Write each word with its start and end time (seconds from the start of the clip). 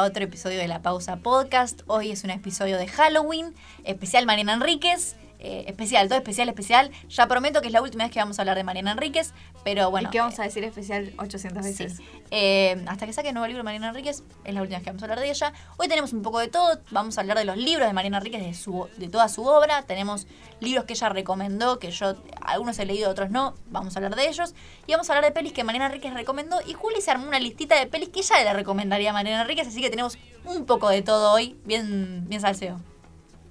a 0.00 0.04
otro 0.04 0.24
episodio 0.24 0.58
de 0.58 0.66
La 0.66 0.80
Pausa 0.80 1.16
Podcast. 1.16 1.82
Hoy 1.86 2.10
es 2.10 2.24
un 2.24 2.30
episodio 2.30 2.78
de 2.78 2.88
Halloween, 2.88 3.54
especial 3.84 4.24
Mariana 4.24 4.54
Enríquez. 4.54 5.16
Eh, 5.42 5.64
especial, 5.68 6.06
todo 6.08 6.18
especial, 6.18 6.48
especial. 6.50 6.90
Ya 7.08 7.26
prometo 7.26 7.62
que 7.62 7.68
es 7.68 7.72
la 7.72 7.80
última 7.80 8.04
vez 8.04 8.12
que 8.12 8.18
vamos 8.20 8.38
a 8.38 8.42
hablar 8.42 8.58
de 8.58 8.62
Mariana 8.64 8.92
Enríquez, 8.92 9.32
pero 9.64 9.90
bueno. 9.90 10.08
¿Y 10.08 10.12
qué 10.12 10.18
vamos 10.20 10.38
a 10.38 10.42
decir 10.42 10.62
especial 10.64 11.14
800 11.18 11.64
Sí. 11.64 11.70
veces? 11.84 11.98
Eh, 12.30 12.84
hasta 12.86 13.06
que 13.06 13.12
saque 13.14 13.28
el 13.28 13.34
nuevo 13.34 13.46
libro 13.46 13.60
de 13.60 13.64
Mariana 13.64 13.88
Enríquez, 13.88 14.22
es 14.44 14.54
la 14.54 14.60
última 14.60 14.76
vez 14.78 14.84
que 14.84 14.90
vamos 14.90 15.02
a 15.02 15.06
hablar 15.06 15.20
de 15.20 15.30
ella. 15.30 15.52
Hoy 15.78 15.88
tenemos 15.88 16.12
un 16.12 16.20
poco 16.20 16.40
de 16.40 16.48
todo. 16.48 16.78
Vamos 16.90 17.16
a 17.16 17.22
hablar 17.22 17.38
de 17.38 17.46
los 17.46 17.56
libros 17.56 17.86
de 17.88 17.94
Mariana 17.94 18.18
Enríquez, 18.18 18.42
de, 18.42 18.52
su, 18.52 18.86
de 18.98 19.08
toda 19.08 19.28
su 19.30 19.42
obra. 19.46 19.82
Tenemos 19.84 20.26
libros 20.60 20.84
que 20.84 20.92
ella 20.92 21.08
recomendó, 21.08 21.78
que 21.78 21.90
yo 21.90 22.16
algunos 22.42 22.78
he 22.78 22.84
leído, 22.84 23.10
otros 23.10 23.30
no. 23.30 23.54
Vamos 23.70 23.96
a 23.96 23.98
hablar 23.98 24.16
de 24.16 24.28
ellos. 24.28 24.54
Y 24.86 24.92
vamos 24.92 25.08
a 25.08 25.14
hablar 25.14 25.24
de 25.24 25.32
pelis 25.34 25.54
que 25.54 25.64
Mariana 25.64 25.86
Enríquez 25.86 26.12
recomendó. 26.12 26.58
Y 26.66 26.74
Juli 26.74 27.00
se 27.00 27.12
armó 27.12 27.26
una 27.26 27.38
listita 27.40 27.78
de 27.80 27.86
pelis 27.86 28.10
que 28.10 28.20
ella 28.20 28.44
le 28.44 28.52
recomendaría 28.52 29.08
a 29.08 29.12
Mariana 29.14 29.40
Enríquez. 29.42 29.68
Así 29.68 29.80
que 29.80 29.88
tenemos 29.88 30.18
un 30.44 30.66
poco 30.66 30.90
de 30.90 31.00
todo 31.00 31.32
hoy. 31.32 31.56
Bien, 31.64 32.28
bien 32.28 32.42
salseo. 32.42 32.78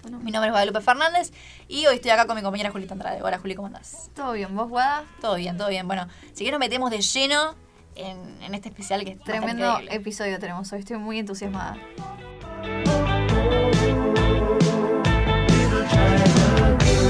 Bueno, 0.10 0.26
mi 0.26 0.32
nombre 0.32 0.48
es 0.48 0.54
Guadalupe 0.54 0.82
Fernández 0.82 1.32
y 1.68 1.86
hoy 1.86 1.98
estoy 1.98 2.10
acá 2.10 2.26
con 2.26 2.36
mi 2.36 2.42
compañera 2.42 2.72
Julita 2.72 2.94
Andrade. 2.94 3.22
Hola 3.22 3.38
Juli, 3.38 3.54
¿cómo 3.54 3.68
andás? 3.68 4.10
¿Todo 4.16 4.32
bien? 4.32 4.56
¿Vos, 4.56 4.68
Guada? 4.68 5.04
Todo 5.22 5.36
bien, 5.36 5.56
todo 5.56 5.70
bien. 5.70 5.88
Bueno, 5.88 6.08
si 6.34 6.46
que 6.46 6.50
nos 6.50 6.60
metemos 6.60 6.90
de 6.90 7.00
lleno 7.00 7.54
en, 7.94 8.18
en 8.42 8.56
este 8.56 8.70
especial 8.70 9.06
que 9.06 9.12
es 9.12 9.20
Tremendo 9.20 9.80
episodio 9.92 10.40
tenemos 10.40 10.74
hoy. 10.74 10.80
Estoy 10.80 10.98
muy 10.98 11.20
entusiasmada. 11.20 11.78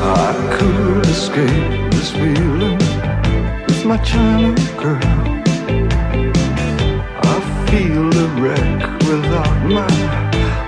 I 0.01 0.57
could 0.59 1.05
escape 1.05 1.91
this 1.91 2.11
feeling 2.11 2.77
with 3.65 3.85
my 3.85 3.97
China 4.03 4.53
girl. 4.75 4.99
I 7.23 7.39
feel 7.69 8.11
a 8.11 8.27
wreck 8.41 8.99
without 9.03 9.57
my 9.63 9.87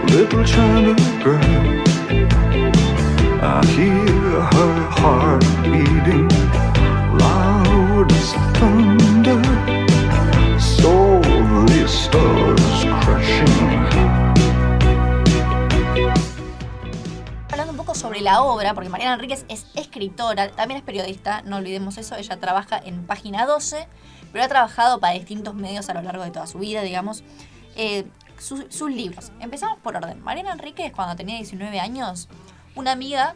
little 0.06 0.46
China 0.46 0.96
girl. 1.22 1.91
I 3.44 3.66
hear 3.76 4.42
her 4.54 4.76
heart 4.98 5.44
beating 5.64 6.28
loud 7.18 8.12
as 8.12 8.34
thunder. 8.58 9.42
Crashing. 13.02 13.48
Hablando 17.52 17.72
un 17.72 17.78
poco 17.78 17.96
sobre 17.96 18.22
la 18.22 18.44
obra, 18.44 18.74
porque 18.74 18.90
Mariana 18.90 19.16
Enríquez 19.16 19.46
es 19.50 19.66
escritora, 19.76 20.52
también 20.52 20.78
es 20.78 20.84
periodista, 20.84 21.42
no 21.44 21.58
olvidemos 21.58 21.98
eso, 21.98 22.16
ella 22.16 22.40
trabaja 22.40 22.80
en 22.84 23.06
Página 23.06 23.46
12, 23.46 23.88
pero 24.32 24.44
ha 24.44 24.48
trabajado 24.48 25.00
para 25.00 25.14
distintos 25.14 25.56
medios 25.56 25.90
a 25.90 25.94
lo 25.94 26.02
largo 26.02 26.24
de 26.24 26.32
toda 26.32 26.48
su 26.48 26.60
vida, 26.60 26.82
digamos. 26.82 27.24
Eh, 27.76 28.06
su- 28.38 28.66
sus 28.70 28.90
libros. 28.92 29.32
Empezamos 29.40 29.78
por 29.80 29.96
orden. 29.96 30.22
Mariana 30.22 30.52
Enríquez, 30.54 30.92
cuando 30.94 31.16
tenía 31.16 31.36
19 31.38 31.80
años, 31.80 32.28
una 32.76 32.92
amiga 32.92 33.36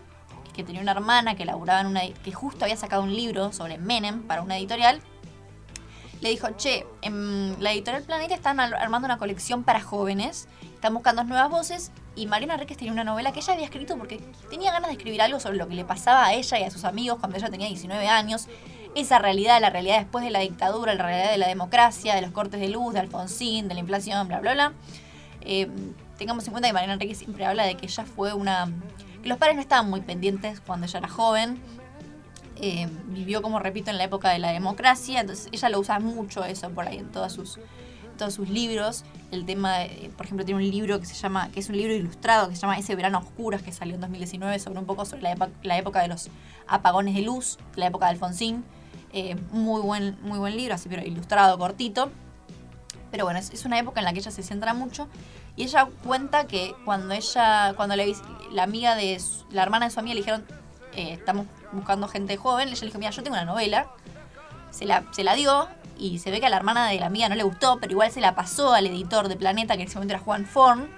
que 0.54 0.64
tenía 0.64 0.82
una 0.82 0.92
hermana 0.92 1.36
que 1.36 1.46
laburaba 1.46 1.82
en 1.82 1.88
una 1.88 2.02
que 2.08 2.32
justo 2.32 2.66
había 2.66 2.78
sacado 2.78 3.04
un 3.04 3.14
libro 3.16 3.52
sobre 3.52 3.78
Menem 3.78 4.24
para 4.24 4.42
una 4.42 4.58
editorial, 4.58 5.02
le 6.22 6.30
dijo, 6.30 6.48
che, 6.58 6.88
en 7.02 7.62
la 7.62 7.74
editorial 7.74 8.04
Planeta 8.04 8.34
están 8.34 8.60
armando 8.60 9.06
una 9.06 9.18
colección 9.18 9.64
para 9.64 9.82
jóvenes, 9.82 10.48
están 10.74 10.94
buscando 10.94 11.24
nuevas 11.24 11.50
voces 11.50 11.92
y 12.16 12.26
Mariana 12.26 12.54
Enríquez 12.54 12.78
tenía 12.78 12.94
una 12.94 13.04
novela 13.04 13.34
que 13.34 13.40
ella 13.40 13.54
había 13.54 13.66
escrito 13.66 13.98
porque 13.98 14.18
tenía 14.50 14.72
ganas 14.72 14.90
de 14.90 14.94
escribir 14.94 15.22
algo 15.22 15.40
sobre 15.40 15.58
lo 15.58 15.68
que 15.68 15.76
le 15.76 15.84
pasaba 15.84 16.26
a 16.26 16.34
ella 16.34 16.60
y 16.60 16.64
a 16.64 16.72
sus 16.72 16.86
amigos 16.86 17.20
cuando 17.20 17.38
ella 17.38 17.50
tenía 17.50 17.68
19 17.68 18.08
años, 18.08 18.48
esa 18.96 19.20
realidad, 19.20 19.60
la 19.60 19.70
realidad 19.70 20.00
después 20.00 20.24
de 20.24 20.32
la 20.32 20.40
dictadura, 20.40 20.96
la 20.96 21.04
realidad 21.04 21.32
de 21.32 21.38
la 21.38 21.48
democracia, 21.48 22.16
de 22.16 22.22
los 22.22 22.32
cortes 22.32 22.62
de 22.62 22.70
luz, 22.70 22.94
de 22.94 23.02
Alfonsín, 23.02 23.68
de 23.68 23.74
la 23.74 23.82
inflación, 23.82 24.28
bla, 24.28 24.40
bla, 24.40 24.54
bla. 24.54 24.74
Eh, 25.42 25.70
tengamos 26.18 26.46
en 26.48 26.52
cuenta 26.52 26.70
que 26.70 26.74
Mariana 26.74 26.94
Enríquez 26.94 27.18
siempre 27.18 27.46
habla 27.46 27.66
de 27.66 27.76
que 27.76 27.86
ella 27.86 28.06
fue 28.06 28.34
una... 28.34 28.72
los 29.26 29.38
padres 29.38 29.56
no 29.56 29.62
estaban 29.62 29.90
muy 29.90 30.02
pendientes 30.02 30.62
cuando 30.62 30.86
ella 30.86 31.00
era 31.00 31.10
joven, 31.10 31.60
eh, 32.58 32.88
vivió, 33.08 33.42
como 33.42 33.60
repito, 33.60 33.92
en 33.92 33.98
la 33.98 34.06
época 34.06 34.30
de 34.30 34.40
la 34.40 34.52
democracia, 34.52 35.20
entonces 35.20 35.50
ella 35.52 35.70
lo 35.70 35.80
usa 35.80 36.00
mucho 36.00 36.46
eso 36.46 36.70
por 36.70 36.88
ahí 36.88 37.00
en 37.00 37.12
todas 37.12 37.34
sus, 37.34 37.60
todos 38.18 38.34
sus 38.34 38.50
libros. 38.50 39.04
El 39.32 39.46
tema, 39.46 39.80
de- 39.80 40.12
por 40.16 40.26
ejemplo, 40.26 40.46
tiene 40.46 40.64
un 40.64 40.70
libro 40.70 41.00
que 41.00 41.06
se 41.06 41.16
llama, 41.16 41.50
que 41.52 41.60
es 41.60 41.70
un 41.70 41.76
libro 41.76 41.94
ilustrado, 41.94 42.48
que 42.48 42.56
se 42.56 42.62
llama 42.62 42.78
Ese 42.78 42.96
verano 42.96 43.20
oscuras, 43.20 43.62
que 43.62 43.72
salió 43.74 43.96
en 43.96 44.02
2019, 44.02 44.60
sobre 44.60 44.80
un 44.80 44.86
poco 44.86 45.06
sobre 45.06 45.24
la, 45.24 45.78
época 45.78 46.02
de 46.02 46.08
los 46.08 46.30
apagones 46.68 47.16
de 47.16 47.22
luz, 47.24 47.58
la 47.76 47.88
época 47.88 48.06
de 48.06 48.12
Alfonsín. 48.12 48.64
Eh, 49.12 49.36
muy, 49.52 49.82
buen, 49.82 50.18
muy 50.22 50.40
buen 50.40 50.56
libro, 50.56 50.76
así, 50.76 50.88
pero 50.88 51.02
ilustrado, 51.02 51.58
cortito. 51.58 52.12
Pero 53.12 53.24
bueno, 53.26 53.40
es 53.40 53.66
una 53.66 53.80
época 53.80 54.02
en 54.02 54.06
la 54.06 54.14
que 54.14 54.20
ella 54.20 54.32
se 54.32 54.44
centra 54.44 54.74
mucho. 54.74 55.08
Y 55.56 55.64
ella 55.64 55.88
cuenta 56.04 56.48
que 56.48 56.76
cuando 56.84 57.14
ella, 57.14 57.74
cuando 57.76 57.96
la, 57.96 58.04
la 58.52 58.64
amiga 58.64 58.96
de 58.96 59.20
su- 59.20 59.46
la 59.52 59.64
hermana 59.64 59.86
de 59.86 59.92
su 59.92 60.00
amiga 60.00 60.14
le 60.16 60.20
dijeron, 60.22 60.46
eh, 60.94 61.14
estamos 61.14 61.46
buscando 61.72 62.08
gente 62.08 62.36
joven, 62.38 62.68
ella 62.68 62.80
le 62.80 62.86
dijo, 62.88 63.00
mira, 63.00 63.12
yo 63.12 63.24
tengo 63.24 63.36
una 63.36 63.46
novela. 63.46 63.88
Se 64.72 64.86
la, 64.86 65.04
se 65.12 65.24
la 65.24 65.34
dio 65.36 65.68
y 65.98 66.20
se 66.20 66.30
ve 66.32 66.42
que 66.42 66.48
a 66.48 66.50
la 66.50 66.58
hermana 66.58 66.90
de 66.90 67.00
la 67.00 67.06
amiga 67.06 67.30
no 67.30 67.36
le 67.36 67.44
gustó, 67.44 67.78
pero 67.80 67.92
igual 67.94 68.12
se 68.12 68.20
la 68.20 68.36
pasó 68.36 68.74
al 68.74 68.86
editor 68.88 69.30
de 69.30 69.38
Planeta, 69.38 69.76
que 69.78 69.84
en 69.84 69.88
ese 69.88 69.96
momento 69.98 70.16
era 70.16 70.24
Juan 70.24 70.46
Forn. 70.46 70.90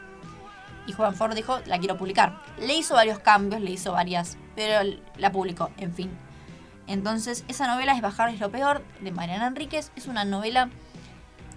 Y 0.87 0.93
Juan 0.93 1.13
Forn 1.13 1.35
dijo, 1.35 1.59
la 1.65 1.77
quiero 1.77 1.97
publicar. 1.97 2.41
Le 2.59 2.73
hizo 2.73 2.95
varios 2.95 3.19
cambios, 3.19 3.61
le 3.61 3.69
hizo 3.71 3.91
varias, 3.91 4.37
pero 4.55 4.89
la 5.17 5.31
publicó, 5.31 5.69
en 5.77 5.93
fin. 5.93 6.17
Entonces, 6.87 7.43
esa 7.49 7.67
novela 7.67 7.93
es 7.93 8.01
Bajar 8.01 8.29
es 8.29 8.39
lo 8.39 8.49
peor, 8.49 8.81
de 9.01 9.11
Mariana 9.11 9.47
Enríquez. 9.47 9.91
Es 9.97 10.07
una 10.07 10.23
novela 10.23 10.69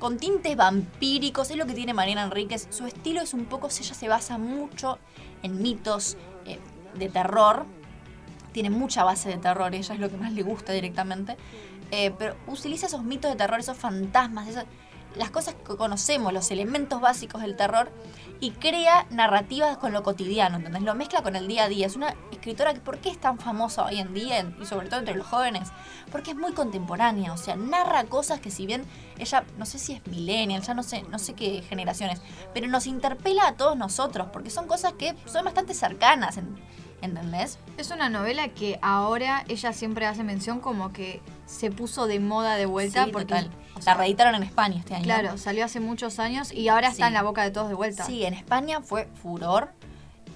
con 0.01 0.17
tintes 0.19 0.57
vampíricos, 0.57 1.51
es 1.51 1.57
lo 1.57 1.67
que 1.67 1.75
tiene 1.75 1.95
Mariana 1.95 2.25
Enríquez. 2.25 2.67
Su 2.71 2.87
estilo 2.87 3.21
es 3.21 3.33
un 3.35 3.45
poco, 3.45 3.69
ella 3.69 3.95
se 3.95 4.09
basa 4.09 4.39
mucho 4.39 4.99
en 5.45 5.63
mitos 5.63 6.17
eh, 6.47 6.59
de 6.95 7.09
terror. 7.09 7.67
Tiene 8.53 8.71
mucha 8.71 9.05
base 9.05 9.29
de 9.29 9.37
terror, 9.37 9.73
ella 9.75 9.95
es 9.95 10.01
lo 10.01 10.11
que 10.11 10.17
más 10.17 10.33
le 10.33 10.43
gusta 10.43 10.73
directamente. 10.73 11.37
Eh, 11.93 12.13
pero 12.19 12.35
utiliza 12.49 12.87
esos 12.87 13.05
mitos 13.05 13.31
de 13.31 13.37
terror, 13.37 13.61
esos 13.61 13.77
fantasmas, 13.77 14.49
esas- 14.49 14.65
las 15.17 15.31
cosas 15.31 15.55
que 15.55 15.77
conocemos, 15.77 16.33
los 16.33 16.51
elementos 16.51 17.01
básicos 17.01 17.43
del 17.43 17.57
terror, 17.57 17.91
y 18.43 18.53
crea 18.53 19.07
narrativas 19.11 19.77
con 19.77 19.93
lo 19.93 20.03
cotidiano, 20.03 20.57
¿entendés? 20.57 20.83
Lo 20.83 20.95
mezcla 20.95 21.23
con 21.23 21.37
el 21.37 21.47
día 21.47 21.65
a 21.65 21.69
día. 21.69 21.87
Es 21.87 21.95
una 21.97 22.15
escritora 22.33 22.73
que, 22.73 22.81
¿por 22.81 22.99
qué 22.99 23.11
es 23.11 23.21
tan 23.21 23.39
famosa 23.39 23.85
hoy 23.85 23.99
en 23.99 24.15
día, 24.15 24.41
y 24.61 24.65
sobre 24.65 24.89
todo 24.89 25.01
entre 25.01 25.15
los 25.15 25.27
jóvenes? 25.27 25.69
Porque 26.11 26.31
es 26.31 26.37
muy 26.39 26.53
contemporánea, 26.53 27.33
o 27.35 27.37
sea, 27.37 27.57
narra 27.57 28.05
cosas 28.05 28.41
que 28.41 28.51
si 28.51 28.65
bien 28.67 28.85
ella, 29.19 29.45
no 29.59 29.67
sé 29.67 29.79
si 29.79 29.93
es 29.93 30.07
millennial, 30.07 30.63
ya 30.63 30.73
no 30.73 30.83
sé, 30.83 31.03
no 31.11 31.19
sé 31.19 31.35
qué 31.35 31.63
generaciones, 31.69 32.23
pero 32.55 32.67
nos 32.67 32.87
interpela 32.87 33.47
a 33.47 33.53
todos 33.57 33.77
nosotros, 33.77 34.29
porque 34.33 34.49
son 34.49 34.67
cosas 34.67 34.95
que 34.95 35.15
son 35.27 35.45
bastante 35.45 35.75
cercanas, 35.75 36.39
en- 36.39 36.59
¿entendés? 37.03 37.59
Es 37.77 37.91
una 37.91 38.09
novela 38.09 38.49
que 38.49 38.79
ahora 38.81 39.45
ella 39.49 39.73
siempre 39.75 40.07
hace 40.07 40.23
mención 40.25 40.61
como 40.61 40.93
que 40.93 41.21
se 41.47 41.71
puso 41.71 42.07
de 42.07 42.21
moda 42.21 42.57
de 42.57 42.67
vuelta. 42.67 43.05
Sí, 43.05 43.11
porque, 43.11 43.27
total. 43.35 43.51
La 43.87 43.95
reeditaron 43.95 44.35
en 44.35 44.43
España 44.43 44.77
este 44.79 44.95
año. 44.95 45.05
Claro, 45.05 45.39
salió 45.39 45.65
hace 45.65 45.81
muchos 45.81 46.19
años 46.19 46.53
y 46.53 46.69
ahora 46.69 46.89
está 46.89 47.05
Sí. 47.05 47.09
en 47.09 47.15
la 47.15 47.23
boca 47.23 47.43
de 47.43 47.51
todos 47.51 47.69
de 47.69 47.75
vuelta. 47.75 48.05
Sí, 48.05 48.25
en 48.25 48.35
España 48.35 48.83
fue 48.83 49.09
furor. 49.23 49.73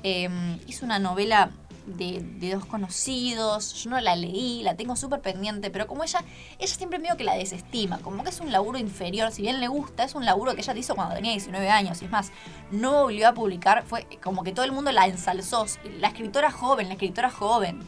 Eh, 0.03 0.28
hizo 0.67 0.84
una 0.87 0.99
novela 0.99 1.50
de, 1.87 2.21
de 2.39 2.55
dos 2.55 2.65
conocidos. 2.65 3.75
Yo 3.75 3.91
no 3.91 4.00
la 4.00 4.17
leí, 4.17 4.62
la 4.62 4.75
tengo 4.77 4.97
súper 4.97 5.21
pendiente, 5.21 5.71
pero 5.71 5.87
como 5.87 6.05
ella, 6.05 6.25
ella 6.59 6.75
siempre 6.75 6.99
medio 6.99 7.17
que 7.19 7.25
la 7.25 7.35
desestima, 7.35 7.99
como 7.99 8.23
que 8.25 8.31
es 8.31 8.41
un 8.41 8.50
laburo 8.50 8.79
inferior. 8.79 9.31
Si 9.31 9.43
bien 9.43 9.61
le 9.61 9.69
gusta, 9.69 10.05
es 10.05 10.14
un 10.14 10.25
laburo 10.25 10.55
que 10.55 10.62
ella 10.62 10.75
hizo 10.75 10.94
cuando 10.94 11.14
tenía 11.14 11.32
19 11.32 11.69
años. 11.70 12.00
Y 12.00 12.06
es 12.06 12.11
más, 12.11 12.32
no 12.70 13.03
volvió 13.03 13.29
a 13.29 13.35
publicar, 13.35 13.85
fue 13.87 14.06
como 14.23 14.43
que 14.43 14.53
todo 14.53 14.64
el 14.64 14.73
mundo 14.73 14.91
la 14.93 15.06
ensalzó. 15.06 15.67
La 16.00 16.09
escritora 16.09 16.50
joven, 16.50 16.88
la 16.88 16.94
escritora 16.94 17.31
joven. 17.31 17.81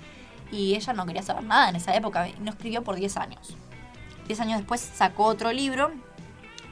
Y 0.52 0.74
ella 0.74 0.92
no 0.92 1.06
quería 1.06 1.22
saber 1.22 1.42
nada 1.44 1.70
en 1.70 1.76
esa 1.76 1.94
época, 1.96 2.28
y 2.28 2.34
no 2.40 2.50
escribió 2.50 2.82
por 2.84 2.96
10 2.96 3.16
años. 3.16 3.56
10 4.26 4.40
años 4.40 4.58
después 4.58 4.80
sacó 4.80 5.24
otro 5.24 5.52
libro, 5.52 5.92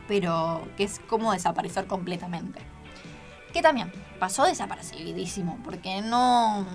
pero 0.09 0.67
que 0.77 0.85
es 0.85 1.01
como 1.09 1.33
desaparecer 1.33 1.87
completamente 1.87 2.75
que 3.55 3.63
también 3.63 3.93
pasó 4.19 4.45
desapercibidísimo, 4.45 5.61
porque 5.65 6.03
no, 6.03 6.67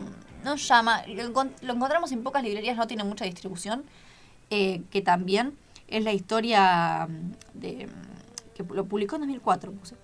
no 0.45 0.55
llama, 0.55 1.03
lo 1.07 1.73
encontramos 1.73 2.11
en 2.13 2.23
pocas 2.23 2.41
librerías, 2.41 2.77
no 2.77 2.87
tiene 2.87 3.03
mucha 3.03 3.25
distribución, 3.25 3.83
eh, 4.49 4.81
que 4.89 5.01
también 5.01 5.57
es 5.89 6.03
la 6.05 6.13
historia 6.13 7.05
mm, 7.07 7.59
de 7.59 7.87
mm, 7.87 8.53
que 8.55 8.63
lo 8.63 8.85
publicó 8.85 9.17
en 9.17 9.23
2004, 9.23 9.73
puse. 9.73 9.95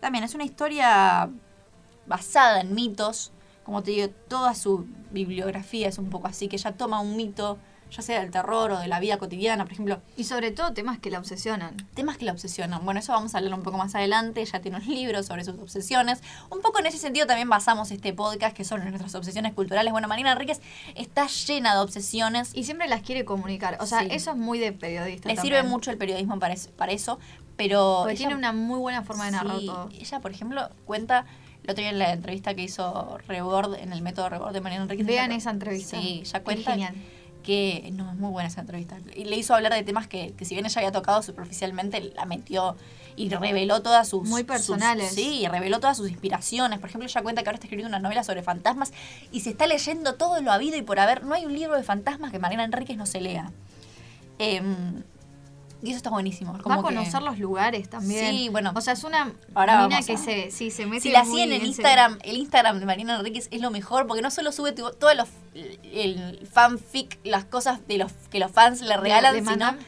También 0.00 0.24
es 0.24 0.34
una 0.34 0.44
historia 0.44 1.30
basada 2.06 2.62
en 2.62 2.74
mitos, 2.74 3.30
como 3.62 3.82
te 3.82 3.90
digo, 3.90 4.08
toda 4.28 4.54
su 4.54 4.86
bibliografía 5.10 5.88
es 5.88 5.98
un 5.98 6.08
poco 6.08 6.26
así, 6.26 6.48
que 6.48 6.56
ella 6.56 6.72
toma 6.72 7.00
un 7.00 7.16
mito 7.16 7.58
ya 7.94 8.02
sea 8.02 8.20
del 8.20 8.30
terror 8.30 8.70
o 8.72 8.78
de 8.78 8.88
la 8.88 8.98
vida 9.00 9.18
cotidiana, 9.18 9.64
por 9.64 9.72
ejemplo, 9.72 10.00
Y 10.16 10.24
sobre 10.24 10.50
todo 10.50 10.72
temas 10.72 10.98
que 10.98 11.10
la 11.10 11.18
obsesionan. 11.18 11.76
temas 11.94 12.16
que 12.16 12.24
la 12.24 12.32
obsesionan. 12.32 12.84
Bueno, 12.84 13.00
eso 13.00 13.12
vamos 13.12 13.34
a 13.34 13.38
hablar 13.38 13.54
un 13.54 13.62
poco 13.62 13.78
más 13.78 13.94
adelante. 13.94 14.40
Ella 14.40 14.60
tiene 14.60 14.78
un 14.78 14.86
libro 14.86 15.22
sobre 15.22 15.44
sus 15.44 15.58
obsesiones. 15.58 16.20
Un 16.50 16.60
poco 16.60 16.78
en 16.80 16.86
ese 16.86 16.98
sentido 16.98 17.26
también 17.26 17.48
basamos 17.48 17.90
este 17.90 18.12
podcast, 18.12 18.56
que 18.56 18.64
son 18.64 18.80
nuestras 18.88 19.14
obsesiones 19.14 19.52
culturales. 19.54 19.92
Bueno, 19.92 20.08
Marina 20.08 20.32
Enríquez 20.32 20.60
está 20.94 21.26
llena 21.26 21.74
de 21.74 21.80
obsesiones. 21.80 22.50
Y 22.54 22.64
siempre 22.64 22.88
las 22.88 23.02
quiere 23.02 23.24
comunicar. 23.24 23.78
O 23.80 23.86
sea, 23.86 24.00
Sí. 24.00 24.08
eso 24.10 24.30
es 24.32 24.36
muy 24.36 24.58
de 24.58 24.72
periodista. 24.72 25.28
Le 25.28 25.34
también. 25.36 25.54
sirve 25.56 25.68
mucho 25.68 25.90
el 25.90 25.98
periodismo 25.98 26.38
para 26.38 26.54
eso, 26.54 26.70
para 26.72 26.92
eso 26.92 27.18
pero 27.56 27.98
Porque 28.00 28.14
ella- 28.14 28.18
tiene 28.18 28.34
una 28.34 28.52
muy 28.52 28.80
buena 28.80 29.02
forma 29.02 29.26
de 29.26 29.30
narrar 29.30 29.60
sí, 29.60 29.66
todo. 29.66 29.88
Ella, 29.96 30.18
por 30.20 30.32
ejemplo, 30.32 30.68
cuenta 30.86 31.24
el 31.62 31.70
otro 31.70 31.82
día 31.82 31.90
en 31.90 32.00
la 32.00 32.12
entrevista 32.12 32.52
que 32.54 32.62
hizo 32.62 33.16
Rebord, 33.28 33.74
en 33.76 33.92
el 33.92 34.02
método 34.02 34.28
Rebord 34.28 34.52
de 34.52 34.60
Mariana 34.60 34.82
Enríquez. 34.84 35.06
Vean 35.06 35.30
esa 35.30 35.50
entrevista. 35.50 36.00
Sí, 36.00 36.22
Es 36.24 36.32
cuenta 36.40 36.72
genial. 36.72 36.94
que 36.94 37.23
no 37.92 38.10
es 38.10 38.16
muy 38.16 38.30
buena 38.30 38.48
esa 38.48 38.60
entrevista. 38.62 38.96
Y 39.14 39.24
le 39.24 39.36
hizo 39.36 39.54
hablar 39.54 39.72
de 39.74 39.82
temas 39.82 40.06
que, 40.08 40.32
que 40.32 40.44
si 40.44 40.54
bien 40.54 40.66
ella 40.66 40.78
había 40.80 40.92
tocado 40.92 41.22
superficialmente, 41.22 42.00
la 42.14 42.24
metió 42.24 42.76
y 43.16 43.28
reveló 43.28 43.80
todas 43.82 44.08
sus... 44.08 44.28
Muy 44.28 44.40
sus- 44.40 44.48
personales. 44.50 45.12
sí, 45.14 45.46
reveló 45.48 45.78
todas 45.80 45.96
sus 45.96 46.08
inspiraciones. 46.10 46.78
Por 46.80 46.88
ejemplo, 46.88 47.06
ella 47.08 47.22
cuenta 47.22 47.42
que 47.42 47.48
ahora 47.48 47.56
está 47.56 47.66
escribiendo 47.66 47.88
una 47.88 48.00
novela 48.00 48.24
sobre 48.24 48.42
fantasmas 48.42 48.92
y 49.30 49.40
se 49.40 49.50
está 49.50 49.66
leyendo 49.66 50.14
todo 50.14 50.40
lo 50.40 50.50
habido 50.50 50.76
y 50.76 50.82
por 50.82 50.98
haber. 50.98 51.24
No 51.24 51.34
hay 51.34 51.44
un 51.46 51.52
libro 51.52 51.76
de 51.76 51.82
fantasmas 51.84 52.32
que 52.32 52.38
Mariana 52.38 52.64
Enríquez 52.64 52.96
no 52.96 53.06
se 53.06 53.20
lea. 53.20 53.52
Em, 54.38 55.02
y 55.84 55.90
eso 55.90 55.98
está 55.98 56.10
buenísimo. 56.10 56.52
Va 56.54 56.58
a 56.58 56.62
como 56.62 56.76
que- 56.88 56.94
conocer 56.94 57.22
los 57.22 57.38
lugares 57.38 57.88
también. 57.90 58.30
Sí, 58.30 58.48
bueno. 58.48 58.72
O 58.74 58.80
sea, 58.80 58.94
es 58.94 59.04
una 59.04 59.32
Ahora 59.54 59.86
mina 59.86 60.02
que 60.02 60.14
a- 60.14 60.18
se, 60.18 60.50
sí, 60.50 60.70
se 60.70 60.86
mete 60.86 61.02
Si 61.02 61.10
la 61.10 61.24
siguen 61.24 61.52
en 61.52 61.64
Instagram, 61.66 62.18
el 62.24 62.36
Instagram 62.38 62.80
de 62.80 62.86
Marina 62.86 63.16
Enríquez 63.16 63.48
es 63.50 63.60
lo 63.60 63.70
mejor 63.70 64.06
porque 64.06 64.22
no 64.22 64.30
solo 64.30 64.50
sube 64.50 64.72
tu- 64.72 64.90
todos 64.92 65.14
los 65.14 65.28
el 65.92 66.46
fanfic, 66.52 67.18
las 67.24 67.44
cosas 67.44 67.86
de 67.86 67.98
los 67.98 68.12
que 68.30 68.38
los 68.38 68.50
fans 68.50 68.80
le 68.80 68.96
regalan, 68.96 69.34
le 69.34 69.40
sino 69.40 69.50
mandan. 69.50 69.78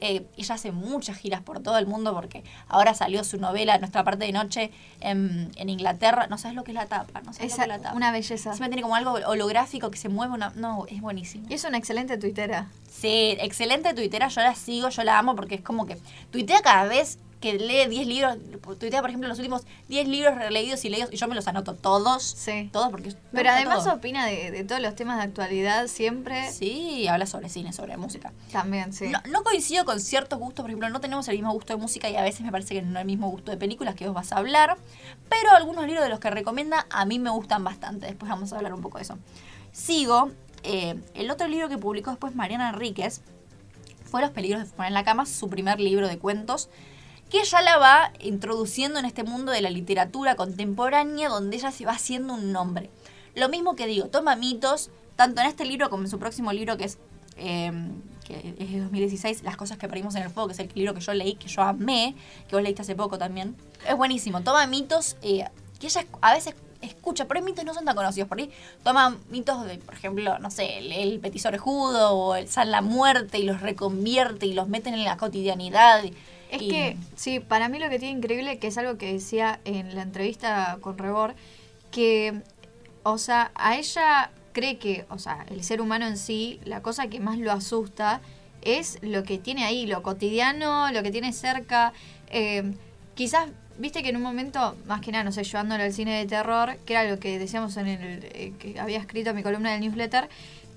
Eh, 0.00 0.26
ella 0.36 0.54
hace 0.54 0.72
muchas 0.72 1.16
giras 1.16 1.42
por 1.42 1.60
todo 1.60 1.78
el 1.78 1.86
mundo 1.86 2.14
porque 2.14 2.44
ahora 2.68 2.94
salió 2.94 3.24
su 3.24 3.38
novela 3.38 3.78
Nuestra 3.78 4.04
parte 4.04 4.24
de 4.24 4.32
noche 4.32 4.70
en, 5.00 5.50
en 5.56 5.68
Inglaterra. 5.68 6.26
No 6.28 6.38
sabes 6.38 6.56
lo 6.56 6.64
que 6.64 6.70
es 6.72 6.74
la 6.76 6.86
tapa, 6.86 7.20
no 7.22 7.32
sabes 7.32 7.52
Esa- 7.52 7.66
lo 7.66 7.72
que 7.72 7.76
es 7.76 7.78
la 7.78 7.82
tapa. 7.88 7.96
una 7.96 8.12
belleza. 8.12 8.50
Encima 8.50 8.68
tiene 8.68 8.82
como 8.82 8.94
algo 8.96 9.12
holográfico 9.26 9.90
que 9.90 9.98
se 9.98 10.08
mueve 10.08 10.34
una. 10.34 10.50
No, 10.56 10.84
es 10.88 11.00
buenísimo. 11.00 11.46
Y 11.48 11.54
es 11.54 11.64
una 11.64 11.78
excelente 11.78 12.16
tuitera. 12.18 12.66
Sí, 12.90 13.36
excelente 13.40 13.94
tuitera, 13.94 14.28
yo 14.28 14.40
la 14.40 14.54
sigo, 14.54 14.88
yo 14.88 15.04
la 15.04 15.18
amo 15.18 15.36
porque 15.36 15.54
es 15.56 15.60
como 15.60 15.86
que 15.86 15.96
tuitea 16.32 16.60
cada 16.62 16.84
vez 16.84 17.18
que 17.40 17.54
lee 17.58 17.86
10 17.88 18.06
libros, 18.06 18.36
tuitea 18.80 19.00
por 19.00 19.10
ejemplo 19.10 19.28
los 19.28 19.38
últimos 19.38 19.62
10 19.88 20.08
libros 20.08 20.34
releídos 20.34 20.84
y 20.84 20.88
leídos 20.90 21.12
y 21.12 21.16
yo 21.16 21.28
me 21.28 21.34
los 21.36 21.46
anoto 21.46 21.74
todos, 21.74 22.22
Sí. 22.24 22.68
todos 22.72 22.90
porque... 22.90 23.14
Pero 23.32 23.50
además 23.50 23.84
todo. 23.84 23.94
opina 23.94 24.26
de, 24.26 24.50
de 24.50 24.64
todos 24.64 24.80
los 24.80 24.94
temas 24.96 25.18
de 25.18 25.22
actualidad 25.24 25.86
siempre. 25.86 26.50
Sí, 26.50 27.06
habla 27.06 27.26
sobre 27.26 27.48
cine, 27.48 27.72
sobre 27.72 27.96
música. 27.96 28.32
También, 28.50 28.92
sí. 28.92 29.08
No, 29.08 29.20
no 29.30 29.44
coincido 29.44 29.84
con 29.84 30.00
ciertos 30.00 30.38
gustos, 30.38 30.62
por 30.64 30.70
ejemplo, 30.70 30.88
no 30.88 31.00
tenemos 31.00 31.28
el 31.28 31.36
mismo 31.36 31.52
gusto 31.52 31.74
de 31.74 31.80
música 31.80 32.10
y 32.10 32.16
a 32.16 32.22
veces 32.22 32.40
me 32.40 32.50
parece 32.50 32.74
que 32.74 32.82
no 32.82 32.98
el 32.98 33.06
mismo 33.06 33.30
gusto 33.30 33.50
de 33.52 33.56
películas 33.56 33.94
que 33.94 34.06
vos 34.06 34.14
vas 34.14 34.32
a 34.32 34.38
hablar, 34.38 34.76
pero 35.28 35.50
algunos 35.52 35.86
libros 35.86 36.02
de 36.02 36.10
los 36.10 36.18
que 36.18 36.30
recomienda 36.30 36.86
a 36.90 37.04
mí 37.04 37.18
me 37.20 37.30
gustan 37.30 37.62
bastante, 37.62 38.06
después 38.06 38.28
vamos 38.28 38.52
a 38.52 38.56
hablar 38.56 38.74
un 38.74 38.80
poco 38.82 38.98
de 38.98 39.02
eso. 39.04 39.16
Sigo, 39.72 40.30
eh, 40.64 40.96
el 41.14 41.30
otro 41.30 41.46
libro 41.46 41.68
que 41.68 41.78
publicó 41.78 42.10
después 42.10 42.34
Mariana 42.34 42.70
Enríquez 42.70 43.20
fue 44.04 44.22
Los 44.22 44.30
peligros 44.30 44.62
de 44.62 44.66
fumar 44.66 44.88
en 44.88 44.94
la 44.94 45.04
cama, 45.04 45.26
su 45.26 45.50
primer 45.50 45.78
libro 45.80 46.08
de 46.08 46.18
cuentos, 46.18 46.70
que 47.30 47.40
ella 47.40 47.62
la 47.62 47.78
va 47.78 48.12
introduciendo 48.20 48.98
en 48.98 49.04
este 49.04 49.22
mundo 49.22 49.52
de 49.52 49.60
la 49.60 49.70
literatura 49.70 50.34
contemporánea 50.34 51.28
donde 51.28 51.56
ella 51.56 51.70
se 51.70 51.84
va 51.84 51.92
haciendo 51.92 52.34
un 52.34 52.52
nombre. 52.52 52.90
Lo 53.34 53.48
mismo 53.48 53.76
que 53.76 53.86
digo, 53.86 54.06
toma 54.06 54.34
mitos, 54.36 54.90
tanto 55.16 55.40
en 55.40 55.46
este 55.46 55.64
libro 55.64 55.90
como 55.90 56.04
en 56.04 56.10
su 56.10 56.18
próximo 56.18 56.52
libro 56.52 56.76
que 56.76 56.84
es, 56.84 56.98
eh, 57.36 57.72
que 58.24 58.54
es 58.58 58.72
de 58.72 58.80
2016, 58.80 59.42
Las 59.42 59.56
cosas 59.56 59.78
que 59.78 59.88
perdimos 59.88 60.14
en 60.14 60.22
el 60.22 60.30
fuego, 60.30 60.48
que 60.48 60.54
es 60.54 60.58
el 60.58 60.70
libro 60.74 60.94
que 60.94 61.00
yo 61.00 61.12
leí, 61.12 61.34
que 61.34 61.48
yo 61.48 61.62
amé, 61.62 62.14
que 62.48 62.56
vos 62.56 62.62
leíste 62.62 62.82
hace 62.82 62.96
poco 62.96 63.18
también. 63.18 63.56
Es 63.86 63.96
buenísimo, 63.96 64.40
toma 64.42 64.66
mitos 64.66 65.16
eh, 65.22 65.44
que 65.78 65.86
ella 65.86 66.06
a 66.20 66.34
veces 66.34 66.54
escucha, 66.80 67.26
pero 67.26 67.42
mitos 67.42 67.64
no 67.64 67.74
son 67.74 67.84
tan 67.84 67.96
conocidos 67.96 68.28
por 68.28 68.38
ahí. 68.38 68.50
Toma 68.84 69.16
mitos 69.30 69.66
de, 69.66 69.78
por 69.78 69.94
ejemplo, 69.94 70.38
no 70.38 70.50
sé, 70.50 70.78
el, 70.78 70.92
el 70.92 71.20
petiso 71.20 71.48
orejudo 71.48 72.12
o 72.12 72.36
el 72.36 72.48
San 72.48 72.70
la 72.70 72.80
Muerte 72.80 73.38
y 73.38 73.44
los 73.44 73.60
reconvierte 73.60 74.46
y 74.46 74.54
los 74.54 74.68
meten 74.68 74.94
en 74.94 75.04
la 75.04 75.16
cotidianidad. 75.16 76.02
Es 76.50 76.62
Y- 76.62 76.68
que, 76.68 76.96
sí, 77.16 77.40
para 77.40 77.68
mí 77.68 77.78
lo 77.78 77.88
que 77.90 77.98
tiene 77.98 78.18
increíble, 78.18 78.58
que 78.58 78.68
es 78.68 78.78
algo 78.78 78.96
que 78.98 79.12
decía 79.12 79.60
en 79.64 79.94
la 79.94 80.02
entrevista 80.02 80.78
con 80.80 80.96
Rebor, 80.98 81.34
que, 81.90 82.42
o 83.02 83.18
sea, 83.18 83.50
a 83.54 83.76
ella 83.76 84.30
cree 84.52 84.78
que, 84.78 85.04
o 85.10 85.18
sea, 85.18 85.44
el 85.50 85.62
ser 85.62 85.80
humano 85.80 86.06
en 86.06 86.16
sí, 86.16 86.60
la 86.64 86.82
cosa 86.82 87.08
que 87.08 87.20
más 87.20 87.38
lo 87.38 87.52
asusta 87.52 88.20
es 88.62 88.98
lo 89.02 89.22
que 89.22 89.38
tiene 89.38 89.64
ahí, 89.64 89.86
lo 89.86 90.02
cotidiano, 90.02 90.90
lo 90.90 91.02
que 91.02 91.10
tiene 91.10 91.32
cerca. 91.32 91.92
Eh, 92.30 92.72
quizás, 93.14 93.48
viste 93.78 94.02
que 94.02 94.08
en 94.08 94.16
un 94.16 94.22
momento, 94.22 94.74
más 94.86 95.00
que 95.00 95.12
nada, 95.12 95.22
no 95.24 95.32
sé, 95.32 95.44
llevándolo 95.44 95.84
al 95.84 95.92
cine 95.92 96.18
de 96.18 96.26
terror, 96.26 96.76
que 96.84 96.94
era 96.94 97.04
lo 97.04 97.20
que 97.20 97.38
decíamos 97.38 97.76
en 97.76 97.86
el 97.86 98.24
eh, 98.24 98.52
que 98.58 98.80
había 98.80 98.98
escrito 98.98 99.30
en 99.30 99.36
mi 99.36 99.42
columna 99.42 99.70
del 99.72 99.80
newsletter, 99.82 100.28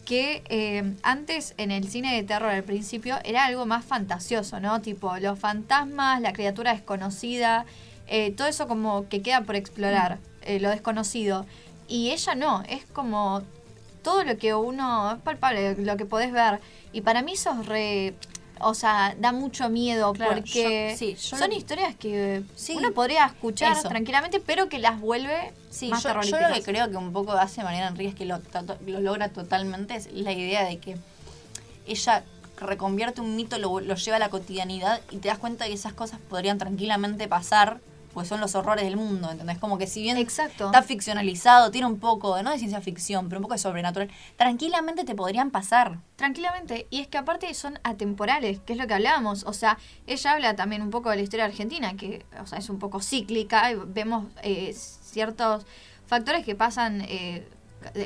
que 0.05 0.43
eh, 0.49 0.93
antes 1.03 1.53
en 1.57 1.71
el 1.71 1.87
cine 1.87 2.15
de 2.15 2.23
terror 2.23 2.49
al 2.49 2.63
principio 2.63 3.17
era 3.23 3.45
algo 3.45 3.65
más 3.65 3.85
fantasioso, 3.85 4.59
¿no? 4.59 4.81
Tipo 4.81 5.17
los 5.17 5.37
fantasmas, 5.39 6.21
la 6.21 6.33
criatura 6.33 6.73
desconocida, 6.73 7.65
eh, 8.07 8.31
todo 8.31 8.47
eso 8.47 8.67
como 8.67 9.07
que 9.07 9.21
queda 9.21 9.41
por 9.41 9.55
explorar, 9.55 10.19
eh, 10.41 10.59
lo 10.59 10.69
desconocido. 10.69 11.45
Y 11.87 12.11
ella 12.11 12.35
no, 12.35 12.63
es 12.67 12.85
como 12.85 13.41
todo 14.03 14.23
lo 14.23 14.37
que 14.37 14.53
uno, 14.53 15.13
es 15.13 15.21
palpable, 15.21 15.75
lo 15.77 15.97
que 15.97 16.05
podés 16.05 16.31
ver. 16.31 16.59
Y 16.93 17.01
para 17.01 17.21
mí 17.21 17.33
eso 17.33 17.51
es 17.59 17.65
re... 17.67 18.13
O 18.63 18.73
sea, 18.73 19.15
da 19.19 19.31
mucho 19.31 19.69
miedo 19.69 20.13
Claro, 20.13 20.33
porque 20.35 20.89
yo- 20.91 20.97
sí, 20.97 21.13
yo 21.15 21.37
son 21.37 21.49
lo- 21.49 21.55
historias 21.55 21.95
que 21.95 22.43
Sí, 22.55 22.75
uno 22.77 22.91
podría 22.93 23.25
escuchar 23.25 23.77
eso. 23.77 23.87
tranquilamente, 23.89 24.39
pero 24.39 24.69
que 24.69 24.79
las 24.79 24.99
vuelve 24.99 25.53
Sí, 25.69 25.87
más 25.89 26.03
yo, 26.03 26.09
yo 26.09 26.13
terroríficas. 26.13 26.49
lo 26.49 26.55
que 26.55 26.63
creo 26.63 26.89
que 26.89 26.97
un 26.97 27.11
poco 27.13 27.31
hace 27.33 27.63
Mariana 27.63 27.87
Enríquez 27.89 28.15
que 28.15 28.25
lo, 28.25 28.39
lo 28.87 28.99
logra 29.01 29.29
totalmente 29.29 29.95
es 29.95 30.11
la 30.13 30.31
idea 30.31 30.63
de 30.65 30.77
que 30.79 30.97
ella 31.87 32.23
reconvierte 32.57 33.21
un 33.21 33.35
mito, 33.35 33.57
lo, 33.57 33.79
lo 33.79 33.95
lleva 33.95 34.17
a 34.17 34.19
la 34.19 34.29
cotidianidad 34.29 35.01
y 35.09 35.17
te 35.17 35.29
das 35.29 35.39
cuenta 35.39 35.65
que 35.65 35.73
esas 35.73 35.93
cosas 35.93 36.19
podrían 36.29 36.57
tranquilamente 36.59 37.27
pasar, 37.27 37.79
pues 38.13 38.27
son 38.27 38.41
los 38.41 38.55
horrores 38.55 38.85
del 38.85 38.97
mundo, 38.97 39.31
¿entendés? 39.31 39.57
Como 39.57 39.77
que 39.77 39.87
si 39.87 40.01
bien 40.01 40.17
Exacto. 40.17 40.65
está 40.65 40.81
ficcionalizado, 40.81 41.71
tiene 41.71 41.87
un 41.87 41.99
poco, 41.99 42.35
de, 42.35 42.43
no 42.43 42.51
de 42.51 42.57
ciencia 42.57 42.81
ficción, 42.81 43.29
pero 43.29 43.39
un 43.39 43.43
poco 43.43 43.53
de 43.53 43.59
sobrenatural, 43.59 44.09
tranquilamente 44.37 45.03
te 45.03 45.15
podrían 45.15 45.51
pasar. 45.51 45.99
Tranquilamente. 46.15 46.87
Y 46.89 47.01
es 47.01 47.07
que 47.07 47.17
aparte 47.17 47.53
son 47.53 47.79
atemporales, 47.83 48.59
que 48.59 48.73
es 48.73 48.79
lo 48.79 48.87
que 48.87 48.93
hablábamos. 48.93 49.43
O 49.45 49.53
sea, 49.53 49.77
ella 50.07 50.33
habla 50.33 50.55
también 50.55 50.81
un 50.81 50.89
poco 50.89 51.09
de 51.09 51.15
la 51.15 51.21
historia 51.21 51.45
argentina, 51.45 51.95
que 51.95 52.25
o 52.41 52.45
sea, 52.45 52.59
es 52.59 52.69
un 52.69 52.79
poco 52.79 53.01
cíclica. 53.01 53.71
Y 53.71 53.75
vemos 53.75 54.25
eh, 54.43 54.73
ciertos 54.73 55.65
factores 56.05 56.45
que 56.45 56.55
pasan 56.55 57.01
eh, 57.07 57.47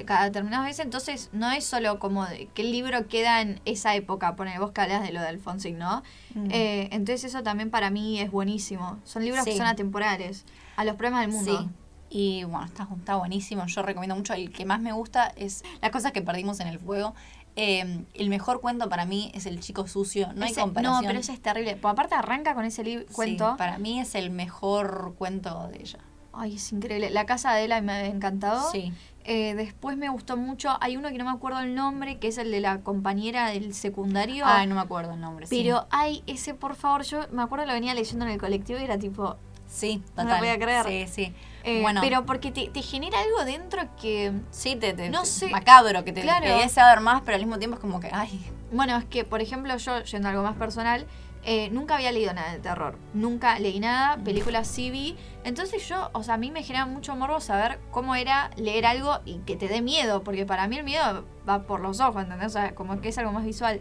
cada 0.06 0.26
determinadas 0.26 0.66
veces. 0.66 0.86
Entonces, 0.86 1.30
no 1.32 1.52
es 1.52 1.66
solo 1.66 2.00
como 2.00 2.26
de 2.26 2.48
que 2.48 2.62
el 2.62 2.72
libro 2.72 3.08
queda 3.08 3.42
en 3.42 3.60
esa 3.66 3.96
época. 3.96 4.36
Pone 4.36 4.58
vos 4.60 4.72
que 4.72 4.82
hablas 4.82 5.04
de 5.04 5.12
lo 5.12 5.22
de 5.22 5.28
Alfonsín, 5.28 5.78
¿no? 5.78 6.04
Mm. 6.34 6.48
Eh, 6.52 6.90
entonces, 6.92 7.26
eso 7.26 7.44
también 7.44 7.70
para 7.70 7.90
mí 7.90 8.20
es 8.20 8.32
buenísimo. 8.32 9.00
Son 9.04 9.24
libros 9.24 9.46
que 9.46 9.56
son 9.56 9.68
atemporales 9.68 10.46
a 10.76 10.86
los 10.86 10.96
problemas 10.96 11.22
del 11.22 11.32
mundo. 11.32 11.60
Sí. 11.62 11.70
Y 12.10 12.44
bueno, 12.44 12.66
está, 12.66 12.88
está 12.98 13.16
buenísimo. 13.16 13.66
Yo 13.66 13.82
recomiendo 13.82 14.16
mucho. 14.16 14.34
El 14.34 14.52
que 14.52 14.66
más 14.66 14.80
me 14.80 14.92
gusta 14.94 15.34
es 15.36 15.64
Las 15.82 15.92
cosas 15.92 16.12
que 16.12 16.22
perdimos 16.22 16.60
en 16.60 16.68
el 16.68 16.80
fuego. 16.80 17.14
Eh, 17.58 18.04
el 18.14 18.30
mejor 18.30 18.60
cuento 18.60 18.90
para 18.90 19.06
mí 19.06 19.32
es 19.34 19.46
El 19.46 19.60
chico 19.60 19.88
sucio. 19.88 20.32
No 20.34 20.46
hay 20.46 20.54
comparación. 20.54 21.02
No, 21.02 21.08
pero 21.08 21.20
ese 21.20 21.34
es 21.34 21.42
terrible. 21.42 21.76
Pues 21.76 21.92
aparte 21.92 22.16
arranca 22.16 22.54
con 22.54 22.66
ese 22.66 22.84
Sí, 22.84 23.06
cuento. 23.12 23.56
para 23.58 23.78
mí 23.80 24.00
es 24.00 24.16
el 24.16 24.30
mejor 24.30 25.16
cuento 25.18 25.68
de 25.70 25.82
ella. 25.82 26.00
Ay, 26.34 26.56
es 26.56 26.72
increíble. 26.72 27.10
La 27.10 27.26
casa 27.26 27.54
de 27.54 27.66
Ela 27.66 27.82
me 27.82 27.94
ha 27.94 28.06
encantado. 28.06 28.70
Sí. 28.72 28.94
Eh, 29.28 29.56
después 29.56 29.98
me 29.98 30.08
gustó 30.10 30.38
mucho. 30.38 30.78
Hay 30.82 30.98
uno 30.98 31.10
que 31.10 31.18
no 31.18 31.26
me 31.26 31.32
acuerdo 31.32 31.60
el 31.60 31.74
nombre, 31.74 32.20
que 32.20 32.28
es 32.28 32.38
el 32.38 32.52
de 32.52 32.60
la 32.60 32.82
compañera 32.82 33.50
del 33.50 33.74
secundario. 33.74 34.46
Ay, 34.48 34.68
no 34.68 34.76
me 34.76 34.82
acuerdo 34.82 35.14
el 35.14 35.20
nombre. 35.20 35.48
sí. 35.48 35.62
pero 35.64 35.88
hay 35.90 36.24
ese, 36.28 36.54
por 36.54 36.76
favor, 36.76 37.02
yo 37.04 37.22
me 37.32 37.42
acuerdo 37.42 37.66
lo 37.66 37.74
venía 37.74 37.94
leyendo 37.96 38.26
en 38.26 38.32
el 38.32 38.40
colectivo 38.40 38.80
y 38.80 38.84
era 38.84 38.98
tipo. 39.00 39.38
Sí, 39.68 39.98
No 40.16 40.24
total. 40.24 40.28
lo 40.28 40.38
podía 40.38 40.60
creer. 40.60 40.86
Sí, 40.86 41.08
sí. 41.12 41.34
eh, 41.64 41.82
bueno, 41.82 42.02
Pero 42.02 42.24
porque 42.28 42.52
te, 42.52 42.68
te 42.70 42.84
genera 42.84 43.20
algo 43.20 43.44
dentro 43.46 43.82
que. 44.00 44.32
sí, 44.52 44.76
te, 44.76 44.94
te- 44.94 45.10
no 45.10 45.26
sé. 45.26 45.50
macabro, 45.50 46.04
que 46.06 46.14
te, 46.14 46.22
Claro. 46.22 46.46
ver 46.46 47.00
más, 47.02 47.22
pero 47.26 47.36
al 47.36 47.42
mismo 47.42 47.58
tiempo 47.58 47.76
es 47.76 47.82
como 47.82 48.00
que, 48.00 48.10
ay, 48.14 48.46
Bueno, 48.72 48.96
es 48.96 49.06
que, 49.06 49.24
por 49.24 49.42
ejemplo, 49.42 49.76
yo, 49.78 50.04
yendo 50.04 50.28
a 50.28 50.32
algo 50.32 50.44
más 50.44 50.56
personal, 50.56 51.08
eh, 51.46 51.70
nunca 51.70 51.96
había 51.96 52.12
leído 52.12 52.34
nada 52.34 52.52
de 52.52 52.60
terror. 52.60 52.98
Nunca 53.14 53.58
leí 53.60 53.80
nada, 53.80 54.18
películas 54.24 54.68
sí 54.68 54.90
vi. 54.90 55.16
Entonces 55.44 55.88
yo, 55.88 56.10
o 56.14 56.24
sea, 56.24 56.34
a 56.34 56.38
mí 56.38 56.52
me 56.52 56.64
genera 56.64 56.86
mucho 56.86 57.16
morbo 57.16 57.40
saber 57.40 57.80
cómo 57.92 58.16
era 58.16 58.50
leer 58.58 58.86
algo 58.86 59.20
y 59.26 59.38
que 59.40 59.56
te 59.56 59.68
dé 59.68 59.82
miedo, 59.82 60.24
porque 60.24 60.46
para 60.46 60.68
mí 60.68 60.78
el 60.78 60.84
miedo 60.84 61.24
va 61.48 61.64
por 61.64 61.80
los 61.80 62.00
ojos, 62.00 62.24
¿entendés? 62.24 62.48
O 62.48 62.50
sea, 62.50 62.76
como 62.76 63.00
que 63.00 63.10
es 63.10 63.18
algo 63.18 63.32
más 63.32 63.46
visual. 63.46 63.80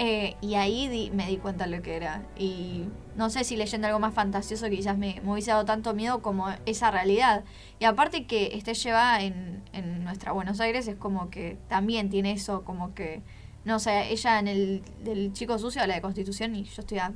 Eh, 0.00 0.36
y 0.40 0.54
ahí 0.54 0.86
di- 0.86 1.10
me 1.10 1.26
di 1.26 1.38
cuenta 1.38 1.64
de 1.66 1.76
lo 1.76 1.82
que 1.82 1.96
era. 1.96 2.22
Y 2.36 2.84
no 3.16 3.30
sé 3.30 3.42
si 3.42 3.56
leyendo 3.56 3.88
algo 3.88 3.98
más 3.98 4.14
fantasioso 4.14 4.68
quizás 4.70 4.96
me, 4.96 5.20
hubiese 5.24 5.50
dado 5.50 5.64
tanto 5.64 5.92
miedo 5.92 6.22
como 6.22 6.48
esa 6.66 6.90
realidad. 6.92 7.42
Y 7.80 7.84
aparte 7.84 8.26
que 8.26 8.54
esté 8.56 8.74
llevada 8.74 9.22
en, 9.22 9.62
en 9.72 10.04
nuestra 10.04 10.30
Buenos 10.30 10.60
Aires 10.60 10.86
es 10.86 10.94
como 10.94 11.30
que 11.30 11.58
también 11.68 12.10
tiene 12.10 12.30
eso, 12.32 12.62
como 12.64 12.94
que 12.94 13.22
no 13.68 13.78
sé, 13.78 14.10
ella 14.12 14.38
en 14.40 14.48
el 14.48 14.82
del 15.04 15.32
chico 15.32 15.58
sucio 15.58 15.82
habla 15.82 15.94
de 15.94 16.00
constitución 16.00 16.56
y 16.56 16.64
yo 16.64 16.80
estoy 16.82 16.98
a 16.98 17.12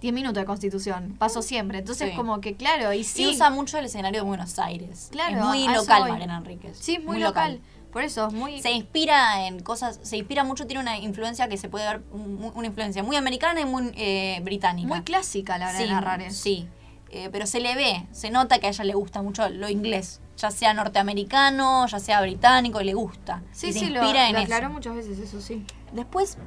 10 0.00 0.14
minutos 0.14 0.40
de 0.40 0.46
constitución, 0.46 1.16
paso 1.18 1.42
siempre. 1.42 1.78
Entonces, 1.78 2.10
Sí. 2.10 2.16
como 2.16 2.40
que 2.40 2.54
claro, 2.54 2.92
y 2.92 3.04
sí. 3.04 3.24
Sí, 3.24 3.30
usa 3.34 3.50
mucho 3.50 3.78
el 3.78 3.84
escenario 3.86 4.20
de 4.22 4.26
Buenos 4.26 4.58
Aires. 4.58 5.08
Claro, 5.10 5.38
es 5.38 5.44
muy 5.44 5.68
local. 5.68 6.08
Mariana 6.08 6.38
Enríquez. 6.38 6.78
Sí, 6.78 6.94
es 6.94 7.04
muy, 7.04 7.18
local. 7.18 7.60
Por 7.92 8.02
eso, 8.02 8.28
es 8.28 8.32
muy. 8.34 8.60
Se 8.62 8.70
inspira 8.70 9.46
en 9.46 9.60
cosas, 9.60 9.98
se 10.02 10.16
inspira 10.18 10.44
mucho, 10.44 10.66
tiene 10.66 10.82
una 10.82 10.98
influencia 10.98 11.48
que 11.48 11.56
se 11.56 11.68
puede 11.68 11.86
ver, 11.86 12.02
una 12.12 12.66
influencia 12.66 13.02
muy 13.02 13.16
americana 13.16 13.60
y 13.60 13.64
muy 13.64 13.92
eh, 13.96 14.40
británica. 14.44 14.88
muy 14.88 15.02
clásica 15.02 15.58
la 15.58 15.68
hora 15.70 15.78
sí, 15.78 15.84
de 15.84 15.90
narrar 15.90 16.20
eso. 16.22 16.42
Sí, 16.42 16.68
Eh, 17.10 17.30
pero 17.32 17.46
se 17.46 17.58
le 17.60 17.74
ve, 17.74 18.06
se 18.12 18.28
nota 18.30 18.58
que 18.58 18.66
a 18.66 18.70
ella 18.70 18.84
le 18.84 18.92
gusta 18.94 19.22
mucho 19.22 19.48
lo 19.48 19.68
inglés, 19.70 20.20
ya 20.38 20.50
sea 20.50 20.72
norteamericano, 20.72 21.86
ya 21.86 21.98
sea 21.98 22.20
británico, 22.22 22.80
le 22.80 22.94
gusta. 22.94 23.42
Sí, 23.52 23.68
y 23.68 23.72
se 23.72 23.78
sí, 23.80 23.86
lo, 23.90 24.00
inspira 24.02 24.24
lo 24.24 24.28
en 24.30 24.36
eso. 24.36 24.44
aclaró 24.54 24.70
muchas 24.72 24.94
veces, 24.94 25.18
eso 25.18 25.40
sí. 25.40 25.64
Después 25.92 26.38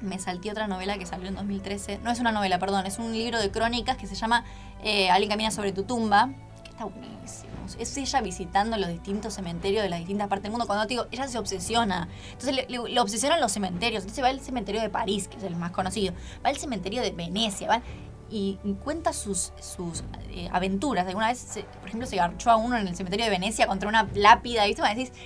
me 0.00 0.18
salté 0.18 0.50
otra 0.50 0.66
novela 0.68 0.96
que 0.98 1.06
salió 1.06 1.28
en 1.28 1.34
2013. 1.34 1.98
No 2.04 2.10
es 2.10 2.20
una 2.20 2.32
novela, 2.32 2.58
perdón, 2.58 2.86
es 2.86 2.98
un 2.98 3.12
libro 3.12 3.38
de 3.40 3.50
crónicas 3.50 3.96
que 3.96 4.06
se 4.06 4.14
llama 4.14 4.44
eh, 4.82 5.10
Alguien 5.10 5.30
camina 5.30 5.50
sobre 5.50 5.72
tu 5.72 5.82
tumba. 5.84 6.30
Que 6.62 6.70
está 6.70 6.84
buenísimo. 6.84 7.50
Es 7.80 7.96
ella 7.96 8.20
visitando 8.20 8.76
los 8.76 8.88
distintos 8.88 9.34
cementerios 9.34 9.82
de 9.82 9.88
las 9.88 9.98
distintas 9.98 10.28
partes 10.28 10.44
del 10.44 10.52
mundo. 10.52 10.66
Cuando 10.66 10.84
te 10.86 10.90
digo, 10.94 11.06
ella 11.10 11.26
se 11.26 11.38
obsesiona. 11.38 12.08
Entonces 12.32 12.54
le, 12.54 12.66
le- 12.68 12.88
le 12.90 13.00
obsesionan 13.00 13.40
los 13.40 13.50
cementerios. 13.50 14.02
Entonces 14.04 14.22
va 14.22 14.28
al 14.28 14.40
cementerio 14.40 14.80
de 14.80 14.88
París, 14.90 15.26
que 15.26 15.36
es 15.38 15.42
el 15.42 15.56
más 15.56 15.72
conocido. 15.72 16.14
Va 16.44 16.50
al 16.50 16.58
cementerio 16.58 17.02
de 17.02 17.10
Venecia. 17.10 17.66
Va 17.66 17.82
y, 18.30 18.58
cuenta 18.84 19.12
sus, 19.12 19.52
sus 19.60 20.02
eh, 20.30 20.48
aventuras. 20.52 21.06
Alguna 21.06 21.28
vez, 21.28 21.38
se- 21.38 21.62
por 21.62 21.88
ejemplo, 21.88 22.06
se 22.08 22.16
garchó 22.16 22.50
a 22.50 22.56
uno 22.56 22.76
en 22.76 22.86
el 22.88 22.96
cementerio 22.96 23.24
de 23.26 23.30
Venecia 23.30 23.66
contra 23.66 23.88
una 23.88 24.08
lápida. 24.14 24.64
¿Viste? 24.66 24.82
Cuando 24.82 24.98
decís, 25.02 25.16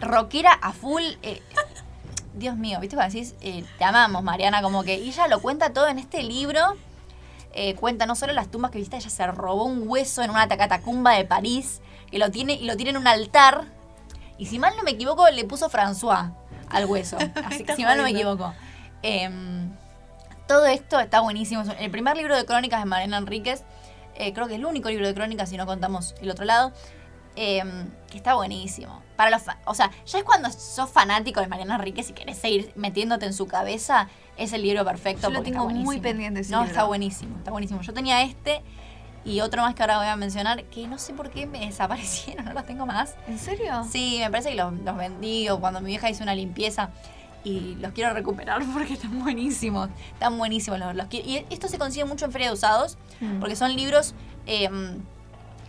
rockera 0.00 0.52
a 0.52 0.72
full. 0.72 1.02
eh, 1.22 1.42
Dios 2.34 2.56
mío, 2.56 2.78
¿viste? 2.80 2.94
Cuando 2.96 3.12
decís, 3.14 3.34
eh, 3.40 3.64
te 3.78 3.84
amamos, 3.84 4.22
Mariana, 4.22 4.62
como 4.62 4.84
que 4.84 4.96
y 4.98 5.08
ella 5.08 5.26
lo 5.28 5.40
cuenta 5.40 5.72
todo 5.72 5.88
en 5.88 5.98
este 5.98 6.22
libro. 6.22 6.60
Eh, 7.52 7.74
cuenta 7.74 8.06
no 8.06 8.14
solo 8.14 8.32
las 8.32 8.48
tumbas 8.50 8.70
que 8.70 8.78
viste, 8.78 8.96
ella 8.96 9.10
se 9.10 9.26
robó 9.26 9.64
un 9.64 9.82
hueso 9.88 10.22
en 10.22 10.30
una 10.30 10.46
catacumba 10.46 11.14
de 11.14 11.24
París, 11.24 11.80
que 12.10 12.18
lo 12.18 12.30
tiene, 12.30 12.52
y 12.54 12.64
lo 12.64 12.76
tiene 12.76 12.90
en 12.90 12.96
un 12.98 13.06
altar. 13.08 13.64
Y 14.36 14.46
si 14.46 14.58
mal 14.60 14.74
no 14.76 14.84
me 14.84 14.92
equivoco, 14.92 15.28
le 15.30 15.44
puso 15.44 15.68
François 15.68 16.32
al 16.68 16.84
hueso. 16.86 17.16
Así 17.44 17.64
que 17.64 17.74
si 17.74 17.82
mal 17.82 17.96
no 17.96 18.04
me 18.04 18.10
equivoco. 18.10 18.54
Em, 19.02 19.72
todo 20.48 20.66
esto 20.66 20.98
está 20.98 21.20
buenísimo. 21.20 21.62
El 21.78 21.90
primer 21.92 22.16
libro 22.16 22.34
de 22.34 22.44
crónicas 22.44 22.80
de 22.80 22.86
Mariana 22.86 23.18
Enríquez, 23.18 23.62
eh, 24.16 24.32
creo 24.32 24.48
que 24.48 24.54
es 24.54 24.58
el 24.58 24.64
único 24.66 24.88
libro 24.88 25.06
de 25.06 25.14
crónicas 25.14 25.50
si 25.50 25.56
no 25.56 25.66
contamos 25.66 26.14
el 26.20 26.30
otro 26.30 26.44
lado, 26.44 26.72
em, 27.36 27.88
que 28.10 28.16
está 28.16 28.34
buenísimo. 28.34 29.02
Para 29.16 29.30
los 29.30 29.42
o 29.66 29.74
sea, 29.74 29.90
ya 30.06 30.18
es 30.18 30.24
cuando 30.24 30.50
sos 30.50 30.90
fanático 30.90 31.40
de 31.40 31.46
Mariana 31.48 31.76
Enríquez 31.76 32.10
y 32.10 32.12
querés 32.14 32.38
seguir 32.38 32.72
metiéndote 32.74 33.26
en 33.26 33.34
su 33.34 33.46
cabeza, 33.46 34.08
es 34.36 34.52
el 34.52 34.62
libro 34.62 34.84
perfecto. 34.84 35.28
Yo 35.28 35.34
lo 35.34 35.42
tengo 35.42 35.68
muy 35.68 36.00
pendiente 36.00 36.40
ese 36.40 36.50
No, 36.52 36.58
libro. 36.60 36.70
está 36.72 36.84
buenísimo, 36.84 37.36
está 37.38 37.50
buenísimo. 37.50 37.80
Yo 37.82 37.92
tenía 37.92 38.22
este 38.22 38.62
y 39.24 39.40
otro 39.40 39.60
más 39.62 39.74
que 39.74 39.82
ahora 39.82 39.98
voy 39.98 40.06
a 40.06 40.16
mencionar, 40.16 40.64
que 40.64 40.86
no 40.88 40.96
sé 40.98 41.12
por 41.12 41.28
qué 41.30 41.46
me 41.46 41.60
desaparecieron, 41.66 42.44
no 42.46 42.52
los 42.54 42.64
tengo 42.64 42.86
más. 42.86 43.14
¿En 43.26 43.38
serio? 43.38 43.84
Sí, 43.90 44.18
me 44.20 44.30
parece 44.30 44.50
que 44.50 44.54
los, 44.56 44.72
los 44.72 44.96
vendí 44.96 45.48
o 45.50 45.60
cuando 45.60 45.80
mi 45.80 45.88
vieja 45.88 46.08
hizo 46.08 46.22
una 46.22 46.34
limpieza 46.34 46.90
y 47.48 47.74
los 47.80 47.92
quiero 47.92 48.12
recuperar 48.12 48.62
porque 48.72 48.94
están 48.94 49.18
buenísimos. 49.20 49.88
Están 50.12 50.36
buenísimos. 50.38 50.78
Los, 50.78 51.06
y 51.12 51.44
esto 51.50 51.68
se 51.68 51.78
consigue 51.78 52.04
mucho 52.04 52.26
en 52.26 52.32
Feria 52.32 52.48
de 52.48 52.54
Usados 52.54 52.96
Mm. 53.20 53.40
porque 53.40 53.56
son 53.56 53.74
libros 53.74 54.14
eh, 54.46 54.68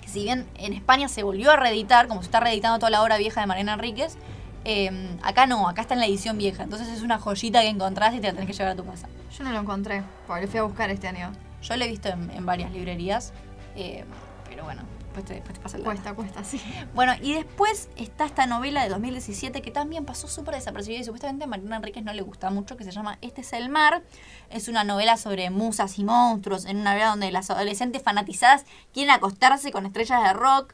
que 0.02 0.08
si 0.08 0.22
bien 0.24 0.46
en 0.58 0.74
España 0.74 1.08
se 1.08 1.24
volvió 1.24 1.50
a 1.52 1.56
reeditar, 1.56 2.08
como 2.08 2.22
se 2.22 2.26
está 2.28 2.40
reeditando 2.40 2.78
toda 2.78 2.92
la 2.92 3.02
obra 3.02 3.18
vieja 3.18 3.42
de 3.42 3.48
Mariana 3.48 3.74
Enríquez, 3.74 4.18
eh, 4.66 5.18
acá 5.24 5.48
no, 5.48 5.68
acá 5.68 5.82
está 5.82 5.94
en 5.96 6.00
la 6.00 6.06
edición 6.06 6.38
vieja. 6.38 6.62
Entonces 6.64 6.88
es 6.90 7.02
una 7.02 7.18
joyita 7.18 7.62
que 7.62 7.70
encontrás 7.70 8.14
y 8.14 8.20
te 8.20 8.28
la 8.28 8.34
tenés 8.34 8.48
que 8.48 8.54
llevar 8.54 8.74
a 8.74 8.76
tu 8.76 8.86
casa. 8.86 9.08
Yo 9.36 9.44
no 9.44 9.52
lo 9.52 9.60
encontré, 9.60 10.04
porque 10.28 10.44
lo 10.46 10.48
fui 10.52 10.60
a 10.60 10.64
buscar 10.64 10.90
este 10.92 11.08
año. 11.08 11.32
Yo 11.62 11.76
lo 11.76 11.84
he 11.84 11.88
visto 11.88 12.08
en, 12.10 12.30
en 12.32 12.46
varias 12.46 12.72
librerías, 12.72 13.34
eh, 13.76 14.06
pero 14.48 14.64
bueno, 14.64 14.84
después 15.14 15.26
te, 15.26 15.42
pasa 15.60 15.78
el. 15.78 15.84
Cuesta, 15.84 16.14
cuesta, 16.14 16.44
sí. 16.44 16.62
Bueno, 16.94 17.14
y 17.22 17.34
después 17.34 17.90
está 17.96 18.26
esta 18.26 18.46
novela 18.46 18.84
de 18.84 18.90
2017 18.90 19.62
que 19.62 19.72
también 19.72 20.06
pasó 20.06 20.28
súper 20.28 20.56
desapercibida 20.56 21.00
y 21.02 21.04
supuestamente 21.04 21.44
a 21.46 21.48
Marina 21.48 21.78
Enríquez 21.78 22.04
no 22.04 22.14
le 22.14 22.22
gusta 22.22 22.50
mucho, 22.50 22.78
que 22.78 22.84
se 22.84 22.92
llama 22.92 23.18
Este 23.22 23.42
es 23.42 23.54
el 23.54 23.70
mar. 23.70 24.04
Es 24.50 24.68
una 24.68 24.84
novela 24.84 25.18
sobre 25.18 25.50
musas 25.50 26.00
y 26.00 26.04
monstruos, 26.04 26.66
en 26.66 26.78
una 26.78 26.96
vida 26.96 27.08
donde 27.10 27.32
las 27.32 27.50
adolescentes 27.50 28.02
fanatizadas 28.04 28.66
quieren 28.94 29.12
acostarse 29.14 29.72
con 29.72 29.86
estrellas 29.86 30.24
de 30.24 30.34
rock. 30.34 30.74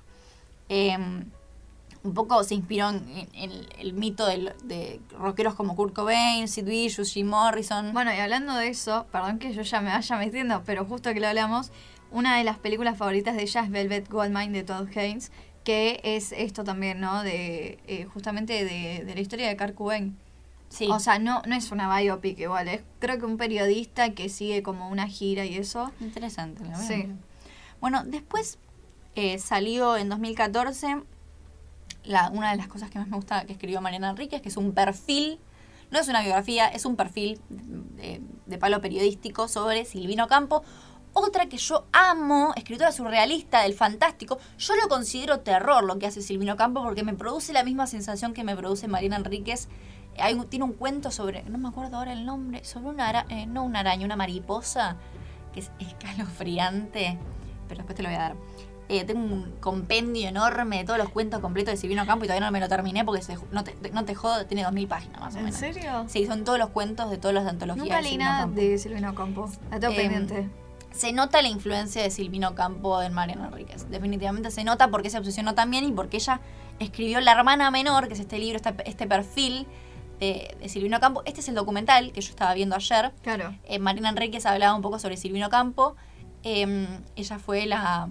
Eh, 0.70 0.98
un 2.04 2.13
poco 2.13 2.44
se 2.44 2.54
inspiró 2.54 2.89
en, 2.92 3.04
en- 3.08 3.30
en 3.34 3.65
el 3.80 3.94
mito 3.94 4.27
del- 4.27 4.54
de 4.63 5.00
rockeros 5.18 5.56
como 5.56 5.75
Kurt 5.75 5.96
Cobain, 5.96 6.48
Sid 6.48 6.65
Vicious, 6.65 7.12
Jim 7.12 7.27
Morrison. 7.27 7.94
Bueno, 7.94 8.13
y 8.13 8.18
hablando 8.20 8.54
de 8.56 8.68
eso, 8.68 9.08
perdón 9.12 9.39
que 9.39 9.51
yo 9.54 9.63
ya 9.63 9.82
me 9.82 9.89
vaya 9.92 10.15
metiendo, 10.18 10.62
pero 10.68 10.86
justo 10.86 11.12
que 11.15 11.20
lo 11.20 11.27
hablamos, 11.27 11.72
una 12.15 12.38
de 12.38 12.45
las 12.45 12.57
películas 12.57 12.98
favoritas 12.98 13.36
de 13.36 13.43
ella 13.43 13.62
es 13.62 13.69
Velvet 13.69 14.10
Goldmine 14.10 14.51
de 14.51 14.63
Todd 14.63 14.88
Haynes, 14.95 15.31
que 15.65 16.00
es 16.03 16.31
esto 16.31 16.63
también, 16.63 17.01
¿no? 17.01 17.24
De 17.24 17.77
eh, 17.88 18.05
justamente 18.05 18.63
de, 18.63 19.03
de 19.03 19.15
la 19.15 19.19
historia 19.19 19.50
de 19.50 19.57
Kurt 19.57 19.75
Cobain. 19.75 20.17
sí. 20.69 20.88
O 20.89 21.00
sea, 21.00 21.19
no, 21.19 21.41
no 21.45 21.55
es 21.55 21.72
una 21.72 21.93
biopic 22.00 22.39
igual, 22.39 22.69
es 22.69 22.84
creo 23.00 23.19
que 23.19 23.25
un 23.25 23.36
periodista 23.36 24.12
que 24.12 24.29
sigue 24.29 24.63
como 24.63 24.89
una 24.89 25.07
gira 25.07 25.43
y 25.43 25.57
eso. 25.57 25.91
Interesante, 26.00 26.63
la 26.63 26.77
verdad. 26.77 26.88
Sí. 26.88 27.07
Bueno, 27.81 28.03
después 28.05 28.60
eh, 29.15 29.38
salió 29.38 29.98
en 29.98 30.07
2014 30.07 31.03
la, 32.05 32.29
una 32.29 32.51
de 32.51 32.57
las 32.57 32.69
cosas 32.69 32.89
que 32.89 32.98
más 32.98 33.10
me 33.10 33.17
gusta 33.17 33.45
que 33.45 33.51
escribió 33.51 33.81
Mariana 33.81 34.12
Enríquez, 34.12 34.41
que 34.41 34.50
es 34.50 34.57
un 34.57 34.72
perfil, 34.72 35.38
no 35.91 36.00
es 36.00 36.07
una 36.07 36.22
biografía, 36.22 36.67
es 36.67 36.86
un 36.86 36.95
perfil 36.95 37.41
de, 37.50 38.22
de 38.45 38.57
palo 38.57 38.79
periodístico 38.79 39.50
sobre 39.50 39.84
Silvino 39.84 40.27
Campo. 40.27 40.63
Otra 41.17 41.45
que 41.48 41.55
yo 41.57 41.86
amo, 41.93 42.51
escritora 42.57 42.91
surrealista 42.91 43.62
del 43.62 43.74
fantástico, 43.74 44.38
yo 44.57 44.75
lo 44.75 44.89
considero 44.89 45.39
terror 45.39 45.81
lo 45.86 45.98
que 45.98 46.07
hace 46.07 46.22
Silvino 46.22 46.57
Campo 46.57 46.84
porque 46.84 47.03
me 47.03 47.13
produce 47.13 47.53
la 47.53 47.63
misma 47.63 47.88
sensación 47.88 48.34
que 48.34 48.43
me 48.43 48.53
produce 48.55 48.89
Mariana 48.89 49.15
Enríquez. 49.15 49.69
Hay 50.19 50.34
un- 50.34 50.48
tiene 50.50 50.65
un 50.65 50.74
cuento 50.74 51.12
sobre, 51.12 51.43
no 51.43 51.57
me 51.57 51.69
acuerdo 51.69 51.98
ahora 51.98 52.12
el 52.12 52.25
nombre, 52.25 52.65
sobre 52.65 52.88
una 52.89 53.07
araña, 53.07 53.45
no 53.45 53.63
una 53.63 53.79
araña, 53.79 54.05
una 54.05 54.17
mariposa, 54.17 54.98
que 55.53 55.62
es 55.62 55.72
escalofriante, 55.79 57.17
pero 57.69 57.77
después 57.79 57.95
te 57.95 58.03
lo 58.03 58.10
voy 58.10 58.17
a 58.17 58.22
dar. 58.22 58.36
Eh, 58.88 59.03
tengo 59.05 59.22
un 59.24 59.55
compendio 59.62 60.27
enorme 60.27 60.77
de 60.79 60.84
todos 60.84 61.00
los 61.00 61.10
cuentos 61.10 61.39
completos 61.39 61.72
de 61.74 61.77
Silvino 61.77 62.05
Campo 62.05 62.25
y 62.25 62.27
todavía 62.27 62.45
no 62.45 62.51
me 62.51 62.60
lo 62.60 62.67
terminé 62.69 63.03
porque 63.05 63.22
se- 63.24 63.38
no, 63.51 63.63
te, 63.63 63.74
no 63.93 64.03
te 64.05 64.13
jodo, 64.15 64.45
tiene 64.45 64.63
2.000 64.63 64.88
páginas 64.88 65.19
más 65.22 65.34
o 65.36 65.38
¿En 65.39 65.45
menos. 65.45 65.60
serio? 65.60 66.05
Sí, 66.07 66.25
son 66.27 66.43
todos 66.43 66.60
los 66.60 66.69
cuentos 66.69 67.10
de 67.10 67.17
todas 67.17 67.34
las 67.34 67.48
antologías. 67.48 67.86
Nunca 67.88 68.01
leí 68.01 68.17
nada 68.17 68.45
de 68.48 68.77
Silvino 68.77 69.15
Campo. 69.15 69.50
La 69.72 69.79
tengo 69.79 69.93
Em, 69.93 70.00
pendiente. 70.01 70.50
Se 70.96 71.12
nota 71.12 71.42
la 71.42 71.50
influencia 71.50 72.02
de 72.02 72.10
Silvino 72.10 72.56
Campo 72.56 73.02
en 73.02 73.14
Mariana 73.14 73.48
Enríquez. 73.48 73.90
Definitivamente 73.90 74.50
se 74.50 74.64
nota 74.64 74.90
porque 74.90 75.10
se 75.10 75.18
obsesionó 75.18 75.54
también 75.54 75.84
y 75.84 75.92
porque 75.92 76.18
ella 76.18 76.40
escribió 76.80 77.20
La 77.20 77.34
hermana 77.34 77.70
menor, 77.70 78.08
que 78.08 78.14
es 78.14 78.20
este 78.22 78.40
libro, 78.40 78.56
este, 78.56 78.74
este 78.90 79.06
perfil 79.06 79.68
de, 80.20 80.56
de 80.60 80.70
Silvino 80.70 81.00
Campo. 81.02 81.22
Este 81.25 81.42
es 81.42 81.50
el 81.50 81.56
documental 81.56 82.14
que 82.14 82.22
yo 82.22 82.30
estaba 82.30 82.54
viendo 82.54 82.75
ayer. 82.78 83.12
Claro. 83.22 83.54
Eh, 83.66 83.80
Marina 83.80 84.08
Enríquez 84.10 84.46
hablaba 84.46 84.74
un 84.74 84.82
poco 84.82 84.98
sobre 84.98 85.18
Silvino 85.18 85.50
Campo. 85.50 85.98
Eh, 86.44 86.88
ella 87.18 87.40
fue 87.40 87.66
la, 87.66 88.08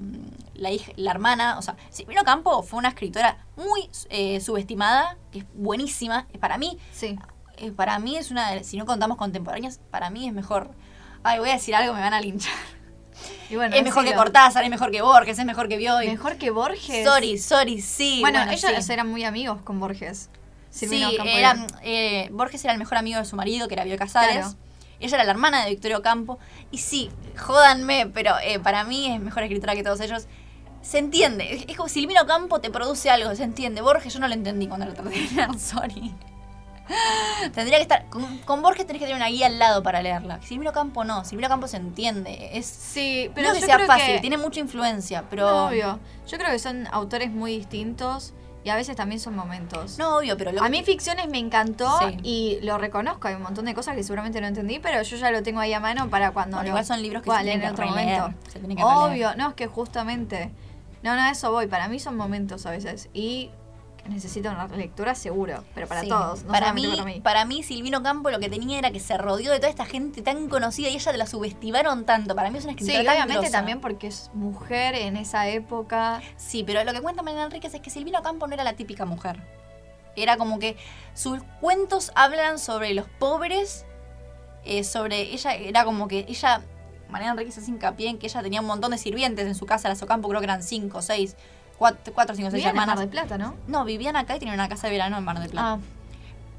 la, 0.55 0.71
hija, 0.71 0.93
la 0.97 1.13
hermana, 1.13 1.57
o 1.59 1.63
sea, 1.63 1.77
Silvino 1.91 2.23
Campo 2.25 2.63
fue 2.65 2.81
una 2.81 2.89
escritora 2.89 3.47
muy 3.57 3.89
eh, 4.11 4.41
subestimada, 4.41 5.17
que 5.33 5.39
es 5.39 5.45
buenísima. 5.55 6.27
Para 6.41 6.59
mí, 6.59 6.77
Sí. 6.93 7.17
para 7.77 7.99
mí 8.01 8.17
es 8.17 8.31
una, 8.31 8.51
de- 8.51 8.65
si 8.65 8.77
no 8.77 8.85
contamos 8.87 9.17
contemporáneas, 9.17 9.81
para 9.91 10.11
mí 10.11 10.27
es 10.29 10.35
mejor. 10.35 10.71
Ay, 11.25 11.39
voy 11.41 11.51
a 11.51 11.55
decir 11.55 11.75
algo, 11.75 11.95
me 11.95 12.01
van 12.01 12.15
a 12.15 12.21
linchar. 12.21 12.55
Y 13.51 13.57
bueno, 13.57 13.77
es 13.77 13.83
mejor 13.83 14.05
que. 14.05 14.15
Cortázar, 14.15 14.65
es 14.65 14.71
mejor 14.71 14.91
que 14.91 15.03
Borges, 15.03 15.39
es 15.39 15.45
mejor 15.45 15.69
que 15.69 15.77
Bioy. 15.77 16.09
Mejor 16.09 16.37
que 16.37 16.51
Borges. 16.51 17.07
Sorry, 17.07 17.39
sorry, 17.39 17.81
sí. 17.81 18.19
Bueno, 18.21 18.43
ellos 18.51 18.85
sí. 18.85 18.93
eran 18.93 19.09
muy 19.09 19.25
amigos 19.25 19.61
con 19.63 19.79
Borges. 19.79 20.31
Silvino 20.71 21.11
Sí, 21.11 21.19
eran, 21.27 21.67
eh, 21.83 22.29
Borges 22.33 22.65
era 22.65 22.73
el 22.73 22.79
mejor 22.79 22.99
amigo 22.99 23.19
de 23.19 23.25
su 23.27 23.37
marido, 23.37 23.69
que 23.69 23.75
era 23.75 23.85
Bioy 23.85 23.99
Casares. 23.99 24.37
Claro. 24.37 24.55
Ella 24.99 25.17
era 25.17 25.25
la 25.25 25.31
hermana 25.31 25.63
de 25.63 25.71
Victorio 25.71 26.03
Campo. 26.03 26.39
Y 26.71 26.79
sí, 26.79 27.11
jódanme, 27.39 28.07
pero 28.13 28.35
eh, 28.43 28.59
para 28.59 28.83
mí 28.85 29.13
es 29.13 29.21
mejor 29.21 29.43
escritora 29.43 29.75
que 29.75 29.85
todos 29.85 30.01
ellos. 30.01 30.27
Se 30.83 30.99
entiende. 30.99 31.65
Es- 31.69 31.77
como 31.77 31.89
Silvino 31.89 32.27
Campo 32.27 32.61
te 32.61 32.71
produce 32.71 33.11
algo, 33.11 33.35
se 33.37 33.45
entiende. 33.45 33.83
Borges 33.83 34.13
yo 34.15 34.21
no 34.21 34.27
lo 34.27 34.35
entendí 34.35 34.67
cuando 34.67 34.87
lo 34.87 34.95
traté 34.95 35.29
sorry. 35.59 36.13
Tendría 37.55 37.79
que 37.79 37.83
estar. 37.83 38.07
Con, 38.11 38.39
con 38.39 38.63
Borges 38.63 38.87
tenés 38.87 39.01
que 39.01 39.07
tener 39.07 39.17
una 39.21 39.29
guía 39.29 39.47
al 39.47 39.59
lado 39.59 39.83
para 39.83 40.03
leerla. 40.03 40.41
Silvino 40.43 40.73
Campo 40.73 41.05
no. 41.05 41.25
Silvino 41.25 41.49
Campo 41.49 41.67
se 41.69 41.77
entiende. 41.79 42.51
Es. 42.57 42.67
Sí, 42.67 43.31
Pero 43.35 43.49
no 43.49 43.55
que 43.55 43.61
yo 43.61 43.67
sea 43.67 43.77
creo 43.77 43.87
fácil, 43.87 44.15
que... 44.15 44.21
tiene 44.21 44.37
mucha 44.39 44.61
influencia, 44.61 45.25
pero. 45.31 45.49
No, 45.51 45.67
obvio. 45.69 45.99
Yo 46.27 46.39
creo 46.39 46.51
que 46.51 46.59
son 46.59 46.87
autores 46.93 47.31
muy 47.31 47.57
distintos 47.57 48.35
y 48.65 48.71
a 48.71 48.77
veces 48.77 48.97
también 48.97 49.21
son 49.21 49.37
momentos. 49.37 49.99
No, 49.99 50.17
obvio, 50.19 50.37
pero 50.39 50.53
lo 50.53 50.61
a 50.61 50.65
que- 50.65 50.71
mí 50.71 50.83
Ficciones 50.85 51.29
me 51.29 51.39
encantó 51.39 51.99
Sí. 52.01 52.17
y 52.23 52.59
lo 52.63 52.79
reconozco. 52.79 53.29
Hay 53.29 53.35
un 53.35 53.43
montón 53.43 53.67
de 53.67 53.75
cosas 53.75 53.95
que 53.95 54.03
seguramente 54.03 54.41
no 54.41 54.47
entendí, 54.47 54.79
pero 54.79 55.03
yo 55.03 55.17
ya 55.17 55.31
lo 55.31 55.43
tengo 55.43 55.61
ahí 55.61 55.73
a 55.75 55.81
mano 55.81 56.09
para 56.09 56.31
cuando 56.31 56.57
Bueno, 56.57 56.65
lo 56.65 56.69
igual 56.71 56.85
son 56.87 57.03
libros 57.03 57.23
que 57.23 57.31
se 57.31 57.37
tienen 57.43 57.55
en 57.55 57.61
que 57.61 57.69
otro 57.83 57.85
releer, 57.95 58.21
momento. 58.21 58.39
se 58.51 58.59
tienen 58.61 58.77
que 58.77 58.83
releer. 58.83 58.99
Obvio, 59.11 59.37
no, 59.37 59.49
es 59.51 59.55
que 59.55 59.67
justamente... 59.67 60.51
No, 61.03 61.15
no, 61.17 61.27
eso 61.29 61.53
voy. 61.53 61.67
Para 61.67 61.89
mí 61.89 61.99
son 62.01 62.17
momentos 62.17 62.65
a 62.65 62.71
veces. 62.71 63.11
Y 63.13 63.51
necesita 64.09 64.51
una 64.51 64.67
relectura 64.67 65.15
seguro, 65.15 65.65
pero 65.75 65.87
para 65.87 66.03
Sí. 66.03 66.09
todos, 66.09 66.45
no 66.45 66.53
para, 66.53 66.73
mí, 66.73 66.87
para 66.89 67.05
mí. 67.05 67.21
para 67.21 67.45
mí, 67.45 67.63
Silvino 67.63 68.03
Campo 68.03 68.31
lo 68.31 68.39
que 68.39 68.49
tenía 68.51 68.79
era 68.79 68.91
que 68.91 69.01
se 69.01 69.17
rodeó 69.17 69.51
de 69.51 69.59
toda 69.59 69.71
esta 69.71 69.87
gente 69.87 70.21
tan 70.23 70.49
conocida 70.49 70.89
y 70.91 70.95
ella 70.97 71.13
te 71.13 71.19
la 71.19 71.27
subestimaron 71.27 72.05
tanto. 72.05 72.35
Para 72.35 72.51
mí 72.51 72.59
es 72.59 72.65
una 72.65 72.75
Sí, 72.75 72.81
escritora 72.81 73.05
tan 73.05 73.15
obviamente 73.15 73.41
grosa. 73.41 73.53
también 73.59 73.81
porque 73.81 74.07
es 74.09 74.31
mujer 74.35 74.95
en 74.95 75.17
esa 75.17 75.49
época. 75.49 76.21
Sí, 76.37 76.65
pero 76.65 76.85
lo 76.85 76.93
que 76.93 77.01
cuenta 77.01 77.23
Mariana 77.23 77.47
Enríquez 77.47 77.73
es 77.75 77.81
que 77.81 77.91
Silvino 77.91 78.23
Campo 78.23 78.47
no 78.47 78.55
era 78.55 78.65
la 78.65 78.75
típica 78.75 79.05
mujer. 79.07 79.41
Era 80.17 80.37
como 80.37 80.59
que 80.59 80.77
sus 81.15 81.41
cuentos 81.61 82.13
hablan 82.15 82.59
sobre 82.59 82.95
los 82.95 83.07
pobres, 83.19 83.85
eh, 84.65 84.85
sobre 84.85 85.23
ella, 85.33 85.55
era 85.55 85.85
como 85.85 86.09
que 86.09 86.25
ella, 86.29 86.63
Mariana 87.09 87.33
Enríquez 87.33 87.59
hace 87.59 87.71
hincapié 87.71 88.09
en 88.11 88.19
que 88.19 88.27
ella 88.27 88.43
tenía 88.43 88.61
un 88.61 88.67
montón 88.67 88.93
de 88.93 88.99
sirvientes 88.99 89.47
en 89.47 89.55
su 89.55 89.67
casa, 89.67 89.89
la 89.89 89.97
Socampo 89.97 90.29
creo 90.29 90.41
que 90.41 90.45
eran 90.47 90.63
cinco, 90.63 91.03
seis, 91.03 91.37
cuatro, 91.79 92.13
cuatro 92.15 92.35
cinco, 92.35 92.51
seis 92.51 92.63
Vivían 92.63 92.77
en 92.77 92.81
hermanas. 92.81 92.97
Mar 92.97 92.99
del 92.99 93.09
Plata, 93.09 93.39
¿no? 93.39 93.57
No, 93.67 93.85
vivían 93.85 94.17
acá 94.17 94.37
y 94.37 94.39
tenían 94.39 94.55
una 94.55 94.69
casa 94.69 94.87
de 94.87 94.93
verano 94.93 95.19
en 95.19 95.25
Mar 95.25 95.39
del 95.41 95.51
Plata. 95.51 95.73
Ah, 95.73 95.79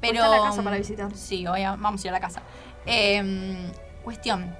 pero 0.00 0.24
está 0.24 0.28
la 0.36 0.42
casa 0.42 0.62
para 0.62 0.76
visitar. 0.76 1.14
Sí, 1.14 1.46
hoy 1.46 1.62
vamos 1.64 2.04
a 2.04 2.06
ir 2.06 2.10
a 2.10 2.12
la 2.12 2.20
casa. 2.20 2.42
Eh, 2.84 3.70
cuestión. 4.04 4.54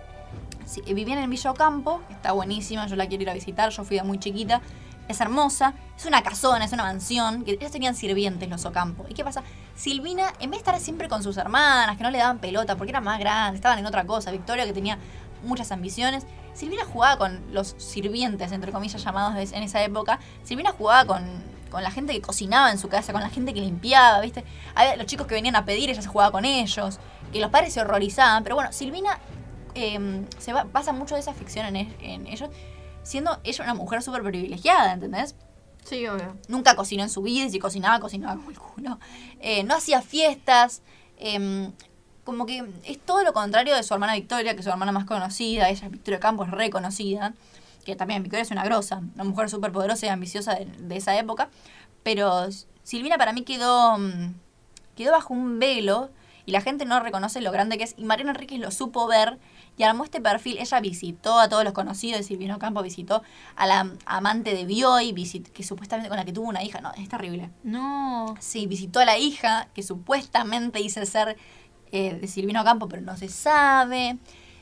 Sí, 0.64 0.82
vivían 0.82 1.18
en 1.18 1.30
Villa 1.30 1.52
Ocampo, 1.52 2.02
está 2.10 2.32
buenísima, 2.32 2.86
yo 2.88 2.96
la 2.96 3.06
quiero 3.06 3.22
ir 3.22 3.30
a 3.30 3.34
visitar, 3.34 3.70
yo 3.70 3.84
fui 3.84 3.96
de 3.96 4.02
muy 4.02 4.18
chiquita. 4.18 4.60
Es 5.06 5.20
hermosa, 5.20 5.74
es 5.96 6.04
una 6.04 6.24
casona, 6.24 6.64
es 6.64 6.72
una 6.72 6.82
mansión, 6.82 7.44
que 7.44 7.52
ellos 7.52 7.70
tenían 7.70 7.94
sirvientes 7.94 8.48
los 8.48 8.64
Ocampo. 8.64 9.06
¿Y 9.08 9.14
qué 9.14 9.22
pasa? 9.22 9.44
Silvina, 9.76 10.32
en 10.40 10.50
vez 10.50 10.58
de 10.58 10.70
estar 10.70 10.80
siempre 10.80 11.08
con 11.08 11.22
sus 11.22 11.36
hermanas, 11.36 11.96
que 11.96 12.02
no 12.02 12.10
le 12.10 12.18
daban 12.18 12.38
pelota 12.38 12.74
porque 12.74 12.90
eran 12.90 13.04
más 13.04 13.20
grandes, 13.20 13.60
estaban 13.60 13.78
en 13.78 13.86
otra 13.86 14.04
cosa, 14.04 14.32
Victoria 14.32 14.64
que 14.64 14.72
tenía 14.72 14.98
muchas 15.42 15.72
ambiciones, 15.72 16.24
Silvina 16.54 16.84
jugaba 16.84 17.18
con 17.18 17.52
los 17.52 17.74
sirvientes, 17.78 18.50
entre 18.52 18.72
comillas 18.72 19.02
llamados 19.02 19.52
en 19.52 19.62
esa 19.62 19.82
época. 19.84 20.18
Silvina 20.42 20.72
jugaba 20.72 21.04
con, 21.04 21.22
con 21.70 21.82
la 21.82 21.90
gente 21.90 22.12
que 22.14 22.22
cocinaba 22.22 22.70
en 22.70 22.78
su 22.78 22.88
casa, 22.88 23.12
con 23.12 23.20
la 23.20 23.28
gente 23.28 23.52
que 23.52 23.60
limpiaba, 23.60 24.20
¿viste? 24.20 24.44
Había 24.74 24.96
los 24.96 25.06
chicos 25.06 25.26
que 25.26 25.34
venían 25.34 25.56
a 25.56 25.64
pedir, 25.64 25.90
ella 25.90 26.00
se 26.00 26.08
jugaba 26.08 26.30
con 26.32 26.44
ellos, 26.44 26.98
que 27.32 27.40
los 27.40 27.50
padres 27.50 27.74
se 27.74 27.80
horrorizaban. 27.80 28.42
Pero 28.42 28.54
bueno, 28.54 28.72
Silvina 28.72 29.18
eh, 29.74 30.24
se 30.38 30.52
basa 30.52 30.92
mucho 30.92 31.14
de 31.14 31.20
esa 31.20 31.34
ficción 31.34 31.66
en, 31.76 31.94
en 32.00 32.26
ellos, 32.26 32.48
siendo 33.02 33.38
ella 33.44 33.64
una 33.64 33.74
mujer 33.74 34.02
súper 34.02 34.22
privilegiada, 34.22 34.92
¿entendés? 34.92 35.34
Sí, 35.84 36.06
obvio. 36.08 36.36
Nunca 36.48 36.74
cocinó 36.74 37.04
en 37.04 37.10
su 37.10 37.22
vida 37.22 37.44
y 37.44 37.50
si 37.50 37.58
cocinaba, 37.60 38.00
cocinaba 38.00 38.34
como 38.34 38.50
el 38.50 38.58
culo. 38.58 38.98
Eh, 39.40 39.62
no 39.62 39.76
hacía 39.76 40.02
fiestas. 40.02 40.82
em, 41.18 41.72
como 42.26 42.44
que 42.44 42.62
es 42.84 42.98
todo 42.98 43.24
lo 43.24 43.32
contrario 43.32 43.74
de 43.74 43.82
su 43.82 43.94
hermana 43.94 44.12
Victoria, 44.14 44.52
que 44.52 44.58
es 44.58 44.64
su 44.64 44.70
hermana 44.70 44.92
más 44.92 45.06
conocida. 45.06 45.70
Ella, 45.70 45.88
Victoria 45.88 46.20
Campos, 46.20 46.48
es 46.48 46.52
reconocida. 46.54 47.32
Que 47.86 47.96
también 47.96 48.22
Victoria 48.22 48.42
es 48.42 48.50
una 48.50 48.64
grosa, 48.64 49.00
una 49.14 49.24
mujer 49.24 49.48
súper 49.48 49.72
poderosa 49.72 50.04
y 50.04 50.08
ambiciosa 50.10 50.54
de, 50.56 50.66
de 50.66 50.96
esa 50.96 51.16
época. 51.16 51.48
Pero 52.02 52.48
Silvina 52.82 53.16
para 53.16 53.32
mí 53.32 53.42
quedó, 53.42 53.96
mm, 53.96 54.34
quedó 54.96 55.12
bajo 55.12 55.32
un 55.32 55.58
velo 55.58 56.10
y 56.44 56.52
la 56.52 56.60
gente 56.60 56.84
no 56.84 57.00
reconoce 57.00 57.40
lo 57.40 57.50
grande 57.52 57.78
que 57.78 57.84
es. 57.84 57.94
Y 57.96 58.04
Mariana 58.04 58.32
Enríquez 58.32 58.58
lo 58.60 58.70
supo 58.70 59.06
ver 59.06 59.38
y 59.78 59.82
armó 59.84 60.04
este 60.04 60.20
perfil. 60.20 60.58
Ella 60.58 60.80
visitó 60.80 61.38
a 61.38 61.48
todos 61.48 61.62
los 61.64 61.72
conocidos 61.72 62.18
de 62.18 62.24
Silvino 62.24 62.58
Campo, 62.58 62.82
visitó 62.82 63.22
a 63.56 63.66
la 63.66 63.90
amante 64.04 64.54
de 64.54 64.64
Bioy, 64.64 65.12
visit- 65.12 65.50
que 65.52 65.62
supuestamente 65.62 66.08
con 66.08 66.16
la 66.18 66.24
que 66.24 66.32
tuvo 66.32 66.48
una 66.48 66.62
hija. 66.64 66.80
No, 66.80 66.92
es 66.94 67.08
terrible. 67.08 67.50
No. 67.62 68.34
Sí, 68.40 68.66
visitó 68.66 69.00
a 69.00 69.04
la 69.04 69.16
hija, 69.18 69.68
que 69.74 69.82
supuestamente 69.82 70.78
dice 70.80 71.04
ser 71.06 71.36
eh, 71.96 72.18
de 72.20 72.28
Silvino 72.28 72.62
Campo, 72.64 72.88
pero 72.88 73.02
no 73.02 73.16
se 73.16 73.28
sabe. 73.28 74.16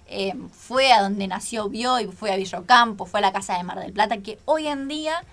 Eh, 0.07 0.35
fue 0.53 0.93
a 0.93 1.03
donde 1.03 1.27
nació 1.27 1.69
Bioy, 1.69 2.07
fue 2.07 2.33
a 2.33 2.37
Villocampo, 2.37 3.07
fue 3.07 3.21
a 3.21 3.23
la 3.23 3.33
casa 3.33 3.57
de 3.57 3.65
Mar 3.65 3.79
del 3.81 3.93
Plata, 3.93 4.19
que 4.19 4.39
hoy 4.45 4.67
en 4.67 4.87
día 4.89 5.25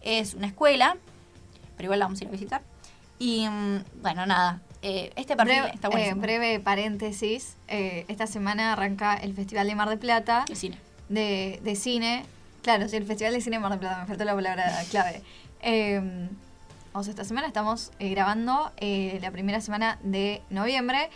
es 0.00 0.34
una 0.34 0.46
escuela, 0.46 0.96
pero 1.76 1.86
igual 1.86 1.98
la 1.98 2.06
vamos 2.06 2.20
a 2.20 2.24
ir 2.24 2.28
a 2.28 2.32
visitar. 2.32 2.62
Y 3.18 3.48
mm, 3.48 3.84
bueno, 4.02 4.26
nada, 4.26 4.60
eh, 4.82 5.12
este 5.16 5.36
perfil 5.36 5.56
Breve, 5.60 5.74
está 5.74 5.88
buenísimo. 5.88 6.20
breve 6.22 6.60
paréntesis. 6.60 7.56
esta 7.68 8.26
semana 8.26 8.72
arranca 8.72 9.14
el 9.14 9.34
Festival 9.34 9.66
de 9.66 9.74
Mar 9.74 9.88
del 9.88 9.98
Plata 9.98 10.44
El 10.48 10.56
cine. 10.56 10.78
de, 11.08 11.60
de 11.62 11.76
cine. 11.76 12.24
Claro, 12.62 12.88
sí, 12.88 12.96
el 12.96 13.04
Festival 13.04 13.32
de 13.34 13.40
Cine 13.40 13.56
de 13.56 13.60
Mar 13.60 13.70
del 13.72 13.80
Plata, 13.80 14.00
me 14.00 14.06
faltó 14.06 14.24
la 14.24 14.34
palabra 14.34 14.72
clave. 14.90 15.22
Eh, 15.60 16.28
o 16.92 17.02
sea, 17.02 17.10
esta 17.10 17.24
semana 17.24 17.46
estamos 17.46 17.90
eh, 17.98 18.10
grabando 18.10 18.70
eh, 18.76 19.18
la 19.22 19.30
primera 19.30 19.60
semana 19.60 19.98
de 20.02 20.42
noviembre 20.50 21.08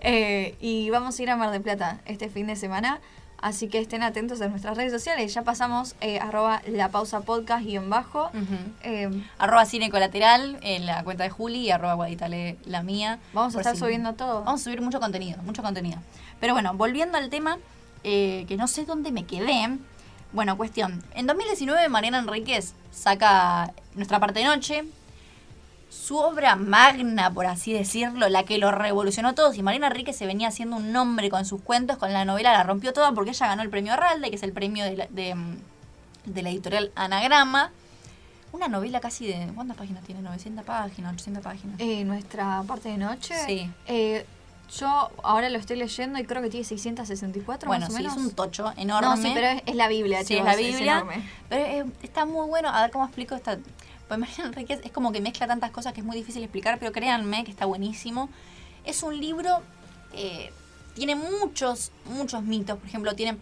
eh, 0.00 0.56
y 0.60 0.90
vamos 0.90 1.18
a 1.18 1.22
ir 1.22 1.30
a 1.30 1.36
Mar 1.36 1.50
del 1.50 1.62
Plata 1.62 2.00
este 2.06 2.28
fin 2.28 2.46
de 2.46 2.56
semana. 2.56 3.00
Así 3.42 3.68
que 3.68 3.78
estén 3.78 4.02
atentos 4.02 4.42
a 4.42 4.48
nuestras 4.48 4.76
redes 4.76 4.92
sociales. 4.92 5.32
Ya 5.32 5.42
pasamos 5.42 5.94
eh, 6.02 6.18
arroba 6.18 6.60
la 6.66 6.90
pausa 6.90 7.20
podcast 7.22 7.64
guion 7.64 7.88
bajo. 7.88 8.26
Ujú. 8.26 8.56
Eh, 8.82 9.08
Arroba 9.38 9.64
cine 9.64 9.88
colateral 9.90 10.58
en 10.60 10.84
la 10.84 11.02
cuenta 11.04 11.24
de 11.24 11.30
Juli 11.30 11.60
y 11.60 11.70
arroba 11.70 11.94
guaditale 11.94 12.58
la 12.66 12.82
mía. 12.82 13.18
vamos 13.32 13.54
a 13.54 13.56
Por 13.56 13.60
estar 13.62 13.74
si- 13.76 13.80
subiendo 13.80 14.12
todo. 14.12 14.44
Vamos 14.44 14.60
a 14.60 14.64
subir 14.64 14.82
mucho 14.82 15.00
contenido, 15.00 15.42
mucho 15.42 15.62
contenido. 15.62 15.98
Pero 16.38 16.52
bueno, 16.52 16.74
volviendo 16.74 17.16
al 17.16 17.30
tema, 17.30 17.56
eh, 18.04 18.44
que 18.46 18.58
no 18.58 18.68
sé 18.68 18.84
dónde 18.84 19.10
me 19.10 19.24
quedé. 19.24 19.78
Bueno, 20.32 20.58
cuestión. 20.58 21.02
En 21.14 21.26
2019 21.26 21.88
Mariana 21.88 22.18
Enríquez 22.18 22.74
saca 22.92 23.72
Nuestra 23.94 24.20
parte 24.20 24.40
de 24.40 24.44
noche. 24.44 24.84
Su 25.90 26.16
obra 26.18 26.54
magna, 26.56 27.30
por 27.32 27.46
así 27.46 27.72
decirlo, 27.72 28.28
la 28.28 28.44
que 28.44 28.58
lo 28.58 28.70
revolucionó 28.70 29.34
todo. 29.34 29.52
Si 29.52 29.62
Mariana 29.62 29.88
Enríquez 29.88 30.16
se 30.16 30.24
venía 30.26 30.48
haciendo 30.48 30.76
un 30.76 30.92
nombre 30.92 31.28
con 31.30 31.44
sus 31.44 31.60
cuentos, 31.60 31.98
con 31.98 32.12
la 32.12 32.24
novela 32.24 32.52
la 32.52 32.62
rompió 32.62 32.92
toda 32.92 33.12
porque 33.12 33.30
ella 33.30 33.48
ganó 33.48 33.62
el 33.62 33.70
premio 33.70 33.92
Arralde, 33.92 34.30
que 34.30 34.36
es 34.36 34.42
el 34.44 34.52
premio 34.52 34.84
de 34.84 34.96
la, 34.96 35.06
de, 35.10 35.34
mm, 35.34 35.56
de 36.26 36.42
la 36.42 36.50
editorial 36.50 36.92
Anagrama. 36.94 37.72
Una 38.52 38.68
novela 38.68 39.00
casi 39.00 39.26
de... 39.26 39.50
¿Cuántas 39.54 39.76
páginas 39.76 40.02
tiene? 40.04 40.20
¿900 40.28 40.62
páginas? 40.64 41.14
¿800 41.16 41.40
páginas? 41.40 41.76
Eh, 41.80 42.04
nuestra 42.04 42.62
parte 42.66 42.88
de 42.88 42.96
noche. 42.96 43.34
Sí. 43.46 43.70
Eh, 43.86 44.24
yo 44.78 45.10
ahora 45.24 45.48
lo 45.50 45.58
estoy 45.58 45.76
leyendo 45.76 46.18
y 46.20 46.24
creo 46.24 46.40
que 46.42 46.50
tiene 46.50 46.64
664 46.64 47.66
Bueno, 47.68 47.86
más 47.86 47.92
o 47.92 47.96
sí, 47.96 48.02
menos. 48.02 48.16
es 48.16 48.22
un 48.24 48.30
tocho 48.32 48.72
enorme. 48.76 49.08
No, 49.08 49.16
sí, 49.16 49.32
pero 49.34 49.48
es, 49.48 49.62
es 49.66 49.74
la 49.74 49.88
Biblia, 49.88 50.18
Sí, 50.18 50.34
es 50.34 50.40
chicos, 50.40 50.44
la 50.46 50.56
Biblia. 50.56 50.92
enorme. 50.98 51.28
Pero 51.48 51.64
eh, 51.64 51.84
está 52.04 52.24
muy 52.26 52.46
bueno. 52.48 52.68
A 52.68 52.82
ver 52.82 52.90
cómo 52.92 53.04
explico 53.04 53.34
esta. 53.34 53.58
Pues 54.10 54.28
es 54.84 54.92
como 54.92 55.12
que 55.12 55.20
mezcla 55.20 55.46
tantas 55.46 55.70
cosas 55.70 55.92
que 55.92 56.00
es 56.00 56.06
muy 56.06 56.16
difícil 56.16 56.42
explicar, 56.42 56.78
pero 56.78 56.92
créanme 56.92 57.44
que 57.44 57.50
está 57.50 57.64
buenísimo. 57.66 58.28
Es 58.84 59.02
un 59.02 59.18
libro. 59.18 59.62
eh, 60.12 60.52
tiene 60.94 61.14
muchos, 61.14 61.92
muchos 62.06 62.42
mitos. 62.42 62.76
Por 62.78 62.86
ejemplo, 62.88 63.14
tiene. 63.14 63.38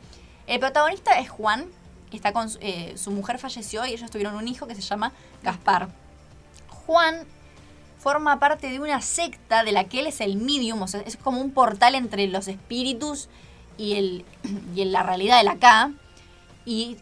El 0.47 0.61
protagonista 0.61 1.19
es 1.19 1.29
Juan, 1.31 1.67
que 2.11 2.17
está 2.17 2.33
con. 2.33 2.49
su- 2.51 2.59
eh, 2.61 2.95
su 2.97 3.11
mujer 3.11 3.39
falleció 3.39 3.85
y 3.87 3.93
ellos 3.95 4.11
tuvieron 4.11 4.35
un 4.37 4.47
hijo 4.47 4.67
que 4.67 4.75
se 4.75 4.83
llama 4.83 5.13
Gaspar. 5.43 5.89
Juan 6.87 7.25
forma 7.99 8.39
parte 8.39 8.71
de 8.71 8.79
una 8.81 9.01
secta 9.01 9.65
de 9.65 9.73
la 9.73 9.85
que 9.85 10.01
él 10.01 10.07
es 10.07 10.21
el 10.21 10.37
medium, 10.37 10.81
o 10.83 10.87
sea, 10.89 11.01
es 11.01 11.17
como 11.17 11.41
un 11.41 11.51
portal 11.51 11.95
entre 11.97 12.27
los 12.29 12.47
espíritus 12.49 13.29
y, 13.77 13.95
el, 13.95 14.25
y 14.77 14.85
la 14.85 15.03
realidad 15.03 15.39
del 15.39 15.49
acá. 15.49 15.91
Y 16.65 16.99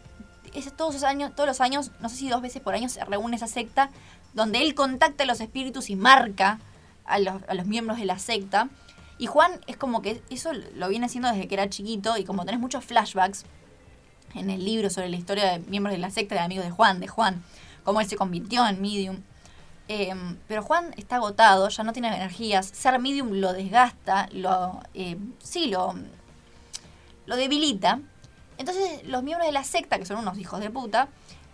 es 0.59 0.75
todos 0.75 0.93
los 0.93 1.03
años, 1.03 1.35
todos 1.35 1.47
los 1.47 1.61
años, 1.61 1.91
no 1.99 2.09
sé 2.09 2.15
si 2.15 2.29
dos 2.29 2.41
veces 2.41 2.61
por 2.61 2.73
año 2.73 2.89
se 2.89 3.03
reúne 3.05 3.35
esa 3.35 3.47
secta, 3.47 3.89
donde 4.33 4.61
él 4.61 4.75
contacta 4.75 5.23
a 5.23 5.27
los 5.27 5.41
espíritus 5.41 5.89
y 5.89 5.95
marca 5.95 6.59
a 7.05 7.19
los, 7.19 7.41
a 7.47 7.53
los 7.53 7.65
miembros 7.65 7.99
de 7.99 8.05
la 8.05 8.19
secta. 8.19 8.69
Y 9.17 9.25
Juan 9.25 9.51
es 9.67 9.77
como 9.77 10.01
que 10.01 10.21
eso 10.29 10.51
lo 10.75 10.89
viene 10.89 11.07
haciendo 11.07 11.29
desde 11.29 11.47
que 11.47 11.55
era 11.55 11.69
chiquito 11.69 12.17
y 12.17 12.23
como 12.23 12.45
tenés 12.45 12.59
muchos 12.59 12.85
flashbacks 12.85 13.45
en 14.35 14.49
el 14.49 14.63
libro 14.63 14.89
sobre 14.89 15.09
la 15.09 15.15
historia 15.15 15.51
de 15.51 15.59
miembros 15.59 15.93
de 15.93 15.99
la 15.99 16.11
secta, 16.11 16.35
de 16.35 16.41
amigos 16.41 16.65
de 16.65 16.71
Juan, 16.71 16.99
de 16.99 17.07
Juan, 17.07 17.43
cómo 17.83 18.01
él 18.01 18.07
se 18.07 18.15
convirtió 18.15 18.67
en 18.67 18.81
medium. 18.81 19.21
Eh, 19.89 20.13
pero 20.47 20.61
Juan 20.61 20.93
está 20.97 21.15
agotado, 21.15 21.69
ya 21.69 21.83
no 21.83 21.93
tiene 21.93 22.09
energías. 22.09 22.67
Ser 22.67 22.99
medium 22.99 23.31
lo 23.33 23.53
desgasta, 23.53 24.27
lo. 24.33 24.81
eh, 24.93 25.17
sí, 25.39 25.67
lo. 25.67 25.95
lo 27.25 27.35
debilita. 27.35 28.01
Entonces, 28.57 29.03
los 29.05 29.23
miembros 29.23 29.47
de 29.47 29.53
la 29.53 29.63
secta, 29.63 29.97
que 29.99 30.05
son 30.05 30.17
unos 30.17 30.37
hijos 30.37 30.59
de 30.59 30.69
puta, 30.69 31.07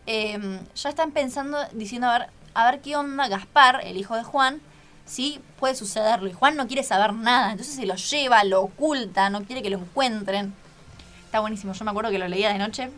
eh, 0.06 0.60
ya 0.76 0.90
están 0.90 1.12
pensando, 1.12 1.58
diciendo 1.74 2.10
a 2.10 2.20
ver, 2.20 2.30
a 2.54 2.72
ver 2.72 2.82
qué 2.82 2.96
onda 2.96 3.28
Gaspar, 3.28 3.82
el 3.84 3.98
hijo 3.98 4.16
de 4.16 4.24
Juan, 4.24 4.62
si 5.06 5.40
puede 5.60 5.76
sucederlo. 5.76 6.30
Y 6.30 6.34
Juan 6.34 6.56
no 6.56 6.68
quiere 6.68 6.84
saber 6.84 7.14
nada, 7.14 7.52
entonces 7.52 7.76
se 7.76 7.86
lo 7.86 7.96
lleva, 7.96 8.44
lo 8.44 8.62
oculta, 8.62 9.30
no 9.30 9.44
quiere 9.44 9.62
que 9.62 9.70
lo 9.70 9.80
encuentren. 9.80 10.54
Está 11.26 11.40
buenísimo. 11.40 11.74
Yo 11.74 11.86
me 11.86 11.92
acuerdo 11.92 12.12
que 12.12 12.20
lo 12.20 12.28
leía 12.28 12.52
de 12.54 12.60
noche 12.60 12.90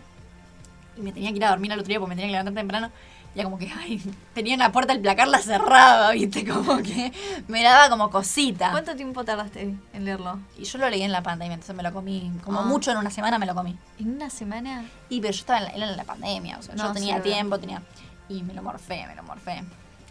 y 0.97 1.01
me 1.01 1.11
tenía 1.11 1.31
que 1.31 1.37
ir 1.37 1.45
a 1.45 1.49
dormir 1.49 1.71
al 1.71 1.79
otro 1.79 1.89
día 1.89 1.99
porque 1.99 2.09
me 2.09 2.15
tenía 2.15 2.27
que 2.27 2.31
levantar 2.33 2.53
temprano. 2.53 2.91
Ya 3.35 3.43
como 3.43 3.57
que, 3.57 3.69
ay, 3.69 4.01
tenía 4.33 4.55
una 4.55 4.71
puerta, 4.71 4.93
el 4.93 5.01
placar 5.01 5.27
la 5.27 5.39
cerraba, 5.39 6.11
viste, 6.11 6.45
como 6.47 6.77
que 6.77 7.11
me 7.49 7.61
daba 7.63 7.89
como 7.89 8.09
cosita. 8.09 8.71
¿Cuánto 8.71 8.95
tiempo 8.95 9.25
tardaste 9.25 9.75
en 9.93 10.05
leerlo? 10.05 10.39
Y 10.57 10.63
yo 10.63 10.77
lo 10.77 10.89
leí 10.89 11.01
en 11.01 11.11
la 11.11 11.21
pandemia, 11.21 11.55
entonces 11.55 11.75
me 11.75 11.83
lo 11.83 11.91
comí, 11.91 12.31
como 12.45 12.61
Ah. 12.61 12.63
mucho 12.63 12.91
en 12.91 12.97
una 12.97 13.09
semana 13.11 13.37
me 13.37 13.45
lo 13.45 13.53
comí. 13.53 13.77
¿En 13.99 14.15
una 14.15 14.29
semana? 14.29 14.85
Y 15.09 15.19
pero 15.19 15.33
yo 15.33 15.39
estaba 15.39 15.59
en 15.59 15.65
la, 15.65 15.69
era 15.71 15.89
en 15.91 15.97
la 15.97 16.03
pandemia, 16.05 16.57
o 16.59 16.61
sea, 16.61 16.75
No, 16.75 16.87
yo 16.87 16.93
tenía 16.93 17.17
sí, 17.17 17.23
tiempo, 17.23 17.59
tenía... 17.59 17.81
Y 18.29 18.41
me 18.43 18.53
lo 18.53 18.63
morfé, 18.63 19.05
me 19.05 19.15
lo 19.15 19.23
morfé. 19.23 19.57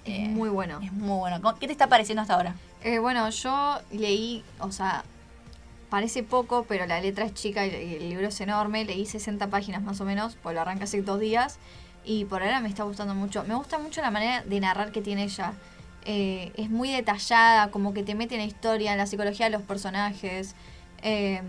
Es 0.04 0.26
Eh, 0.26 0.28
muy 0.28 0.50
bueno. 0.50 0.78
Es 0.82 0.92
muy 0.92 1.18
bueno. 1.18 1.40
¿Cómo- 1.40 1.58
¿Qué 1.58 1.66
te 1.66 1.72
está 1.72 1.88
pareciendo 1.88 2.20
hasta 2.22 2.34
ahora? 2.34 2.54
Eh, 2.82 2.98
bueno, 2.98 3.28
yo 3.30 3.80
leí, 3.90 4.44
o 4.60 4.70
sea, 4.70 5.02
parece 5.88 6.22
poco, 6.22 6.64
pero 6.68 6.86
la 6.86 7.00
letra 7.00 7.24
es 7.24 7.32
chica 7.34 7.66
y 7.66 7.70
el 7.96 8.08
libro 8.10 8.28
es 8.28 8.40
enorme. 8.40 8.84
Leí 8.84 9.06
60 9.06 9.48
páginas 9.48 9.82
más 9.82 10.00
o 10.00 10.04
menos, 10.04 10.36
pues 10.42 10.54
lo 10.54 10.60
arranqué 10.60 10.84
hace 10.84 11.00
dos 11.02 11.18
días. 11.20 11.58
Y 12.04 12.24
por 12.24 12.42
ahora 12.42 12.60
me 12.60 12.68
está 12.68 12.82
gustando 12.84 13.14
mucho. 13.14 13.44
Me 13.44 13.54
gusta 13.54 13.78
mucho 13.78 14.00
la 14.00 14.10
manera 14.10 14.42
de 14.42 14.60
narrar 14.60 14.92
que 14.92 15.00
tiene 15.00 15.24
ella. 15.24 15.52
Eh, 16.04 16.52
es 16.56 16.68
muy 16.70 16.90
detallada, 16.90 17.70
como 17.70 17.94
que 17.94 18.02
te 18.02 18.14
mete 18.14 18.34
en 18.34 18.42
la 18.42 18.46
historia, 18.46 18.92
en 18.92 18.98
la 18.98 19.06
psicología 19.06 19.46
de 19.46 19.50
los 19.52 19.62
personajes. 19.62 20.54
Eh, 21.02 21.40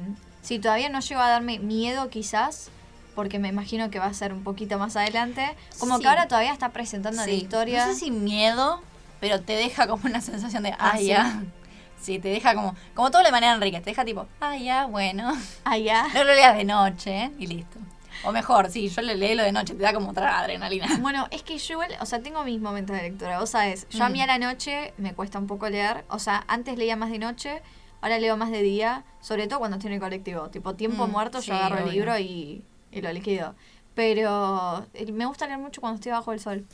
si 0.42 0.60
todavía 0.60 0.90
no 0.90 1.00
llegó 1.00 1.22
a 1.22 1.30
darme 1.30 1.60
miedo 1.60 2.10
quizás, 2.10 2.70
porque 3.16 3.40
me 3.40 3.48
imagino 3.50 3.90
que 3.90 4.00
va 4.00 4.06
a 4.06 4.14
ser 4.14 4.32
un 4.34 4.44
poquito 4.44 4.78
más 4.80 4.96
adelante, 4.96 5.46
como 5.80 5.98
Sí. 5.98 6.04
que 6.04 6.08
ahora 6.10 6.28
todavía 6.28 6.54
está 6.54 6.70
presentando 6.70 7.18
la 7.22 7.26
Sí, 7.26 7.32
historia. 7.32 7.86
No 7.88 7.94
sé 7.94 8.00
si 8.00 8.12
miedo, 8.12 8.82
pero 9.20 9.42
te 9.42 9.54
deja 9.54 9.88
como 9.88 10.06
una 10.06 10.22
sensación 10.22 10.64
de, 10.64 10.72
ah, 10.72 10.92
Ah, 10.94 10.98
¿sí? 10.98 11.06
ya. 11.08 11.44
Sí, 12.02 12.20
te 12.20 12.28
deja 12.28 12.54
como, 12.54 12.76
como 12.94 13.10
todo 13.10 13.24
de 13.24 13.32
manera 13.32 13.54
Enrique, 13.54 13.80
te 13.80 13.90
deja 13.90 14.06
tipo, 14.06 14.28
ah, 14.40 14.56
ya, 14.58 14.86
bueno. 14.86 15.34
Ah, 15.64 15.78
ya. 15.78 16.08
No 16.14 16.24
lo 16.24 16.34
leas 16.36 16.56
de 16.56 16.64
noche 16.66 17.32
y 17.40 17.48
listo. 17.48 17.80
O 18.26 18.32
mejor, 18.32 18.70
sí, 18.70 18.90
yo 18.90 19.02
le 19.02 19.16
leí 19.16 19.36
lo 19.36 19.44
de 19.44 19.52
noche, 19.52 19.74
te 19.76 19.84
da 19.84 19.94
como 19.94 20.12
otra 20.12 20.40
adrenalina. 20.40 20.88
Bueno, 21.00 21.28
es 21.32 21.44
que 21.44 21.58
yo 21.58 21.74
igual, 21.74 21.96
o 22.02 22.06
sea, 22.06 22.22
tengo 22.22 22.44
mis 22.44 22.60
momentos 22.60 22.96
de 22.96 23.04
lectura, 23.04 23.40
vos 23.40 23.50
sabés, 23.52 23.88
yo 23.90 24.04
a 24.04 24.10
mí 24.10 24.22
a 24.22 24.26
la 24.26 24.38
noche 24.38 24.94
me 24.98 25.14
cuesta 25.14 25.38
un 25.40 25.48
poco 25.48 25.70
leer, 25.70 26.06
o 26.10 26.20
sea, 26.20 26.44
antes 26.48 26.78
leía 26.78 26.96
más 26.96 27.12
de 27.12 27.20
noche, 27.20 27.62
ahora 28.02 28.18
leo 28.20 28.38
más 28.38 28.52
de 28.52 28.62
día, 28.62 29.04
sobre 29.22 29.48
todo 29.48 29.60
cuando 29.60 29.78
estoy 29.78 29.90
en 29.90 29.96
el 29.96 30.00
colectivo, 30.00 30.50
tipo 30.50 30.76
tiempo 30.76 31.08
Mm, 31.08 31.12
muerto, 31.12 31.42
sí, 31.42 31.48
yo 31.48 31.56
agarro 31.56 31.86
el 31.86 31.92
libro 31.92 32.18
y, 32.18 32.64
y 32.92 33.02
lo 33.02 33.12
liquido. 33.14 33.56
Pero 33.94 34.86
eh, 34.94 35.12
me 35.12 35.26
gusta 35.26 35.48
leer 35.48 35.60
mucho 35.60 35.80
cuando 35.82 35.96
estoy 35.96 36.12
bajo 36.12 36.34
el 36.34 36.40
sol. 36.40 36.66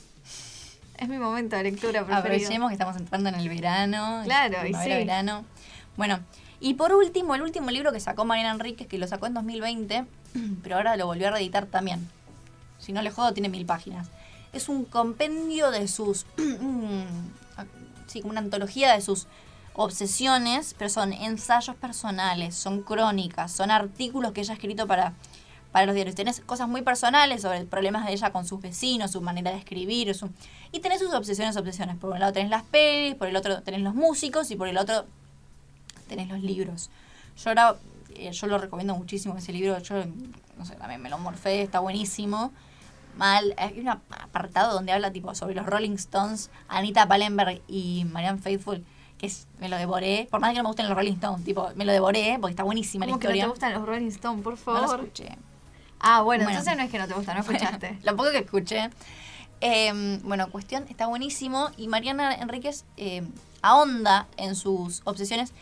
Es 0.98 1.08
mi 1.08 1.18
momento 1.18 1.56
de 1.56 1.64
lectura 1.64 2.06
preferido. 2.06 2.18
Aprovechemos 2.20 2.70
que 2.70 2.74
estamos 2.74 2.96
entrando 2.96 3.30
en 3.30 3.36
el 3.36 3.50
verano. 3.50 4.22
Claro, 4.24 4.68
y 4.68 4.74
sí. 4.74 4.90
verano. 4.90 5.46
Bueno, 5.98 6.20
y 6.60 6.76
por 6.76 6.94
último, 6.94 7.34
el 7.36 7.42
último 7.42 7.72
libro 7.72 7.92
que 7.92 8.00
sacó 8.00 8.24
Mariana 8.26 8.52
Enríquez, 8.52 8.88
que 8.88 8.98
lo 8.98 9.08
sacó 9.08 9.26
en 9.26 9.34
2020, 9.34 10.06
pero 10.64 10.78
ahora 10.78 10.98
lo 10.98 11.06
volvió 11.06 11.28
a 11.28 11.32
reeditar 11.32 11.66
también. 11.66 12.10
Si 12.80 12.94
no 12.94 13.02
le 13.02 13.12
jodo, 13.12 13.34
tiene 13.34 13.50
mil 13.50 13.66
páginas. 13.66 14.08
Es 14.54 14.70
un 14.70 14.86
compendio 14.86 15.72
de 15.72 15.88
sus. 15.88 16.26
sí, 18.08 18.22
como 18.22 18.32
una 18.32 18.42
antología 18.42 18.94
de 18.94 19.02
sus 19.02 19.28
obsesiones, 19.74 20.76
pero 20.78 20.90
son 20.90 21.14
ensayos 21.14 21.76
personales, 21.76 22.56
son 22.56 22.82
crónicas, 22.82 23.52
son 23.52 23.72
artículos 23.72 24.34
que 24.34 24.42
ella 24.42 24.52
ha 24.52 24.56
escrito 24.56 24.86
para, 24.88 25.14
para 25.72 25.86
los 25.86 25.96
diarios. 25.96 26.16
Tenés 26.16 26.42
cosas 26.42 26.68
muy 26.68 26.82
personales 26.82 27.42
sobre 27.42 27.64
problemas 27.66 28.06
de 28.06 28.14
ella 28.14 28.32
con 28.32 28.46
sus 28.46 28.62
vecinos, 28.62 29.12
su 29.12 29.22
manera 29.22 29.52
de 29.52 29.58
escribir. 29.58 30.14
Y 30.72 30.80
tenés 30.80 31.00
sus 31.00 31.14
obsesiones, 31.14 31.56
obsesiones. 31.56 31.96
Por 31.98 32.12
un 32.12 32.20
lado 32.20 32.34
tenés 32.34 32.50
las 32.50 32.64
pelis, 32.64 33.16
por 33.16 33.28
el 33.28 33.36
otro 33.36 33.62
tenés 33.62 33.82
los 33.82 33.96
músicos 33.96 34.52
y 34.52 34.56
por 34.56 34.68
el 34.68 34.78
otro 34.78 35.06
tenés 36.10 36.28
los 36.28 36.42
libros. 36.42 36.90
Yo 37.38 37.50
ahora, 37.50 37.78
eh, 38.16 38.32
yo 38.32 38.48
lo 38.48 38.58
recomiendo 38.58 38.96
muchísimo 38.96 39.38
ese 39.38 39.52
libro. 39.54 39.78
Yo, 39.80 39.96
no 40.58 40.66
sé, 40.66 40.76
también 40.76 41.02
me 41.02 41.10
lo 41.10 41.18
morfé, 41.18 41.62
está 41.62 41.80
buenísimo. 41.80 42.52
Mal, 43.18 43.54
hay 43.58 43.80
un 43.80 43.90
apartado 43.90 44.74
donde 44.74 44.92
habla 44.94 45.12
tipo 45.12 45.36
sobre 45.36 45.54
los 45.56 45.66
Rolling 45.66 45.92
Stones, 45.96 46.50
Anita 46.70 47.08
Pallenberg 47.08 47.62
y 47.68 48.06
Marianne 48.06 48.40
Faithfull, 48.40 48.86
que 49.18 49.26
es, 49.28 49.48
me 49.60 49.68
lo 49.68 49.76
devoré. 49.78 50.28
Por 50.32 50.40
más 50.40 50.52
que 50.52 50.58
no 50.58 50.64
me 50.64 50.68
gusten 50.70 50.88
los 50.88 50.96
Rolling 50.96 51.14
Stones, 51.14 51.44
tipo, 51.44 51.70
me 51.76 51.84
lo 51.86 51.92
devoré 51.92 52.38
porque 52.40 52.52
está 52.52 52.64
buenísima 52.64 53.06
la 53.06 53.12
¿Cómo 53.12 53.20
que 53.20 53.28
no 53.28 53.32
historia. 53.34 53.44
te 53.44 53.50
gustan 53.50 53.74
los 53.74 53.86
Rolling 53.86 54.08
Stones, 54.08 54.44
por 54.44 54.54
No 54.54 54.58
favor? 54.58 54.82
los 54.82 54.94
escuché. 55.10 55.38
ah, 56.00 56.22
bueno, 56.22 56.46
Bueno. 56.46 56.58
entonces 56.60 56.78
no 56.78 56.84
es 56.84 56.90
que 56.92 57.00
no 57.00 57.08
te 57.08 57.14
gusta, 57.14 57.34
no 57.34 57.42
escuchaste. 57.42 58.00
Lo 58.04 58.16
poco 58.16 58.32
que 58.32 58.38
escuché. 58.40 58.90
Eh, 59.60 60.20
bueno, 60.24 60.50
cuestión, 60.50 60.86
está 60.90 61.06
buenísimo. 61.08 61.70
Y 61.78 61.88
Mariana 61.88 62.34
Enríquez 62.34 62.86
eh, 62.98 63.24
ahonda 63.62 64.28
en 64.38 64.56
sus 64.56 65.02
obsesiones. 65.04 65.54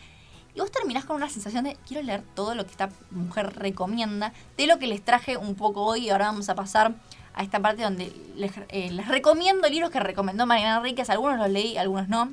Y 0.54 0.60
vos 0.60 0.70
terminás 0.72 1.04
con 1.04 1.16
una 1.16 1.28
sensación 1.28 1.64
de 1.64 1.76
quiero 1.86 2.02
leer 2.02 2.22
todo 2.34 2.54
lo 2.54 2.64
que 2.64 2.72
esta 2.72 2.90
mujer 3.10 3.54
recomienda. 3.56 4.32
De 4.56 4.66
lo 4.66 4.78
que 4.78 4.86
les 4.86 5.04
traje 5.04 5.36
un 5.36 5.54
poco 5.54 5.82
hoy. 5.84 6.06
Y 6.06 6.10
ahora 6.10 6.26
vamos 6.26 6.48
a 6.48 6.54
pasar 6.54 6.92
a 7.34 7.42
esta 7.42 7.60
parte 7.60 7.82
donde 7.82 8.12
les, 8.36 8.52
eh, 8.68 8.90
les 8.90 9.06
recomiendo 9.08 9.68
libros 9.68 9.90
que 9.90 10.00
recomendó 10.00 10.46
Mariana 10.46 10.78
Enríquez. 10.78 11.08
Algunos 11.10 11.38
los 11.38 11.48
leí, 11.50 11.76
algunos 11.78 12.08
no. 12.08 12.32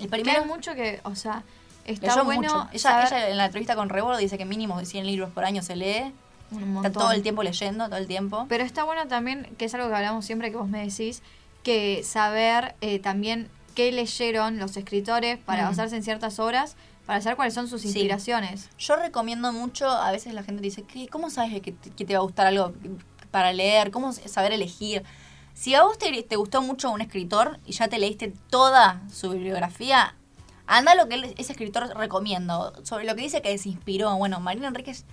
El 0.00 0.08
Primero 0.08 0.44
mucho 0.46 0.74
que, 0.74 1.00
o 1.04 1.14
sea, 1.14 1.42
está 1.84 2.08
leyó 2.08 2.24
bueno 2.24 2.42
mucho. 2.42 2.68
Ella, 2.72 2.80
saber- 2.80 3.06
ella 3.06 3.28
en 3.30 3.36
la 3.36 3.44
entrevista 3.46 3.76
con 3.76 3.88
Rebord 3.90 4.18
dice 4.18 4.38
que 4.38 4.44
mínimo 4.44 4.78
de 4.78 4.86
100 4.86 5.06
libros 5.06 5.30
por 5.30 5.44
año 5.44 5.62
se 5.62 5.76
lee. 5.76 6.12
un 6.50 6.76
Está 6.78 6.90
todo 6.90 7.12
el 7.12 7.22
tiempo 7.22 7.42
leyendo, 7.44 7.84
todo 7.86 7.96
el 7.96 8.08
tiempo. 8.08 8.46
Pero 8.48 8.64
está 8.64 8.82
bueno 8.84 9.06
también, 9.06 9.46
que 9.56 9.66
es 9.66 9.74
algo 9.74 9.88
que 9.88 9.94
hablamos 9.94 10.24
siempre 10.24 10.50
que 10.50 10.56
vos 10.56 10.68
me 10.68 10.84
decís, 10.84 11.22
que 11.62 12.02
saber 12.04 12.74
eh, 12.80 12.98
también 12.98 13.48
qué 13.76 13.92
leyeron 13.92 14.58
los 14.58 14.76
escritores 14.76 15.38
para 15.38 15.62
Mm. 15.64 15.68
basarse 15.68 15.96
en 15.96 16.02
ciertas 16.02 16.40
obras, 16.40 16.74
para 17.10 17.20
saber 17.22 17.34
cuáles 17.34 17.54
son 17.54 17.66
sus 17.66 17.80
Sí. 17.82 17.88
inspiraciones. 17.88 18.68
Yo 18.78 18.94
recomiendo 18.94 19.52
mucho, 19.52 19.90
a 19.90 20.12
veces 20.12 20.32
la 20.32 20.44
gente 20.44 20.62
dice, 20.62 20.84
¿qué, 20.84 21.08
¿cómo 21.08 21.28
sabes 21.28 21.60
que 21.60 21.72
te, 21.72 21.90
que 21.90 22.04
te 22.04 22.12
va 22.12 22.20
a 22.20 22.22
gustar 22.22 22.46
algo 22.46 22.72
para 23.32 23.52
leer? 23.52 23.90
¿Cómo 23.90 24.12
saber 24.12 24.52
elegir? 24.52 25.02
Si 25.52 25.74
a 25.74 25.82
vos 25.82 25.98
te, 25.98 26.22
te 26.22 26.36
gustó 26.36 26.62
mucho 26.62 26.88
un 26.92 27.00
escritor 27.00 27.58
y 27.66 27.72
ya 27.72 27.88
te 27.88 27.98
leíste 27.98 28.32
toda 28.48 29.02
su 29.12 29.30
bibliografía, 29.30 30.14
anda 30.68 30.92
a 30.92 30.94
lo 30.94 31.08
que 31.08 31.34
ese 31.36 31.50
escritor 31.50 31.88
recomienda, 31.96 32.74
sobre 32.84 33.06
lo 33.06 33.16
que 33.16 33.22
dice 33.22 33.42
que 33.42 33.58
se 33.58 33.70
inspiró. 33.70 34.14
Bueno, 34.14 34.38
Marina 34.38 34.68
Enríquez 34.68 35.04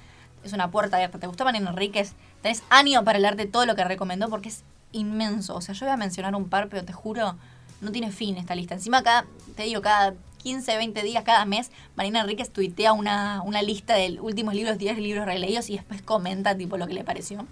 es 0.43 0.53
una 0.53 0.69
puerta 0.69 0.97
abierta. 0.97 1.17
¿Te 1.17 1.25
gustó 1.25 1.45
Marina 1.45 1.71
Enríquez? 1.71 2.13
Tenés 2.43 2.61
ánimo 2.69 3.03
para 3.05 3.17
leerte 3.17 3.47
todo 3.47 3.65
lo 3.65 3.75
que 3.75 3.83
recomendó 3.83 4.29
porque 4.29 4.49
es 4.49 4.63
inmenso. 4.91 5.55
O 5.55 5.61
sea, 5.61 5.73
yo 5.73 5.87
voy 5.87 5.93
a 5.93 5.97
mencionar 5.97 6.35
un 6.35 6.47
par, 6.47 6.69
pero 6.69 6.85
te 6.85 6.93
juro, 6.93 7.35
no 7.81 7.91
tiene 7.91 8.11
fin 8.11 8.37
esta 8.37 8.53
lista. 8.53 8.75
Encima, 8.75 9.01
cada, 9.01 9.25
te 9.55 9.63
digo, 9.63 9.81
cada 9.81 10.13
15, 10.37 10.77
20 10.77 11.03
días, 11.03 11.23
cada 11.23 11.45
mes, 11.45 11.71
Marina 11.95 12.21
Enríquez 12.21 12.49
tuitea 12.49 12.93
una, 12.93 13.41
una 13.43 13.61
lista 13.61 13.95
de 13.95 14.19
últimos 14.21 14.53
libros, 14.53 14.77
10 14.77 14.97
libros 14.99 15.25
releídos 15.25 15.69
y 15.69 15.73
después 15.73 16.01
comenta 16.01 16.55
tipo 16.55 16.77
lo 16.77 16.87
que 16.87 16.93
le 16.93 17.03
pareció. 17.03 17.45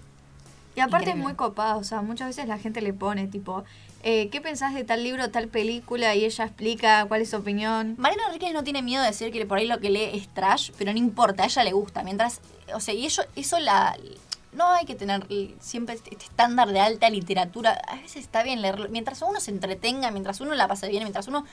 Y 0.76 0.80
aparte 0.80 1.06
Increíble. 1.06 1.20
es 1.20 1.24
muy 1.24 1.34
copada, 1.34 1.76
o 1.76 1.84
sea, 1.84 2.02
muchas 2.02 2.28
veces 2.28 2.46
la 2.46 2.58
gente 2.58 2.82
le 2.82 2.92
pone 2.92 3.26
tipo, 3.28 3.64
eh, 4.02 4.28
¿qué 4.28 4.42
pensás 4.42 4.74
de 4.74 4.84
tal 4.84 5.02
libro, 5.02 5.30
tal 5.30 5.48
película? 5.48 6.14
Y 6.14 6.26
ella 6.26 6.44
explica 6.44 7.06
cuál 7.06 7.22
es 7.22 7.30
su 7.30 7.36
opinión. 7.38 7.94
Marina 7.98 8.24
Enríquez 8.26 8.52
no 8.52 8.62
tiene 8.62 8.82
miedo 8.82 9.02
de 9.02 9.08
decir 9.08 9.32
que 9.32 9.46
por 9.46 9.56
ahí 9.58 9.66
lo 9.66 9.80
que 9.80 9.88
lee 9.88 10.10
es 10.12 10.28
trash, 10.28 10.70
pero 10.76 10.92
no 10.92 10.98
importa, 10.98 11.44
a 11.44 11.46
ella 11.46 11.64
le 11.64 11.72
gusta. 11.72 12.02
Mientras, 12.02 12.42
o 12.74 12.80
sea, 12.80 12.94
y 12.94 13.06
eso, 13.06 13.22
eso 13.34 13.58
la. 13.58 13.96
No 14.52 14.68
hay 14.68 14.86
que 14.86 14.94
tener 14.94 15.26
siempre 15.60 15.96
este 15.96 16.10
este 16.12 16.26
estándar 16.26 16.68
de 16.68 16.80
alta 16.80 17.10
literatura. 17.10 17.72
A 17.88 17.96
veces 17.96 18.16
está 18.16 18.42
bien 18.42 18.62
leerlo. 18.62 18.88
Mientras 18.90 19.22
uno 19.22 19.40
se 19.40 19.50
entretenga, 19.50 20.10
mientras 20.10 20.40
uno 20.40 20.54
la 20.54 20.68
pase 20.68 20.88
bien, 20.88 21.02
mientras 21.02 21.26
uno, 21.26 21.44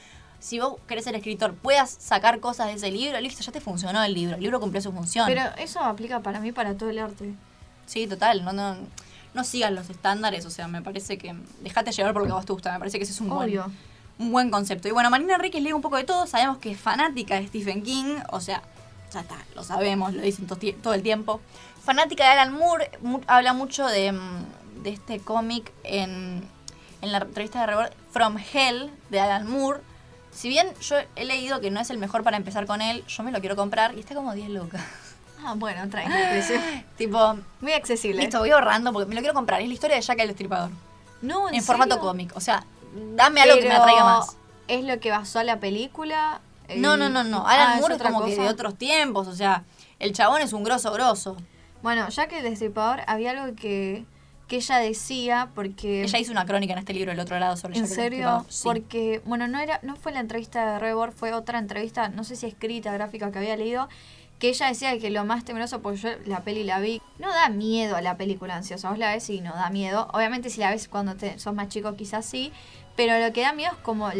si 0.43 0.59
vos 0.59 0.75
querés 0.87 1.05
ser 1.05 1.15
escritor, 1.15 1.53
puedas 1.55 1.89
sacar 1.89 2.41
cosas 2.41 2.67
de 2.67 2.73
ese 2.73 2.91
libro, 2.91 3.17
listo, 3.21 3.41
ya 3.41 3.51
te 3.53 3.61
funcionó 3.61 4.03
el 4.03 4.13
libro. 4.13 4.35
El 4.35 4.41
libro 4.41 4.59
cumplió 4.59 4.81
su 4.81 4.91
función. 4.91 5.25
Pero 5.25 5.41
eso 5.57 5.79
aplica 5.79 6.19
para 6.19 6.41
mí 6.41 6.51
para 6.51 6.73
todo 6.75 6.89
el 6.89 6.99
arte. 6.99 7.33
Sí, 7.85 8.07
total, 8.07 8.43
no, 8.43 8.51
no, 8.51 8.75
no 9.33 9.43
sigas 9.45 9.71
los 9.71 9.89
estándares, 9.89 10.45
o 10.45 10.49
sea, 10.49 10.67
me 10.67 10.81
parece 10.81 11.17
que 11.17 11.33
dejate 11.61 11.91
llevar 11.93 12.11
por 12.11 12.23
lo 12.23 12.25
que 12.27 12.31
a 12.33 12.35
vos 12.35 12.45
te 12.45 12.51
gusta, 12.53 12.73
me 12.73 12.79
parece 12.79 12.97
que 12.97 13.03
ese 13.05 13.13
es 13.13 13.21
un 13.21 13.29
buen, 13.29 13.49
un 14.19 14.31
buen 14.31 14.49
concepto. 14.51 14.87
Y 14.89 14.91
bueno, 14.91 15.09
Marina 15.09 15.35
Enríquez 15.35 15.61
lee 15.63 15.71
un 15.73 15.81
poco 15.81 15.95
de 15.95 16.03
todo, 16.03 16.27
sabemos 16.27 16.57
que 16.57 16.71
es 16.71 16.79
fanática 16.79 17.35
de 17.39 17.47
Stephen 17.47 17.81
King, 17.81 18.17
o 18.31 18.41
sea, 18.41 18.61
ya 19.13 19.21
está, 19.21 19.37
lo 19.55 19.63
sabemos, 19.63 20.13
lo 20.13 20.21
dicen 20.21 20.45
to- 20.47 20.57
todo 20.81 20.93
el 20.93 21.03
tiempo. 21.03 21.39
Fanática 21.85 22.23
de 22.25 22.29
Alan 22.31 22.53
Moore, 22.53 22.91
mu- 23.01 23.21
habla 23.27 23.53
mucho 23.53 23.85
de, 23.87 24.11
mm, 24.11 24.83
de 24.83 24.89
este 24.89 25.19
cómic 25.19 25.71
en, 25.83 26.43
en 27.01 27.11
la 27.13 27.19
entrevista 27.19 27.61
de 27.61 27.67
Rebord, 27.67 27.91
From 28.11 28.37
Hell, 28.53 28.91
de 29.09 29.19
Alan 29.21 29.47
Moore. 29.49 29.79
Si 30.33 30.49
bien 30.49 30.67
yo 30.81 30.95
he 31.15 31.25
leído 31.25 31.61
que 31.61 31.71
no 31.71 31.79
es 31.79 31.89
el 31.89 31.97
mejor 31.97 32.23
para 32.23 32.37
empezar 32.37 32.65
con 32.65 32.81
él, 32.81 33.03
yo 33.07 33.23
me 33.23 33.31
lo 33.31 33.39
quiero 33.39 33.55
comprar 33.55 33.95
y 33.95 33.99
está 33.99 34.15
como 34.15 34.33
10 34.33 34.49
lucas. 34.49 34.81
Ah, 35.45 35.53
bueno, 35.55 35.89
trae 35.89 36.07
tipo, 36.97 37.37
Muy 37.61 37.73
accesible. 37.73 38.21
Listo, 38.21 38.39
voy 38.39 38.51
ahorrando 38.51 38.93
porque 38.93 39.07
me 39.09 39.15
lo 39.15 39.21
quiero 39.21 39.33
comprar. 39.33 39.61
Es 39.61 39.67
la 39.67 39.73
historia 39.73 39.95
de 39.97 40.01
Jack 40.01 40.19
el 40.19 40.27
Destripador. 40.29 40.71
No, 41.21 41.49
En, 41.49 41.55
¿en 41.55 41.63
formato 41.63 41.99
cómic. 41.99 42.31
O 42.35 42.39
sea, 42.39 42.65
dame 43.15 43.41
algo 43.41 43.57
que 43.57 43.67
me 43.67 43.75
atraiga 43.75 44.03
más. 44.03 44.37
¿Es 44.67 44.83
lo 44.83 44.99
que 44.99 45.11
basó 45.11 45.39
a 45.39 45.43
la 45.43 45.59
película? 45.59 46.39
No, 46.77 46.93
El- 46.93 46.99
no, 46.99 47.09
no, 47.09 47.23
no. 47.23 47.43
Ah, 47.45 47.53
Alan 47.53 47.79
Moore 47.79 47.95
es 47.95 48.01
como 48.01 48.23
que 48.23 48.31
cosa. 48.31 48.43
de 48.43 48.49
otros 48.49 48.75
tiempos. 48.77 49.27
O 49.27 49.35
sea, 49.35 49.63
el 49.99 50.13
chabón 50.13 50.41
es 50.41 50.53
un 50.53 50.63
grosso 50.63 50.91
grosso. 50.91 51.37
Bueno, 51.81 52.07
que 52.29 52.37
el 52.37 52.43
destripador 52.43 53.01
había 53.07 53.31
algo 53.31 53.55
que, 53.55 54.05
que 54.47 54.57
ella 54.57 54.77
decía, 54.77 55.49
porque... 55.55 56.03
Ella 56.03 56.19
hizo 56.19 56.31
una 56.31 56.45
crónica 56.45 56.73
en 56.73 56.79
este 56.79 56.93
libro, 56.93 57.11
El 57.11 57.19
otro 57.19 57.39
lado, 57.39 57.57
sobre 57.57 57.77
¿En 57.77 57.87
serio? 57.87 58.45
Sí. 58.49 58.61
Porque, 58.63 59.21
bueno, 59.25 59.47
no 59.47 59.59
era 59.59 59.79
no 59.83 59.95
fue 59.95 60.11
la 60.11 60.19
entrevista 60.19 60.73
de 60.73 60.79
Rebord, 60.79 61.13
fue 61.13 61.33
otra 61.33 61.59
entrevista, 61.59 62.09
no 62.09 62.23
sé 62.23 62.35
si 62.35 62.45
escrita, 62.45 62.91
gráfica 62.93 63.31
que 63.31 63.39
había 63.39 63.55
leído, 63.55 63.87
que 64.39 64.49
ella 64.49 64.67
decía 64.67 64.97
que 64.99 65.09
lo 65.09 65.23
más 65.23 65.45
temeroso, 65.45 65.81
porque 65.81 65.99
yo 65.99 66.09
la 66.25 66.41
peli 66.41 66.63
la 66.63 66.79
vi, 66.79 67.01
no 67.17 67.29
da 67.29 67.49
miedo 67.49 67.95
a 67.95 68.01
la 68.01 68.17
película 68.17 68.55
ansiosa, 68.55 68.89
vos 68.89 68.99
la 68.99 69.13
ves 69.13 69.29
y 69.29 69.39
no 69.39 69.53
da 69.53 69.69
miedo. 69.69 70.09
Obviamente 70.13 70.49
si 70.49 70.59
la 70.59 70.69
ves 70.69 70.87
cuando 70.87 71.15
te, 71.15 71.39
sos 71.39 71.53
más 71.53 71.69
chico 71.69 71.95
quizás 71.95 72.25
sí, 72.25 72.51
pero 72.95 73.17
lo 73.25 73.33
que 73.33 73.41
da 73.41 73.53
miedo 73.53 73.71
es 73.71 73.77
como 73.79 74.11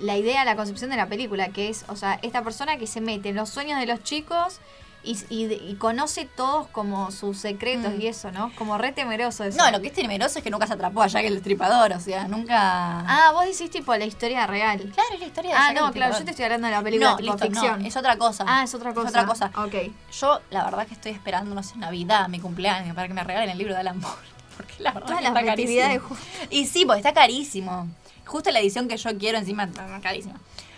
la 0.00 0.16
idea, 0.16 0.44
la 0.44 0.56
concepción 0.56 0.90
de 0.90 0.96
la 0.96 1.08
película, 1.08 1.48
que 1.48 1.68
es, 1.68 1.84
o 1.88 1.96
sea, 1.96 2.18
esta 2.22 2.42
persona 2.42 2.76
que 2.78 2.86
se 2.86 3.00
mete 3.00 3.30
en 3.30 3.36
los 3.36 3.50
sueños 3.50 3.80
de 3.80 3.86
los 3.86 4.02
chicos 4.04 4.60
y, 5.06 5.18
y, 5.34 5.52
y 5.70 5.74
conoce 5.76 6.26
todos 6.26 6.66
como 6.68 7.10
sus 7.10 7.38
secretos 7.38 7.94
Mm. 7.94 8.00
y 8.00 8.06
eso, 8.08 8.30
¿no? 8.32 8.52
Como 8.56 8.76
re 8.76 8.92
temeroso 8.92 9.44
eso. 9.44 9.56
No, 9.56 9.70
lo 9.70 9.80
que 9.80 9.86
es 9.88 9.92
temeroso 9.92 10.38
es 10.38 10.44
que 10.44 10.50
nunca 10.50 10.66
se 10.66 10.72
atrapó 10.74 11.02
a 11.02 11.06
Jack 11.06 11.24
el 11.24 11.34
Destripador. 11.34 11.92
O 11.92 12.00
sea, 12.00 12.26
nunca. 12.28 13.00
Ah, 13.06 13.30
vos 13.32 13.44
decís 13.46 13.70
tipo 13.70 13.94
la 13.96 14.04
historia 14.04 14.46
real. 14.46 14.78
claro, 14.94 15.08
es 15.14 15.20
la 15.20 15.26
historia 15.26 15.50
de 15.52 15.56
Ah, 15.56 15.60
Jack 15.68 15.76
el 15.76 15.82
no, 15.84 15.92
claro, 15.92 16.18
yo 16.18 16.24
te 16.24 16.30
estoy 16.32 16.44
hablando 16.44 16.66
de 16.66 16.72
la 16.74 16.82
película 16.82 17.10
No, 17.10 17.16
tipo 17.16 17.32
listo, 17.32 17.46
ficción. 17.46 17.80
no, 17.82 17.88
es 17.88 17.96
otra 17.96 18.16
cosa. 18.16 18.44
Ah, 18.46 18.64
es 18.64 18.74
otra 18.74 18.92
cosa. 18.92 19.06
Es 19.08 19.10
otra 19.14 19.26
cosa. 19.26 19.50
Ok. 19.56 19.74
Yo, 20.20 20.40
la 20.50 20.64
verdad, 20.64 20.86
que 20.86 20.94
estoy 20.94 21.12
esperando, 21.12 21.54
no 21.54 21.62
sé, 21.62 21.76
Navidad, 21.78 22.28
mi 22.28 22.40
cumpleaños, 22.40 22.94
para 22.94 23.08
que 23.08 23.14
me 23.14 23.22
regalen 23.24 23.50
el 23.50 23.58
libro 23.58 23.74
de 23.74 23.80
Alan 23.80 23.98
Moore. 24.00 24.16
porque 24.56 24.74
la 24.78 24.92
verdad 24.92 25.06
Todas 25.08 25.18
que 25.22 25.24
las 25.30 25.34
está 25.34 25.46
carísimo. 25.46 26.16
Y 26.50 26.66
sí, 26.66 26.84
pues 26.84 26.98
está 26.98 27.12
carísimo. 27.14 27.86
Justo 28.24 28.50
la 28.50 28.58
edición 28.60 28.88
que 28.88 28.96
yo 28.96 29.16
quiero 29.18 29.38
encima 29.38 29.68
carísima. 30.02 30.34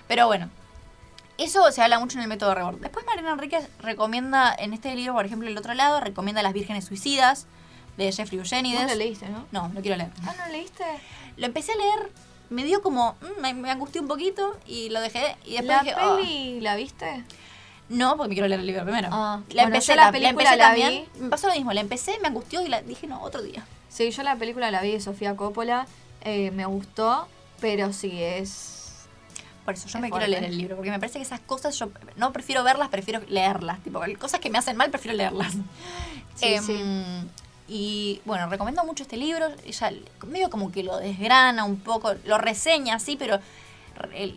Pero 0.07 0.27
bueno, 0.27 0.51
eso 1.39 1.71
se 1.73 1.83
habla 1.83 1.99
mucho 1.99 2.19
en 2.19 2.23
el 2.23 2.29
método 2.29 2.55
Rebord. 2.55 2.81
Después 2.81 3.07
Mariana 3.07 3.33
Enríquez 3.33 3.69
recomienda, 3.81 4.55
en 4.59 4.73
este 4.75 4.95
libro, 4.95 5.15
por 5.15 5.25
ejemplo, 5.25 5.49
el 5.49 5.57
otro 5.57 5.75
lado, 5.75 6.01
recomienda 6.01 6.43
Las 6.43 6.53
Vírgenes 6.53 6.85
Suicidas, 6.85 7.47
de 7.97 8.13
Jeffrey 8.13 8.39
Eugenides. 8.39 8.83
Vos 8.83 8.91
lo 8.93 8.97
leíste, 8.99 9.29
¿no? 9.29 9.45
No, 9.51 9.71
lo 9.75 9.81
quiero 9.81 9.97
leer. 9.97 10.11
Ah, 10.27 10.35
¿no 10.39 10.47
lo 10.47 10.53
leíste? 10.53 10.85
Lo 11.37 11.47
empecé 11.47 11.73
a 11.73 11.77
leer, 11.77 12.13
me 12.51 12.65
dio 12.65 12.81
como, 12.83 13.17
mm, 13.21 13.41
me, 13.41 13.55
me 13.55 13.71
angustió 13.71 14.01
un 14.01 14.09
poquito 14.09 14.57
y 14.67 14.89
lo 14.91 15.01
dejé. 15.01 15.37
Y 15.45 15.53
después 15.55 15.67
¿La 15.77 15.83
dije, 15.83 15.95
"Oh". 16.01 16.17
peli 16.17 16.61
la 16.61 16.77
viste? 16.77 17.25
no, 17.89 18.17
porque 18.17 18.29
me 18.29 18.35
quiero 18.35 18.49
leer 18.49 18.61
el 18.61 18.67
libro 18.67 18.83
primero. 18.85 19.09
Ah, 19.11 19.41
la 19.49 19.63
bueno, 19.63 19.77
empecé, 19.77 19.97
la 19.97 20.13
película 20.13 20.31
empecé 20.31 20.57
la 20.57 20.65
también. 20.67 21.07
vi. 21.15 21.21
Me 21.23 21.29
pasó 21.31 21.49
lo 21.49 21.55
mismo, 21.55 21.73
la 21.73 21.81
empecé, 21.81 22.19
me 22.21 22.29
angustió 22.29 22.63
y 22.63 22.69
la 22.69 22.83
dije, 22.83 23.07
no, 23.07 23.21
otro 23.23 23.43
día. 23.43 23.65
Sí, 23.89 24.11
yo 24.11 24.23
la 24.23 24.37
película 24.37 24.71
la 24.71 24.81
vi 24.83 24.93
de 24.93 25.01
Sofía 25.01 25.35
Coppola, 25.37 25.87
eh, 26.21 26.51
me 26.53 26.67
gustó, 26.67 27.27
pero 27.61 27.93
sí 27.93 28.23
es... 28.23 28.78
Por 29.69 29.75
eso 29.75 29.87
yo 29.87 29.99
Es 29.99 30.03
me 30.03 30.09
fuerte. 30.09 30.27
quiero 30.29 30.41
leer 30.41 30.51
el 30.51 30.57
libro, 30.57 30.77
porque 30.77 30.91
me 30.91 30.99
parece 30.99 31.19
que 31.19 31.25
esas 31.27 31.41
cosas 31.41 31.79
yo 31.79 31.91
no 32.17 32.33
prefiero 32.33 32.65
verlas, 32.65 32.89
prefiero 32.89 33.21
leerlas. 33.29 33.79
Tipo, 33.83 34.01
cosas 34.19 34.41
que 34.41 34.49
me 34.49 34.57
hacen 34.57 34.79
mal, 34.79 34.89
prefiero 34.89 35.15
leerlas. 35.15 35.53
Sí, 36.37 36.57
sí. 36.65 36.83
Y 37.69 38.23
bueno, 38.25 38.49
recomiendo 38.49 38.83
mucho 38.85 39.03
este 39.03 39.19
libro. 39.19 39.47
Ella 39.67 39.93
medio 40.27 40.49
como 40.49 40.73
que 40.73 40.83
lo 40.83 40.97
desgrana 40.97 41.65
un 41.65 41.81
poco, 41.81 42.15
lo 42.25 42.39
reseña, 42.39 42.99
sí, 42.99 43.17
pero 43.19 43.41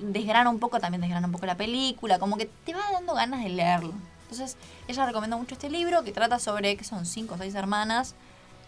desgrana 0.02 0.50
un 0.50 0.60
poco, 0.60 0.82
también 0.82 1.00
desgrana 1.00 1.28
un 1.28 1.32
poco 1.32 1.46
la 1.46 1.56
película, 1.56 2.20
como 2.20 2.36
que 2.36 2.48
te 2.66 2.74
va 2.74 2.82
dando 2.92 3.14
ganas 3.14 3.42
de 3.42 3.52
leerlo. 3.52 3.94
Entonces, 4.24 4.58
ella 4.90 5.06
recomienda 5.06 5.38
mucho 5.38 5.54
este 5.54 5.70
libro 5.70 6.04
que 6.04 6.12
trata 6.12 6.40
sobre, 6.40 6.76
que 6.76 6.84
son 6.84 7.06
cinco 7.06 7.36
o 7.36 7.38
seis 7.38 7.56
hermanas. 7.56 8.16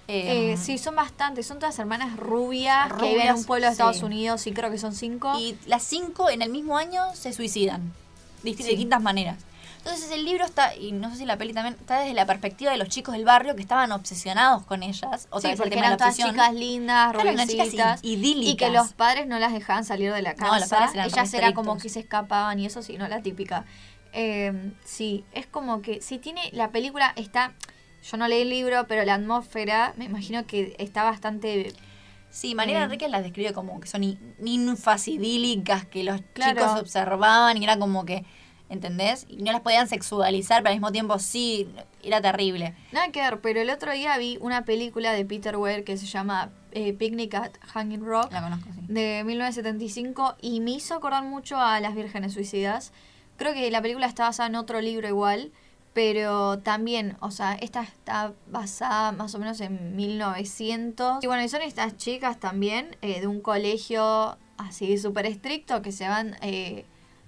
Eh, 0.07 0.51
em, 0.51 0.57
sí, 0.57 0.77
son 0.77 0.95
bastantes, 0.95 1.45
son 1.47 1.59
todas 1.59 1.77
hermanas 1.79 2.17
rubias, 2.17 2.91
que 2.93 2.95
viven 2.95 3.11
en 3.11 3.17
Rubias, 3.19 3.39
un 3.39 3.45
pueblo 3.45 3.67
de 3.67 3.71
Estados 3.71 3.97
sí. 3.99 4.03
Unidos 4.03 4.45
y 4.47 4.51
creo 4.51 4.69
que 4.69 4.77
son 4.77 4.93
cinco. 4.93 5.33
Y 5.39 5.57
las 5.65 5.83
cinco 5.83 6.29
en 6.29 6.41
el 6.41 6.49
mismo 6.49 6.77
año 6.77 7.01
se 7.13 7.31
suicidan. 7.33 7.93
De 8.43 8.53
Sí. 8.53 8.63
distintas 8.63 9.01
maneras. 9.01 9.37
Entonces 9.77 10.11
el 10.11 10.23
libro 10.23 10.45
está, 10.45 10.75
y 10.75 10.93
no 10.93 11.09
sé 11.11 11.17
si 11.17 11.25
la 11.25 11.37
peli 11.37 11.53
también, 11.53 11.75
está 11.79 11.99
desde 11.99 12.13
la 12.13 12.25
perspectiva 12.25 12.71
de 12.71 12.77
los 12.77 12.87
chicos 12.87 13.13
del 13.15 13.25
barrio 13.25 13.53
que 13.55 13.61
estaban 13.61 13.91
obsesionados 13.91 14.63
con 14.63 14.81
ellas. 14.81 15.27
Otra 15.29 15.41
sí, 15.41 15.47
vez 15.47 15.59
el 15.59 15.63
porque 15.63 15.77
eran 15.79 15.97
todas 15.97 16.15
chicas 16.15 16.53
lindas, 16.53 17.13
eran 17.13 17.37
rubiecitas. 17.37 17.99
idílicas. 18.01 18.53
Y 18.53 18.55
que 18.55 18.69
los 18.69 18.93
padres 18.93 19.27
no 19.27 19.39
las 19.39 19.51
dejaban 19.51 19.83
salir 19.83 20.13
de 20.13 20.21
la 20.21 20.31
No, 20.31 20.37
casa. 20.37 20.59
los 20.59 20.69
padres 20.69 20.93
eran 20.93 21.07
Ellas 21.07 21.31
re 21.33 21.37
era 21.37 21.53
como 21.53 21.77
que 21.77 21.89
se 21.89 21.99
escapaban 22.01 22.59
y 22.59 22.65
eso 22.65 22.81
sí, 22.81 22.97
no 22.97 23.07
la 23.09 23.21
típica. 23.21 23.65
Eh, 24.13 24.71
sí, 24.85 25.25
es 25.33 25.47
como 25.47 25.81
que 25.81 26.01
si 26.01 26.17
tiene 26.17 26.49
la 26.53 26.69
película 26.69 27.11
está 27.17 27.51
yo 28.03 28.17
no 28.17 28.27
leí 28.27 28.41
el 28.41 28.49
libro, 28.49 28.85
pero 28.87 29.03
la 29.05 29.15
atmósfera 29.15 29.93
me 29.97 30.05
imagino 30.05 30.45
que 30.45 30.75
está 30.79 31.03
bastante 31.03 31.73
Sí, 32.29 32.55
Mariana. 32.55 32.85
Enríquez 32.85 33.11
las 33.11 33.21
describe 33.21 33.53
como 33.53 33.79
que 33.79 33.87
son 33.87 34.01
ni- 34.01 34.17
ninfas 34.39 35.07
idílicas 35.07 35.85
que 35.85 36.03
los 36.03 36.19
Claro. 36.33 36.59
chicos 36.61 36.79
observaban 36.81 37.57
y 37.57 37.63
era 37.63 37.77
como 37.77 38.05
que, 38.05 38.25
¿entendés? 38.69 39.27
Y 39.29 39.43
no 39.43 39.51
las 39.51 39.61
podían 39.61 39.87
sexualizar, 39.87 40.63
pero 40.63 40.69
al 40.71 40.75
mismo 40.77 40.91
tiempo 40.91 41.19
sí, 41.19 41.67
era 42.01 42.21
terrible. 42.21 42.73
Nada 42.91 43.11
que 43.11 43.21
ver, 43.21 43.39
pero 43.39 43.61
el 43.61 43.69
otro 43.69 43.91
día 43.91 44.17
vi 44.17 44.39
una 44.41 44.65
película 44.65 45.11
de 45.13 45.23
Peter 45.25 45.55
Weir 45.57 45.83
que 45.83 45.95
se 45.95 46.07
llama 46.07 46.49
eh, 46.71 46.93
Picnic 46.93 47.35
at 47.35 47.51
Hanging 47.71 48.03
Rock 48.03 48.31
La 48.31 48.41
conozco, 48.41 48.67
sí. 48.73 48.81
de 48.91 49.23
1975 49.25 50.35
y 50.41 50.59
me 50.59 50.71
hizo 50.71 50.95
acordar 50.95 51.23
mucho 51.23 51.57
a 51.59 51.79
Las 51.79 51.93
Vírgenes 51.93 52.33
Suicidas. 52.33 52.93
Creo 53.37 53.53
que 53.53 53.69
la 53.69 53.79
película 53.81 54.07
está 54.07 54.23
basada 54.23 54.49
en 54.49 54.55
otro 54.55 54.81
libro 54.81 55.07
igual, 55.07 55.51
pero 55.93 56.59
también, 56.59 57.17
o 57.19 57.29
sea, 57.31 57.53
esta 57.53 57.83
está 57.83 58.33
basada 58.47 59.11
más 59.11 59.33
o 59.35 59.39
menos 59.39 59.61
en 59.61 59.95
1900. 59.95 61.23
Y 61.23 61.27
bueno, 61.27 61.43
y 61.43 61.49
son 61.49 61.61
estas 61.61 61.97
chicas 61.97 62.39
también 62.39 62.95
eh, 63.01 63.21
de 63.21 63.27
un 63.27 63.41
colegio 63.41 64.37
así 64.57 64.97
súper 64.97 65.25
estricto 65.25 65.81
que 65.81 65.91
se 65.91 66.07
van 66.07 66.35
eh, 66.41 66.85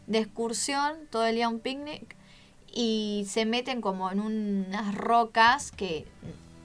de 0.07 0.17
excursión 0.19 0.93
todo 1.11 1.25
el 1.25 1.35
día 1.35 1.45
a 1.45 1.49
un 1.49 1.59
picnic 1.59 2.15
y 2.73 3.25
se 3.29 3.45
meten 3.45 3.81
como 3.81 4.11
en 4.11 4.19
unas 4.19 4.95
rocas 4.95 5.71
que... 5.71 6.05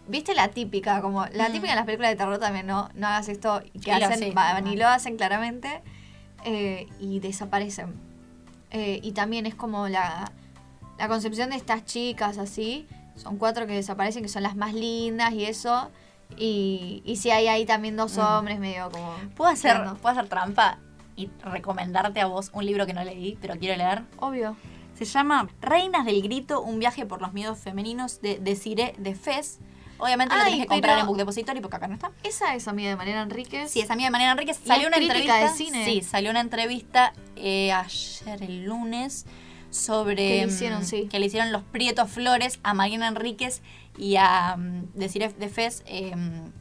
¿Viste 0.08 0.34
la 0.34 0.48
típica? 0.48 1.00
Como 1.02 1.24
la 1.26 1.48
Mm. 1.50 1.52
típica 1.52 1.70
en 1.72 1.76
las 1.76 1.84
películas 1.86 2.10
de 2.10 2.16
terror 2.16 2.38
también, 2.38 2.66
no, 2.66 2.88
no 2.94 3.06
hagas 3.06 3.28
esto 3.28 3.62
y 3.72 3.78
que 3.78 3.92
Sí, 3.94 4.00
lo 4.00 4.06
hacen, 4.06 4.18
sé. 4.18 4.32
va- 4.32 4.60
ni 4.60 4.74
lo 4.76 4.88
hacen 4.88 5.16
claramente 5.16 5.82
eh, 6.44 6.88
y 6.98 7.20
desaparecen. 7.20 7.94
Y 8.72 9.12
también 9.12 9.46
es 9.46 9.54
como 9.54 9.88
la, 9.88 10.30
la 11.00 11.08
concepción 11.08 11.50
de 11.50 11.56
estas 11.56 11.84
chicas 11.84 12.38
así. 12.38 12.86
Son 13.16 13.36
cuatro 13.38 13.66
que 13.66 13.72
desaparecen, 13.72 14.22
que 14.22 14.28
son 14.28 14.42
las 14.42 14.54
más 14.54 14.74
lindas 14.74 15.32
y 15.32 15.44
eso. 15.46 15.90
Y, 16.36 17.02
y 17.04 17.16
si 17.16 17.30
hay 17.30 17.48
ahí 17.48 17.66
también 17.66 17.96
dos 17.96 18.16
Mm. 18.16 18.20
hombres 18.20 18.58
medio 18.60 18.90
como... 18.90 19.14
¿Puedo 19.34 19.50
hacer. 19.50 19.76
¿Puedo 20.00 20.08
hacer 20.16 20.28
trampa 20.28 20.78
y 21.16 21.28
recomendarte 21.42 22.20
a 22.20 22.26
vos 22.26 22.50
un 22.54 22.64
libro 22.64 22.86
que 22.86 22.92
no 22.94 23.02
leí, 23.02 23.36
pero 23.40 23.56
quiero 23.58 23.76
leer? 23.76 24.02
Obvio. 24.18 24.56
Se 24.96 25.04
llama 25.06 25.48
Reinas 25.60 26.04
del 26.04 26.22
Grito, 26.22 26.60
un 26.60 26.78
viaje 26.78 27.06
por 27.06 27.20
los 27.22 27.32
miedos 27.32 27.58
femeninos 27.58 28.20
de 28.20 28.38
Desiree 28.38 28.94
de 28.98 29.14
Fez. 29.14 29.58
Obviamente 29.98 30.34
lo 30.34 30.40
Ay, 30.42 30.52
tenés 30.52 30.66
que 30.66 30.68
comprar 30.68 30.98
en 30.98 31.06
Book 31.06 31.16
Depository 31.18 31.60
porque 31.60 31.76
acá 31.76 31.88
no 31.88 31.94
está. 31.94 32.10
Esa 32.22 32.54
es 32.54 32.68
amiga 32.68 32.90
de 32.90 32.96
Mariana 32.96 33.22
Enríquez. 33.22 33.70
Sí, 33.70 33.80
es 33.80 33.90
amiga 33.90 34.06
de 34.06 34.12
Mariana 34.12 34.32
Enríquez. 34.32 34.58
Salió 34.64 34.88
una 34.88 34.96
entrevista. 34.98 35.36
de 35.36 35.48
cine. 35.50 35.84
Sí, 35.84 36.00
salió 36.02 36.30
una 36.30 36.40
entrevista 36.40 37.12
eh, 37.36 37.70
ayer, 37.72 38.42
el 38.42 38.64
lunes, 38.64 39.26
sobre. 39.70 40.16
Que 40.16 40.36
le 40.36 40.46
mm, 40.46 40.48
hicieron, 40.48 40.84
sí. 40.84 41.08
Que 41.08 41.18
le 41.18 41.26
hicieron 41.26 41.52
los 41.52 41.62
Prietos 41.62 42.10
Flores 42.10 42.60
a 42.62 42.74
Mariana 42.74 43.08
Enríquez 43.08 43.62
y 43.96 44.16
a 44.16 44.54
um, 44.56 44.86
Desiree 44.94 45.28
de 45.28 45.48
Fez, 45.48 45.82
eh, 45.86 46.14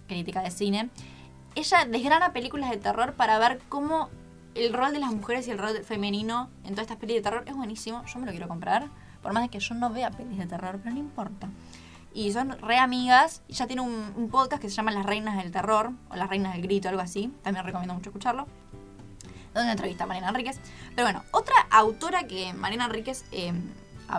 crítica 0.08 0.42
de 0.42 0.52
cine. 0.52 0.90
Ella 1.56 1.86
desgrana 1.86 2.32
películas 2.34 2.70
de 2.70 2.78
terror 2.78 3.14
para 3.14 3.40
ver 3.40 3.60
cómo 3.70 4.10
el 4.56 4.74
rol 4.74 4.94
de 4.94 5.00
las 5.00 5.12
mujeres 5.12 5.48
y 5.48 5.52
el 5.52 5.58
rol 5.58 5.84
femenino 5.84 6.50
en 6.64 6.72
todas 6.72 6.84
estas 6.84 6.98
pelis 6.98 7.18
de 7.18 7.22
terror 7.22 7.44
es 7.48 7.56
buenísimo. 7.56 8.04
Yo 8.06 8.20
me 8.20 8.26
lo 8.26 8.32
quiero 8.32 8.48
comprar. 8.48 8.88
Por 9.22 9.34
más 9.34 9.44
de 9.44 9.50
que 9.50 9.60
yo 9.60 9.76
no 9.76 9.90
vea 9.90 10.12
pelis 10.12 10.38
de 10.38 10.46
terror, 10.46 10.80
pero 10.82 10.96
no 10.96 11.00
importa. 11.00 11.50
Y 12.14 12.32
son 12.32 12.58
re 12.60 12.78
amigas. 12.78 13.42
Ya 13.50 13.68
tiene 13.68 13.82
un, 13.82 14.14
un 14.16 14.30
podcast 14.30 14.62
que 14.62 14.70
se 14.70 14.76
llama 14.76 14.92
Las 14.92 15.06
Reinas 15.06 15.38
del 15.38 15.52
Terror, 15.52 15.92
o 16.10 16.16
Las 16.16 16.30
Reinas 16.30 16.54
del 16.54 16.64
Grito, 16.64 16.90
algo 16.90 17.02
así. 17.02 17.32
También 17.44 17.66
recomiendo 17.66 17.94
mucho 17.94 18.10
escucharlo. 18.10 18.48
Donde 19.54 19.72
entrevista 19.72 20.04
a 20.04 20.08
Mariana 20.08 20.30
Enríquez. 20.30 20.60
Pero 20.96 21.06
bueno, 21.06 21.24
otra 21.32 21.56
autora 21.72 22.24
que 22.28 22.54
Mariana 22.54 22.86
Enríquez, 22.86 23.26
eh, 23.32 23.54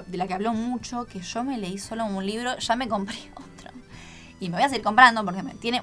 de 0.07 0.19
la 0.19 0.27
que 0.27 0.35
habló 0.35 0.53
mucho, 0.53 1.07
que 1.07 1.21
yo 1.21 1.45
me 1.45 1.59
leí 1.59 1.79
solo 1.79 2.05
un 2.05 2.25
libro, 2.25 2.57
ya 2.59 2.77
me 2.77 2.89
compré 2.89 3.17
otro. 3.35 3.71
Y 4.41 4.49
me 4.49 4.57
voy 4.57 4.65
a 4.65 4.69
seguir 4.69 4.83
comprando 4.83 5.25
porque 5.25 5.43
me 5.43 5.55
tiene. 5.55 5.83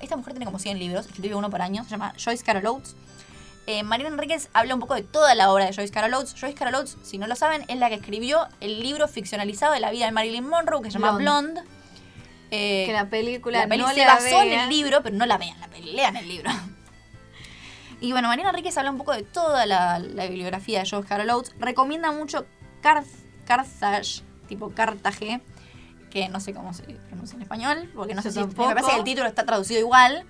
esta 0.00 0.16
mujer 0.16 0.34
tiene 0.34 0.44
como 0.44 0.58
100 0.58 0.78
libros, 0.78 1.06
escribe 1.06 1.34
uno 1.34 1.50
por 1.50 1.62
año, 1.62 1.84
se 1.84 1.90
llama 1.90 2.14
Joyce 2.22 2.44
Carol 2.44 2.66
Oates. 2.66 2.96
Eh, 3.66 3.82
Mariana 3.82 4.14
Enríquez 4.14 4.50
habla 4.52 4.74
un 4.74 4.80
poco 4.80 4.94
de 4.94 5.02
toda 5.02 5.34
la 5.34 5.50
obra 5.50 5.64
de 5.64 5.72
Joyce 5.72 5.92
Carol 5.92 6.12
Oates. 6.12 6.34
Joyce 6.38 6.54
Carol 6.54 6.74
Oates, 6.74 6.98
si 7.02 7.16
no 7.18 7.26
lo 7.26 7.34
saben, 7.34 7.64
es 7.68 7.78
la 7.78 7.88
que 7.88 7.94
escribió 7.94 8.46
el 8.60 8.80
libro 8.80 9.08
ficcionalizado 9.08 9.72
de 9.72 9.80
la 9.80 9.90
vida 9.90 10.04
de 10.04 10.12
Marilyn 10.12 10.46
Monroe, 10.46 10.82
que 10.82 10.90
se 10.90 10.98
llama 10.98 11.12
Blonde. 11.12 11.62
Blonde. 11.62 11.74
Eh, 12.50 12.84
que 12.86 12.92
la 12.92 13.08
película 13.08 13.66
la 13.66 13.76
no 13.76 13.88
se 13.88 13.96
la 14.04 14.14
basó 14.14 14.42
en 14.42 14.52
el 14.52 14.68
libro, 14.68 15.02
pero 15.02 15.16
no 15.16 15.26
la 15.26 15.38
vean 15.38 15.58
la 15.60 15.68
peli, 15.68 15.92
lean 15.92 16.16
el 16.16 16.28
libro. 16.28 16.50
Y 18.04 18.12
bueno, 18.12 18.28
Mariana 18.28 18.50
Enríquez 18.50 18.76
habla 18.76 18.90
un 18.90 18.98
poco 18.98 19.12
de 19.12 19.22
toda 19.22 19.64
la, 19.66 19.98
la 19.98 20.26
bibliografía 20.26 20.80
de 20.80 20.86
George 20.86 21.08
Carol 21.08 21.30
Oates. 21.30 21.54
Recomienda 21.58 22.12
mucho 22.12 22.44
Carth- 22.82 23.06
Carthage, 23.46 24.22
tipo 24.46 24.70
Cartaje, 24.70 25.40
que 26.10 26.28
no 26.28 26.38
sé 26.38 26.52
cómo 26.52 26.74
se 26.74 26.82
pronuncia 26.82 27.36
en 27.36 27.42
español, 27.42 27.90
porque 27.94 28.14
no 28.14 28.20
Yo 28.20 28.30
sé 28.30 28.32
si. 28.32 28.40
tampoco. 28.40 28.68
Me 28.68 28.74
parece 28.74 28.92
que 28.92 28.98
el 28.98 29.04
título 29.04 29.26
está 29.26 29.44
traducido 29.46 29.80
igual. 29.80 30.24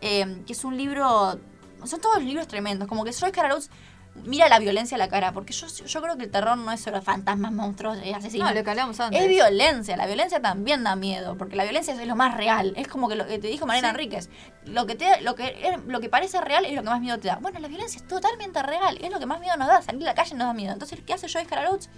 eh, 0.00 0.42
que 0.46 0.52
es 0.54 0.64
un 0.64 0.76
libro. 0.76 1.38
Son 1.84 2.00
todos 2.00 2.20
libros 2.22 2.48
tremendos. 2.48 2.88
Como 2.88 3.04
que 3.04 3.12
George 3.12 3.32
Carol 3.32 3.52
Oates 3.52 3.70
mira 4.24 4.48
la 4.48 4.58
violencia 4.58 4.94
a 4.94 4.98
la 4.98 5.08
cara, 5.08 5.32
porque 5.32 5.52
yo, 5.52 5.66
yo 5.66 6.02
creo 6.02 6.16
que 6.16 6.24
el 6.24 6.30
terror 6.30 6.56
no 6.56 6.70
es 6.72 6.80
solo 6.80 7.02
fantasmas, 7.02 7.52
monstruos 7.52 7.98
y 8.04 8.12
asesinos. 8.12 8.48
No, 8.48 8.54
lo 8.54 8.62
que 8.64 8.70
hablamos 8.70 8.98
antes. 9.00 9.20
Es 9.20 9.28
violencia, 9.28 9.96
la 9.96 10.06
violencia 10.06 10.40
también 10.40 10.84
da 10.84 10.94
miedo, 10.96 11.36
porque 11.36 11.56
la 11.56 11.64
violencia 11.64 11.94
es 11.94 12.06
lo 12.06 12.16
más 12.16 12.36
real. 12.36 12.72
Es 12.76 12.86
como 12.88 13.08
que 13.08 13.16
lo 13.16 13.26
que 13.26 13.38
te 13.38 13.48
dijo 13.48 13.66
Mariana 13.66 13.88
Sí. 13.88 13.94
Enríquez. 13.94 14.30
Lo 14.66 14.86
que, 14.86 14.94
te, 14.94 15.20
lo, 15.22 15.34
que, 15.34 15.78
lo 15.86 16.00
que 16.00 16.08
parece 16.08 16.40
real 16.40 16.64
es 16.64 16.74
lo 16.74 16.82
que 16.82 16.88
más 16.90 17.00
miedo 17.00 17.18
te 17.18 17.28
da. 17.28 17.36
Bueno, 17.36 17.58
la 17.58 17.68
violencia 17.68 17.98
es 17.98 18.06
totalmente 18.06 18.62
real, 18.62 18.98
es 19.02 19.10
lo 19.12 19.18
que 19.18 19.26
más 19.26 19.40
miedo 19.40 19.56
nos 19.56 19.68
da. 19.68 19.82
Salir 19.82 20.02
a 20.02 20.06
la 20.06 20.14
calle 20.14 20.34
nos 20.36 20.46
da 20.46 20.54
miedo. 20.54 20.72
Entonces, 20.72 21.00
¿qué 21.04 21.12
hace 21.14 21.28
Joyce 21.28 21.46
Carol 21.48 21.66
Oates? 21.72 21.90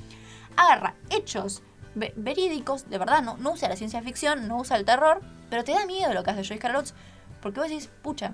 Agarra 0.57 0.95
hechos 1.11 1.63
ve- 1.95 2.13
verídicos, 2.17 2.89
de 2.89 2.99
verdad, 2.99 3.23
no, 3.23 3.37
no 3.37 3.53
usa 3.53 3.69
la 3.69 3.77
ciencia 3.77 4.01
ficción, 4.03 4.49
no 4.49 4.57
usa 4.59 4.77
el 4.77 4.85
terror, 4.85 5.21
pero 5.51 5.65
te 5.65 5.73
da 5.73 5.85
miedo 5.87 6.13
lo 6.15 6.23
que 6.25 6.31
hace 6.31 6.41
Joyce 6.43 6.59
Carol 6.59 6.77
Oates, 6.77 6.95
porque 7.43 7.61
vos 7.61 7.69
decís, 7.69 7.91
pucha, 8.03 8.33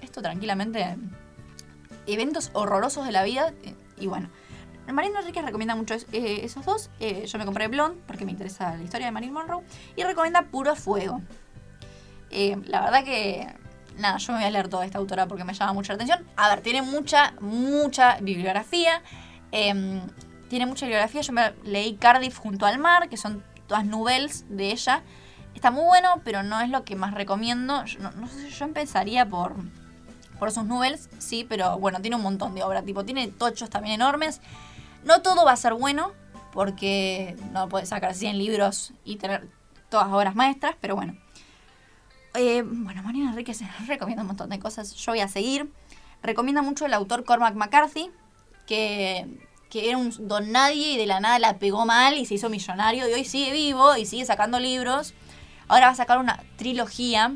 esto 0.00 0.22
tranquilamente, 0.22 0.96
eventos 2.06 2.50
horrorosos 2.52 3.06
de 3.06 3.12
la 3.12 3.22
vida, 3.22 3.52
eh, 3.62 3.74
y 3.98 4.06
bueno. 4.06 4.30
Mariana 4.90 5.20
Enríquez 5.20 5.44
recomienda 5.44 5.74
mucho 5.74 5.94
eh, 5.94 6.40
esos 6.42 6.64
dos. 6.64 6.90
Eh, 7.00 7.26
yo 7.26 7.38
me 7.38 7.44
compré 7.44 7.68
Blonde 7.68 8.00
porque 8.06 8.24
me 8.24 8.32
interesa 8.32 8.76
la 8.76 8.82
historia 8.82 9.06
de 9.06 9.12
Marilyn 9.12 9.34
Monroe. 9.34 9.62
Y 9.96 10.02
recomienda 10.02 10.42
Puro 10.42 10.74
Fuego. 10.74 11.20
La 12.30 12.80
verdad 12.80 13.04
que. 13.04 13.46
Nada, 13.98 14.16
yo 14.16 14.32
me 14.32 14.38
voy 14.38 14.48
a 14.48 14.50
leer 14.50 14.68
toda 14.68 14.86
esta 14.86 14.98
autora 14.98 15.26
porque 15.26 15.44
me 15.44 15.52
llama 15.52 15.74
mucho 15.74 15.92
la 15.92 15.96
atención. 15.96 16.26
A 16.36 16.48
ver, 16.48 16.62
tiene 16.62 16.82
mucha, 16.82 17.34
mucha 17.40 18.16
bibliografía. 18.20 19.02
Eh, 19.52 20.00
tiene 20.48 20.66
mucha 20.66 20.86
bibliografía. 20.86 21.20
Yo 21.20 21.32
me 21.32 21.52
leí 21.64 21.96
Cardiff 21.96 22.38
junto 22.38 22.66
al 22.66 22.78
mar, 22.78 23.08
que 23.08 23.16
son 23.16 23.44
todas 23.66 23.84
novelas 23.84 24.44
de 24.48 24.72
ella. 24.72 25.02
Está 25.54 25.70
muy 25.70 25.84
bueno, 25.84 26.22
pero 26.24 26.42
no 26.42 26.60
es 26.60 26.70
lo 26.70 26.84
que 26.84 26.96
más 26.96 27.14
recomiendo. 27.14 27.84
No, 28.00 28.10
no 28.12 28.26
sé, 28.28 28.50
yo 28.50 28.64
empezaría 28.64 29.28
por 29.28 29.56
sus 30.50 30.64
novels, 30.64 31.08
sí, 31.18 31.46
pero 31.48 31.78
bueno, 31.78 32.00
tiene 32.00 32.16
un 32.16 32.22
montón 32.22 32.54
de 32.54 32.62
obra. 32.62 32.82
Tipo, 32.82 33.04
tiene 33.04 33.28
tochos 33.28 33.70
también 33.70 33.94
enormes. 33.94 34.40
No 35.04 35.22
todo 35.22 35.44
va 35.44 35.52
a 35.52 35.56
ser 35.56 35.74
bueno, 35.74 36.12
porque 36.52 37.36
no 37.52 37.68
puedes 37.68 37.88
sacar 37.88 38.14
100 38.14 38.38
libros 38.38 38.92
y 39.04 39.16
tener 39.16 39.48
todas 39.88 40.08
obras 40.12 40.34
maestras, 40.34 40.76
pero 40.80 40.96
bueno. 40.96 41.16
Eh, 42.34 42.62
bueno, 42.64 43.02
Marina 43.02 43.30
Enríquez 43.30 43.60
recomienda 43.86 44.22
un 44.22 44.28
montón 44.28 44.50
de 44.50 44.58
cosas. 44.58 44.94
Yo 44.94 45.12
voy 45.12 45.20
a 45.20 45.28
seguir. 45.28 45.70
Recomienda 46.22 46.62
mucho 46.62 46.86
el 46.86 46.94
autor 46.94 47.24
Cormac 47.24 47.54
McCarthy, 47.54 48.10
que, 48.66 49.26
que 49.70 49.88
era 49.88 49.98
un 49.98 50.14
don 50.28 50.52
nadie 50.52 50.92
y 50.92 50.96
de 50.96 51.06
la 51.06 51.20
nada 51.20 51.38
la 51.38 51.58
pegó 51.58 51.84
mal 51.84 52.16
y 52.16 52.26
se 52.26 52.34
hizo 52.34 52.48
millonario 52.48 53.08
y 53.08 53.12
hoy 53.12 53.24
sigue 53.24 53.52
vivo 53.52 53.96
y 53.96 54.06
sigue 54.06 54.24
sacando 54.24 54.60
libros. 54.60 55.14
Ahora 55.68 55.86
va 55.86 55.92
a 55.92 55.96
sacar 55.96 56.18
una 56.18 56.42
trilogía 56.56 57.34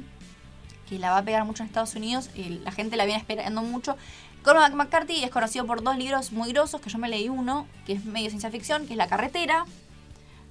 que 0.89 0.99
la 0.99 1.11
va 1.11 1.19
a 1.19 1.23
pegar 1.23 1.45
mucho 1.45 1.63
en 1.63 1.69
Estados 1.69 1.95
Unidos 1.95 2.31
y 2.35 2.49
la 2.61 2.73
gente 2.73 2.97
la 2.97 3.05
viene 3.05 3.21
esperando 3.21 3.63
mucho. 3.63 3.97
Cormac 4.43 4.73
McCarthy 4.75 5.25
es 5.25 5.31
conocido 5.31 5.67
por 5.67 5.83
dos 5.83 5.97
libros 5.99 6.31
muy 6.33 6.53
grosos, 6.53 6.81
que 6.81 6.89
yo 6.91 6.99
me 6.99 7.09
leí 7.09 7.29
uno, 7.29 7.67
que 7.85 7.95
es 7.95 8.05
medio 8.05 8.29
ciencia 8.31 8.51
ficción, 8.51 8.87
que 8.87 8.93
es 8.93 8.97
La 8.97 9.09
carretera, 9.09 9.65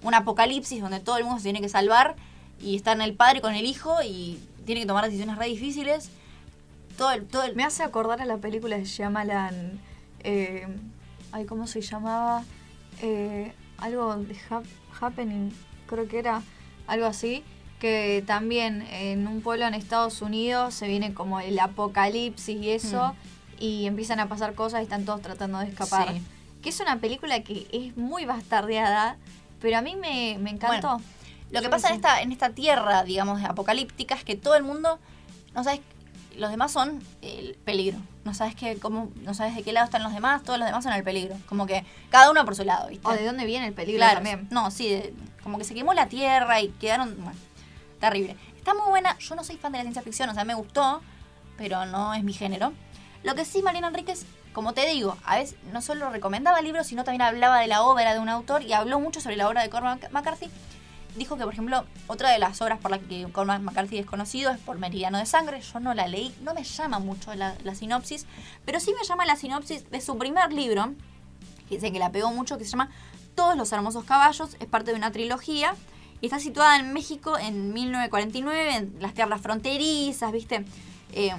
un 0.03 0.13
apocalipsis 0.13 0.81
donde 0.81 0.99
todo 0.99 1.17
el 1.17 1.23
mundo 1.23 1.39
se 1.39 1.43
tiene 1.43 1.61
que 1.61 1.69
salvar 1.69 2.15
y 2.61 2.75
están 2.75 3.01
el 3.01 3.13
padre 3.13 3.39
con 3.41 3.55
el 3.55 3.65
hijo 3.65 3.97
y 4.03 4.39
tiene 4.65 4.81
que 4.81 4.87
tomar 4.87 5.05
decisiones 5.05 5.37
re 5.37 5.47
difíciles. 5.47 6.09
Todo 6.97 7.11
el, 7.11 7.25
todo 7.25 7.43
el, 7.43 7.55
Me 7.55 7.63
hace 7.63 7.83
acordar 7.83 8.21
a 8.21 8.25
la 8.25 8.37
película 8.37 8.77
de 8.77 8.83
Shyamalan. 8.85 9.79
Eh, 10.23 10.67
ay, 11.31 11.45
¿cómo 11.45 11.65
se 11.67 11.81
llamaba? 11.81 12.43
Eh, 13.01 13.53
algo 13.77 14.15
de 14.15 14.35
hap- 14.49 14.65
Happening, 14.99 15.51
creo 15.87 16.07
que 16.07 16.19
era 16.19 16.41
algo 16.87 17.05
así. 17.05 17.43
Que 17.85 18.23
también 18.25 18.81
en 18.89 19.27
un 19.27 19.41
pueblo 19.41 19.67
en 19.67 19.75
Estados 19.75 20.23
Unidos 20.23 20.73
se 20.73 20.87
viene 20.87 21.13
como 21.13 21.39
el 21.39 21.59
apocalipsis 21.59 22.59
y 22.59 22.71
eso. 22.71 23.15
Y 23.59 23.85
empiezan 23.85 24.19
a 24.19 24.27
pasar 24.27 24.55
cosas 24.55 24.79
y 24.79 24.83
están 24.85 25.05
todos 25.05 25.21
tratando 25.21 25.59
de 25.59 25.67
escapar. 25.67 26.11
Sí. 26.11 26.19
Que 26.63 26.69
es 26.69 26.79
una 26.79 26.97
película 26.97 27.41
que 27.43 27.67
es 27.71 27.95
muy 27.95 28.25
bastardeada. 28.25 29.17
Pero 29.61 29.77
a 29.77 29.81
mí 29.81 29.95
me, 29.95 30.37
me 30.39 30.49
encantó. 30.49 30.87
Bueno, 30.97 31.03
Lo 31.51 31.61
que 31.61 31.69
pasa 31.69 31.89
en 31.89 31.95
esta, 31.95 32.21
en 32.23 32.31
esta 32.31 32.49
tierra, 32.49 33.03
digamos, 33.03 33.43
apocalíptica 33.43 34.15
es 34.15 34.23
que 34.23 34.35
todo 34.35 34.55
el 34.55 34.63
mundo, 34.63 34.97
no 35.53 35.63
sabes, 35.63 35.81
los 36.35 36.49
demás 36.49 36.71
son 36.71 37.03
el 37.21 37.53
peligro. 37.65 37.99
No 38.23 38.33
sabes 38.33 38.55
que, 38.55 38.77
cómo, 38.79 39.11
no 39.21 39.35
sabes 39.35 39.53
de 39.55 39.61
qué 39.61 39.73
lado 39.73 39.85
están 39.85 40.01
los 40.01 40.11
demás, 40.11 40.41
todos 40.41 40.57
los 40.57 40.65
demás 40.67 40.83
son 40.83 40.93
el 40.93 41.03
peligro. 41.03 41.35
Como 41.47 41.67
que 41.67 41.85
cada 42.09 42.31
uno 42.31 42.43
por 42.45 42.55
su 42.55 42.63
lado, 42.63 42.89
¿viste? 42.89 43.07
O 43.07 43.11
de 43.13 43.23
dónde 43.25 43.45
viene 43.45 43.67
el 43.67 43.73
peligro 43.73 43.99
Claro, 43.99 44.15
también. 44.15 44.47
No, 44.49 44.71
sí, 44.71 44.89
de- 44.89 45.13
como 45.43 45.59
que 45.59 45.63
se 45.63 45.75
quemó 45.75 45.93
la 45.93 46.07
tierra 46.07 46.59
y 46.61 46.69
quedaron. 46.69 47.15
Bueno, 47.23 47.37
terrible. 47.99 48.35
Está 48.57 48.73
muy 48.73 48.89
buena. 48.89 49.17
Yo 49.19 49.35
no 49.35 49.43
soy 49.43 49.57
fan 49.57 49.71
de 49.71 49.79
la 49.79 49.83
ciencia 49.83 50.01
ficción, 50.01 50.29
o 50.29 50.33
sea, 50.33 50.43
me 50.43 50.53
gustó, 50.53 51.01
pero 51.57 51.85
no 51.85 52.13
es 52.13 52.23
mi 52.23 52.33
género. 52.33 52.73
Lo 53.23 53.35
que 53.35 53.45
sí, 53.45 53.61
Mariana 53.61 53.87
Enríquez, 53.87 54.25
como 54.53 54.73
te 54.73 54.87
digo, 54.87 55.17
a 55.25 55.37
veces 55.37 55.57
no 55.71 55.81
solo 55.81 56.09
recomendaba 56.09 56.61
libros, 56.61 56.87
sino 56.87 57.03
también 57.03 57.23
hablaba 57.23 57.59
de 57.59 57.67
la 57.67 57.83
obra 57.83 58.13
de 58.13 58.19
un 58.19 58.29
autor 58.29 58.61
y 58.61 58.73
habló 58.73 58.99
mucho 58.99 59.19
sobre 59.19 59.35
la 59.35 59.49
obra 59.49 59.61
de 59.61 59.69
Cormac 59.69 60.11
McCarthy. 60.11 60.49
Dijo 61.15 61.37
que, 61.37 61.43
por 61.43 61.53
ejemplo, 61.53 61.85
otra 62.07 62.29
de 62.29 62.39
las 62.39 62.61
obras 62.61 62.79
por 62.79 62.91
las 62.91 62.99
que 62.99 63.25
Cormac 63.31 63.61
McCarthy 63.61 63.99
es 63.99 64.05
conocido 64.05 64.51
es 64.51 64.59
por 64.59 64.77
Meridiano 64.77 65.17
de 65.17 65.25
Sangre. 65.25 65.61
Yo 65.61 65.79
no 65.79 65.93
la 65.93 66.07
leí, 66.07 66.35
no 66.41 66.53
me 66.53 66.63
llama 66.63 66.99
mucho 66.99 67.33
la, 67.35 67.55
la 67.63 67.73
sinopsis, 67.73 68.25
pero 68.65 68.79
sí 68.79 68.93
me 68.99 69.07
llama 69.07 69.25
la 69.25 69.35
sinopsis 69.35 69.89
de 69.89 70.01
su 70.01 70.17
primer 70.17 70.51
libro, 70.51 70.93
que 71.69 71.75
dice 71.75 71.91
que 71.91 71.99
la 71.99 72.11
pegó 72.11 72.31
mucho, 72.31 72.57
que 72.57 72.65
se 72.65 72.71
llama 72.71 72.89
Todos 73.33 73.55
los 73.55 73.71
hermosos 73.71 74.03
caballos, 74.03 74.57
es 74.59 74.67
parte 74.67 74.91
de 74.91 74.97
una 74.97 75.11
trilogía 75.11 75.75
está 76.25 76.39
situada 76.39 76.77
en 76.77 76.93
México 76.93 77.37
en 77.37 77.73
1949, 77.73 78.75
en 78.75 78.95
las 78.99 79.13
tierras 79.13 79.41
fronterizas, 79.41 80.31
¿viste? 80.31 80.65
Eh, 81.13 81.31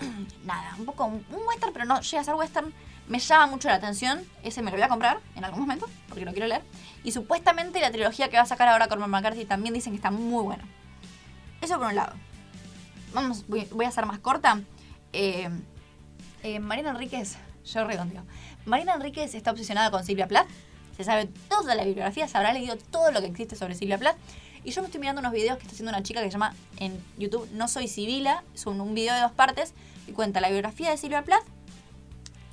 nada, 0.44 0.74
un 0.78 0.84
poco 0.84 1.06
un 1.06 1.24
western, 1.48 1.72
pero 1.72 1.84
no 1.84 2.00
llega 2.00 2.20
a 2.20 2.24
ser 2.24 2.34
western. 2.34 2.72
Me 3.08 3.20
llama 3.20 3.46
mucho 3.46 3.68
la 3.68 3.74
atención, 3.74 4.24
ese 4.42 4.62
me 4.62 4.70
lo 4.70 4.76
voy 4.76 4.82
a 4.82 4.88
comprar 4.88 5.20
en 5.36 5.44
algún 5.44 5.60
momento, 5.60 5.88
porque 6.08 6.24
lo 6.24 6.32
quiero 6.32 6.48
leer. 6.48 6.62
Y 7.04 7.12
supuestamente 7.12 7.80
la 7.80 7.92
trilogía 7.92 8.28
que 8.28 8.36
va 8.36 8.42
a 8.42 8.46
sacar 8.46 8.68
ahora 8.68 8.88
Cormac 8.88 9.08
McCarthy 9.08 9.44
también 9.44 9.74
dicen 9.74 9.92
que 9.92 9.96
está 9.96 10.10
muy 10.10 10.42
buena. 10.42 10.64
Eso 11.60 11.78
por 11.78 11.86
un 11.86 11.94
lado. 11.94 12.14
Vamos, 13.14 13.46
voy, 13.46 13.84
a 13.84 13.90
ser 13.92 14.06
más 14.06 14.18
corta. 14.18 14.60
Eh, 15.12 15.48
eh, 16.42 16.58
Marina 16.58 16.90
Enríquez, 16.90 17.36
yo 17.64 17.84
redondeo. 17.86 18.24
Marina 18.64 18.94
Enríquez 18.94 19.34
está 19.34 19.52
obsesionada 19.52 19.92
con 19.92 20.04
Silvia 20.04 20.26
Plath. 20.26 20.48
Se 20.96 21.04
sabe 21.04 21.28
toda 21.48 21.74
la 21.74 21.84
bibliografía, 21.84 22.26
se 22.28 22.36
habrá 22.36 22.52
leído 22.52 22.76
todo 22.76 23.10
lo 23.10 23.20
que 23.20 23.26
existe 23.26 23.56
sobre 23.56 23.74
Silvia 23.74 23.98
Plath. 23.98 24.16
Y 24.64 24.70
yo 24.72 24.82
me 24.82 24.86
estoy 24.86 25.00
mirando 25.00 25.20
unos 25.20 25.32
videos 25.32 25.58
que 25.58 25.62
está 25.62 25.74
haciendo 25.74 25.90
una 25.90 26.02
chica 26.02 26.20
que 26.20 26.26
se 26.26 26.32
llama 26.32 26.54
en 26.78 27.00
YouTube 27.18 27.48
No 27.52 27.68
Soy 27.68 27.86
Sibila. 27.86 28.42
Es 28.54 28.66
un, 28.66 28.80
un 28.80 28.94
video 28.94 29.14
de 29.14 29.20
dos 29.20 29.32
partes 29.32 29.74
y 30.08 30.12
cuenta 30.12 30.40
la 30.40 30.48
biografía 30.48 30.90
de 30.90 30.96
Silvia 30.96 31.22
Plath 31.22 31.44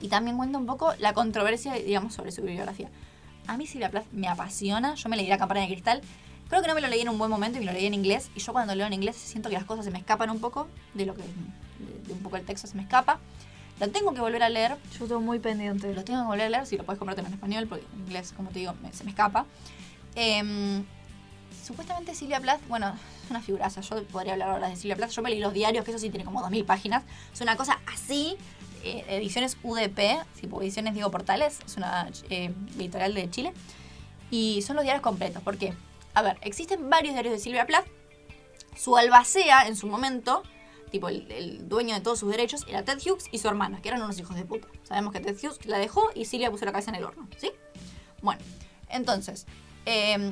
y 0.04 0.10
también 0.10 0.36
cuenta 0.36 0.58
un 0.58 0.66
poco 0.66 0.94
la 1.00 1.14
controversia, 1.14 1.74
digamos, 1.74 2.14
sobre 2.14 2.32
su 2.32 2.42
bibliografía. 2.42 2.90
A 3.48 3.58
mí 3.58 3.66
Silvia 3.66 3.90
Plath 3.90 4.06
me 4.12 4.28
apasiona. 4.28 4.96
Yo 4.96 5.10
me 5.10 5.16
leí 5.16 5.28
La 5.28 5.38
campana 5.38 5.62
de 5.62 5.68
cristal. 5.68 6.02
Creo 6.50 6.62
que 6.62 6.68
no 6.68 6.76
me 6.76 6.82
lo 6.82 6.90
leí 6.90 7.02
en 7.02 7.10
un 7.10 7.18
buen 7.18 7.32
momento 7.32 7.58
y 7.58 7.62
me 7.62 7.68
lo 7.68 7.72
leí 7.72 7.86
en 7.86 7.94
inglés. 7.94 8.30
Y 8.36 8.40
yo 8.42 8.52
cuando 8.52 8.76
leo 8.76 8.86
en 8.86 8.94
inglés 8.94 9.16
siento 9.16 9.50
que 9.50 9.56
las 9.56 9.64
cosas 9.64 9.86
se 9.86 9.92
me 9.92 9.98
escapan 9.98 10.30
un 10.30 10.40
poco 10.40 10.68
de 10.94 11.06
lo 11.06 11.16
que. 11.16 11.22
de, 11.22 12.14
un 12.14 12.20
poco 12.20 12.36
el 12.36 12.46
texto 12.46 12.68
se 12.68 12.76
me 12.76 12.84
escapa. 12.84 13.20
Lo 13.80 13.90
tengo 13.90 14.14
que 14.14 14.22
volver 14.22 14.44
a 14.44 14.50
leer. 14.50 14.78
Yo 14.98 15.06
estoy 15.06 15.22
muy 15.22 15.40
pendiente. 15.40 15.94
Lo 15.94 16.04
tengo 16.04 16.22
que 16.22 16.28
volver 16.28 16.46
a 16.46 16.50
leer. 16.50 16.66
Si 16.68 16.78
lo 16.78 16.84
puedes 16.86 17.00
comprarte 17.00 17.22
en 17.26 17.34
español, 17.34 17.68
porque 17.68 17.86
en 17.94 18.02
inglés, 18.02 18.34
como 18.36 18.50
te 18.50 18.60
digo, 18.60 18.74
me- 18.82 18.94
se 18.94 19.04
me 19.04 19.10
escapa. 19.10 19.46
Em, 20.16 20.86
supuestamente 21.66 22.14
Silvia 22.16 22.40
Plath, 22.40 22.62
bueno, 22.68 22.94
es 23.26 23.30
una 23.32 23.42
figuraza. 23.42 23.82
Yo 23.82 24.04
podría 24.06 24.34
hablar 24.34 24.50
ahora 24.50 24.70
de 24.70 24.76
Silvia 24.76 24.96
Plath. 24.96 25.12
Yo 25.12 25.22
me 25.22 25.30
leí 25.30 25.40
los 25.40 25.54
diarios, 25.54 25.84
que 25.86 25.92
eso 25.92 26.00
sí 26.00 26.10
tiene 26.10 26.24
como 26.26 26.42
2.000 26.42 26.66
páginas. 26.66 27.04
Es 27.34 27.42
una 27.42 27.56
cosa 27.58 27.80
así. 27.94 28.38
eh, 28.86 29.06
ediciones 29.08 29.56
UDP, 29.64 30.20
tipo 30.42 30.62
ediciones 30.62 30.94
Diego 30.94 31.10
Portales. 31.10 31.60
Es 31.66 31.78
una 31.78 32.10
eh, 32.30 32.54
editorial 32.78 33.14
de 33.14 33.30
Chile. 33.30 33.54
Y 34.30 34.62
son 34.62 34.76
los 34.76 34.84
diarios 34.84 35.02
completos. 35.02 35.42
¿Por 35.42 35.58
qué? 35.58 35.74
A 36.14 36.22
ver, 36.22 36.38
existen 36.42 36.90
varios 36.90 37.14
diarios 37.14 37.34
de 37.34 37.40
Silvia 37.40 37.66
Plath. 37.66 37.86
Su 38.78 38.98
albacea 38.98 39.68
en 39.68 39.76
su 39.78 39.88
momento, 39.88 40.44
tipo 40.94 41.10
el, 41.10 41.68
dueño 41.68 41.96
de 41.96 42.02
todos 42.02 42.20
sus 42.20 42.30
derechos, 42.30 42.66
era 42.70 42.86
Ted 42.86 43.00
Hughes 43.00 43.26
y 43.32 43.40
su 43.40 43.48
hermana, 43.48 43.82
que 43.82 43.90
eran 43.90 44.02
unos 44.04 44.18
hijos 44.20 44.36
de 44.36 44.46
puta. 44.46 44.68
Sabemos 44.84 45.12
que 45.12 45.20
Ted 45.20 45.36
Hughes 45.36 45.66
la 45.66 45.80
dejó 45.80 46.12
y 46.14 46.26
Silvia 46.26 46.52
puso 46.52 46.66
la 46.66 46.72
cabeza 46.72 46.92
en 46.92 46.96
el 46.98 47.04
horno, 47.04 47.28
¿sí? 47.38 47.52
Bueno, 48.22 48.40
entonces, 48.90 49.48
eh, 49.88 50.32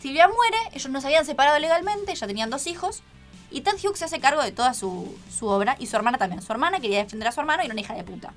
Silvia 0.00 0.28
muere, 0.28 0.56
ellos 0.72 0.88
no 0.90 1.00
se 1.00 1.08
habían 1.08 1.26
separado 1.26 1.58
legalmente, 1.58 2.14
ya 2.14 2.26
tenían 2.28 2.50
dos 2.50 2.68
hijos, 2.68 3.02
y 3.50 3.62
Ted 3.62 3.74
Hughes 3.82 3.98
se 3.98 4.04
hace 4.04 4.20
cargo 4.20 4.42
de 4.42 4.52
toda 4.52 4.74
su, 4.74 5.18
obra, 5.40 5.76
y 5.80 5.86
su 5.86 5.96
hermana 5.96 6.18
también. 6.18 6.40
Su 6.40 6.52
hermana 6.52 6.78
quería 6.78 6.98
defender 6.98 7.26
a 7.28 7.32
su 7.32 7.40
hermano 7.40 7.62
y 7.62 7.66
era 7.66 7.74
una 7.74 7.80
hija 7.80 7.94
de 7.94 8.04
puta. 8.04 8.32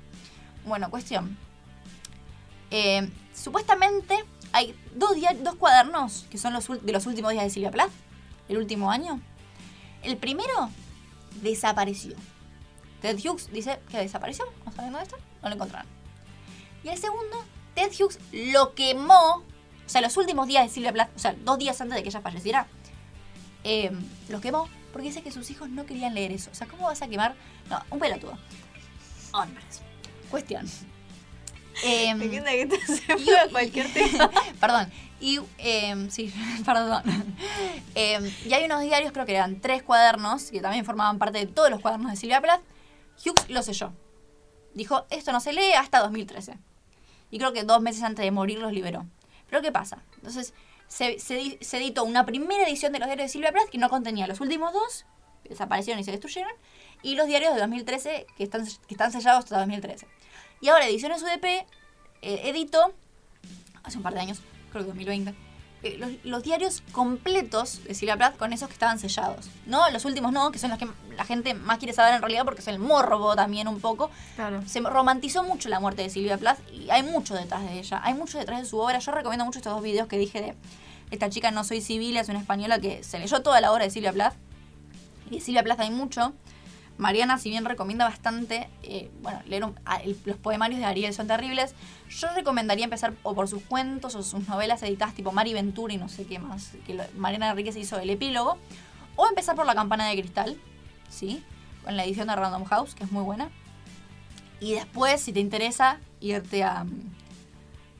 Bueno, 0.66 0.90
cuestión. 0.90 1.38
Eh, 2.72 3.08
supuestamente 3.32 4.24
hay 4.52 4.74
dos, 4.96 5.12
dos 5.40 5.54
cuadernos 5.54 6.26
que 6.30 6.38
son 6.38 6.52
de 6.82 6.92
los 6.92 7.06
últimos 7.06 7.30
días 7.30 7.44
de 7.44 7.50
Silvia 7.50 7.70
Plath, 7.70 7.92
el 8.48 8.58
último 8.58 8.90
año. 8.90 9.20
El 10.02 10.16
primero 10.16 10.70
desapareció. 11.42 12.14
Ted 13.00 13.18
Hughes 13.18 13.50
dice 13.52 13.78
que 13.90 13.98
desapareció, 13.98 14.44
no 14.66 14.72
saben 14.72 14.92
dónde 14.92 15.04
está, 15.06 15.16
no 15.42 15.48
lo 15.48 15.54
encontraron. 15.54 15.88
Y 16.84 16.88
el 16.88 16.98
segundo, 16.98 17.44
Ted 17.74 17.90
Hughes 17.98 18.18
lo 18.32 18.74
quemó, 18.74 19.36
o 19.36 19.44
sea, 19.86 20.00
los 20.00 20.16
últimos 20.16 20.46
días 20.46 20.64
de 20.64 20.68
Silvia 20.70 20.92
Plath, 20.92 21.10
o 21.16 21.18
sea, 21.18 21.34
dos 21.44 21.58
días 21.58 21.80
antes 21.80 21.96
de 21.96 22.02
que 22.02 22.08
ella 22.10 22.20
falleciera, 22.20 22.66
eh, 23.64 23.90
los 24.28 24.40
quemó 24.40 24.68
porque 24.92 25.08
dice 25.08 25.22
que 25.22 25.30
sus 25.30 25.48
hijos 25.50 25.68
no 25.70 25.86
querían 25.86 26.14
leer 26.14 26.32
eso. 26.32 26.50
O 26.50 26.54
sea, 26.54 26.66
¿cómo 26.66 26.86
vas 26.86 27.00
a 27.02 27.08
quemar? 27.08 27.34
No, 27.68 27.80
un 27.90 27.98
pelotudo. 28.00 28.36
Hombres. 29.32 29.82
Cuestión. 30.30 30.66
Me 31.84 32.10
encanta 32.10 32.50
que 32.50 32.68
se 32.86 33.02
y- 33.16 33.50
cualquier 33.50 33.92
tema. 33.92 34.30
Perdón. 34.60 34.90
Y, 35.20 35.38
em, 35.58 36.10
sí, 36.10 36.32
perdón. 36.64 37.02
Em, 37.94 38.30
y 38.46 38.54
hay 38.54 38.64
unos 38.64 38.80
diarios, 38.80 39.12
creo 39.12 39.26
que 39.26 39.34
eran 39.34 39.60
tres 39.60 39.82
cuadernos, 39.82 40.50
que 40.50 40.60
también 40.60 40.84
formaban 40.84 41.18
parte 41.18 41.38
de 41.38 41.46
todos 41.46 41.70
los 41.70 41.80
cuadernos 41.80 42.10
de 42.10 42.16
Silvia 42.16 42.40
Plath. 42.40 42.62
Hughes 43.24 43.50
lo 43.50 43.62
selló. 43.62 43.92
Dijo, 44.74 45.04
esto 45.10 45.32
no 45.32 45.40
se 45.40 45.52
lee 45.52 45.72
hasta 45.72 46.00
2013. 46.00 46.56
Y 47.30 47.38
creo 47.38 47.52
que 47.52 47.64
dos 47.64 47.82
meses 47.82 48.02
antes 48.02 48.24
de 48.24 48.30
morir 48.30 48.58
los 48.58 48.72
liberó. 48.72 49.06
Pero 49.48 49.62
¿qué 49.62 49.70
pasa? 49.70 50.02
Entonces, 50.16 50.54
se, 50.88 51.18
se 51.18 51.58
se 51.60 51.76
editó 51.76 52.04
una 52.04 52.24
primera 52.24 52.66
edición 52.66 52.92
de 52.92 52.98
los 52.98 53.06
diarios 53.06 53.26
de 53.26 53.32
Silvia 53.32 53.52
Plath 53.52 53.68
que 53.68 53.78
no 53.78 53.90
contenía 53.90 54.26
los 54.26 54.40
últimos 54.40 54.72
dos, 54.72 55.04
que 55.42 55.50
desaparecieron 55.50 56.00
y 56.00 56.04
se 56.04 56.12
destruyeron, 56.12 56.52
y 57.02 57.14
los 57.14 57.26
diarios 57.26 57.54
de 57.54 57.60
2013 57.60 58.26
que 58.36 58.44
están, 58.44 58.64
que 58.64 58.94
están 58.94 59.12
sellados 59.12 59.44
hasta 59.44 59.58
2013. 59.58 60.06
Y 60.60 60.68
ahora 60.68 60.86
Ediciones 60.86 61.22
UDP 61.22 61.44
eh, 61.44 61.66
editó, 62.22 62.92
hace 63.82 63.96
un 63.96 64.02
par 64.02 64.14
de 64.14 64.20
años, 64.20 64.42
creo 64.70 64.82
que 64.82 64.88
2020, 64.88 65.34
eh, 65.82 65.96
los, 65.98 66.10
los 66.24 66.42
diarios 66.42 66.82
completos 66.92 67.82
de 67.84 67.94
Silvia 67.94 68.16
Plath 68.16 68.36
con 68.36 68.52
esos 68.52 68.68
que 68.68 68.74
estaban 68.74 68.98
sellados. 68.98 69.48
No, 69.64 69.88
los 69.90 70.04
últimos 70.04 70.30
no, 70.30 70.52
que 70.52 70.58
son 70.58 70.68
los 70.68 70.78
que 70.78 70.86
la 71.16 71.24
gente 71.24 71.54
más 71.54 71.78
quiere 71.78 71.94
saber 71.94 72.14
en 72.14 72.20
realidad 72.20 72.44
porque 72.44 72.60
es 72.60 72.68
el 72.68 72.78
morbo 72.78 73.34
también 73.34 73.66
un 73.66 73.80
poco. 73.80 74.10
Claro. 74.36 74.62
Se 74.66 74.80
romantizó 74.80 75.42
mucho 75.42 75.70
la 75.70 75.80
muerte 75.80 76.02
de 76.02 76.10
Silvia 76.10 76.36
Plath 76.36 76.58
y 76.70 76.90
hay 76.90 77.02
mucho 77.02 77.34
detrás 77.34 77.62
de 77.62 77.78
ella, 77.78 78.00
hay 78.04 78.12
mucho 78.12 78.38
detrás 78.38 78.60
de 78.60 78.66
su 78.66 78.78
obra. 78.78 78.98
Yo 78.98 79.10
recomiendo 79.12 79.46
mucho 79.46 79.58
estos 79.58 79.72
dos 79.72 79.82
videos 79.82 80.06
que 80.06 80.18
dije 80.18 80.42
de, 80.42 80.54
Esta 81.10 81.30
chica 81.30 81.50
No 81.50 81.64
Soy 81.64 81.80
Civil 81.80 82.18
es 82.18 82.28
una 82.28 82.40
española 82.40 82.78
que 82.78 83.02
se 83.02 83.18
leyó 83.18 83.40
toda 83.40 83.62
la 83.62 83.72
obra 83.72 83.84
de 83.84 83.90
Silvia 83.90 84.12
Plath. 84.12 84.34
Y 85.30 85.36
de 85.36 85.40
Silvia 85.40 85.62
Plath 85.62 85.80
hay 85.80 85.90
mucho. 85.90 86.34
Mariana, 87.00 87.38
si 87.38 87.48
bien 87.50 87.64
recomienda 87.64 88.04
bastante, 88.04 88.68
eh, 88.82 89.10
bueno, 89.22 89.40
leer 89.46 89.64
los 90.26 90.36
poemarios 90.36 90.78
de 90.80 90.86
Ariel 90.86 91.12
son 91.14 91.26
terribles, 91.26 91.74
yo 92.08 92.28
recomendaría 92.34 92.84
empezar 92.84 93.14
o 93.22 93.34
por 93.34 93.48
sus 93.48 93.62
cuentos 93.62 94.14
o 94.14 94.22
sus 94.22 94.46
novelas 94.48 94.82
editadas 94.82 95.14
tipo 95.14 95.32
Mari 95.32 95.54
Ventura 95.54 95.94
y 95.94 95.96
no 95.96 96.08
sé 96.08 96.26
qué 96.26 96.38
más, 96.38 96.72
que 96.86 96.94
lo- 96.94 97.04
Mariana 97.16 97.50
Enríquez 97.50 97.76
hizo 97.76 97.98
el 97.98 98.10
epílogo, 98.10 98.58
o 99.16 99.26
empezar 99.26 99.56
por 99.56 99.66
La 99.66 99.74
Campana 99.74 100.06
de 100.08 100.18
Cristal, 100.20 100.56
¿sí? 101.08 101.42
Con 101.84 101.96
la 101.96 102.04
edición 102.04 102.28
de 102.28 102.36
Random 102.36 102.64
House, 102.64 102.94
que 102.94 103.04
es 103.04 103.10
muy 103.12 103.22
buena. 103.24 103.50
Y 104.60 104.72
después, 104.72 105.20
si 105.22 105.32
te 105.32 105.40
interesa, 105.40 105.98
irte 106.20 106.62
a, 106.64 106.84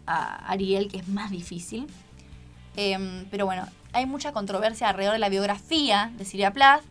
a 0.06 0.50
Ariel, 0.50 0.88
que 0.88 0.98
es 0.98 1.08
más 1.08 1.30
difícil. 1.30 1.86
Em, 2.76 3.24
pero 3.30 3.46
bueno, 3.46 3.66
hay 3.92 4.06
mucha 4.06 4.32
controversia 4.32 4.88
alrededor 4.88 5.14
de 5.14 5.18
la 5.20 5.28
biografía 5.30 6.12
de 6.18 6.24
Silvia 6.24 6.52
Plath. 6.52 6.82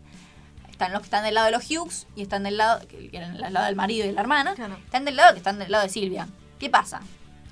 Están 0.80 0.94
los 0.94 1.02
que 1.02 1.08
están 1.08 1.26
del 1.26 1.34
lado 1.34 1.48
de 1.48 1.52
los 1.52 1.70
Hughes 1.70 2.08
y 2.16 2.22
están 2.22 2.44
del 2.44 2.56
lado, 2.56 2.88
que 2.88 3.10
eran 3.12 3.34
del 3.34 3.52
lado 3.54 3.66
del 3.66 3.76
marido 3.76 4.06
y 4.06 4.08
de 4.08 4.14
la 4.14 4.22
hermana. 4.22 4.56
Claro. 4.56 4.78
Están 4.86 5.04
del 5.04 5.18
lado 5.18 5.34
que 5.34 5.40
están 5.40 5.60
del 5.60 5.70
lado 5.70 5.84
de 5.84 5.90
Silvia. 5.90 6.30
¿Qué 6.58 6.70
pasa? 6.70 7.02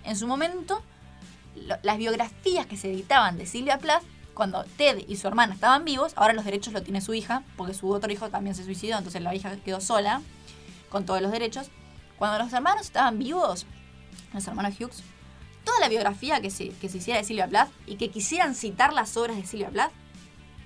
En 0.05 0.15
su 0.15 0.27
momento, 0.27 0.81
lo- 1.55 1.75
las 1.83 1.97
biografías 1.97 2.65
que 2.67 2.77
se 2.77 2.89
editaban 2.89 3.37
de 3.37 3.45
Silvia 3.45 3.79
Plath, 3.79 4.03
cuando 4.33 4.63
Ted 4.77 4.99
y 5.09 5.17
su 5.17 5.27
hermana 5.27 5.53
estaban 5.53 5.83
vivos, 5.83 6.13
ahora 6.15 6.31
los 6.31 6.45
derechos 6.45 6.71
lo 6.71 6.81
tiene 6.83 7.01
su 7.01 7.13
hija, 7.13 7.43
porque 7.57 7.73
su 7.73 7.89
otro 7.91 8.09
hijo 8.13 8.29
también 8.29 8.55
se 8.55 8.63
suicidó, 8.63 8.97
entonces 8.97 9.21
la 9.21 9.35
hija 9.35 9.57
quedó 9.57 9.81
sola 9.81 10.21
con 10.89 11.05
todos 11.05 11.21
los 11.21 11.29
derechos. 11.33 11.67
Cuando 12.17 12.39
los 12.41 12.53
hermanos 12.53 12.83
estaban 12.85 13.19
vivos, 13.19 13.65
los 14.33 14.47
hermanos 14.47 14.73
Hughes, 14.79 15.03
toda 15.65 15.81
la 15.81 15.89
biografía 15.89 16.39
que 16.39 16.49
se, 16.49 16.69
que 16.69 16.87
se 16.87 16.99
hiciera 16.99 17.19
de 17.19 17.25
Silvia 17.25 17.47
Plath 17.49 17.71
y 17.87 17.97
que 17.97 18.09
quisieran 18.09 18.55
citar 18.55 18.93
las 18.93 19.17
obras 19.17 19.35
de 19.35 19.45
Silvia 19.45 19.67
Plath, 19.69 19.91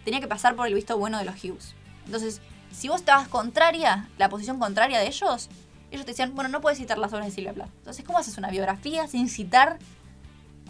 tenía 0.06 0.20
que 0.20 0.28
pasar 0.28 0.56
por 0.56 0.68
el 0.68 0.76
visto 0.76 0.96
bueno 1.00 1.18
de 1.18 1.26
los 1.26 1.44
Hughes. 1.44 1.74
Entonces, 2.06 2.42
si 2.72 2.88
vos 2.88 3.00
estabas 3.00 3.28
contraria, 3.28 4.10
la 4.18 4.30
posición 4.30 4.60
contraria 4.60 5.00
de 5.00 5.08
ellos, 5.08 5.50
ellos 5.92 6.06
te 6.06 6.12
decían, 6.12 6.34
bueno, 6.36 6.50
no 6.50 6.62
puedes 6.62 6.80
citar 6.80 6.98
las 6.98 7.12
obras 7.12 7.28
de 7.28 7.32
Silvia 7.34 7.54
Plath. 7.54 7.70
Entonces, 7.80 8.06
¿cómo 8.06 8.18
haces 8.18 8.38
una 8.38 8.50
biografía 8.50 9.08
sin 9.08 9.28
citar 9.28 9.78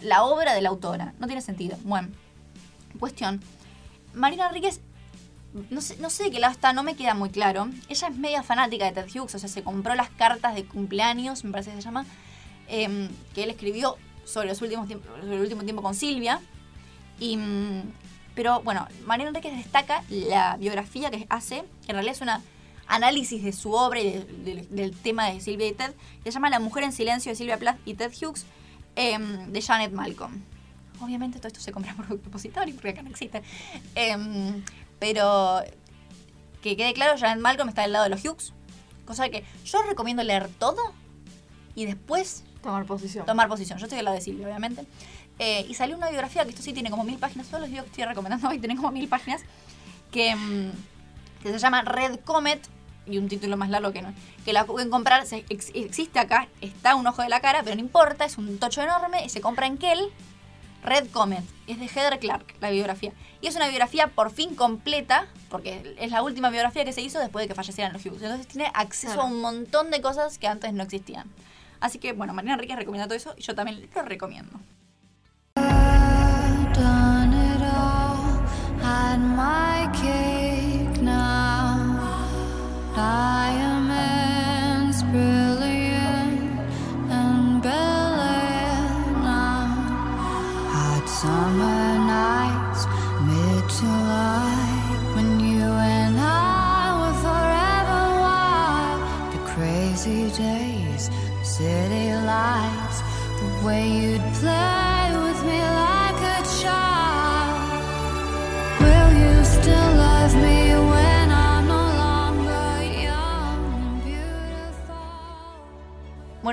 la 0.00 0.24
obra 0.24 0.52
de 0.54 0.62
la 0.62 0.70
autora? 0.70 1.14
No 1.18 1.26
tiene 1.26 1.40
sentido. 1.40 1.76
Bueno, 1.84 2.08
cuestión. 2.98 3.40
Marina 4.14 4.48
Enríquez, 4.48 4.80
no 5.70 5.80
sé, 5.80 5.96
no 5.98 6.10
sé 6.10 6.24
de 6.24 6.30
qué 6.30 6.40
lado 6.40 6.52
está, 6.52 6.72
no 6.72 6.82
me 6.82 6.96
queda 6.96 7.14
muy 7.14 7.30
claro. 7.30 7.68
Ella 7.88 8.08
es 8.08 8.16
media 8.16 8.42
fanática 8.42 8.84
de 8.84 8.92
Ted 8.92 9.08
Hughes, 9.08 9.34
o 9.34 9.38
sea, 9.38 9.48
se 9.48 9.62
compró 9.62 9.94
las 9.94 10.10
cartas 10.10 10.54
de 10.54 10.64
cumpleaños, 10.64 11.44
me 11.44 11.52
parece 11.52 11.70
que 11.70 11.76
se 11.76 11.82
llama, 11.82 12.04
em, 12.68 13.08
que 13.34 13.44
él 13.44 13.50
escribió 13.50 13.96
sobre, 14.24 14.48
los 14.48 14.60
últimos 14.60 14.88
sobre 14.88 15.36
el 15.36 15.40
último 15.40 15.62
tiempo 15.62 15.82
con 15.82 15.94
Silvia. 15.94 16.40
Y, 17.20 17.36
mm, 17.36 17.82
pero 18.34 18.60
bueno, 18.62 18.86
Mariana 19.06 19.30
Enríquez 19.30 19.56
destaca 19.56 20.02
la 20.08 20.56
biografía 20.56 21.10
que 21.10 21.26
hace, 21.28 21.64
que 21.84 21.92
en 21.92 21.94
realidad 21.96 22.14
es 22.16 22.20
una 22.20 22.42
análisis 22.86 23.42
de 23.42 23.52
su 23.52 23.72
obra 23.72 24.00
y 24.00 24.10
de- 24.12 24.24
de- 24.54 24.66
del 24.70 24.96
tema 24.96 25.26
de 25.30 25.40
Silvia 25.40 25.68
y 25.68 25.72
Ted, 25.72 25.92
que 26.24 26.30
se 26.30 26.34
llama 26.34 26.50
La 26.50 26.58
mujer 26.60 26.84
en 26.84 26.92
silencio 26.92 27.30
de 27.32 27.36
Silvia 27.36 27.56
Plath 27.58 27.78
y 27.86 27.94
Ted 27.94 28.12
Hughes, 28.20 28.44
em, 28.96 29.52
de 29.52 29.62
Janet 29.62 29.92
Malcolm. 29.92 30.42
Obviamente 31.00 31.38
todo 31.38 31.48
esto 31.48 31.60
se 31.60 31.72
compra 31.72 31.94
por 31.94 32.08
depositorio 32.08 32.74
porque 32.74 32.90
acá 32.90 33.02
no 33.02 33.10
existe. 33.10 33.42
Em, 33.94 34.62
pero 34.98 35.62
que 36.62 36.76
quede 36.76 36.92
claro, 36.94 37.18
Janet 37.18 37.40
Malcolm 37.42 37.68
está 37.68 37.82
del 37.82 37.92
lado 37.92 38.04
de 38.04 38.10
los 38.10 38.24
Hughes. 38.24 38.52
Cosa 39.06 39.28
que 39.28 39.44
yo 39.64 39.82
recomiendo 39.82 40.22
leer 40.22 40.48
todo 40.58 40.80
y 41.74 41.86
después 41.86 42.44
Tomar 42.62 42.84
posición. 42.86 43.26
tomar 43.26 43.48
posición. 43.48 43.78
Yo 43.78 43.86
estoy 43.86 43.96
del 43.96 44.04
lado 44.04 44.16
de 44.16 44.20
Silvia, 44.22 44.46
obviamente. 44.46 44.84
Eh, 45.38 45.66
y 45.68 45.74
salió 45.74 45.96
una 45.96 46.08
biografía, 46.10 46.44
que 46.44 46.50
esto 46.50 46.62
sí 46.62 46.72
tiene 46.72 46.90
como 46.90 47.04
mil 47.04 47.18
páginas, 47.18 47.46
todos 47.48 47.60
los 47.62 47.70
videos 47.70 47.84
que 47.86 47.90
estoy 47.90 48.04
recomendando 48.04 48.48
hoy 48.48 48.58
tienen 48.58 48.76
como 48.76 48.90
mil 48.92 49.08
páginas, 49.08 49.42
que, 50.12 50.34
mm, 50.36 50.70
que 51.42 51.50
se 51.52 51.58
llama 51.58 51.82
Red 51.82 52.20
Comet, 52.24 52.60
y 53.06 53.18
un 53.18 53.28
título 53.28 53.56
más 53.56 53.68
largo 53.70 53.92
que 53.92 54.00
no, 54.02 54.12
que 54.44 54.52
la 54.52 54.64
pueden 54.64 54.88
comprar, 54.90 55.26
se- 55.26 55.44
ex- 55.48 55.72
existe 55.74 56.18
acá, 56.20 56.46
está 56.60 56.94
un 56.94 57.04
ojo 57.06 57.22
de 57.22 57.28
la 57.28 57.40
cara, 57.40 57.62
pero 57.64 57.74
no 57.74 57.80
importa, 57.80 58.24
es 58.24 58.38
un 58.38 58.58
tocho 58.58 58.80
enorme, 58.82 59.24
y 59.24 59.28
se 59.28 59.40
compra 59.40 59.66
en 59.66 59.76
Kell, 59.78 60.00
Red 60.84 61.10
Comet, 61.10 61.42
es 61.66 61.80
de 61.80 61.86
Heather 61.86 62.18
Clark, 62.20 62.54
la 62.60 62.70
biografía. 62.70 63.12
Y 63.40 63.46
es 63.48 63.56
una 63.56 63.66
biografía 63.68 64.08
por 64.08 64.30
fin 64.30 64.54
completa, 64.54 65.26
porque 65.48 65.96
es 65.98 66.10
la 66.12 66.22
última 66.22 66.50
biografía 66.50 66.84
que 66.84 66.92
se 66.92 67.00
hizo 67.02 67.18
después 67.18 67.42
de 67.44 67.48
que 67.48 67.54
fallecieran 67.54 67.92
los 67.92 68.04
Hughes. 68.04 68.22
Entonces 68.22 68.46
tiene 68.48 68.70
acceso 68.74 69.14
Claro. 69.14 69.28
a 69.28 69.32
un 69.32 69.40
montón 69.40 69.90
de 69.90 70.00
cosas 70.00 70.38
que 70.38 70.46
antes 70.48 70.72
no 70.72 70.82
existían. 70.84 71.28
Así 71.80 71.98
que, 71.98 72.12
bueno, 72.12 72.32
Mariana 72.34 72.54
Enríquez 72.54 72.76
recomienda 72.76 73.06
todo 73.06 73.16
eso 73.16 73.34
y 73.36 73.42
yo 73.42 73.54
también 73.56 73.88
lo 73.94 74.02
recomiendo. 74.02 74.60
Had 78.82 79.20
my 79.20 79.88
cake 79.94 81.00
now. 81.00 81.78
I 82.96 83.50
am 83.66 83.71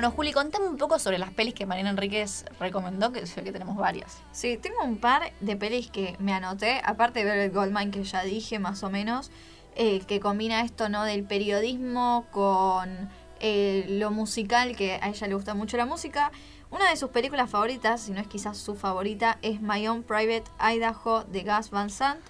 Bueno, 0.00 0.16
Juli, 0.16 0.32
contame 0.32 0.66
un 0.66 0.78
poco 0.78 0.98
sobre 0.98 1.18
las 1.18 1.30
pelis 1.30 1.52
que 1.52 1.66
Mariana 1.66 1.90
Enríquez 1.90 2.46
recomendó, 2.58 3.12
que 3.12 3.26
sé 3.26 3.44
que 3.44 3.52
tenemos 3.52 3.76
varias. 3.76 4.16
Sí, 4.32 4.56
tengo 4.56 4.82
un 4.82 4.96
par 4.96 5.30
de 5.40 5.56
pelis 5.56 5.90
que 5.90 6.16
me 6.18 6.32
anoté, 6.32 6.80
aparte 6.86 7.18
de 7.18 7.26
ver 7.26 7.38
el 7.40 7.50
Goldmine 7.50 7.90
que 7.90 8.02
ya 8.02 8.22
dije 8.22 8.58
más 8.58 8.82
o 8.82 8.88
menos, 8.88 9.30
eh, 9.76 10.00
que 10.06 10.18
combina 10.18 10.62
esto 10.62 10.88
no 10.88 11.04
del 11.04 11.24
periodismo 11.24 12.24
con 12.30 13.10
eh, 13.40 13.84
lo 13.90 14.10
musical, 14.10 14.74
que 14.74 14.94
a 15.02 15.10
ella 15.10 15.26
le 15.26 15.34
gusta 15.34 15.52
mucho 15.52 15.76
la 15.76 15.84
música. 15.84 16.32
Una 16.70 16.88
de 16.88 16.96
sus 16.96 17.10
películas 17.10 17.50
favoritas, 17.50 18.00
si 18.00 18.12
no 18.12 18.22
es 18.22 18.26
quizás 18.26 18.56
su 18.56 18.76
favorita, 18.76 19.36
es 19.42 19.60
My 19.60 19.86
Own 19.86 20.02
Private 20.02 20.44
Idaho 20.60 21.24
de 21.24 21.42
Gus 21.42 21.68
Van 21.68 21.90
Sant. 21.90 22.20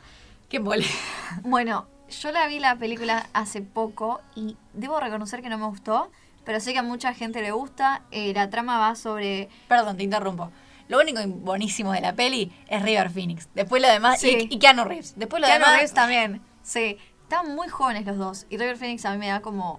Qué 0.48 0.58
mole. 0.58 0.86
Bueno, 1.42 1.86
yo 2.08 2.32
la 2.32 2.48
vi 2.48 2.58
la 2.58 2.74
película 2.74 3.28
hace 3.32 3.62
poco 3.62 4.20
y 4.34 4.56
debo 4.72 4.98
reconocer 4.98 5.40
que 5.40 5.48
no 5.48 5.58
me 5.58 5.66
gustó, 5.66 6.10
pero 6.44 6.60
sé 6.60 6.72
que 6.72 6.78
a 6.78 6.82
mucha 6.82 7.12
gente 7.14 7.42
le 7.42 7.52
gusta. 7.52 8.02
Eh, 8.10 8.32
la 8.34 8.50
trama 8.50 8.78
va 8.78 8.94
sobre 8.94 9.48
Perdón, 9.68 9.96
te 9.96 10.02
interrumpo. 10.04 10.50
Lo 10.88 10.98
único 10.98 11.20
buenísimo 11.26 11.92
de 11.92 12.00
la 12.00 12.14
peli 12.14 12.52
es 12.68 12.82
River 12.82 13.10
Phoenix. 13.10 13.48
Después 13.54 13.80
lo 13.80 13.88
demás. 13.88 14.20
Sí. 14.20 14.48
Y, 14.50 14.54
y 14.56 14.58
Keanu 14.58 14.84
Reeves. 14.84 15.14
Después 15.16 15.40
lo 15.40 15.46
Keanu 15.46 15.60
demás. 15.60 15.74
Reeves 15.76 15.94
también, 15.94 16.42
sí. 16.62 16.98
Están 17.22 17.54
muy 17.54 17.68
jóvenes 17.68 18.04
los 18.06 18.18
dos. 18.18 18.46
Y 18.50 18.56
River 18.56 18.76
Phoenix 18.76 19.04
a 19.04 19.12
mí 19.12 19.18
me 19.18 19.28
da 19.28 19.40
como 19.40 19.78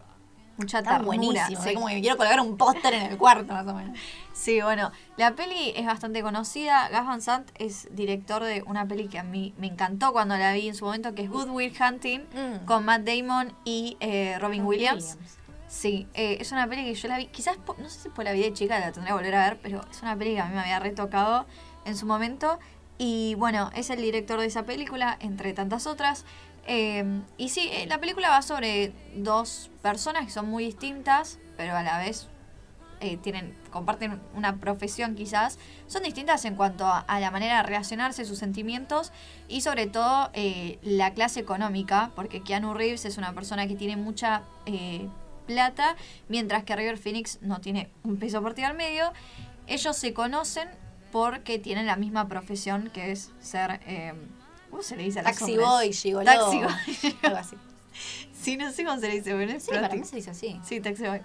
mucha 0.55 0.77
Está 0.79 0.91
ternura. 0.91 1.05
buenísimo. 1.17 1.61
sí. 1.61 1.69
Es 1.69 1.75
como 1.75 1.87
que 1.87 1.95
me 1.95 2.01
quiero 2.01 2.15
colgar 2.15 2.39
un 2.39 2.55
póster 2.55 2.93
en 2.93 3.01
el 3.11 3.17
cuarto, 3.17 3.51
más 3.51 3.67
o 3.67 3.73
menos. 3.73 3.97
Sí, 4.31 4.61
bueno, 4.61 4.91
la 5.17 5.35
peli 5.35 5.73
es 5.75 5.85
bastante 5.85 6.21
conocida. 6.21 6.87
Gus 6.89 7.05
Van 7.05 7.21
Sant 7.21 7.49
es 7.55 7.89
director 7.93 8.43
de 8.45 8.63
una 8.65 8.87
peli 8.87 9.07
que 9.09 9.19
a 9.19 9.23
mí 9.23 9.53
me 9.57 9.67
encantó 9.67 10.13
cuando 10.13 10.37
la 10.37 10.53
vi 10.53 10.69
en 10.69 10.75
su 10.75 10.85
momento, 10.85 11.13
que 11.13 11.23
es 11.23 11.29
Good 11.29 11.49
Will 11.49 11.73
Hunting, 11.77 12.21
Mm. 12.33 12.65
con 12.65 12.85
Matt 12.85 13.01
Damon 13.01 13.53
y 13.65 13.97
eh, 13.99 14.37
Robin 14.39 14.63
Williams. 14.63 15.17
Sí, 15.71 16.05
eh, 16.15 16.37
es 16.41 16.51
una 16.51 16.67
peli 16.67 16.83
que 16.83 16.93
yo 16.93 17.07
la 17.07 17.17
vi, 17.17 17.27
quizás, 17.27 17.57
no 17.77 17.89
sé 17.89 18.01
si 18.01 18.09
por 18.09 18.25
la 18.25 18.33
vida 18.33 18.43
de 18.43 18.53
chica 18.53 18.77
la 18.77 18.91
tendré 18.91 19.07
que 19.07 19.13
volver 19.13 19.35
a 19.35 19.45
ver, 19.45 19.59
pero 19.63 19.81
es 19.89 20.01
una 20.01 20.17
peli 20.17 20.33
que 20.33 20.41
a 20.41 20.45
mí 20.47 20.53
me 20.53 20.59
había 20.59 20.79
retocado 20.81 21.45
en 21.85 21.95
su 21.95 22.05
momento. 22.05 22.59
Y 22.97 23.35
bueno, 23.35 23.71
es 23.73 23.89
el 23.89 24.01
director 24.01 24.41
de 24.41 24.47
esa 24.47 24.63
película, 24.63 25.17
entre 25.21 25.53
tantas 25.53 25.87
otras. 25.87 26.25
Eh, 26.67 27.21
y 27.37 27.47
sí, 27.49 27.69
eh, 27.71 27.85
la 27.87 27.99
película 27.99 28.29
va 28.29 28.41
sobre 28.41 28.91
dos 29.15 29.71
personas 29.81 30.25
que 30.25 30.31
son 30.31 30.49
muy 30.49 30.65
distintas, 30.65 31.39
pero 31.55 31.73
a 31.77 31.83
la 31.83 31.99
vez 31.99 32.27
eh, 32.99 33.15
tienen, 33.15 33.55
comparten 33.71 34.21
una 34.35 34.57
profesión 34.57 35.15
quizás. 35.15 35.57
Son 35.87 36.03
distintas 36.03 36.43
en 36.43 36.55
cuanto 36.55 36.85
a, 36.85 36.99
a 36.99 37.19
la 37.21 37.31
manera 37.31 37.57
de 37.57 37.63
relacionarse, 37.63 38.25
sus 38.25 38.39
sentimientos 38.39 39.13
y 39.47 39.61
sobre 39.61 39.87
todo 39.87 40.31
eh, 40.33 40.79
la 40.83 41.13
clase 41.13 41.39
económica, 41.39 42.11
porque 42.13 42.43
Keanu 42.43 42.73
Reeves 42.73 43.05
es 43.05 43.17
una 43.17 43.33
persona 43.33 43.67
que 43.67 43.75
tiene 43.75 43.95
mucha 43.95 44.43
plata, 45.51 45.95
mientras 46.29 46.63
que 46.63 46.75
River 46.75 46.97
Phoenix 46.97 47.39
no 47.41 47.59
tiene 47.61 47.89
un 48.03 48.17
peso 48.17 48.41
por 48.41 48.53
ti 48.53 48.63
al 48.63 48.75
medio. 48.75 49.11
Ellos 49.67 49.95
se 49.97 50.13
conocen 50.13 50.69
porque 51.11 51.59
tienen 51.59 51.85
la 51.85 51.95
misma 51.95 52.27
profesión 52.27 52.89
que 52.93 53.11
es 53.11 53.31
ser... 53.41 53.79
eh, 53.85 54.13
¿Cómo 54.69 54.81
se 54.83 54.95
le 54.95 55.03
dice 55.03 55.19
a 55.19 55.23
los 55.23 55.31
Taxi 55.33 55.51
hombres? 55.57 55.67
Boy, 55.67 55.93
gigoló. 55.93 56.25
Taxi 56.25 56.57
Boy. 56.59 57.17
Algo 57.23 57.37
así. 57.37 57.55
Sí, 58.33 58.55
no 58.57 58.71
sé 58.71 58.85
cómo 58.85 58.99
se 58.99 59.07
le 59.09 59.15
dice, 59.15 59.31
pero 59.35 59.51
es 59.51 59.63
Sí, 59.63 59.71
para 59.71 59.89
mí 59.89 60.03
se 60.05 60.15
dice 60.15 60.29
así. 60.31 60.59
Sí, 60.63 60.79
Taxi 60.79 61.03
Boy. 61.03 61.21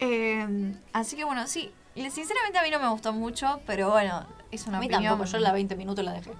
Eh, 0.00 0.74
así 0.92 1.16
que 1.16 1.24
bueno, 1.24 1.46
sí. 1.46 1.70
Sinceramente 1.94 2.58
a 2.58 2.62
mí 2.64 2.70
no 2.70 2.80
me 2.80 2.88
gustó 2.88 3.12
mucho, 3.12 3.60
pero 3.66 3.90
bueno, 3.90 4.26
es 4.50 4.66
una 4.66 4.78
a 4.78 4.80
mí 4.80 4.86
opinión. 4.86 5.12
tampoco, 5.12 5.30
yo 5.30 5.38
la 5.38 5.52
20 5.52 5.76
minutos 5.76 6.04
la 6.04 6.12
dejé. 6.12 6.32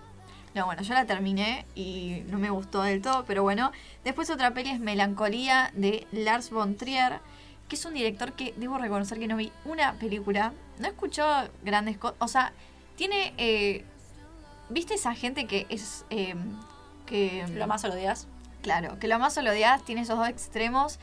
No, 0.55 0.67
bueno, 0.67 0.83
yo 0.83 0.95
la 0.95 1.05
terminé 1.05 1.67
y 1.75 2.23
no 2.29 2.39
me 2.39 2.51
gustó 2.51 2.83
del 2.83 3.03
todo, 3.03 3.25
pero 3.25 3.43
bueno. 3.43 3.73
Después 4.05 4.31
otra 4.31 4.53
peli 4.55 4.71
es 4.71 4.79
Melancolía 4.81 5.71
de 5.75 6.07
Lars 6.13 6.51
von 6.51 6.77
Trier, 6.77 7.19
que 7.69 7.77
es 7.77 7.85
un 7.85 7.95
director 7.95 8.33
que 8.35 8.55
debo 8.57 8.79
reconocer 8.79 9.19
que 9.19 9.27
no 9.27 9.37
vi 9.37 9.51
una 9.65 9.95
película. 9.95 10.53
No 10.79 10.87
he 10.87 10.91
escuchado 10.91 11.49
grandes 11.65 11.99
cosas. 11.99 12.17
O 12.21 12.29
sea, 12.29 12.53
tiene... 12.97 13.35
eh, 13.37 13.85
¿Viste 14.71 14.95
esa 14.95 15.15
gente 15.15 15.47
que 15.47 15.67
es... 15.69 16.05
eh, 16.11 16.35
que 17.07 17.45
Lo 17.55 17.67
más 17.67 17.85
o 17.85 17.89
lo 17.89 17.95
odias. 17.95 18.27
Claro, 18.63 18.99
que 18.99 19.09
lo 19.09 19.19
más 19.19 19.37
o 19.37 19.43
lo 19.43 19.51
odias, 19.51 19.85
tiene 19.85 20.03
esos 20.03 20.17
dos 20.19 20.29
extremos. 20.29 20.99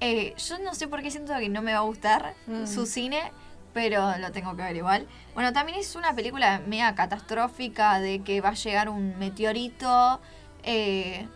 Eh, 0.00 0.34
yo 0.36 0.58
no 0.58 0.74
sé 0.74 0.86
por 0.88 1.00
qué 1.00 1.10
siento 1.10 1.32
que 1.38 1.48
no 1.48 1.62
me 1.62 1.72
va 1.72 1.78
a 1.78 1.82
gustar 1.82 2.34
Mm. 2.46 2.66
su 2.66 2.84
cine, 2.86 3.20
pero 3.76 4.16
lo 4.16 4.32
tengo 4.32 4.56
que 4.56 4.62
ver 4.62 4.74
igual. 4.74 5.06
Bueno, 5.34 5.52
también 5.52 5.78
es 5.78 5.96
una 5.96 6.14
película 6.14 6.62
mega 6.66 6.94
catastrófica 6.94 8.00
de 8.00 8.22
que 8.22 8.40
va 8.40 8.48
a 8.48 8.54
llegar 8.54 8.88
un 8.88 9.18
meteorito 9.18 10.18
eh, 10.62 11.28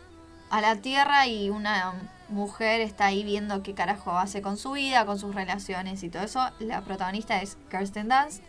a 0.48 0.62
la 0.62 0.76
Tierra 0.76 1.26
y 1.26 1.50
una 1.50 1.92
mujer 2.30 2.80
está 2.80 3.04
ahí 3.04 3.24
viendo 3.24 3.62
qué 3.62 3.74
carajo 3.74 4.16
hace 4.16 4.40
con 4.40 4.56
su 4.56 4.72
vida, 4.72 5.04
con 5.04 5.18
sus 5.18 5.34
relaciones 5.34 6.02
y 6.02 6.08
todo 6.08 6.22
eso. 6.22 6.40
La 6.60 6.80
protagonista 6.80 7.42
es 7.42 7.58
Kirsten 7.70 8.08
Dunst. 8.08 8.42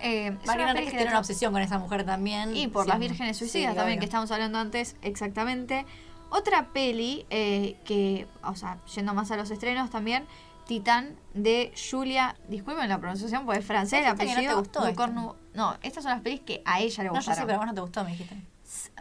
Eh, 0.00 0.36
Mariana 0.44 0.72
Enríquez 0.72 0.90
que 0.90 0.96
tiene 0.98 1.10
una 1.12 1.20
obsesión 1.20 1.50
con 1.54 1.62
esa 1.62 1.78
mujer 1.78 2.04
también. 2.04 2.54
y 2.54 2.68
por 2.68 2.84
Sí, 2.84 2.90
las 2.90 2.98
vírgenes 2.98 3.38
sí, 3.38 3.46
suicidas 3.46 3.74
también, 3.74 3.96
obvio. 3.96 4.00
que 4.00 4.04
estamos 4.04 4.30
hablando 4.32 4.58
antes, 4.58 4.96
exactamente. 5.00 5.86
Otra 6.28 6.66
peli 6.74 7.24
eh, 7.30 7.78
que, 7.86 8.26
o 8.44 8.54
sea, 8.54 8.76
yendo 8.94 9.14
más 9.14 9.30
a 9.30 9.38
los 9.38 9.50
estrenos 9.50 9.88
también, 9.88 10.26
Titán 10.70 11.16
de 11.34 11.72
Julia, 11.90 12.36
disculpen 12.46 12.88
la 12.88 12.98
pronunciación 13.00 13.44
porque 13.44 13.58
es 13.58 13.66
francés, 13.66 13.98
el 13.98 14.04
no 14.06 14.10
apellido. 14.12 14.56
gustó 14.56 14.84
Ducornu- 14.88 15.34
No, 15.52 15.76
estas 15.82 16.04
son 16.04 16.12
las 16.12 16.20
pelis 16.20 16.42
que 16.42 16.62
a 16.64 16.78
ella 16.78 17.02
le 17.02 17.08
No, 17.08 17.14
yo 17.14 17.18
gustaron. 17.18 17.40
sé, 17.40 17.46
pero 17.46 17.58
vos 17.58 17.66
no 17.66 17.74
te 17.74 17.80
gustó, 17.80 18.04
me 18.04 18.10
dijiste. 18.12 18.36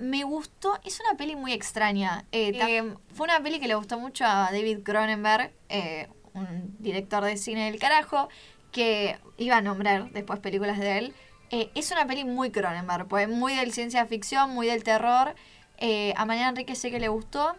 Me 0.02 0.24
gustó, 0.24 0.80
es 0.84 1.00
una 1.00 1.16
peli 1.16 1.36
muy 1.36 1.54
extraña. 1.54 2.26
Eh, 2.32 2.54
tam- 2.60 2.98
fue 3.14 3.26
una 3.26 3.40
peli 3.44 3.60
que 3.60 3.68
le 3.68 3.76
gustó 3.76 4.00
mucho 4.00 4.26
a 4.26 4.50
David 4.52 4.80
Cronenberg, 4.82 5.54
eh, 5.70 6.08
un 6.34 6.76
director 6.80 7.24
de 7.24 7.38
cine 7.38 7.70
del 7.70 7.80
carajo, 7.80 8.30
que 8.72 9.20
iba 9.38 9.58
a 9.58 9.62
nombrar 9.62 10.10
después 10.12 10.40
películas 10.40 10.80
de 10.80 10.98
él. 10.98 11.14
Eh, 11.52 11.70
es 11.76 11.92
una 11.92 12.08
peli 12.08 12.24
muy 12.26 12.50
Cronenberg, 12.50 13.08
pues 13.08 13.30
muy 13.30 13.54
del 13.56 13.74
ciencia 13.74 14.04
ficción, 14.08 14.50
muy 14.56 14.66
del 14.66 14.84
terror. 14.84 15.36
Eh, 15.78 16.16
a 16.18 16.26
Mariana 16.26 16.50
Enrique 16.50 16.74
sé 16.76 16.90
que 16.90 17.00
le 17.00 17.10
gustó. 17.10 17.56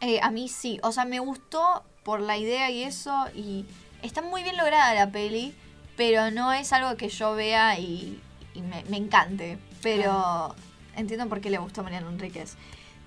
Eh, 0.00 0.18
a 0.22 0.30
mí 0.30 0.48
sí, 0.48 0.80
o 0.82 0.92
sea, 0.92 1.04
me 1.04 1.18
gustó 1.20 1.84
por 2.02 2.20
la 2.20 2.36
idea 2.38 2.70
y 2.70 2.82
eso. 2.82 3.26
Y 3.34 3.64
está 4.02 4.22
muy 4.22 4.42
bien 4.42 4.56
lograda 4.56 4.94
la 4.94 5.10
peli, 5.10 5.54
pero 5.96 6.30
no 6.30 6.52
es 6.52 6.72
algo 6.72 6.96
que 6.96 7.08
yo 7.08 7.34
vea 7.34 7.78
y, 7.78 8.20
y 8.54 8.62
me, 8.62 8.84
me 8.88 8.96
encante. 8.96 9.58
Pero 9.82 10.54
entiendo 10.96 11.28
por 11.28 11.40
qué 11.40 11.50
le 11.50 11.58
gustó 11.58 11.80
a 11.80 11.84
Mariana 11.84 12.08
Enríquez. 12.08 12.54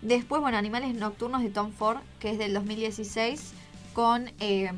Después, 0.01 0.41
bueno, 0.41 0.57
Animales 0.57 0.93
Nocturnos 0.93 1.41
de 1.41 1.49
Tom 1.49 1.71
Ford, 1.71 1.97
que 2.19 2.29
es 2.31 2.37
del 2.37 2.53
2016, 2.53 3.53
con 3.93 4.29
eh, 4.39 4.71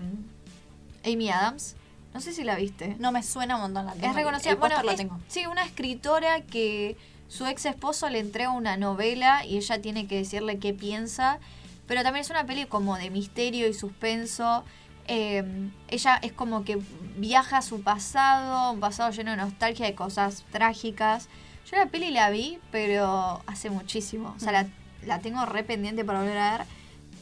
Amy 1.05 1.29
Adams. 1.29 1.75
No 2.13 2.21
sé 2.21 2.33
si 2.33 2.43
la 2.43 2.55
viste. 2.55 2.95
No 2.99 3.11
me 3.11 3.21
suena 3.23 3.55
un 3.55 3.61
montón 3.63 3.85
la 3.85 3.93
tengo. 3.93 4.07
Es 4.07 4.15
reconocida. 4.15 4.51
El 4.51 4.57
Bueno, 4.57 4.75
póster 4.75 4.85
lo 4.85 4.91
es- 4.91 4.97
tengo. 4.97 5.19
sí, 5.27 5.45
una 5.45 5.63
escritora 5.65 6.41
que 6.41 6.95
su 7.27 7.45
ex 7.45 7.65
esposo 7.65 8.09
le 8.09 8.19
entrega 8.19 8.51
una 8.51 8.77
novela 8.77 9.45
y 9.45 9.57
ella 9.57 9.81
tiene 9.81 10.07
que 10.07 10.15
decirle 10.17 10.59
qué 10.59 10.73
piensa. 10.73 11.39
Pero 11.87 12.03
también 12.03 12.21
es 12.21 12.29
una 12.29 12.45
peli 12.45 12.65
como 12.65 12.97
de 12.97 13.09
misterio 13.09 13.67
y 13.67 13.73
suspenso. 13.73 14.63
Eh, 15.07 15.43
ella 15.87 16.19
es 16.21 16.33
como 16.33 16.63
que 16.65 16.79
viaja 17.15 17.57
a 17.57 17.61
su 17.61 17.81
pasado, 17.81 18.73
un 18.73 18.79
pasado 18.79 19.11
lleno 19.11 19.31
de 19.31 19.37
nostalgia, 19.37 19.85
de 19.85 19.95
cosas 19.95 20.43
trágicas. 20.51 21.29
Yo 21.71 21.77
la 21.77 21.87
peli 21.87 22.11
la 22.11 22.29
vi, 22.29 22.59
pero 22.71 23.41
hace 23.47 23.69
muchísimo. 23.69 24.33
O 24.35 24.39
sea, 24.39 24.51
la, 24.51 24.67
la 25.05 25.19
tengo 25.19 25.45
re 25.45 25.63
pendiente 25.63 26.03
para 26.03 26.19
volver 26.19 26.37
a 26.37 26.57
ver. 26.57 26.67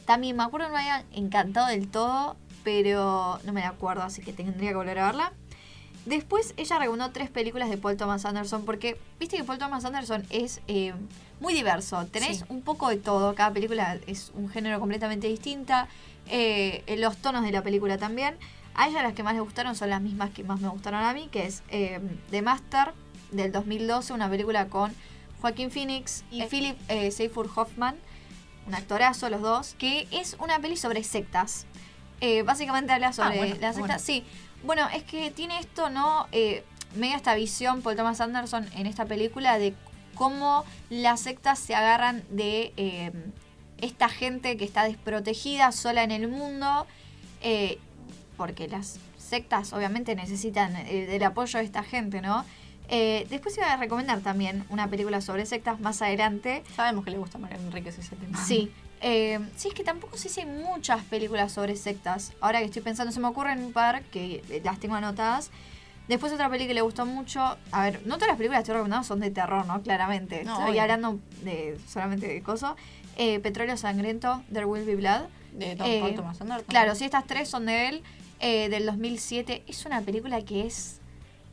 También 0.04 0.36
me 0.36 0.42
acuerdo 0.42 0.66
que 0.66 0.72
no 0.72 0.78
me 0.78 0.90
había 0.90 1.04
encantado 1.12 1.68
del 1.68 1.88
todo, 1.88 2.36
pero 2.64 3.40
no 3.44 3.52
me 3.52 3.64
acuerdo, 3.64 4.02
así 4.02 4.22
que 4.22 4.32
tendría 4.32 4.70
que 4.70 4.76
volver 4.76 4.98
a 4.98 5.06
verla. 5.06 5.32
Después 6.06 6.54
ella 6.56 6.78
reunió 6.78 7.10
tres 7.10 7.28
películas 7.30 7.68
de 7.68 7.76
Paul 7.76 7.96
Thomas 7.96 8.24
Anderson, 8.24 8.64
porque 8.64 8.98
viste 9.20 9.36
que 9.36 9.44
Paul 9.44 9.58
Thomas 9.58 9.84
Anderson 9.84 10.24
es 10.30 10.60
eh, 10.68 10.94
muy 11.40 11.52
diverso. 11.52 12.06
Tenés 12.06 12.38
Sí. 12.38 12.44
un 12.48 12.62
poco 12.62 12.88
de 12.88 12.96
todo, 12.96 13.34
cada 13.34 13.52
película 13.52 13.98
es 14.06 14.30
un 14.34 14.48
género 14.48 14.78
completamente 14.80 15.26
distinta. 15.28 15.88
eh, 16.28 16.82
los 16.98 17.16
tonos 17.18 17.44
de 17.44 17.52
la 17.52 17.62
película 17.62 17.98
también. 17.98 18.34
A 18.74 18.88
ella 18.88 19.00
las 19.02 19.12
que 19.14 19.22
más 19.22 19.34
le 19.34 19.40
gustaron 19.40 19.76
son 19.76 19.90
las 19.90 20.02
mismas 20.02 20.30
que 20.30 20.42
más 20.42 20.60
me 20.60 20.66
gustaron 20.68 21.04
a 21.04 21.12
mí, 21.12 21.28
que 21.30 21.46
es 21.46 21.62
eh, 21.70 22.00
The 22.32 22.42
Master 22.42 22.92
del 23.30 23.52
2012, 23.52 24.12
una 24.12 24.28
película 24.28 24.66
con 24.66 24.92
Joaquín 25.40 25.70
Phoenix 25.70 26.24
y 26.32 26.42
Eh. 26.42 26.48
Philip 26.50 26.76
eh, 26.88 27.12
Seymour 27.12 27.48
Hoffman, 27.54 27.94
un 28.66 28.74
actorazo 28.74 29.30
los 29.30 29.40
dos, 29.40 29.76
que 29.78 30.08
es 30.10 30.36
una 30.40 30.58
peli 30.58 30.76
sobre 30.76 31.04
sectas. 31.04 31.64
Eh, 32.20 32.42
básicamente 32.42 32.92
habla 32.92 33.12
sobre 33.12 33.36
bueno, 33.38 33.56
las 33.60 33.78
bueno. 33.78 33.86
sectas. 33.94 34.02
Sí, 34.02 34.24
bueno, 34.64 34.88
es 34.94 35.02
que 35.04 35.30
tiene 35.30 35.58
esto, 35.58 35.90
¿no? 35.90 36.26
Eh, 36.32 36.64
esta 37.00 37.34
visión, 37.34 37.82
Paul 37.82 37.96
Thomas 37.96 38.20
Anderson, 38.20 38.66
en 38.74 38.86
esta 38.86 39.04
película 39.04 39.58
de 39.58 39.74
cómo 40.14 40.64
las 40.88 41.20
sectas 41.20 41.58
se 41.58 41.74
agarran 41.74 42.24
de 42.30 42.72
eh, 42.76 43.12
esta 43.78 44.08
gente 44.08 44.56
que 44.56 44.64
está 44.64 44.84
desprotegida, 44.84 45.72
sola 45.72 46.02
en 46.02 46.10
el 46.10 46.28
mundo, 46.28 46.86
eh, 47.42 47.78
porque 48.36 48.68
las 48.68 48.98
sectas 49.18 49.72
obviamente 49.72 50.14
necesitan 50.14 50.74
eh, 50.76 51.06
del 51.06 51.22
apoyo 51.22 51.58
de 51.58 51.64
esta 51.64 51.82
gente, 51.82 52.20
¿no? 52.20 52.44
Eh, 52.88 53.26
después 53.28 53.56
iba 53.56 53.72
a 53.72 53.76
recomendar 53.76 54.20
también 54.20 54.64
una 54.70 54.88
película 54.88 55.20
sobre 55.20 55.44
sectas 55.44 55.80
más 55.80 56.00
adelante. 56.02 56.62
Sabemos 56.74 57.04
que 57.04 57.10
le 57.10 57.18
gusta 57.18 57.38
a 57.38 57.40
Mariana 57.40 57.64
Enríquez 57.64 57.98
ese 57.98 58.14
tema. 58.16 58.42
Sí. 58.44 58.70
Eh, 59.02 59.38
sí, 59.56 59.68
es 59.68 59.74
que 59.74 59.84
tampoco 59.84 60.16
sé 60.16 60.28
si 60.28 60.40
hay 60.40 60.46
muchas 60.46 61.02
películas 61.04 61.52
sobre 61.52 61.76
sectas. 61.76 62.32
Ahora 62.40 62.60
que 62.60 62.66
estoy 62.66 62.82
pensando, 62.82 63.12
se 63.12 63.20
me 63.20 63.28
ocurren 63.28 63.62
un 63.64 63.72
par 63.72 64.02
que 64.04 64.42
eh, 64.50 64.60
las 64.64 64.80
tengo 64.80 64.94
anotadas. 64.94 65.50
Después 66.08 66.32
otra 66.32 66.48
peli 66.48 66.66
que 66.66 66.74
le 66.74 66.80
gustó 66.82 67.04
mucho. 67.04 67.56
A 67.72 67.82
ver, 67.82 68.00
no 68.06 68.14
todas 68.14 68.28
las 68.28 68.36
películas 68.36 68.58
que 68.58 68.62
estoy 68.62 68.74
recomendando 68.74 69.06
son 69.06 69.20
de 69.20 69.30
terror, 69.30 69.66
¿no? 69.66 69.82
Claramente. 69.82 70.44
No, 70.44 70.52
Estoy 70.52 70.70
obvio. 70.70 70.82
hablando 70.82 71.18
de 71.42 71.78
solamente 71.88 72.28
de 72.28 72.42
coso. 72.42 72.76
Eh, 73.16 73.40
Petróleo 73.40 73.76
Sangriento, 73.76 74.42
There 74.52 74.66
Will 74.66 74.84
Be 74.84 74.96
Blood. 74.96 75.22
De 75.52 75.74
Tom 75.74 75.86
Eh, 75.86 76.00
Paul 76.00 76.14
Thomas 76.14 76.40
Anderson. 76.40 76.66
Claro, 76.68 76.94
sí, 76.94 77.04
estas 77.06 77.26
tres 77.26 77.48
son 77.48 77.66
de 77.66 77.88
él, 77.88 78.02
eh, 78.40 78.68
del 78.68 78.86
2007. 78.86 79.64
Es 79.66 79.84
una 79.84 80.00
película 80.02 80.40
que 80.42 80.66
es. 80.66 81.00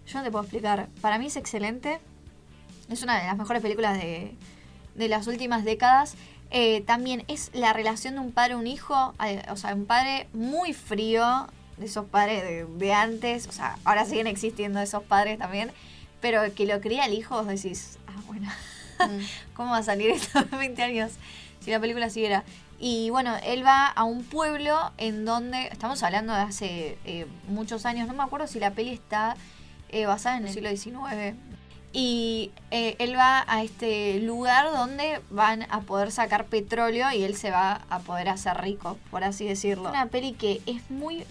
Yo 0.05 0.19
no 0.19 0.23
te 0.23 0.29
puedo 0.31 0.43
explicar. 0.43 0.87
Para 1.01 1.17
mí 1.17 1.27
es 1.27 1.35
excelente. 1.37 1.99
Es 2.89 3.01
una 3.01 3.19
de 3.19 3.25
las 3.25 3.37
mejores 3.37 3.61
películas 3.61 3.97
de, 3.97 4.35
de 4.95 5.07
las 5.07 5.25
últimas 5.27 5.63
décadas. 5.63 6.15
Eh, 6.53 6.81
también 6.81 7.25
es 7.27 7.51
la 7.53 7.73
relación 7.73 8.13
de 8.13 8.19
un 8.21 8.31
padre 8.31 8.53
y 8.53 8.55
un 8.55 8.67
hijo. 8.67 9.13
eh, 9.25 9.43
o 9.49 9.57
sea, 9.57 9.73
un 9.73 9.85
padre 9.85 10.27
muy 10.33 10.73
frío. 10.73 11.47
De 11.77 11.87
esos 11.87 12.05
padres 12.05 12.43
de, 12.43 12.65
de 12.65 12.93
antes. 12.93 13.47
O 13.47 13.51
sea, 13.51 13.77
ahora 13.83 14.05
siguen 14.05 14.27
existiendo 14.27 14.79
esos 14.79 15.03
padres 15.03 15.39
también. 15.39 15.71
Pero 16.21 16.41
que 16.53 16.65
lo 16.65 16.79
cría 16.79 17.05
el 17.05 17.13
hijo, 17.13 17.35
vos 17.35 17.47
decís, 17.47 17.97
ah, 18.07 18.21
bueno. 18.27 18.49
Mm. 18.99 19.25
¿Cómo 19.55 19.71
va 19.71 19.77
a 19.77 19.83
salir 19.83 20.11
esto 20.11 20.39
en 20.39 20.59
20 20.59 20.83
años 20.83 21.11
si 21.59 21.71
la 21.71 21.79
película 21.79 22.09
siguiera? 22.09 22.43
Y 22.79 23.09
bueno, 23.11 23.35
él 23.43 23.65
va 23.65 23.87
a 23.87 24.03
un 24.03 24.23
pueblo 24.23 24.91
en 24.97 25.25
donde, 25.25 25.67
estamos 25.67 26.03
hablando 26.03 26.33
de 26.33 26.41
hace 26.41 26.97
eh, 27.05 27.25
muchos 27.47 27.85
años, 27.85 28.07
no 28.07 28.13
me 28.13 28.23
acuerdo 28.23 28.45
si 28.45 28.59
la 28.59 28.71
peli 28.71 28.91
está 28.91 29.37
eh, 29.89 30.05
basada 30.05 30.37
en 30.37 30.47
el 30.47 30.53
siglo 30.53 30.69
XIX. 30.69 31.35
Y 31.95 32.51
eh, 32.71 32.95
él 32.97 33.15
va 33.15 33.45
a 33.47 33.63
este 33.63 34.19
lugar 34.19 34.71
donde 34.71 35.21
van 35.29 35.67
a 35.69 35.81
poder 35.81 36.11
sacar 36.11 36.45
petróleo 36.45 37.11
y 37.11 37.23
él 37.23 37.35
se 37.35 37.51
va 37.51 37.81
a 37.89 37.99
poder 37.99 38.29
hacer 38.29 38.57
rico, 38.57 38.97
por 39.11 39.23
así 39.23 39.45
decirlo. 39.45 39.89
Una 39.89 40.07
peli 40.07 40.33
que 40.33 40.61
es 40.65 40.89
muy 40.89 41.23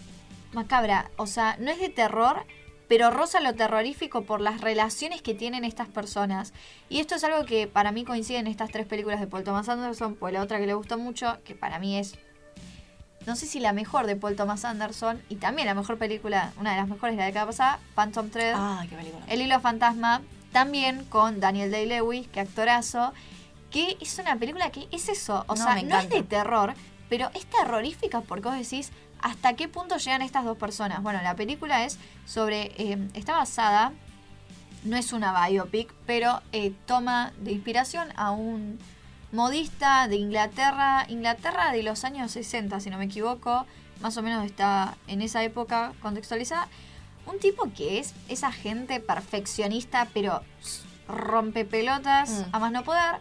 macabra, 0.52 1.10
o 1.16 1.26
sea, 1.26 1.56
no 1.58 1.70
es 1.72 1.80
de 1.80 1.88
terror, 1.88 2.44
pero 2.86 3.10
roza 3.10 3.40
lo 3.40 3.54
terrorífico 3.54 4.22
por 4.22 4.40
las 4.40 4.60
relaciones 4.60 5.20
que 5.20 5.34
tienen 5.34 5.64
estas 5.64 5.88
personas. 5.88 6.52
Y 6.88 7.00
esto 7.00 7.14
es 7.16 7.24
algo 7.24 7.44
que 7.44 7.66
para 7.66 7.90
mí 7.90 8.04
coincide 8.04 8.38
en 8.38 8.46
estas 8.46 8.70
tres 8.70 8.86
películas 8.86 9.18
de 9.18 9.26
Paul 9.26 9.44
Thomas 9.44 9.68
Anderson, 9.68 10.14
pues 10.14 10.32
la 10.32 10.42
otra 10.42 10.58
que 10.58 10.66
le 10.66 10.74
gustó 10.74 10.96
mucho, 10.98 11.38
que 11.42 11.54
para 11.54 11.78
mí 11.78 11.98
es, 11.98 12.18
no 13.26 13.34
sé 13.34 13.46
si 13.46 13.60
la 13.60 13.72
mejor 13.72 14.06
de 14.06 14.14
Paul 14.14 14.36
Thomas 14.36 14.64
Anderson, 14.64 15.22
y 15.28 15.36
también 15.36 15.66
la 15.66 15.74
mejor 15.74 15.98
película, 15.98 16.52
una 16.60 16.72
de 16.72 16.76
las 16.76 16.88
mejores 16.88 17.16
de 17.16 17.22
la 17.22 17.26
década 17.26 17.46
pasada, 17.46 17.80
Phantom 17.94 18.28
Thread. 18.28 18.54
Ah, 18.54 18.84
qué 18.88 18.94
película. 18.94 19.24
El 19.26 19.40
hilo 19.40 19.58
fantasma, 19.58 20.20
también 20.52 21.04
con 21.06 21.40
Daniel 21.40 21.70
Day-Lewis, 21.70 22.28
que 22.28 22.40
actorazo, 22.40 23.12
que 23.70 23.96
es 24.00 24.18
una 24.18 24.36
película 24.36 24.70
que 24.70 24.86
es 24.92 25.08
eso, 25.08 25.44
o 25.48 25.54
No, 25.54 25.64
sea, 25.64 25.82
no 25.82 25.98
es 25.98 26.10
de 26.10 26.22
terror, 26.22 26.74
pero 27.08 27.30
es 27.34 27.46
terrorífica 27.46 28.20
porque 28.20 28.48
vos 28.48 28.58
decís 28.58 28.92
hasta 29.20 29.54
qué 29.54 29.68
punto 29.68 29.96
llegan 29.96 30.22
estas 30.22 30.44
dos 30.44 30.58
personas. 30.58 31.02
Bueno, 31.02 31.20
la 31.22 31.34
película 31.36 31.84
es 31.84 31.98
sobre, 32.26 32.72
eh, 32.76 32.98
está 33.14 33.34
basada, 33.36 33.92
no 34.84 34.96
es 34.96 35.12
una 35.12 35.46
biopic, 35.46 35.92
pero 36.06 36.42
eh, 36.52 36.72
toma 36.86 37.32
de 37.38 37.52
inspiración 37.52 38.08
a 38.16 38.32
un 38.32 38.78
modista 39.30 40.08
de 40.08 40.16
Inglaterra, 40.16 41.06
Inglaterra 41.08 41.72
de 41.72 41.82
los 41.82 42.04
años 42.04 42.32
60, 42.32 42.80
si 42.80 42.90
no 42.90 42.98
me 42.98 43.04
equivoco, 43.04 43.64
más 44.00 44.16
o 44.16 44.22
menos 44.22 44.44
está 44.44 44.96
en 45.06 45.22
esa 45.22 45.42
época 45.44 45.92
contextualizada. 46.02 46.68
Un 47.26 47.38
tipo 47.38 47.70
que 47.76 47.98
es 47.98 48.14
esa 48.28 48.50
gente 48.52 49.00
perfeccionista, 49.00 50.08
pero 50.12 50.42
s- 50.60 50.82
rompepelotas 51.08 52.30
Mm. 52.30 52.42
a 52.54 52.58
más 52.58 52.72
no 52.72 52.82
poder. 52.84 53.16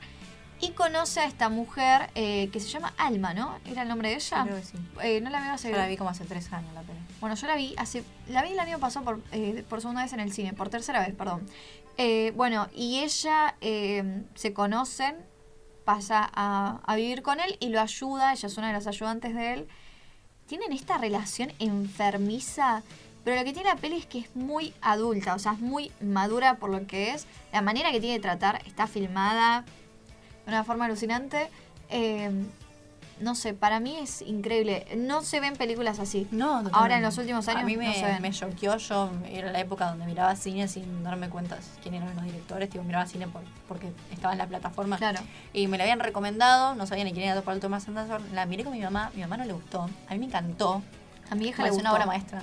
Y 0.59 0.71
conoce 0.71 1.19
a 1.21 1.25
esta 1.25 1.49
mujer 1.49 2.11
eh, 2.13 2.49
que 2.53 2.59
se 2.59 2.67
llama 2.67 2.93
Alma, 2.97 3.33
¿no? 3.33 3.57
¿Era 3.65 3.81
el 3.81 3.87
nombre 3.87 4.09
de 4.09 4.15
ella? 4.15 4.43
Creo 4.43 4.57
que 4.57 4.63
sí. 4.63 4.77
Eh, 5.01 5.19
no 5.21 5.31
la 5.31 5.41
veo 5.41 5.53
hace... 5.53 5.71
Yo 5.71 5.77
la 5.77 5.87
vi 5.87 5.97
como 5.97 6.11
hace 6.11 6.23
tres 6.25 6.53
años 6.53 6.71
la 6.75 6.81
peli. 6.81 6.99
Bueno, 7.19 7.35
yo 7.35 7.47
la 7.47 7.55
vi 7.55 7.73
hace. 7.77 8.03
La 8.27 8.43
vi 8.43 8.51
el 8.51 8.59
año 8.59 8.77
pasado 8.77 9.03
por, 9.05 9.21
eh, 9.31 9.63
por 9.67 9.81
segunda 9.81 10.03
vez 10.03 10.13
en 10.13 10.19
el 10.19 10.31
cine, 10.31 10.53
por 10.53 10.69
tercera 10.69 10.99
vez, 10.99 11.15
perdón. 11.15 11.47
Bueno, 12.35 12.67
y 12.75 12.99
ella 12.99 13.55
se 14.35 14.53
conocen, 14.53 15.15
pasa 15.85 16.29
a, 16.33 16.79
a 16.85 16.95
vivir 16.95 17.21
con 17.23 17.39
él 17.39 17.57
y 17.59 17.69
lo 17.69 17.79
ayuda, 17.81 18.31
ella 18.33 18.47
es 18.47 18.57
una 18.57 18.67
de 18.67 18.73
las 18.73 18.85
ayudantes 18.87 19.33
de 19.35 19.53
él. 19.53 19.67
Tienen 20.47 20.73
esta 20.73 20.97
relación 20.99 21.51
enfermiza, 21.59 22.81
pero 23.23 23.37
lo 23.37 23.43
que 23.43 23.53
tiene 23.53 23.69
la 23.69 23.75
peli 23.75 23.97
es 23.97 24.05
que 24.05 24.19
es 24.19 24.35
muy 24.35 24.73
adulta, 24.81 25.35
o 25.35 25.39
sea, 25.39 25.53
es 25.53 25.59
muy 25.59 25.91
madura 26.01 26.55
por 26.55 26.69
lo 26.69 26.85
que 26.87 27.11
es. 27.11 27.27
La 27.53 27.61
manera 27.61 27.91
que 27.91 27.99
tiene 27.99 28.15
de 28.15 28.21
tratar 28.21 28.61
está 28.65 28.87
filmada 28.87 29.63
de 30.45 30.51
una 30.51 30.63
forma 30.63 30.85
alucinante. 30.85 31.49
Eh, 31.89 32.31
no 33.19 33.35
sé, 33.35 33.53
para 33.53 33.79
mí 33.79 33.97
es 33.97 34.23
increíble. 34.23 34.87
No 34.97 35.21
se 35.21 35.39
ven 35.39 35.55
películas 35.55 35.99
así. 35.99 36.27
No, 36.31 36.63
Ahora 36.71 36.97
en 36.97 37.03
los 37.03 37.19
últimos 37.19 37.47
años 37.47 37.61
A 37.61 37.65
mí 37.65 37.75
no 37.75 37.83
me, 38.19 38.31
choqueó. 38.31 38.77
Yo 38.77 39.11
era 39.29 39.51
la 39.51 39.59
época 39.59 39.85
donde 39.89 40.05
miraba 40.07 40.35
cine 40.35 40.67
sin 40.67 41.03
darme 41.03 41.29
cuenta 41.29 41.59
quién 41.83 41.93
eran 41.93 42.15
los 42.15 42.23
directores. 42.25 42.69
Tipo, 42.71 42.83
miraba 42.83 43.05
cine 43.05 43.27
por- 43.27 43.43
porque 43.67 43.91
estaba 44.11 44.33
en 44.33 44.39
la 44.39 44.47
plataforma. 44.47 44.97
Claro. 44.97 45.19
Y 45.53 45.67
me 45.67 45.77
la 45.77 45.83
habían 45.83 45.99
recomendado. 45.99 46.73
No 46.73 46.87
sabía 46.87 47.03
ni 47.03 47.13
quién 47.13 47.29
era 47.29 47.39
Paul 47.41 47.59
Thomas 47.59 47.87
Anderson. 47.87 48.23
La 48.33 48.47
miré 48.47 48.63
con 48.63 48.73
mi 48.73 48.81
mamá. 48.81 49.11
Mi 49.13 49.21
mamá 49.21 49.37
no 49.37 49.45
le 49.45 49.53
gustó. 49.53 49.83
A 50.09 50.13
mí 50.13 50.19
me 50.19 50.25
encantó. 50.25 50.81
A 51.29 51.35
mi 51.35 51.47
hija 51.49 51.61
le 51.61 51.69
gustó. 51.69 51.81
una 51.81 51.93
obra 51.93 52.05
maestra. 52.07 52.41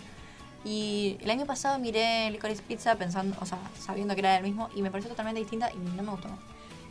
Y 0.64 1.16
el 1.20 1.30
año 1.30 1.46
pasado 1.46 1.78
miré 1.78 2.30
Licorice 2.30 2.62
Pizza 2.62 2.96
pensando, 2.96 3.36
o 3.40 3.46
sea, 3.46 3.58
sabiendo 3.78 4.14
que 4.14 4.20
era 4.20 4.36
el 4.36 4.42
mismo. 4.42 4.68
Y 4.74 4.82
me 4.82 4.90
pareció 4.90 5.10
totalmente 5.10 5.40
distinta 5.40 5.70
y 5.72 5.76
no 5.78 6.02
me 6.02 6.10
gustó. 6.10 6.28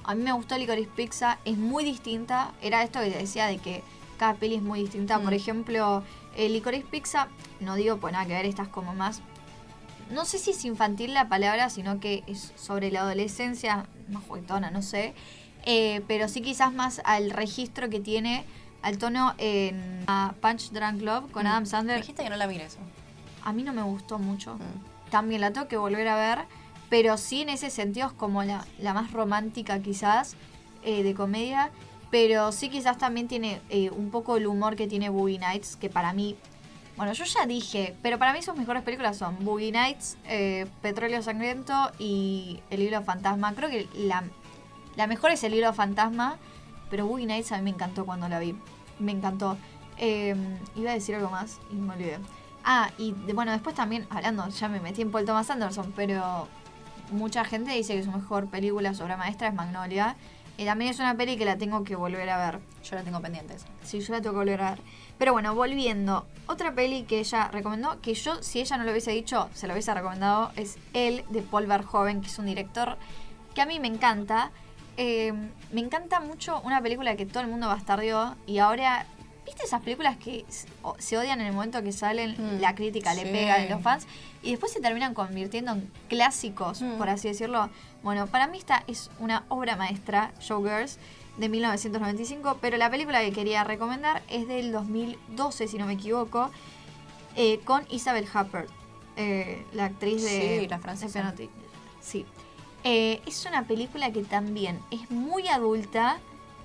A 0.04 0.16
mí 0.16 0.24
me 0.24 0.32
gustó 0.32 0.58
Licorice 0.58 0.90
Pizza, 0.96 1.38
es 1.46 1.58
muy 1.58 1.84
distinta. 1.84 2.54
Era 2.62 2.84
esto 2.84 3.00
que 3.02 3.12
te 3.12 3.18
decía 3.18 3.48
de 3.48 3.58
que 3.58 3.84
cada 4.18 4.36
peli 4.36 4.56
es 4.56 4.62
muy 4.62 4.80
distinta. 4.82 5.20
Mm. 5.20 5.24
Por 5.24 5.34
ejemplo, 5.34 6.04
eh, 6.36 6.48
Licorice 6.50 6.86
Pizza, 6.90 7.28
no 7.60 7.76
digo 7.76 7.98
pues 7.98 8.14
nada 8.14 8.26
que 8.26 8.34
ver, 8.34 8.46
estas 8.46 8.70
como 8.70 8.94
más. 8.94 9.22
No 10.10 10.24
sé 10.24 10.38
si 10.40 10.52
es 10.52 10.64
infantil 10.64 11.14
la 11.14 11.28
palabra, 11.28 11.70
sino 11.70 12.00
que 12.00 12.24
es 12.28 12.54
sobre 12.56 12.90
la 12.92 13.02
adolescencia, 13.02 13.86
más 14.10 14.24
juguetona, 14.26 14.72
no 14.72 14.82
sé. 14.82 15.14
Eh, 15.66 16.02
pero 16.08 16.30
sí 16.30 16.42
quizás 16.42 16.72
más 16.74 17.02
al 17.04 17.30
registro 17.32 17.90
que 17.90 18.00
tiene, 18.00 18.46
al 18.82 18.98
tono 18.98 19.34
en 19.38 20.06
Punch 20.42 20.72
Drunk 20.72 21.02
Love 21.02 21.30
con 21.32 21.44
Mm. 21.44 21.48
Adam 21.48 21.64
Me 21.64 21.70
Sandler. 21.70 22.00
dijiste 22.00 22.24
que 22.24 22.30
no 22.30 22.38
la 22.38 22.48
mire 22.48 22.64
eso. 22.64 22.78
A 23.48 23.54
mí 23.54 23.64
no 23.64 23.72
me 23.72 23.82
gustó 23.82 24.20
mucho. 24.20 24.56
Mm. 24.56 25.10
también 25.10 25.40
la 25.40 25.54
tengo 25.54 25.70
que 25.70 25.78
volver 25.78 26.06
a 26.10 26.18
ver, 26.18 26.46
pero 26.90 27.16
sí 27.16 27.44
en 27.44 27.48
ese 27.48 27.70
sentido 27.70 28.08
es 28.08 28.14
como 28.14 28.44
la, 28.44 28.66
la 28.78 28.94
más 28.94 29.14
romántica 29.14 29.80
quizás 29.80 30.36
eh, 30.84 31.02
de 31.02 31.16
comedia, 31.16 31.72
pero 32.12 32.52
sí 32.52 32.68
quizás 32.68 32.98
también 32.98 33.30
tiene 33.30 33.62
eh, 33.70 33.90
un 33.90 34.10
poco 34.12 34.36
el 34.36 34.48
humor 34.48 34.76
que 34.76 34.86
tiene 34.86 35.08
Boogie 35.08 35.40
Nights, 35.40 35.78
que 35.78 35.90
para 35.90 36.12
mí, 36.12 36.36
bueno, 36.98 37.14
yo 37.14 37.24
ya 37.24 37.46
dije, 37.46 37.96
pero 38.02 38.20
para 38.20 38.34
mí 38.34 38.42
sus 38.42 38.58
mejores 38.58 38.84
películas 38.84 39.16
son 39.16 39.38
Boogie 39.46 39.72
Nights, 39.72 40.18
eh, 40.26 40.68
Petróleo 40.82 41.22
Sangriento 41.22 41.74
y 42.00 42.60
El 42.70 42.82
Libro 42.82 43.02
Fantasma. 43.02 43.56
Creo 43.56 43.70
que 43.70 43.88
la, 43.96 44.26
la 44.98 45.08
mejor 45.08 45.32
es 45.32 45.42
El 45.46 45.54
Libro 45.54 45.72
Fantasma, 45.72 46.38
pero 46.90 47.08
Boogie 47.08 47.28
Nights 47.28 47.54
a 47.54 47.58
mí 47.60 47.64
me 47.64 47.70
encantó 47.70 48.06
cuando 48.06 48.28
la 48.28 48.40
vi, 48.40 48.58
me 49.00 49.14
encantó. 49.14 49.56
Eh, 50.00 50.36
iba 50.76 50.92
a 50.92 50.96
decir 50.96 51.16
algo 51.16 51.30
más 51.30 51.60
y 51.72 51.76
me 51.76 51.94
olvidé. 51.94 52.20
Ah, 52.70 52.92
y 52.98 53.14
bueno, 53.14 53.54
después 53.54 53.74
también, 53.76 54.06
hablando, 54.10 54.50
ya 54.50 54.68
me 54.68 54.82
metí 54.82 55.02
en 55.02 55.10
Paul 55.10 55.24
Thomas 55.24 55.50
Anderson, 55.50 55.94
pero 55.96 56.50
mucha 57.12 57.46
gente 57.46 57.72
dice 57.72 57.96
que 57.96 58.04
su 58.04 58.12
mejor 58.12 58.50
película 58.50 58.94
sobre 58.94 59.16
maestra 59.16 59.48
es 59.48 59.54
Magnolia. 59.54 60.18
Y 60.58 60.66
también 60.66 60.92
es 60.92 61.00
una 61.00 61.16
peli 61.16 61.38
que 61.38 61.46
la 61.46 61.58
tengo 61.58 61.86
que 61.86 61.96
volver 61.96 62.30
a 62.30 62.52
ver. 62.52 62.60
Yo 62.84 62.98
la 62.98 63.04
tengo 63.04 63.22
pendiente 63.22 63.54
esa. 63.54 63.68
Sí, 63.84 64.02
yo 64.02 64.12
la 64.12 64.20
tengo 64.20 64.34
que 64.34 64.40
volver 64.40 64.62
a 64.62 64.72
ver. 64.72 64.82
Pero 65.18 65.32
bueno, 65.32 65.56
volviendo. 65.56 66.26
Otra 66.48 66.76
peli 66.76 67.04
que 67.04 67.20
ella 67.20 67.48
recomendó, 67.48 68.02
que 68.02 68.14
yo, 68.14 68.44
si 68.44 68.60
ella 68.60 68.76
no 68.76 68.84
lo 68.84 68.92
hubiese 68.92 69.12
dicho, 69.12 69.50
se 69.54 69.68
lo 69.68 69.74
hubiese 69.74 69.94
recomendado, 69.94 70.52
es 70.58 70.78
El 70.92 71.24
de 71.30 71.44
Paul 71.44 71.68
Verhoeven, 71.68 72.20
que 72.20 72.28
es 72.28 72.38
un 72.38 72.48
director 72.48 72.98
que 73.56 73.62
a 73.62 73.66
mí 73.66 73.80
me 73.80 73.88
encanta. 73.88 74.52
Eh, 74.98 75.32
me 75.72 75.80
encanta 75.80 76.20
mucho 76.20 76.60
una 76.66 76.82
película 76.82 77.16
que 77.16 77.26
todo 77.26 77.44
el 77.44 77.48
mundo 77.50 77.70
bastardió 77.70 78.36
y 78.46 78.58
ahora... 78.58 79.06
¿Viste 79.48 79.64
esas 79.64 79.82
películas 79.82 80.18
que 80.18 80.46
se 81.00 81.18
odian 81.18 81.42
en 81.42 81.48
el 81.48 81.54
momento 81.54 81.82
que 81.82 81.92
salen? 81.92 82.36
Mm, 82.38 82.62
la 82.62 82.76
crítica 82.76 83.14
le 83.16 83.24
sí. 83.24 83.30
pega 83.32 83.58
de 83.58 83.70
los 83.70 83.82
fans 83.82 84.06
y 84.44 84.52
después 84.52 84.72
se 84.72 84.80
terminan 84.82 85.14
convirtiendo 85.16 85.72
en 85.72 85.90
clásicos, 86.10 86.82
Mm. 86.84 86.98
por 87.00 87.10
así 87.10 87.30
decirlo. 87.30 87.70
Bueno, 88.04 88.28
para 88.28 88.48
mí 88.48 88.58
esta 88.60 88.84
es 88.88 89.10
una 89.20 89.46
obra 89.48 89.76
maestra, 89.76 90.32
Showgirls, 90.40 91.00
de 91.38 91.50
1995, 91.50 92.58
pero 92.62 92.78
la 92.78 92.90
película 92.90 93.22
que 93.22 93.32
quería 93.32 93.64
recomendar 93.64 94.22
es 94.30 94.48
del 94.48 94.72
2012, 94.72 95.68
si 95.68 95.78
no 95.78 95.86
me 95.86 95.94
equivoco, 95.94 96.52
eh, 97.36 97.60
con 97.64 97.84
Isabel 97.90 98.26
Huppert, 98.26 98.70
eh, 99.16 99.66
la 99.74 99.86
actriz 99.86 100.24
de... 100.24 100.60
Sí, 100.62 100.68
la 100.68 100.80
francesa. 100.80 101.20
de 101.20 101.24
Penalty. 101.24 101.50
Sí. 102.02 102.26
Eh, 102.84 103.22
es 103.26 103.46
una 103.46 103.64
película 103.64 104.12
que 104.12 104.24
también 104.24 104.80
es 104.92 105.10
muy 105.12 105.48
adulta, 105.48 106.20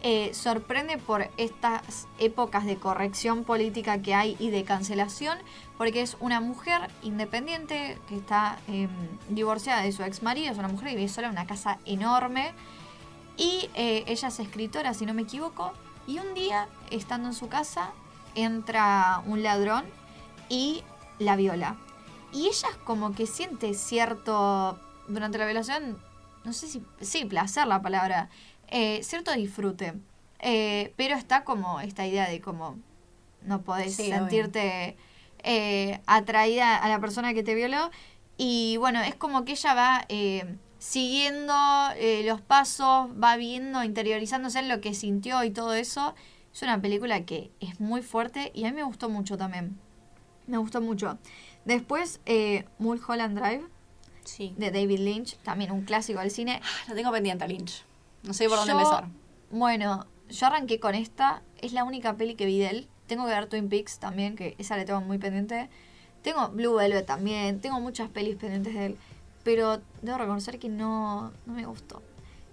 eh, 0.05 0.34
sorprende 0.34 0.98
por 0.98 1.30
estas 1.36 2.09
épocas 2.18 2.66
de 2.66 2.76
corrección 2.76 3.44
política 3.44 4.03
que 4.03 4.14
hay 4.14 4.36
y 4.40 4.50
de 4.50 4.64
cancelación, 4.64 5.38
porque 5.78 6.03
es 6.03 6.16
una 6.18 6.40
mujer 6.40 6.90
independiente 7.03 7.98
que 8.09 8.16
está 8.16 8.59
eh, 8.66 8.88
divorciada 9.28 9.82
de 9.82 9.92
su 9.92 10.03
ex 10.03 10.22
marido, 10.22 10.50
es 10.50 10.59
una 10.59 10.66
mujer 10.66 10.88
que 10.88 10.96
vive 10.96 11.09
sola 11.09 11.28
en 11.28 11.34
una 11.34 11.46
casa 11.46 11.78
enorme 11.84 12.53
y 13.36 13.70
eh, 13.74 14.03
ella 14.09 14.28
es 14.28 14.40
escritora, 14.40 14.92
si 14.92 15.07
no 15.07 15.14
me 15.14 15.22
equivoco, 15.22 15.72
y 16.07 16.18
un 16.18 16.34
día, 16.34 16.66
estando 16.90 17.28
en 17.28 17.34
su 17.34 17.48
casa, 17.48 17.90
entra 18.34 19.22
un 19.26 19.42
ladrón 19.42 19.84
y 20.48 20.82
la 21.20 21.36
viola. 21.36 21.76
Y 22.32 22.48
ella 22.48 22.68
como 22.84 23.12
que 23.12 23.26
siente 23.26 23.74
cierto, 23.74 24.78
durante 25.07 25.38
la 25.38 25.44
violación, 25.44 25.98
no 26.44 26.53
sé 26.53 26.66
si, 26.66 26.82
sí, 27.00 27.24
placer 27.24 27.68
la 27.68 27.82
palabra, 27.82 28.30
eh, 28.73 29.01
cierto 29.05 29.33
disfrute. 29.33 29.95
Eh, 30.41 30.93
pero 30.97 31.14
está 31.14 31.45
como 31.45 31.81
esta 31.81 32.05
idea 32.05 32.29
de 32.29 32.41
como 32.41 32.77
no 33.43 33.62
podés 33.62 33.95
Sí, 33.95 34.09
sentirte 34.09 34.97
eh, 35.45 36.01
atraída 36.07 36.77
a 36.77 36.89
la 36.89 36.99
persona 36.99 37.33
que 37.35 37.43
te 37.45 37.55
violó. 37.55 37.91
Y 38.37 38.77
bueno, 38.79 39.01
es 39.03 39.14
como 39.14 39.45
que 39.45 39.53
ella 39.53 39.75
va 39.75 40.05
eh, 40.09 40.57
siguiendo 40.79 41.55
los 42.25 42.41
pasos, 42.41 43.09
va 43.23 43.37
viendo, 43.37 43.85
interiorizándose 43.85 44.59
en 44.59 44.68
lo 44.68 44.81
que 44.81 44.95
sintió 44.95 45.45
y 45.45 45.51
todo 45.51 45.75
eso. 45.75 46.14
Es 46.53 46.62
una 46.62 46.81
película 46.81 47.25
que 47.25 47.51
es 47.61 47.81
muy 47.81 48.03
fuerte 48.03 48.51
y 48.55 48.64
a 48.64 48.70
mí 48.70 48.77
me 48.77 48.83
gustó 48.83 49.09
mucho 49.09 49.37
también. 49.39 49.79
Me 50.47 50.59
gustó 50.59 50.81
mucho. 50.81 51.18
Después, 51.64 52.20
eh, 52.27 52.64
Mulholland 52.79 53.39
Drive, 53.39 53.64
Sí. 54.25 54.55
de 54.57 54.70
David 54.70 54.99
Lynch, 55.01 55.37
también 55.39 55.70
un 55.73 55.83
clásico 55.83 56.20
del 56.20 56.31
cine. 56.31 56.61
La 56.89 56.95
tengo 56.95 57.11
pendiente 57.12 57.45
a 57.45 57.49
Lynch. 57.49 57.85
No 58.23 58.33
sé 58.35 58.49
por 58.49 58.59
dónde 58.59 58.73
Yo- 58.73 58.79
empezar. 58.79 59.09
Bueno, 59.51 60.07
yo 60.29 60.47
arranqué 60.47 60.81
con 60.81 60.95
esta. 60.95 61.43
Es 61.61 61.73
la 61.73 61.85
única 61.85 62.14
peli 62.14 62.35
que 62.35 62.47
vi 62.47 62.59
de 62.59 62.68
él. 62.68 62.89
Tengo 63.07 63.27
que 63.27 63.31
ver 63.33 63.47
Twin 63.47 63.68
Peaks 63.68 63.99
también, 63.99 64.37
que 64.37 64.55
esa 64.59 64.77
la 64.77 64.85
tengo 64.85 65.01
muy 65.01 65.18
pendiente. 65.18 65.68
Tengo 66.23 66.49
Blue 66.49 66.75
Velvet 66.75 67.05
también. 67.07 67.61
Tengo 67.61 67.81
muchas 67.81 68.09
pelis 68.09 68.37
pendientes 68.37 68.75
de 68.75 68.87
él. 68.87 68.97
Pero 69.45 69.81
debo 70.03 70.18
reconocer 70.18 70.59
que 70.59 70.68
no, 70.68 71.33
no 71.47 71.53
me 71.53 71.66
gustó. 71.66 72.01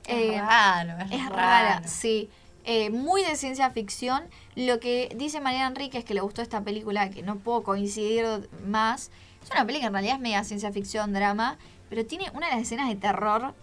Eh, 0.08 0.36
es 0.36 0.42
raro, 0.42 0.94
es, 1.06 1.12
es 1.12 1.24
raro. 1.26 1.36
rara, 1.36 1.88
sí. 1.88 2.30
Eh, 2.66 2.90
muy 2.90 3.24
de 3.24 3.36
ciencia 3.36 3.70
ficción. 3.70 4.24
Lo 4.56 4.80
que 4.80 5.14
dice 5.16 5.40
Mariana 5.40 5.68
Enrique 5.68 6.00
es 6.00 6.04
que 6.04 6.14
le 6.16 6.22
gustó 6.22 6.42
esta 6.42 6.62
película, 6.62 7.10
que 7.12 7.22
no 7.22 7.36
puedo 7.38 7.62
coincidir 7.64 8.26
más. 8.66 9.12
Es 9.44 9.52
una 9.52 9.66
película 9.66 9.82
que 9.82 9.88
en 9.88 9.94
realidad 9.94 10.16
es 10.16 10.22
media 10.22 10.44
ciencia 10.44 10.72
ficción, 10.72 11.14
drama, 11.14 11.58
pero 11.90 12.06
tiene 12.06 12.30
una 12.34 12.48
de 12.48 12.54
las 12.54 12.62
escenas 12.64 12.90
de 12.90 12.96
terror, 12.96 13.54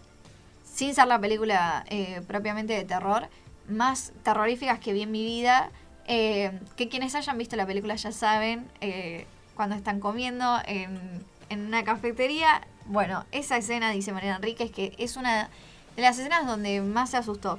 sin 0.76 0.94
ser 0.94 1.06
la 1.06 1.18
película 1.18 1.86
eh, 1.88 2.20
propiamente 2.26 2.74
de 2.74 2.84
terror, 2.84 3.30
más 3.66 4.12
terroríficas 4.22 4.78
que 4.78 4.92
vi 4.92 5.02
en 5.02 5.10
mi 5.10 5.24
vida. 5.24 5.70
eh, 6.06 6.60
que 6.76 6.88
quienes 6.90 7.14
hayan 7.14 7.38
visto 7.38 7.56
la 7.56 7.66
película 7.66 7.96
ya 7.96 8.12
saben, 8.12 8.68
eh, 8.82 9.26
cuando 9.54 9.74
están 9.74 10.00
comiendo 10.00 10.58
en, 10.66 11.24
en 11.48 11.66
una 11.66 11.82
cafetería. 11.82 12.60
Bueno, 12.84 13.24
esa 13.32 13.56
escena, 13.56 13.90
dice 13.90 14.12
Mariana 14.12 14.36
Enríquez, 14.36 14.70
que 14.70 14.94
es 14.98 15.16
una 15.16 15.48
de 15.96 16.02
las 16.02 16.18
escenas 16.18 16.46
donde 16.46 16.82
más 16.82 17.10
se 17.10 17.16
asustó. 17.16 17.58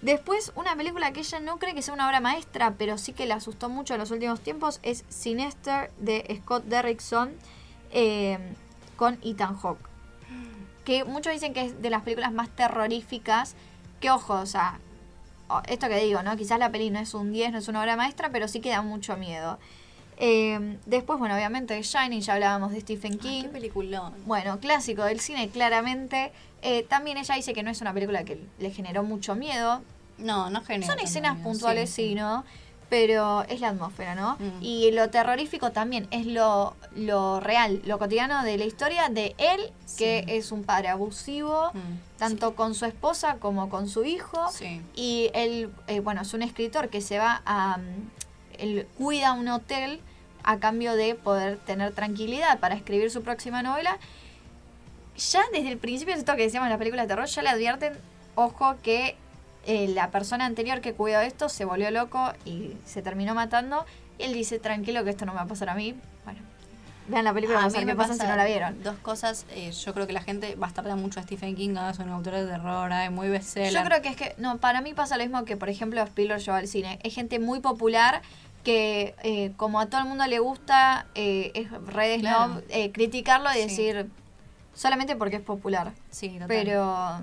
Después, 0.00 0.52
una 0.54 0.76
película 0.76 1.12
que 1.12 1.20
ella 1.20 1.40
no 1.40 1.58
cree 1.58 1.74
que 1.74 1.82
sea 1.82 1.92
una 1.92 2.06
obra 2.06 2.20
maestra, 2.20 2.74
pero 2.78 2.98
sí 2.98 3.12
que 3.14 3.26
le 3.26 3.34
asustó 3.34 3.68
mucho 3.68 3.94
en 3.94 4.00
los 4.00 4.12
últimos 4.12 4.40
tiempos, 4.40 4.78
es 4.84 5.04
Sinister 5.08 5.90
de 5.98 6.40
Scott 6.42 6.64
Derrickson 6.66 7.32
con 8.96 9.18
Ethan 9.24 9.56
Hawke. 9.56 9.93
Que 10.84 11.04
muchos 11.04 11.32
dicen 11.32 11.54
que 11.54 11.62
es 11.62 11.82
de 11.82 11.90
las 11.90 12.02
películas 12.02 12.32
más 12.32 12.48
terroríficas. 12.50 13.54
Que 14.00 14.10
ojo, 14.10 14.34
o 14.34 14.46
sea, 14.46 14.78
esto 15.66 15.88
que 15.88 15.96
digo, 16.04 16.22
¿no? 16.22 16.36
Quizás 16.36 16.58
la 16.58 16.70
peli 16.70 16.90
no 16.90 16.98
es 16.98 17.14
un 17.14 17.32
10, 17.32 17.52
no 17.52 17.58
es 17.58 17.68
una 17.68 17.80
obra 17.80 17.96
maestra, 17.96 18.30
pero 18.30 18.48
sí 18.48 18.60
que 18.60 18.70
da 18.70 18.82
mucho 18.82 19.16
miedo. 19.16 19.58
Eh, 20.16 20.78
después, 20.86 21.18
bueno, 21.18 21.34
obviamente 21.34 21.80
Shining, 21.82 22.20
ya 22.20 22.34
hablábamos 22.34 22.72
de 22.72 22.80
Stephen 22.80 23.12
Ay, 23.14 23.18
King. 23.18 23.42
qué 23.44 23.48
peliculón. 23.48 24.14
Bueno, 24.26 24.60
clásico 24.60 25.04
del 25.04 25.20
cine, 25.20 25.48
claramente. 25.48 26.32
Eh, 26.62 26.84
también 26.88 27.18
ella 27.18 27.34
dice 27.34 27.52
que 27.52 27.62
no 27.62 27.70
es 27.70 27.80
una 27.80 27.92
película 27.92 28.24
que 28.24 28.38
le 28.58 28.70
generó 28.70 29.02
mucho 29.02 29.34
miedo. 29.34 29.82
No, 30.18 30.50
no 30.50 30.62
genera. 30.62 30.86
Son 30.92 31.00
escenas 31.00 31.34
miedo, 31.34 31.50
puntuales, 31.50 31.90
sí, 31.90 32.14
¿no? 32.14 32.44
Pero 32.90 33.42
es 33.48 33.60
la 33.60 33.68
atmósfera, 33.70 34.14
¿no? 34.14 34.36
Mm. 34.38 34.62
Y 34.62 34.90
lo 34.92 35.08
terrorífico 35.10 35.72
también 35.72 36.06
es 36.10 36.26
lo, 36.26 36.74
lo 36.94 37.40
real, 37.40 37.80
lo 37.86 37.98
cotidiano 37.98 38.44
de 38.44 38.58
la 38.58 38.64
historia 38.64 39.08
de 39.08 39.34
él, 39.38 39.72
que 39.96 40.24
es 40.28 40.52
un 40.52 40.64
padre 40.64 40.88
abusivo, 40.88 41.70
Mm, 41.72 42.18
tanto 42.18 42.54
con 42.54 42.74
su 42.74 42.84
esposa 42.84 43.36
como 43.40 43.68
con 43.68 43.88
su 43.88 44.04
hijo. 44.04 44.48
Sí. 44.52 44.80
Y 44.94 45.30
él, 45.34 45.70
eh, 45.88 46.00
bueno, 46.00 46.22
es 46.22 46.34
un 46.34 46.42
escritor 46.42 46.88
que 46.88 47.00
se 47.00 47.18
va 47.18 47.42
a... 47.44 47.78
mm, 47.78 48.10
Él 48.58 48.86
cuida 48.98 49.32
un 49.32 49.48
hotel 49.48 50.00
a 50.44 50.58
cambio 50.58 50.94
de 50.94 51.14
poder 51.14 51.56
tener 51.58 51.92
tranquilidad 51.92 52.60
para 52.60 52.74
escribir 52.74 53.10
su 53.10 53.22
próxima 53.22 53.62
novela. 53.62 53.98
Ya 55.16 55.42
desde 55.52 55.70
el 55.70 55.78
principio, 55.78 56.14
esto 56.14 56.36
que 56.36 56.42
decíamos 56.42 56.66
en 56.66 56.72
la 56.72 56.78
película 56.78 57.02
de 57.02 57.08
terror, 57.08 57.26
ya 57.26 57.42
le 57.42 57.48
advierten, 57.48 57.94
ojo, 58.34 58.76
que 58.82 59.16
eh, 59.66 59.88
la 59.88 60.10
persona 60.10 60.44
anterior 60.46 60.80
que 60.80 60.92
cuidó 60.94 61.20
esto 61.20 61.48
se 61.48 61.64
volvió 61.64 61.90
loco 61.90 62.32
y 62.44 62.72
se 62.84 63.02
terminó 63.02 63.34
matando. 63.34 63.84
Y 64.18 64.24
él 64.24 64.32
dice, 64.32 64.58
tranquilo 64.58 65.04
que 65.04 65.10
esto 65.10 65.26
no 65.26 65.32
me 65.32 65.36
va 65.38 65.44
a 65.44 65.46
pasar 65.48 65.68
a 65.70 65.74
mí. 65.74 65.94
Bueno, 66.24 66.40
vean 67.08 67.24
la 67.24 67.32
película, 67.34 67.60
A 67.60 67.64
a 67.64 67.68
mí 67.68 67.84
me 67.84 67.94
pasa 67.96 68.14
si 68.14 68.26
no 68.26 68.36
la 68.36 68.44
vieron. 68.44 68.82
Dos 68.82 68.96
cosas, 68.98 69.44
eh, 69.50 69.72
yo 69.72 69.92
creo 69.94 70.06
que 70.06 70.12
la 70.12 70.22
gente 70.22 70.54
bastarda 70.56 70.94
mucho 70.96 71.20
a 71.20 71.22
Stephen 71.24 71.56
King, 71.56 71.74
ah, 71.78 71.90
es 71.90 71.98
un 71.98 72.08
autor 72.10 72.34
de 72.34 72.46
terror, 72.46 72.92
es 72.92 73.10
muy 73.10 73.28
bestseller. 73.28 73.72
Yo 73.72 73.82
creo 73.84 74.02
que 74.02 74.08
es 74.08 74.16
que, 74.16 74.34
no, 74.38 74.58
para 74.58 74.80
mí 74.80 74.94
pasa 74.94 75.16
lo 75.16 75.24
mismo 75.24 75.44
que, 75.44 75.56
por 75.56 75.68
ejemplo, 75.68 76.00
Spielberg 76.02 76.40
lleva 76.40 76.58
al 76.58 76.68
cine. 76.68 76.98
Es 77.02 77.14
gente 77.14 77.38
muy 77.38 77.60
popular 77.60 78.22
que, 78.62 79.14
eh, 79.22 79.52
como 79.56 79.80
a 79.80 79.86
todo 79.86 80.00
el 80.00 80.06
mundo 80.06 80.24
le 80.26 80.38
gusta, 80.38 81.06
eh, 81.14 81.50
es 81.54 81.70
redes 81.86 82.20
Claro. 82.20 82.54
no 82.54 82.62
criticarlo 82.92 83.50
y 83.50 83.54
Sí. 83.54 83.60
decir 83.62 84.10
solamente 84.74 85.16
porque 85.16 85.36
es 85.36 85.42
popular. 85.42 85.92
Sí, 86.10 86.30
total. 86.30 86.48
Pero 86.48 87.20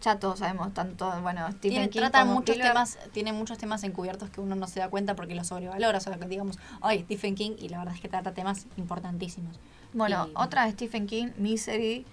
ya 0.00 0.18
todos 0.18 0.38
sabemos, 0.38 0.72
tanto, 0.72 1.10
bueno, 1.20 1.46
Stephen 1.52 1.60
Tiene- 1.60 1.90
King 1.90 2.00
tratan 2.00 2.28
muchos 2.28 2.56
temas, 2.58 2.98
tiene 3.12 3.32
muchos 3.32 3.58
temas 3.58 3.84
encubiertos 3.84 4.30
que 4.30 4.40
uno 4.40 4.56
no 4.56 4.66
se 4.66 4.80
da 4.80 4.88
cuenta 4.88 5.14
porque 5.14 5.34
los 5.34 5.46
sobrevalora. 5.48 5.98
O 5.98 6.00
sea, 6.00 6.16
que 6.18 6.26
digamos, 6.26 6.58
ay, 6.80 7.02
Stephen 7.02 7.34
King, 7.34 7.52
y 7.58 7.68
la 7.68 7.78
verdad 7.78 7.94
es 7.94 8.00
que 8.00 8.08
trata 8.08 8.32
temas 8.32 8.66
importantísimos. 8.78 9.58
Bueno, 9.92 10.28
Y- 10.28 10.32
otra 10.36 10.64
de 10.64 10.72
Stephen 10.72 11.06
King, 11.06 11.28
Misery, 11.36 12.06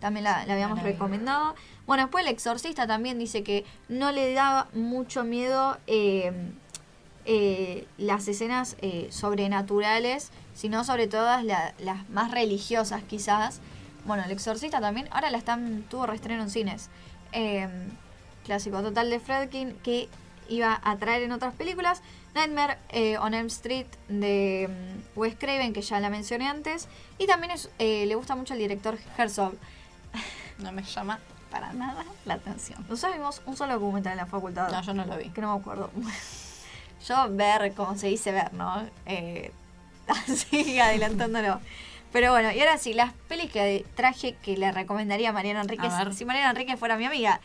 también 0.00 0.24
la, 0.24 0.44
la 0.46 0.52
habíamos 0.54 0.82
recomendado. 0.82 1.54
Bueno, 1.86 2.04
después 2.04 2.24
El 2.26 2.32
Exorcista 2.32 2.86
también 2.86 3.18
dice 3.18 3.42
que 3.42 3.64
no 3.88 4.12
le 4.12 4.32
daba 4.34 4.68
mucho 4.74 5.22
miedo 5.24 5.78
eh, 5.86 6.32
eh, 7.24 7.86
las 7.98 8.26
escenas 8.26 8.76
eh, 8.82 9.08
sobrenaturales, 9.10 10.30
sino 10.54 10.82
sobre 10.84 11.06
todas 11.06 11.44
la- 11.44 11.72
las 11.78 12.08
más 12.10 12.30
religiosas 12.32 13.02
quizás. 13.04 13.60
Bueno, 14.04 14.24
El 14.24 14.32
Exorcista 14.32 14.80
también, 14.80 15.08
ahora 15.12 15.30
la 15.30 15.38
están, 15.38 15.84
tuvo 15.88 16.06
reestreno 16.06 16.42
en 16.42 16.50
cines. 16.50 16.90
Eh, 17.32 17.68
clásico 18.44 18.82
total 18.82 19.10
de 19.10 19.20
Fredkin 19.20 19.74
que 19.82 20.08
iba 20.48 20.80
a 20.82 20.96
traer 20.96 21.22
en 21.22 21.32
otras 21.32 21.54
películas. 21.54 22.02
Nightmare 22.34 22.78
eh, 22.90 23.18
on 23.18 23.34
Elm 23.34 23.46
Street 23.48 23.86
de 24.08 24.68
mm, 24.68 25.18
Wes 25.18 25.34
Craven, 25.38 25.72
que 25.72 25.82
ya 25.82 26.00
la 26.00 26.10
mencioné 26.10 26.48
antes. 26.48 26.88
Y 27.18 27.26
también 27.26 27.52
es, 27.52 27.70
eh, 27.78 28.06
le 28.06 28.14
gusta 28.14 28.34
mucho 28.34 28.54
el 28.54 28.60
director 28.60 28.98
Herzog. 29.16 29.54
No 30.58 30.72
me 30.72 30.82
llama 30.82 31.18
para 31.50 31.72
nada 31.72 32.04
la 32.24 32.34
atención. 32.34 32.84
Nosotros 32.88 33.16
vimos 33.16 33.42
un 33.46 33.56
solo 33.56 33.74
documental 33.74 34.12
en 34.12 34.18
la 34.18 34.26
facultad. 34.26 34.70
No, 34.70 34.82
yo 34.82 34.94
no 34.94 35.04
lo 35.04 35.16
vi. 35.16 35.30
que 35.30 35.40
no 35.40 35.54
me 35.54 35.60
acuerdo. 35.60 35.90
Yo 37.06 37.28
ver, 37.30 37.74
como 37.74 37.98
se 37.98 38.06
dice 38.06 38.30
ver, 38.30 38.54
¿no? 38.54 38.88
Eh, 39.06 39.50
así 40.06 40.78
adelantándolo. 40.78 41.60
Pero 42.12 42.30
bueno, 42.30 42.52
y 42.52 42.60
ahora 42.60 42.76
sí, 42.78 42.92
las 42.92 43.12
pelis 43.28 43.50
que 43.50 43.86
traje 43.94 44.34
que 44.42 44.56
le 44.56 44.70
recomendaría 44.70 45.30
a 45.30 45.32
Mariana 45.32 45.62
Enríquez, 45.62 45.92
A 45.92 46.12
si 46.12 46.24
Mariana 46.24 46.50
Enríquez 46.50 46.78
fuera 46.78 46.96
mi 46.98 47.06
amiga. 47.06 47.40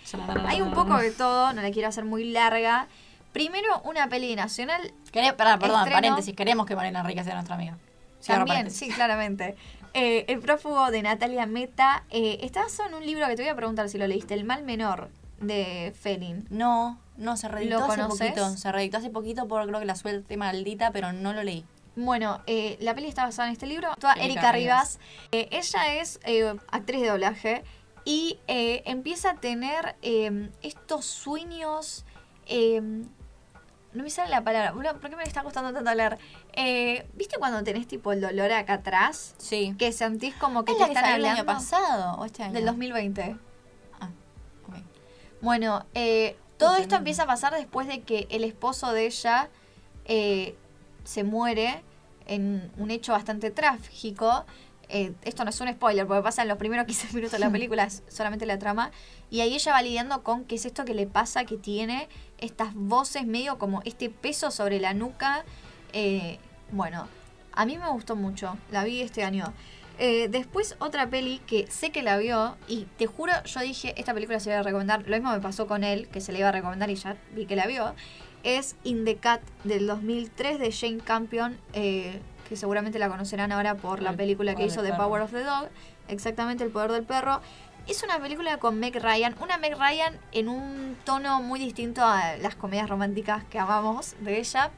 Hay 0.45 0.61
un 0.61 0.73
poco 0.73 0.97
de 0.97 1.11
todo, 1.11 1.53
no 1.53 1.61
la 1.61 1.71
quiero 1.71 1.87
hacer 1.87 2.03
muy 2.05 2.25
larga. 2.25 2.87
Primero, 3.31 3.81
una 3.83 4.09
peli 4.09 4.35
nacional. 4.35 4.81
Quere- 5.11 5.33
perdón, 5.33 5.59
perdón, 5.59 5.77
Estreno. 5.79 5.95
paréntesis, 5.95 6.35
queremos 6.35 6.65
que 6.65 6.75
Mariana 6.75 6.99
Enrique 7.01 7.23
sea 7.23 7.33
nuestra 7.35 7.55
amiga. 7.55 7.77
Cierro 8.21 8.39
También, 8.39 8.57
paréntesis. 8.65 8.87
sí, 8.87 8.93
claramente. 8.93 9.55
Eh, 9.93 10.25
el 10.27 10.39
prófugo 10.39 10.91
de 10.91 11.01
Natalia 11.01 11.45
Meta. 11.45 12.03
Eh, 12.09 12.39
está 12.41 12.63
basado 12.63 12.89
en 12.89 12.95
un 12.95 13.05
libro 13.05 13.25
que 13.27 13.35
te 13.35 13.43
voy 13.43 13.49
a 13.51 13.55
preguntar 13.55 13.89
si 13.89 13.97
lo 13.97 14.05
leíste, 14.07 14.33
El 14.33 14.43
mal 14.43 14.63
menor, 14.63 15.09
de 15.39 15.93
Felin. 15.99 16.45
No, 16.49 16.99
no, 17.15 17.37
se 17.37 17.47
reeditó 17.47 17.79
¿Lo 17.79 17.85
hace 17.85 18.03
poquito. 18.03 18.57
Se 18.57 18.71
reeditó 18.71 18.97
hace 18.97 19.09
poquito 19.11 19.47
por 19.47 19.65
creo 19.67 19.79
que 19.79 19.85
la 19.85 19.95
suerte 19.95 20.35
maldita, 20.35 20.91
pero 20.91 21.13
no 21.13 21.31
lo 21.31 21.43
leí. 21.43 21.63
Bueno, 21.97 22.43
eh, 22.45 22.77
la 22.79 22.93
peli 22.93 23.07
está 23.07 23.25
basada 23.25 23.47
en 23.47 23.53
este 23.53 23.65
libro. 23.65 23.89
Toda 23.99 24.13
Erika 24.13 24.25
Erika 24.25 24.51
Rivas. 24.51 24.99
Rivas. 24.99 24.99
Eh, 25.31 25.49
ella 25.51 25.95
es 25.95 26.19
eh, 26.25 26.55
actriz 26.69 27.01
de 27.01 27.07
doblaje 27.07 27.63
y 28.05 28.39
empieza 28.47 29.31
a 29.31 29.35
tener 29.35 29.95
estos 30.61 31.05
sueños. 31.05 32.05
no 32.47 34.03
me 34.03 34.09
sale 34.11 34.29
la 34.29 34.43
palabra. 34.43 34.93
¿Por 34.93 35.09
qué 35.09 35.15
me 35.15 35.23
está 35.23 35.41
costando 35.41 35.73
tanto 35.73 35.89
hablar? 35.89 36.19
¿Viste 37.15 37.37
cuando 37.39 37.63
tenés 37.63 37.87
tipo 37.87 38.11
el 38.13 38.21
dolor 38.21 38.51
acá 38.51 38.75
atrás? 38.75 39.33
Sí. 39.39 39.75
Que 39.79 39.91
sentís 39.91 40.35
como 40.35 40.63
que 40.63 40.73
¿Es 40.73 40.77
te 40.77 40.81
la 40.83 40.87
que 40.87 40.93
están 40.93 41.03
salió 41.11 41.15
el 41.17 41.31
hablando. 41.31 41.51
año 41.51 41.59
pasado 41.59 42.15
o 42.21 42.25
este 42.25 42.43
año? 42.43 42.53
Del 42.53 42.65
2020. 42.65 43.35
Ah, 43.99 44.09
ok. 44.69 44.75
Bueno, 45.41 45.85
todo 46.57 46.77
esto 46.77 46.95
empieza 46.95 47.23
a 47.23 47.25
pasar 47.27 47.53
después 47.55 47.87
de 47.87 48.03
que 48.03 48.27
el 48.29 48.43
esposo 48.43 48.93
de 48.93 49.07
ella 49.07 49.49
eh, 50.05 50.55
se 51.07 51.23
muere 51.23 51.81
en 52.25 52.69
un 52.77 52.91
hecho 52.91 53.13
bastante 53.13 53.49
trágico. 53.49 54.45
Eh, 54.89 55.13
esto 55.23 55.45
no 55.45 55.51
es 55.51 55.61
un 55.61 55.69
spoiler, 55.69 56.05
porque 56.05 56.21
pasa 56.21 56.41
en 56.41 56.49
los 56.49 56.57
primeros 56.57 56.85
15 56.87 57.13
minutos 57.13 57.31
de 57.31 57.39
la 57.39 57.49
película, 57.49 57.85
es 57.85 58.03
solamente 58.09 58.45
la 58.45 58.59
trama. 58.59 58.91
Y 59.29 59.39
ahí 59.39 59.55
ella 59.55 59.71
va 59.71 59.81
lidiando 59.81 60.21
con 60.21 60.43
qué 60.43 60.55
es 60.55 60.65
esto 60.65 60.83
que 60.83 60.93
le 60.93 61.07
pasa, 61.07 61.45
que 61.45 61.55
tiene 61.55 62.09
estas 62.39 62.73
voces 62.73 63.25
medio 63.25 63.57
como 63.57 63.81
este 63.85 64.09
peso 64.09 64.51
sobre 64.51 64.81
la 64.81 64.93
nuca. 64.93 65.45
Eh, 65.93 66.39
bueno, 66.71 67.07
a 67.53 67.65
mí 67.65 67.77
me 67.77 67.87
gustó 67.89 68.17
mucho, 68.17 68.57
la 68.69 68.83
vi 68.83 69.01
este 69.01 69.23
año. 69.23 69.53
Eh, 69.99 70.27
después 70.29 70.75
otra 70.79 71.09
peli 71.09 71.39
que 71.47 71.67
sé 71.71 71.91
que 71.91 72.03
la 72.03 72.17
vio 72.17 72.57
y 72.67 72.85
te 72.97 73.07
juro, 73.07 73.31
yo 73.45 73.61
dije, 73.61 73.95
esta 73.97 74.13
película 74.13 74.39
se 74.39 74.49
iba 74.49 74.59
a 74.59 74.63
recomendar, 74.63 75.07
lo 75.07 75.15
mismo 75.15 75.31
me 75.31 75.39
pasó 75.39 75.65
con 75.65 75.83
él, 75.83 76.07
que 76.09 76.21
se 76.21 76.31
le 76.33 76.39
iba 76.39 76.49
a 76.49 76.51
recomendar 76.51 76.91
y 76.91 76.95
ya 76.95 77.17
vi 77.33 77.47
que 77.47 77.55
la 77.55 77.65
vio, 77.65 77.95
es 78.47 78.75
In 78.83 79.03
the 79.03 79.17
Cat 79.17 79.41
del 79.65 79.87
2003 79.87 80.57
de 80.59 80.71
Jane 80.71 80.99
Campion, 80.99 81.57
eh, 81.73 82.21
que 82.47 82.55
seguramente 82.55 82.97
la 82.97 83.09
conocerán 83.09 83.51
ahora 83.51 83.75
por 83.75 84.01
la 84.01 84.11
El 84.11 84.15
película 84.15 84.55
que 84.55 84.65
hizo 84.65 84.81
The. 84.81 84.93
Power 84.93 85.21
of 85.21 85.31
the 85.31 85.43
Dog, 85.43 85.67
exactamente 86.07 86.63
El 86.63 86.69
Poder 86.69 86.91
del 86.93 87.03
Perro. 87.03 87.41
Es 87.87 88.03
una 88.03 88.19
película 88.19 88.57
con 88.57 88.79
Meg 88.79 88.95
Ryan, 89.01 89.35
una 89.41 89.57
Meg 89.57 89.77
Ryan 89.77 90.17
en 90.31 90.47
un 90.47 90.97
tono 91.03 91.41
muy 91.41 91.59
distinto 91.59 92.03
a 92.03 92.37
las 92.37 92.55
comedias 92.55 92.89
románticas 92.89 93.43
que 93.45 93.59
amamos 93.59 94.15
de 94.21 94.39
ella. 94.39 94.71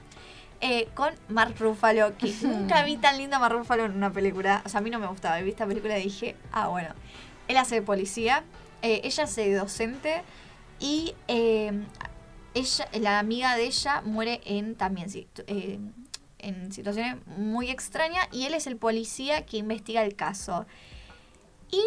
eh, 0.62 0.90
con 0.94 1.14
Mark 1.30 1.56
Ruffalo, 1.60 2.18
que 2.18 2.34
nunca 2.42 2.84
vi 2.84 2.98
tan 2.98 3.18
lindo 3.18 3.38
a 3.38 3.40
Mark 3.40 3.56
Ruffalo 3.56 3.86
en 3.86 3.94
una 3.96 4.12
película. 4.12 4.62
O 4.66 4.70
sea, 4.70 4.80
a 4.80 4.82
mí 4.82 4.90
no 4.90 5.00
me 5.00 5.08
gustaba. 5.08 5.40
Vi 5.40 5.52
esta 5.52 5.66
película 5.66 5.98
y 5.98 6.04
dije, 6.04 6.36
ah, 6.52 6.68
bueno. 6.68 6.90
Él 7.48 7.56
hace 7.58 7.76
de 7.76 7.82
policía, 7.82 8.44
eh, 8.82 9.02
ella 9.04 9.24
hace 9.24 9.48
de 9.50 9.56
docente 9.56 10.22
y 10.80 11.16
eh, 11.28 11.72
ella, 12.60 12.88
la 12.94 13.20
amiga 13.20 13.56
de 13.56 13.66
ella 13.66 14.02
muere 14.02 14.42
en 14.46 14.76
también 14.76 15.10
eh, 15.48 15.80
en 16.40 16.72
situaciones 16.72 17.18
muy 17.28 17.70
extrañas 17.70 18.28
y 18.32 18.46
él 18.46 18.54
es 18.54 18.68
el 18.68 18.78
policía 18.78 19.46
que 19.46 19.58
investiga 19.58 20.04
el 20.04 20.16
caso. 20.16 20.66
Y 21.72 21.82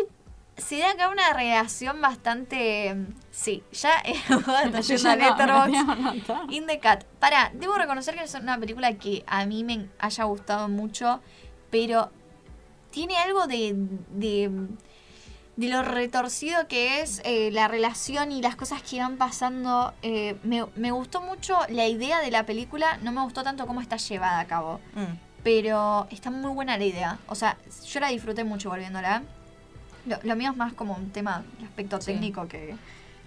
se 0.56 0.78
da 0.78 0.90
acá 0.90 1.08
una 1.08 1.32
relación 1.32 2.00
bastante... 2.00 2.94
Sí, 3.30 3.62
ya 3.72 3.90
eh, 4.04 4.14
Yo 4.82 4.96
yendo 4.96 5.08
a 5.08 5.16
ya 5.16 5.82
no, 5.84 6.12
Letterboxd. 6.12 6.52
In 6.52 6.66
the 6.66 6.78
Cat. 6.78 7.04
Para, 7.18 7.50
debo 7.54 7.74
reconocer 7.76 8.14
que 8.14 8.24
es 8.24 8.34
una 8.34 8.58
película 8.58 8.92
que 8.94 9.24
a 9.26 9.46
mí 9.46 9.64
me 9.64 9.88
haya 9.98 10.24
gustado 10.24 10.68
mucho, 10.68 11.20
pero 11.70 12.10
tiene 12.90 13.16
algo 13.16 13.46
de, 13.46 13.74
de, 14.10 14.50
de 15.62 15.68
lo 15.68 15.82
retorcido 15.82 16.66
que 16.66 17.00
es 17.00 17.20
eh, 17.24 17.50
la 17.52 17.68
relación 17.68 18.32
y 18.32 18.42
las 18.42 18.56
cosas 18.56 18.82
que 18.82 18.98
van 18.98 19.16
pasando. 19.16 19.94
Eh, 20.02 20.36
me, 20.42 20.64
me 20.76 20.90
gustó 20.90 21.20
mucho 21.20 21.56
la 21.68 21.86
idea 21.86 22.20
de 22.20 22.30
la 22.32 22.44
película, 22.44 22.98
no 23.02 23.12
me 23.12 23.22
gustó 23.22 23.42
tanto 23.44 23.66
cómo 23.66 23.80
está 23.80 23.96
llevada 23.96 24.40
a 24.40 24.46
cabo. 24.46 24.80
Mm. 24.94 25.14
Pero 25.44 26.06
está 26.10 26.30
muy 26.30 26.50
buena 26.52 26.76
la 26.78 26.84
idea. 26.84 27.18
O 27.28 27.34
sea, 27.34 27.56
yo 27.86 28.00
la 28.00 28.08
disfruté 28.08 28.44
mucho 28.44 28.70
volviéndola. 28.70 29.22
Lo, 30.06 30.18
lo 30.24 30.34
mío 30.36 30.50
es 30.50 30.56
más 30.56 30.72
como 30.72 30.94
un 30.94 31.10
tema 31.10 31.44
de 31.60 31.66
aspecto 31.66 32.00
Sí. 32.00 32.12
técnico 32.12 32.48
que, 32.48 32.74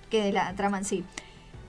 que 0.09 0.21
de 0.23 0.31
la 0.33 0.53
trama 0.55 0.77
en 0.79 0.85
sí. 0.85 1.05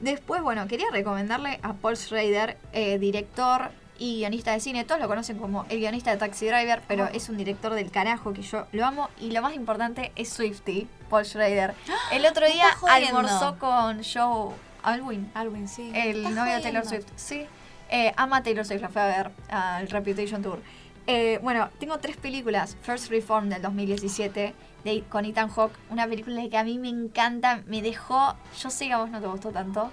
Después, 0.00 0.42
bueno, 0.42 0.66
quería 0.66 0.86
recomendarle 0.92 1.58
a 1.62 1.74
Paul 1.74 1.96
Schrader, 1.96 2.58
eh, 2.72 2.98
director 2.98 3.70
y 3.98 4.18
guionista 4.18 4.52
de 4.52 4.60
cine. 4.60 4.84
Todos 4.84 5.00
lo 5.00 5.08
conocen 5.08 5.38
como 5.38 5.64
el 5.68 5.78
guionista 5.78 6.10
de 6.10 6.16
Taxi 6.16 6.46
Driver, 6.46 6.82
pero 6.86 7.04
Oh. 7.04 7.08
es 7.12 7.28
un 7.28 7.36
director 7.36 7.74
del 7.74 7.90
carajo 7.90 8.32
que 8.32 8.42
yo 8.42 8.66
lo 8.72 8.84
amo. 8.86 9.08
Y 9.20 9.30
lo 9.30 9.42
más 9.42 9.54
importante 9.54 10.12
es 10.16 10.28
Swifty, 10.30 10.86
Paul 11.10 11.24
Schrader. 11.24 11.74
El 12.12 12.26
otro 12.26 12.46
día 12.46 12.66
almorzó 12.88 13.58
con 13.58 14.02
Joe 14.04 14.54
Alwyn, 14.82 15.30
Alwyn, 15.34 15.68
sí. 15.68 15.90
el 15.94 16.22
novio 16.34 16.54
de 16.54 16.60
Taylor. 16.60 16.86
Swift. 16.86 17.06
Sí. 17.16 17.46
Eh, 17.88 18.12
ama 18.16 18.42
Taylor 18.42 18.64
Swift, 18.64 18.80
la 18.82 18.88
fue 18.88 19.02
a 19.02 19.06
ver 19.06 19.30
al 19.48 19.88
Reputation 19.88 20.42
Tour. 20.42 20.60
Eh, 21.08 21.38
bueno, 21.42 21.70
tengo 21.78 21.98
tres 21.98 22.16
películas. 22.16 22.76
First 22.82 23.10
Reform 23.10 23.48
del 23.48 23.62
2017 23.62 24.54
de, 24.84 25.02
con 25.08 25.24
Ethan 25.24 25.48
Hawke. 25.50 25.76
Una 25.90 26.06
película 26.06 26.42
que 26.48 26.58
a 26.58 26.64
mí 26.64 26.78
me 26.78 26.88
encanta. 26.88 27.62
Me 27.66 27.80
dejó... 27.82 28.34
Yo 28.60 28.70
sé 28.70 28.86
que 28.88 28.92
a 28.92 28.98
vos 28.98 29.10
no 29.10 29.20
te 29.20 29.26
gustó 29.28 29.50
tanto. 29.52 29.90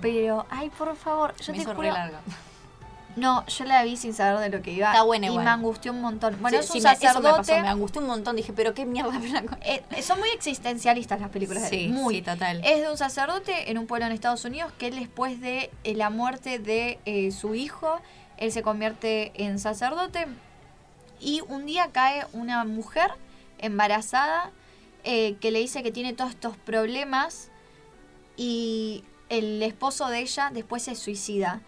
Pero, 0.00 0.46
ay, 0.50 0.70
por 0.70 0.94
favor, 0.96 1.34
yo 1.40 1.52
Me 1.52 1.58
te 1.58 1.62
hizo 1.64 1.74
juro... 1.74 1.88
re 1.88 1.92
larga. 1.94 2.20
No, 3.16 3.46
yo 3.46 3.64
la 3.64 3.82
vi 3.84 3.96
sin 3.96 4.12
saber 4.12 4.40
de 4.40 4.56
lo 4.56 4.62
que 4.62 4.72
iba. 4.72 4.88
Está 4.88 5.02
buena 5.04 5.26
Y 5.26 5.30
igual. 5.30 5.44
me 5.44 5.50
angustió 5.50 5.92
un 5.92 6.00
montón. 6.00 6.36
Bueno, 6.40 6.58
Sí, 6.58 6.64
es 6.64 6.70
un 6.70 6.76
sí, 6.80 6.82
me- 6.82 6.92
eso 6.92 7.00
me 7.00 7.06
sacerdote... 7.06 7.36
pasó, 7.52 7.62
me 7.62 7.68
angustió 7.68 8.00
un 8.00 8.06
montón. 8.08 8.36
Dije, 8.36 8.52
pero 8.52 8.74
qué 8.74 8.84
mierda 8.86 9.12
Eh, 9.62 9.82
son 10.02 10.18
muy 10.18 10.28
existencialistas 10.30 11.20
las 11.20 11.30
películas 11.30 11.70
de 11.70 11.84
él, 11.84 11.90
muy. 11.92 12.16
sí, 12.16 12.22
total. 12.22 12.60
Es 12.64 12.80
de 12.82 12.90
un 12.90 12.96
sacerdote 12.98 13.70
en 13.70 13.78
un 13.78 13.86
pueblo 13.86 14.06
en 14.06 14.12
Estados 14.12 14.44
Unidos 14.44 14.72
que 14.78 14.88
él 14.88 14.96
después 14.96 15.40
de 15.40 15.70
eh, 15.84 15.94
la 15.94 16.10
muerte 16.10 16.58
de 16.58 16.98
eh, 17.04 17.30
su 17.30 17.54
hijo, 17.54 18.00
él 18.36 18.50
se 18.50 18.62
convierte 18.62 19.30
en 19.36 19.58
sacerdote 19.58 20.26
y 21.20 21.40
un 21.48 21.66
día 21.66 21.90
cae 21.92 22.26
una 22.32 22.64
mujer 22.64 23.10
embarazada 23.58 24.50
eh, 25.04 25.36
que 25.40 25.50
le 25.50 25.60
dice 25.60 25.82
que 25.82 25.92
tiene 25.92 26.12
todos 26.14 26.30
estos 26.30 26.56
problemas 26.56 27.50
y 28.36 29.04
el 29.28 29.62
esposo 29.62 30.08
de 30.08 30.20
ella 30.20 30.50
después 30.52 30.82
se 30.82 30.94
suicida. 30.94 31.60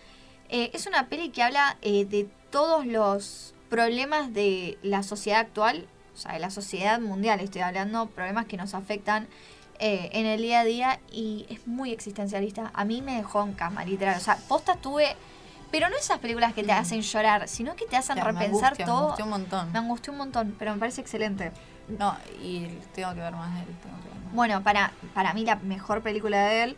Eh, 0.48 0.70
es 0.74 0.86
una 0.86 1.08
peli 1.08 1.30
que 1.30 1.42
habla 1.42 1.76
eh, 1.82 2.04
de 2.04 2.28
todos 2.50 2.86
los 2.86 3.54
problemas 3.68 4.32
de 4.32 4.78
la 4.82 5.02
sociedad 5.02 5.40
actual, 5.40 5.86
o 6.14 6.16
sea, 6.18 6.32
de 6.32 6.38
la 6.38 6.50
sociedad 6.50 7.00
mundial, 7.00 7.40
estoy 7.40 7.62
hablando, 7.62 8.06
problemas 8.06 8.46
que 8.46 8.56
nos 8.56 8.74
afectan 8.74 9.26
eh, 9.78 10.08
en 10.12 10.24
el 10.26 10.40
día 10.40 10.60
a 10.60 10.64
día 10.64 11.00
y 11.10 11.46
es 11.50 11.66
muy 11.66 11.92
existencialista. 11.92 12.70
A 12.74 12.84
mí 12.84 13.02
me 13.02 13.16
dejó 13.16 13.42
en 13.42 13.52
cama, 13.52 13.84
literal. 13.84 14.16
O 14.16 14.20
sea, 14.20 14.36
posta 14.48 14.76
tuve... 14.76 15.16
Pero 15.70 15.88
no 15.90 15.96
esas 15.96 16.20
películas 16.20 16.54
que 16.54 16.62
te 16.62 16.72
Mm. 16.72 16.76
hacen 16.76 17.00
llorar, 17.02 17.48
sino 17.48 17.74
que 17.74 17.86
te 17.86 17.96
hacen 17.96 18.16
repensar 18.16 18.46
angustia, 18.46 18.70
Me 18.78 18.84
todo. 18.84 18.98
angustió 19.02 19.24
un 19.24 19.30
montón. 19.32 19.72
Me 19.72 19.78
angustió 19.80 20.12
un 20.12 20.18
montón, 20.18 20.54
pero 20.58 20.72
me 20.72 20.78
parece 20.78 21.00
excelente. 21.00 21.50
No, 21.88 22.16
y 22.40 22.66
tengo 22.94 23.12
que 23.14 23.20
ver 23.20 23.32
más 23.32 23.52
de 23.54 23.60
él. 23.62 23.66
Tengo 23.82 23.96
que 24.00 24.08
ver 24.08 24.18
más. 24.24 24.32
Bueno, 24.32 24.62
para, 24.62 24.92
para 25.12 25.34
mí 25.34 25.44
la 25.44 25.56
mejor 25.56 26.02
película 26.02 26.46
de 26.46 26.62
él 26.62 26.76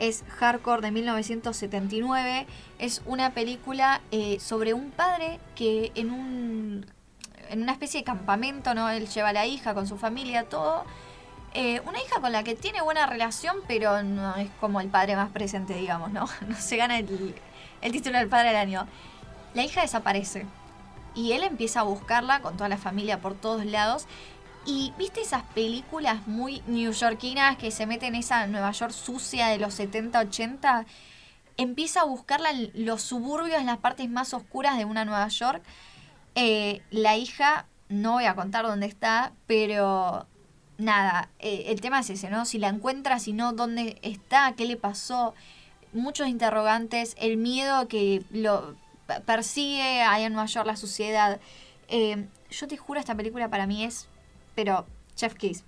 es 0.00 0.24
Hardcore 0.38 0.82
de 0.82 0.90
1979. 0.90 2.46
Es 2.78 3.02
una 3.06 3.30
película 3.30 4.00
eh, 4.10 4.40
sobre 4.40 4.74
un 4.74 4.90
padre 4.90 5.38
que 5.54 5.92
en 5.94 6.10
un 6.10 6.86
en 7.50 7.62
una 7.62 7.72
especie 7.72 8.00
de 8.00 8.04
campamento, 8.04 8.74
¿no? 8.74 8.88
Él 8.90 9.08
lleva 9.08 9.30
a 9.30 9.32
la 9.32 9.46
hija 9.46 9.74
con 9.74 9.86
su 9.86 9.98
familia, 9.98 10.44
todo. 10.44 10.84
Eh, 11.52 11.80
una 11.84 11.98
hija 12.00 12.20
con 12.20 12.30
la 12.30 12.44
que 12.44 12.54
tiene 12.54 12.80
buena 12.80 13.06
relación, 13.06 13.56
pero 13.66 14.04
no 14.04 14.36
es 14.36 14.48
como 14.60 14.80
el 14.80 14.88
padre 14.88 15.16
más 15.16 15.30
presente, 15.30 15.74
digamos, 15.74 16.12
¿no? 16.12 16.26
No 16.48 16.56
se 16.56 16.76
gana 16.76 16.98
el, 16.98 17.34
el 17.82 17.92
título 17.92 18.18
del 18.18 18.28
padre 18.28 18.48
del 18.48 18.56
año. 18.56 18.86
La 19.54 19.64
hija 19.64 19.82
desaparece. 19.82 20.46
Y 21.12 21.32
él 21.32 21.42
empieza 21.42 21.80
a 21.80 21.82
buscarla 21.82 22.40
con 22.40 22.56
toda 22.56 22.68
la 22.68 22.78
familia 22.78 23.20
por 23.20 23.34
todos 23.34 23.66
lados. 23.66 24.06
Y 24.70 24.92
viste 24.96 25.20
esas 25.20 25.42
películas 25.42 26.28
muy 26.28 26.62
newyorkinas 26.68 27.56
que 27.56 27.72
se 27.72 27.86
meten 27.86 28.14
en 28.14 28.20
esa 28.20 28.46
Nueva 28.46 28.70
York 28.70 28.92
sucia 28.92 29.48
de 29.48 29.58
los 29.58 29.74
70, 29.74 30.20
80. 30.20 30.86
Empieza 31.56 32.02
a 32.02 32.04
buscarla 32.04 32.50
en 32.50 32.70
los 32.86 33.02
suburbios, 33.02 33.58
en 33.58 33.66
las 33.66 33.78
partes 33.78 34.08
más 34.08 34.32
oscuras 34.32 34.78
de 34.78 34.84
una 34.84 35.04
Nueva 35.04 35.26
York. 35.26 35.60
Eh, 36.36 36.82
la 36.92 37.16
hija, 37.16 37.66
no 37.88 38.12
voy 38.12 38.26
a 38.26 38.36
contar 38.36 38.64
dónde 38.64 38.86
está, 38.86 39.32
pero 39.48 40.28
nada, 40.78 41.30
eh, 41.40 41.64
el 41.66 41.80
tema 41.80 41.98
es 41.98 42.10
ese, 42.10 42.30
¿no? 42.30 42.44
Si 42.44 42.58
la 42.58 42.68
encuentra, 42.68 43.18
si 43.18 43.32
no, 43.32 43.52
dónde 43.52 43.98
está, 44.02 44.54
qué 44.56 44.66
le 44.66 44.76
pasó. 44.76 45.34
Muchos 45.92 46.28
interrogantes, 46.28 47.16
el 47.18 47.38
miedo 47.38 47.88
que 47.88 48.22
lo 48.30 48.76
persigue 49.26 50.02
ahí 50.02 50.22
en 50.22 50.32
Nueva 50.34 50.46
York, 50.46 50.64
la 50.64 50.76
suciedad. 50.76 51.40
Eh, 51.88 52.28
yo 52.52 52.68
te 52.68 52.76
juro, 52.76 53.00
esta 53.00 53.16
película 53.16 53.48
para 53.48 53.66
mí 53.66 53.82
es, 53.82 54.06
pero, 54.54 54.86
Chef 55.16 55.34
Kiss. 55.34 55.64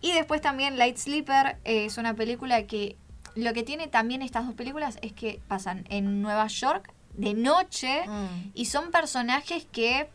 Y 0.00 0.12
después 0.12 0.40
también 0.40 0.78
Light 0.78 0.96
Sleeper 0.98 1.58
eh, 1.64 1.86
es 1.86 1.98
una 1.98 2.14
película 2.14 2.66
que 2.66 2.96
lo 3.34 3.52
que 3.52 3.62
tiene 3.62 3.86
también 3.88 4.22
estas 4.22 4.46
dos 4.46 4.54
películas 4.54 4.98
es 5.02 5.12
que 5.12 5.40
pasan 5.48 5.84
en 5.90 6.22
Nueva 6.22 6.46
York 6.46 6.92
de 7.14 7.34
noche 7.34 8.02
Mm. 8.06 8.50
y 8.54 8.66
son 8.66 8.90
personajes 8.90 9.66
que 9.72 10.08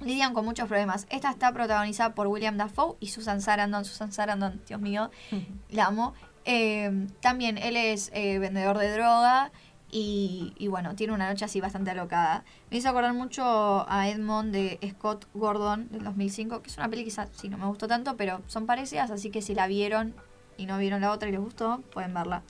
lidian 0.00 0.34
con 0.34 0.44
muchos 0.44 0.68
problemas. 0.68 1.06
Esta 1.10 1.30
está 1.30 1.52
protagonizada 1.52 2.14
por 2.14 2.26
William 2.26 2.56
Dafoe 2.56 2.96
y 3.00 3.08
Susan 3.08 3.40
Sarandon. 3.40 3.84
Susan 3.84 4.12
Sarandon, 4.12 4.60
Dios 4.66 4.80
mío, 4.80 5.10
la 5.70 5.86
amo. 5.86 6.14
Eh, 6.44 7.06
también 7.20 7.58
él 7.58 7.76
es 7.76 8.10
eh, 8.14 8.38
vendedor 8.38 8.78
de 8.78 8.92
droga 8.92 9.50
y, 9.90 10.66
bueno, 10.68 10.94
tiene 10.96 11.12
una 11.12 11.28
noche 11.28 11.44
así 11.44 11.60
bastante 11.60 11.90
alocada. 11.90 12.44
Me 12.70 12.78
hizo 12.78 12.88
acordar 12.88 13.14
mucho 13.14 13.44
a 13.88 14.08
Edmond 14.08 14.52
de 14.52 14.78
Scott 14.90 15.26
Gordon 15.32 15.88
del 15.90 16.04
2005, 16.04 16.62
que 16.62 16.68
es 16.68 16.76
una 16.76 16.88
peli 16.88 17.02
que 17.02 17.10
quizás 17.10 17.30
sí 17.32 17.48
no 17.48 17.56
me 17.56 17.66
gustó 17.66 17.86
tanto, 17.86 18.16
pero 18.16 18.42
son 18.46 18.66
parecidas, 18.66 19.10
así 19.10 19.30
que 19.30 19.42
si 19.42 19.54
la 19.54 19.66
vieron 19.66 20.14
y 20.56 20.66
no 20.66 20.78
vieron 20.78 21.00
la 21.00 21.12
otra 21.12 21.28
y 21.28 21.32
les 21.32 21.40
gustó, 21.40 21.82
pueden 21.92 22.12
verla. 22.14 22.42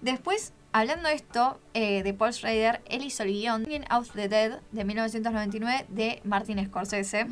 Después, 0.00 0.54
hablando 0.72 1.08
de 1.08 1.14
esto, 1.14 1.60
eh, 1.74 2.02
de 2.02 2.14
Paul 2.14 2.32
Schrader, 2.32 2.80
él 2.88 3.04
hizo 3.04 3.22
el 3.24 3.32
guion 3.32 3.66
Out 3.90 4.12
the 4.14 4.28
Dead 4.28 4.60
de 4.72 4.84
1999 4.84 5.86
de 5.90 6.20
Martin 6.24 6.64
Scorsese, 6.66 7.26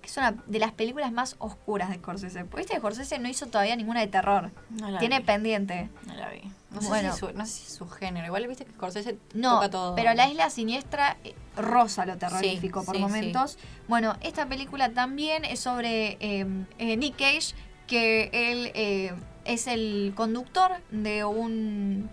que 0.00 0.08
es 0.08 0.16
una 0.16 0.32
de 0.46 0.58
las 0.58 0.72
películas 0.72 1.12
más 1.12 1.36
oscuras 1.38 1.90
de 1.90 1.96
Scorsese. 1.96 2.44
Porque 2.44 2.62
este 2.62 2.76
Scorsese 2.78 3.18
no 3.18 3.28
hizo 3.28 3.46
todavía 3.46 3.76
ninguna 3.76 4.00
de 4.00 4.06
terror. 4.06 4.50
No 4.70 4.90
la 4.90 4.98
Tiene 4.98 5.20
vi. 5.20 5.24
pendiente. 5.26 5.88
No 6.06 6.14
la 6.14 6.28
vi. 6.30 6.40
No 6.70 6.80
sé, 6.80 7.10
si 7.10 7.18
su, 7.18 7.32
no 7.32 7.44
sé 7.46 7.52
si 7.52 7.66
es 7.66 7.72
su 7.74 7.88
género. 7.88 8.26
Igual 8.26 8.46
viste 8.46 8.64
que 8.64 8.72
Scorsese 8.72 9.18
No, 9.34 9.56
toca 9.56 9.70
todo. 9.70 9.94
pero 9.96 10.14
la 10.14 10.28
isla 10.28 10.50
siniestra 10.50 11.16
eh, 11.24 11.34
rosa 11.56 12.06
lo 12.06 12.16
terrorífico 12.16 12.80
Sí, 12.80 12.86
por 12.86 12.94
sí, 12.96 13.02
momentos. 13.02 13.58
Bueno, 13.88 14.16
esta 14.20 14.46
película 14.46 14.90
también 14.90 15.44
es 15.44 15.58
sobre 15.60 16.16
eh, 16.20 16.46
eh, 16.78 16.96
Nick 16.96 17.16
Cage, 17.16 17.54
que 17.88 18.30
él 18.32 18.70
eh, 18.74 19.12
es 19.44 19.66
el 19.66 20.12
conductor 20.14 20.70
de 20.92 21.24
un, 21.24 22.08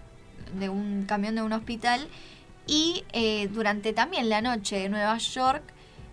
de 0.59 0.69
un 0.69 1.05
camión 1.05 1.35
de 1.35 1.43
un 1.43 1.53
hospital 1.53 2.07
y 2.65 3.03
durante 3.51 3.93
también 3.93 4.27
la 4.27 4.41
noche 4.41 4.77
de 4.79 4.89
Nueva 4.89 5.17
York, 5.19 5.61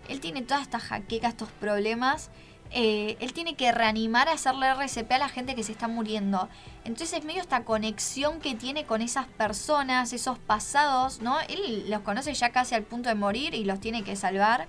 él 0.09 0.19
tiene 0.19 0.41
todas 0.41 0.63
estas 0.63 0.83
jaquecas, 0.83 1.31
estos 1.31 1.49
problemas. 1.49 2.29
eh, 2.71 3.15
él 3.19 3.31
tiene 3.31 3.55
que 3.55 3.71
reanimar, 3.71 4.27
hacerle 4.27 4.67
RCP 4.67 5.11
a 5.13 5.17
la 5.19 5.29
gente 5.29 5.55
que 5.55 5.63
se 5.63 5.71
está 5.71 5.87
muriendo. 5.87 6.49
Entonces 6.83 7.13
es 7.13 7.23
medio 7.23 7.41
esta 7.41 7.63
conexión 7.63 8.39
que 8.39 8.55
tiene 8.55 8.85
con 8.85 9.01
esas 9.01 9.27
personas, 9.27 10.13
esos 10.13 10.39
pasados, 10.39 11.21
¿no? 11.21 11.39
Él 11.41 11.89
los 11.89 12.01
conoce 12.01 12.33
ya 12.33 12.49
casi 12.49 12.75
al 12.75 12.83
punto 12.83 13.09
de 13.09 13.15
morir 13.15 13.53
y 13.53 13.63
los 13.65 13.79
tiene 13.79 14.03
que 14.03 14.15
salvar. 14.15 14.67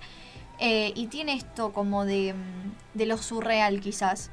Eh, 0.59 0.91
y 0.95 1.07
tiene 1.07 1.33
esto 1.33 1.71
como 1.73 2.05
de, 2.05 2.33
lo 2.95 3.17
surreal 3.17 3.79
quizás. 3.79 4.31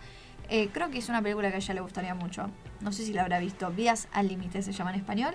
Eh, 0.48 0.68
creo 0.72 0.90
que 0.90 0.98
es 0.98 1.08
una 1.08 1.22
película 1.22 1.48
que 1.48 1.56
a 1.56 1.58
ella 1.58 1.74
le 1.74 1.80
gustaría 1.80 2.14
mucho. 2.14 2.50
No 2.80 2.92
sé 2.92 3.04
si 3.04 3.12
la 3.12 3.22
habrá 3.22 3.38
visto. 3.38 3.70
Vidas 3.70 4.08
al 4.12 4.28
límite 4.28 4.62
se 4.62 4.72
llama 4.72 4.90
en 4.92 5.00
español. 5.00 5.34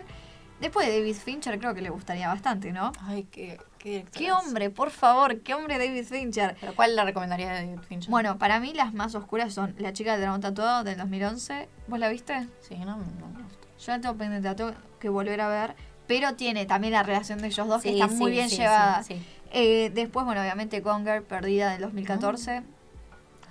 Después 0.59 0.87
de 0.87 0.99
David 0.99 1.15
Fincher 1.15 1.57
creo 1.57 1.73
que 1.73 1.81
le 1.81 1.89
gustaría 1.89 2.27
bastante, 2.27 2.71
¿no? 2.73 2.91
Ay, 3.01 3.23
qué, 3.31 3.57
qué 3.77 4.05
¡Qué 4.11 4.31
hombre, 4.31 4.69
por 4.69 4.91
favor! 4.91 5.39
¡Qué 5.41 5.53
hombre 5.53 5.77
David 5.77 6.03
Fincher! 6.05 6.57
¿Pero 6.59 6.75
cuál 6.75 6.95
la 6.95 7.05
recomendaría 7.05 7.49
de 7.51 7.65
David 7.65 7.79
Fincher? 7.87 8.09
Bueno, 8.09 8.37
para 8.37 8.59
mí 8.59 8.73
las 8.73 8.93
más 8.93 9.15
oscuras 9.15 9.53
son 9.53 9.73
La 9.79 9.93
chica 9.93 10.11
del 10.13 10.21
dragón 10.21 10.41
tatuado 10.41 10.83
del 10.83 10.97
2011. 10.97 11.69
¿Vos 11.87 11.99
la 11.99 12.09
viste? 12.09 12.47
Sí, 12.61 12.75
no, 12.75 12.97
no 12.97 13.27
me 13.33 13.43
gusta. 13.43 13.67
Yo 13.79 13.91
la 13.93 14.01
tengo 14.01 14.15
pendiente, 14.15 14.47
la 14.49 14.55
tengo 14.55 14.73
que 14.99 15.09
volver 15.09 15.39
a 15.41 15.47
ver. 15.47 15.75
Pero 16.07 16.33
tiene 16.35 16.65
también 16.65 16.93
la 16.93 17.03
relación 17.03 17.39
de 17.39 17.47
ellos 17.47 17.67
dos 17.67 17.81
que 17.81 17.91
está 17.91 18.09
sí, 18.09 18.15
muy 18.15 18.31
bien 18.31 18.49
sí, 18.49 18.57
llevada. 18.57 19.03
sí, 19.03 19.13
sí. 19.13 19.25
Eh, 19.51 19.91
después, 19.93 20.25
bueno, 20.25 20.41
obviamente 20.41 20.81
Gonger, 20.81 21.23
Perdida 21.23 21.71
del 21.71 21.81
2014. 21.81 22.63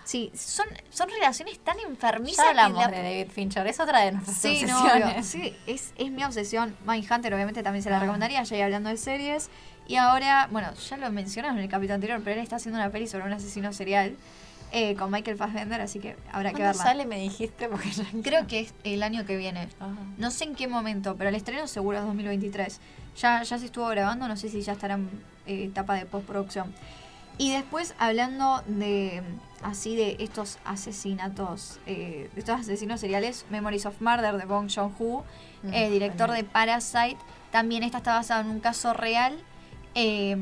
Sí, 0.08 0.32
son, 0.34 0.64
son 0.88 1.10
relaciones 1.10 1.58
tan 1.58 1.78
enfermizas 1.80 2.42
Ya 2.42 2.48
hablamos 2.48 2.78
que 2.86 2.90
la- 2.92 2.96
de 2.96 3.02
David 3.02 3.30
Fincher, 3.30 3.66
es 3.66 3.78
otra 3.78 4.00
de 4.00 4.12
nuestras 4.12 4.38
Sí, 4.38 4.64
no, 4.66 4.78
obsesiones. 4.80 5.14
obvio. 5.14 5.22
sí, 5.50 5.56
es, 5.66 5.92
es 5.98 6.10
mi 6.10 6.24
obsesión. 6.24 6.74
Mindhunter, 6.86 7.34
obviamente, 7.34 7.62
también 7.62 7.82
se 7.82 7.90
la 7.90 7.98
Ah. 7.98 8.00
recomendaría, 8.00 8.42
ya 8.42 8.56
iba 8.56 8.64
hablando 8.64 8.88
de 8.88 8.96
series. 8.96 9.50
Y 9.86 9.96
ahora, 9.96 10.48
bueno, 10.50 10.72
ya 10.72 10.96
lo 10.96 11.10
mencionamos 11.12 11.58
en 11.58 11.64
el 11.64 11.68
capítulo 11.68 11.96
anterior, 11.96 12.22
pero 12.24 12.36
él 12.36 12.42
está 12.42 12.56
haciendo 12.56 12.80
una 12.80 12.88
peli 12.88 13.06
sobre 13.06 13.24
un 13.26 13.34
asesino 13.34 13.70
serial 13.74 14.16
eh, 14.72 14.94
con 14.96 15.10
Michael 15.10 15.36
Fassbender, 15.36 15.78
así 15.82 15.98
que 15.98 16.16
habrá 16.32 16.52
que 16.52 16.56
¿Cuándo 16.56 16.78
verla. 16.78 16.82
sale? 16.82 17.04
Me 17.04 17.18
dijiste 17.20 17.68
porque 17.68 17.90
ya... 17.90 18.04
Creo 18.22 18.46
que 18.46 18.60
es 18.60 18.72
el 18.84 19.02
año 19.02 19.26
que 19.26 19.36
viene. 19.36 19.68
No 20.16 20.30
sé 20.30 20.44
en 20.44 20.54
qué 20.54 20.68
momento, 20.68 21.16
pero 21.16 21.28
el 21.28 21.36
estreno 21.36 21.66
seguro 21.66 21.98
es 21.98 22.04
2023. 22.04 22.80
Ya, 23.18 23.42
ya 23.42 23.58
se 23.58 23.66
estuvo 23.66 23.86
grabando, 23.88 24.26
no 24.26 24.38
sé 24.38 24.48
si 24.48 24.62
ya 24.62 24.72
estará 24.72 24.94
en 24.94 25.10
eh, 25.46 25.64
etapa 25.64 25.96
de 25.96 26.06
postproducción. 26.06 26.72
Y 27.36 27.52
después, 27.52 27.94
hablando 27.98 28.62
de 28.66 29.22
así 29.62 29.96
de 29.96 30.16
estos 30.20 30.58
asesinatos, 30.64 31.80
eh, 31.86 32.30
de 32.34 32.40
estos 32.40 32.60
asesinos 32.60 33.00
seriales, 33.00 33.46
Memories 33.50 33.86
of 33.86 34.00
Murder 34.00 34.36
de 34.36 34.44
Bong 34.44 34.68
Joon-ho, 34.68 35.24
Mm, 35.62 35.74
eh, 35.74 35.90
director 35.90 36.30
de. 36.30 36.44
Parasite. 36.44 37.18
También 37.50 37.82
esta 37.82 37.98
está 37.98 38.14
basada 38.14 38.40
en 38.40 38.48
un 38.48 38.60
caso 38.60 38.92
real 38.92 39.36
eh, 39.94 40.36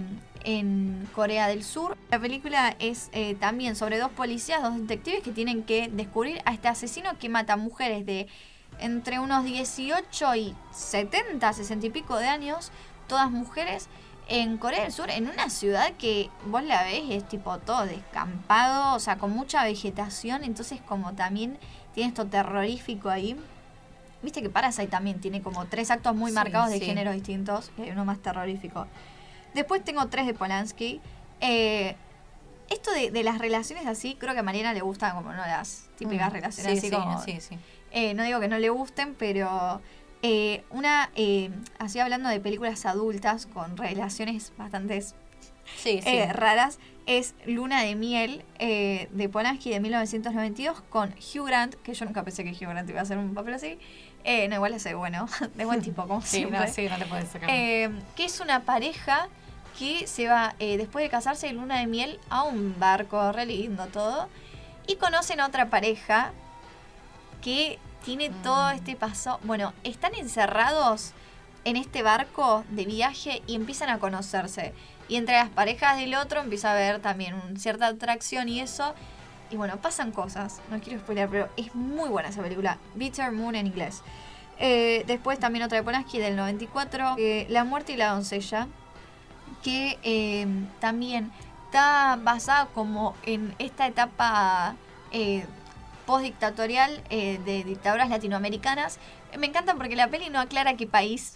en 0.44 1.08
Corea 1.14 1.48
del 1.48 1.64
Sur. 1.64 1.96
La 2.10 2.18
película 2.18 2.76
es 2.78 3.08
eh, 3.12 3.34
también 3.36 3.76
sobre 3.76 3.98
dos 3.98 4.10
policías, 4.10 4.62
dos 4.62 4.76
detectives 4.78 5.22
que 5.22 5.32
tienen 5.32 5.62
que 5.62 5.88
descubrir 5.88 6.40
a 6.44 6.52
este 6.52 6.68
asesino 6.68 7.18
que 7.18 7.28
mata 7.28 7.56
mujeres 7.56 8.04
de 8.06 8.26
entre 8.78 9.18
unos 9.18 9.44
18 9.44 10.34
y 10.34 10.54
70, 10.72 11.52
60 11.52 11.86
y 11.86 11.90
pico 11.90 12.16
de 12.18 12.26
años, 12.26 12.70
todas 13.06 13.30
mujeres, 13.30 13.88
en 14.28 14.58
Corea 14.58 14.82
del 14.82 14.92
Sur, 14.92 15.10
en 15.10 15.28
una 15.28 15.50
ciudad 15.50 15.92
que 15.92 16.30
vos 16.46 16.62
la 16.64 16.82
ves 16.84 17.02
es 17.10 17.28
tipo 17.28 17.58
todo 17.58 17.86
descampado, 17.86 18.94
o 18.96 18.98
sea, 19.00 19.18
con 19.18 19.30
mucha 19.30 19.62
vegetación, 19.64 20.42
entonces 20.44 20.80
como 20.80 21.14
también 21.14 21.58
tiene 21.94 22.08
esto 22.08 22.26
terrorífico 22.26 23.08
ahí. 23.08 23.36
Viste 24.22 24.42
que 24.42 24.50
Parasite 24.50 24.88
también 24.88 25.20
tiene 25.20 25.42
como 25.42 25.66
tres 25.66 25.90
actos 25.90 26.14
muy 26.16 26.30
Sí, 26.30 26.34
marcados 26.34 26.70
de 26.70 26.78
sí. 26.80 26.84
géneros 26.86 27.14
distintos 27.14 27.70
y 27.78 27.82
hay 27.82 27.90
uno 27.90 28.04
más 28.04 28.18
terrorífico. 28.18 28.86
Después 29.54 29.84
tengo 29.84 30.06
tres 30.08 30.26
de 30.26 30.34
Polanski. 30.34 31.00
Eh, 31.40 31.94
esto 32.68 32.90
de, 32.90 33.10
de 33.12 33.22
las 33.22 33.38
relaciones 33.38 33.86
así, 33.86 34.16
creo 34.18 34.34
que 34.34 34.40
a 34.40 34.42
Mariana 34.42 34.72
le 34.72 34.80
gustan 34.80 35.14
como 35.14 35.30
no 35.32 35.38
las 35.38 35.84
típicas 35.96 36.30
Mm, 36.30 36.34
relaciones 36.34 36.80
sí, 36.80 36.86
así 36.88 36.90
como 36.96 37.22
eh, 37.92 38.14
no 38.14 38.24
digo 38.24 38.40
que 38.40 38.48
no 38.48 38.58
le 38.58 38.68
gusten, 38.70 39.14
pero 39.14 39.80
eh, 40.28 40.64
una, 40.70 41.10
eh, 41.14 41.50
así 41.78 42.00
hablando 42.00 42.28
de 42.28 42.40
películas 42.40 42.84
adultas 42.84 43.46
con 43.46 43.76
relaciones 43.76 44.52
bastante 44.58 45.00
Sí, 45.02 45.14
sí. 45.76 46.02
eh, 46.04 46.32
raras, 46.32 46.78
es 47.06 47.34
Luna 47.44 47.82
de 47.82 47.94
Miel 47.94 48.44
de 48.58 49.28
Polanski 49.32 49.70
de 49.70 49.78
1992 49.78 50.80
con 50.88 51.10
Hugh 51.10 51.46
Grant, 51.46 51.74
que 51.76 51.94
yo 51.94 52.04
nunca 52.04 52.24
pensé 52.24 52.42
que 52.42 52.50
Hugh 52.50 52.70
Grant 52.70 52.88
iba 52.90 52.98
a 52.98 53.02
hacer 53.02 53.18
un 53.18 53.34
papel 53.34 53.54
así. 53.54 53.78
No, 54.48 54.54
igual 54.56 54.74
ese 54.74 54.94
bueno, 54.94 55.28
de 55.54 55.64
buen 55.64 55.80
tipo, 55.82 56.02
como 56.08 56.20
Sí, 56.22 56.38
siempre. 56.38 56.58
no, 56.58 56.66
sí, 56.66 56.88
no 56.88 56.98
te 56.98 57.06
puedes 57.06 57.28
sacar. 57.28 57.48
Que 57.48 57.90
es 58.24 58.40
una 58.40 58.62
pareja 58.64 59.28
que 59.78 60.06
se 60.08 60.26
va, 60.26 60.56
después 60.58 61.04
de 61.04 61.08
casarse, 61.10 61.46
de 61.46 61.52
luna 61.52 61.78
de 61.78 61.86
miel 61.86 62.18
a 62.30 62.42
un 62.42 62.74
barco, 62.80 63.30
re 63.30 63.46
lindo 63.46 63.86
todo, 63.86 64.28
y 64.88 64.96
conocen 64.96 65.38
a 65.38 65.46
otra 65.46 65.68
pareja 65.70 66.32
que 67.42 67.78
tiene 68.06 68.30
todo 68.30 68.72
Mm. 68.72 68.76
este 68.76 68.96
paso. 68.96 69.38
Bueno, 69.44 69.74
están 69.84 70.14
encerrados 70.14 71.12
en 71.64 71.76
este 71.76 72.02
barco 72.02 72.64
de 72.70 72.86
viaje 72.86 73.42
y 73.46 73.54
empiezan 73.56 73.90
a 73.90 73.98
conocerse. 73.98 74.72
Y 75.08 75.16
entre 75.16 75.34
las 75.36 75.50
parejas 75.50 75.98
del 75.98 76.14
otro 76.14 76.40
empieza 76.40 76.70
a 76.70 76.72
haber 76.72 77.00
también 77.00 77.34
un- 77.34 77.58
cierta 77.58 77.88
atracción 77.88 78.48
y 78.48 78.60
eso. 78.60 78.94
Y 79.50 79.56
bueno, 79.56 79.76
pasan 79.76 80.10
cosas. 80.12 80.60
No 80.70 80.80
quiero 80.80 80.98
spoiler, 81.00 81.28
pero 81.28 81.48
es 81.56 81.74
muy 81.74 82.08
buena 82.08 82.28
esa 82.30 82.42
película. 82.42 82.78
Bitter 82.94 83.30
Moon 83.32 83.54
en 83.56 83.66
inglés. 83.66 84.02
Eh, 84.58 85.04
después 85.06 85.38
también 85.38 85.64
otra 85.64 85.76
de 85.78 85.84
Polanski 85.84 86.18
del 86.18 86.34
94, 86.36 87.16
eh, 87.18 87.46
La 87.50 87.64
muerte 87.64 87.92
y 87.92 87.96
la 87.96 88.08
doncella, 88.12 88.68
que 89.62 89.98
eh, 90.02 90.46
también 90.80 91.30
está 91.66 92.18
basada 92.22 92.66
como 92.66 93.14
en 93.24 93.54
esta 93.58 93.86
etapa 93.86 94.76
postdictatorial 96.06 97.02
eh, 97.10 97.38
de 97.44 97.64
dictaduras 97.64 98.08
latinoamericanas. 98.08 98.98
Me 99.38 99.46
encanta 99.46 99.74
porque 99.74 99.96
la 99.96 100.08
peli 100.08 100.30
no 100.30 100.40
aclara 100.40 100.76
qué 100.76 100.86
país 100.86 101.32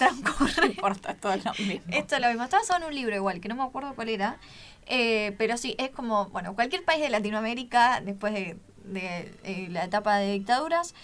No 0.00 0.06
transcurre. 0.24 0.66
importa, 0.74 1.12
es 1.12 1.20
todo 1.20 1.36
lo 1.36 1.52
mismo. 1.52 1.92
Esto 1.92 2.16
es 2.16 2.22
lo 2.22 2.28
mismo. 2.28 2.44
Está 2.44 2.58
basado 2.58 2.80
en 2.80 2.88
un 2.88 2.94
libro 2.94 3.14
igual, 3.14 3.40
que 3.40 3.48
no 3.48 3.54
me 3.54 3.62
acuerdo 3.62 3.94
cuál 3.94 4.08
era. 4.08 4.38
Eh, 4.86 5.34
pero 5.38 5.56
sí, 5.56 5.74
es 5.78 5.90
como, 5.90 6.26
bueno, 6.26 6.54
cualquier 6.54 6.84
país 6.84 7.00
de 7.00 7.10
Latinoamérica 7.10 8.00
después 8.00 8.32
de, 8.32 8.56
de, 8.86 9.32
eh, 9.44 9.68
la 9.70 9.84
etapa 9.84 10.16
de 10.16 10.32
dictaduras, 10.32 10.94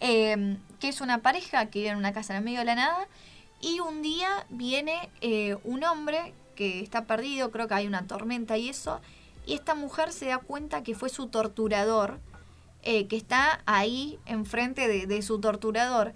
eh, 0.00 0.56
que 0.78 0.88
es 0.88 1.00
una 1.00 1.18
pareja 1.18 1.66
que 1.66 1.80
vive 1.80 1.90
en 1.90 1.96
una 1.96 2.12
casa 2.12 2.32
en 2.32 2.38
el 2.38 2.44
medio 2.44 2.60
de 2.60 2.64
la 2.66 2.74
nada. 2.74 3.08
Y 3.60 3.80
un 3.80 4.02
día 4.02 4.46
viene 4.48 5.10
eh, 5.20 5.56
un 5.64 5.84
hombre 5.84 6.32
que 6.56 6.80
está 6.80 7.04
perdido, 7.04 7.50
creo 7.50 7.68
que 7.68 7.74
hay 7.74 7.86
una 7.86 8.06
tormenta 8.06 8.56
y 8.56 8.68
eso. 8.68 9.00
Y 9.46 9.54
esta 9.54 9.74
mujer 9.74 10.12
se 10.12 10.26
da 10.26 10.38
cuenta 10.38 10.82
que 10.82 10.94
fue 10.94 11.08
su 11.08 11.28
torturador, 11.28 12.20
eh, 12.82 13.06
que 13.06 13.16
está 13.16 13.62
ahí 13.66 14.18
enfrente 14.26 15.06
de, 15.06 15.22
su 15.22 15.40
torturador. 15.40 16.12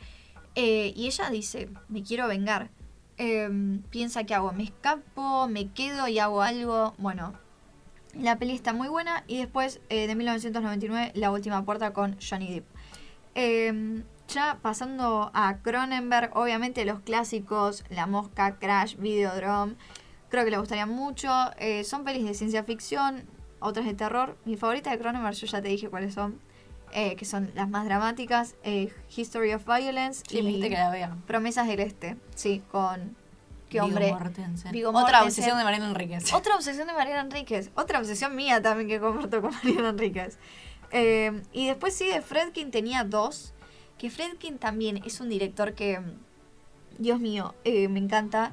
Eh, 0.55 0.93
y 0.97 1.07
ella 1.07 1.31
dice, 1.31 1.69
me 1.89 2.03
quiero 2.03 2.29
vengar. 2.29 2.71
Eh, 3.17 3.49
piensa 3.91 4.25
que 4.25 4.35
hago, 4.35 4.53
me 4.53 4.65
escapo, 4.65 5.47
me 5.49 5.71
quedo 5.71 6.09
y 6.09 6.19
hago 6.19 6.43
algo. 6.43 6.95
Bueno, 6.99 7.35
la 8.15 8.39
peli 8.39 8.55
está 8.55 8.73
muy 8.73 8.89
buena. 8.89 9.25
Y 9.27 9.39
después, 9.39 9.81
eh, 9.89 10.07
de 10.07 10.15
1999, 10.15 11.13
La 11.15 11.31
Última 11.31 11.65
Puerta 11.65 11.93
con 11.93 12.17
Johnny 12.21 12.53
Depp. 12.53 12.67
Eh, 13.35 14.03
ya 14.29 14.59
pasando 14.63 15.31
a 15.35 15.59
Cronenberg, 15.59 16.31
obviamente 16.35 16.85
los 16.85 17.01
clásicos, 17.01 17.85
La 17.91 18.07
Mosca, 18.07 18.57
Crash, 18.59 18.97
Videodrome. 18.97 19.75
Creo 20.31 20.45
que 20.45 20.51
le 20.51 20.59
gustaría 20.59 20.87
mucho. 20.87 21.31
Son 21.85 22.05
pelis 22.05 22.25
de 22.25 22.35
ciencia 22.35 22.65
ficción, 22.65 23.23
otras 23.61 23.87
de 23.87 23.95
terror. 23.95 24.37
Mi 24.45 24.57
favorita 24.57 24.91
de 24.91 24.99
Cronenberg, 24.99 25.37
yo 25.37 25.47
ya 25.47 25.63
te 25.63 25.69
dije 25.69 25.89
cuáles 25.91 26.15
son. 26.15 26.41
Eh, 26.95 27.17
que 27.17 27.25
son 27.27 27.51
las 27.55 27.69
más 27.69 27.85
dramáticas. 27.85 28.55
eh, 28.63 28.91
History 29.15 29.53
of 29.53 29.65
Violence 29.67 30.23
Sí, 30.29 30.39
y 30.39 30.61
que 30.63 30.71
la 30.71 30.89
vea. 30.91 31.17
Promesas 31.27 31.67
del 31.67 31.81
Este. 31.81 32.17
Sí, 32.35 32.63
con... 32.71 33.17
¿Qué 33.69 33.81
Viggo 33.81 33.87
hombre? 33.87 34.13
Mortensen. 34.13 34.69
Otra 34.71 34.93
Mortensen. 34.93 35.25
obsesión 35.27 35.59
de 35.59 35.65
Mariana 35.65 35.89
Enríquez. 35.89 36.33
Otra 36.33 36.55
obsesión 36.55 36.87
de 36.87 36.93
Mariana 36.95 37.23
Enríquez. 37.23 37.71
Otra 37.75 37.99
obsesión 37.99 38.37
mía 38.37 38.63
también 38.63 38.89
que 38.89 39.01
comparto 39.01 39.43
con 39.43 39.53
Mariana 39.65 39.89
Enríquez. 39.91 40.39
Eh, 40.93 41.43
y 41.53 41.67
después 41.67 41.95
sí, 41.95 42.07
de 42.07 42.21
Fredkin 42.23 42.71
tenía 42.71 43.03
dos. 43.03 43.53
Que 43.99 44.11
Fredkin 44.11 44.59
también 44.59 45.01
es 45.05 45.21
un 45.21 45.29
director 45.29 45.75
que, 45.75 46.01
Dios 46.99 47.19
mío, 47.19 47.55
eh, 47.65 47.89
me 47.89 47.99
encanta. 47.99 48.53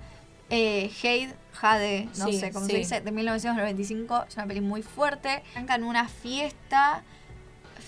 Eh, 0.49 0.89
Hade, 1.03 1.33
Jade, 1.53 2.09
no 2.17 2.27
Sí, 2.27 2.39
sé 2.39 2.51
cómo 2.51 2.65
sí. 2.65 2.71
se 2.71 2.77
dice, 2.79 3.01
de 3.01 3.11
1995. 3.11 4.25
Es 4.27 4.35
una 4.37 4.47
peli 4.47 4.61
muy 4.61 4.81
fuerte. 4.81 5.43
Arrancan 5.53 5.83
una 5.83 6.07
fiesta. 6.07 7.03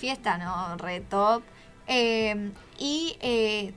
Fiesta, 0.03 0.37
no, 0.37 0.75
re 0.75 0.99
top. 0.99 1.43
Eh, 1.87 2.51
y 2.77 3.15
eh, 3.21 3.73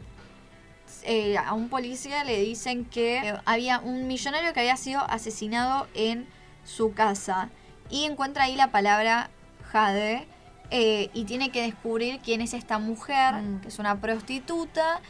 eh, 1.05 1.39
a 1.39 1.53
un 1.53 1.69
policía 1.69 2.25
le 2.25 2.41
dicen 2.41 2.85
que 2.85 3.19
eh, 3.19 3.35
había 3.45 3.79
un 3.79 4.09
millonario 4.09 4.53
que 4.53 4.59
había 4.59 4.77
sido 4.77 5.03
asesinado 5.09 5.87
en 5.95 6.27
su 6.65 6.95
casa 6.95 7.49
y 7.91 8.07
encuentra 8.07 8.43
ahí 8.43 8.57
la 8.57 8.73
palabra 8.73 9.31
Jade 9.71 10.27
y 10.73 11.25
tiene 11.27 11.51
que 11.53 11.63
descubrir 11.63 12.19
quién 12.19 12.41
es 12.41 12.55
esta 12.55 12.81
mujer, 12.81 13.35
Mm. 13.35 13.61
que 13.61 13.69
es 13.69 13.79
una 13.79 14.01
prostituta, 14.01 15.01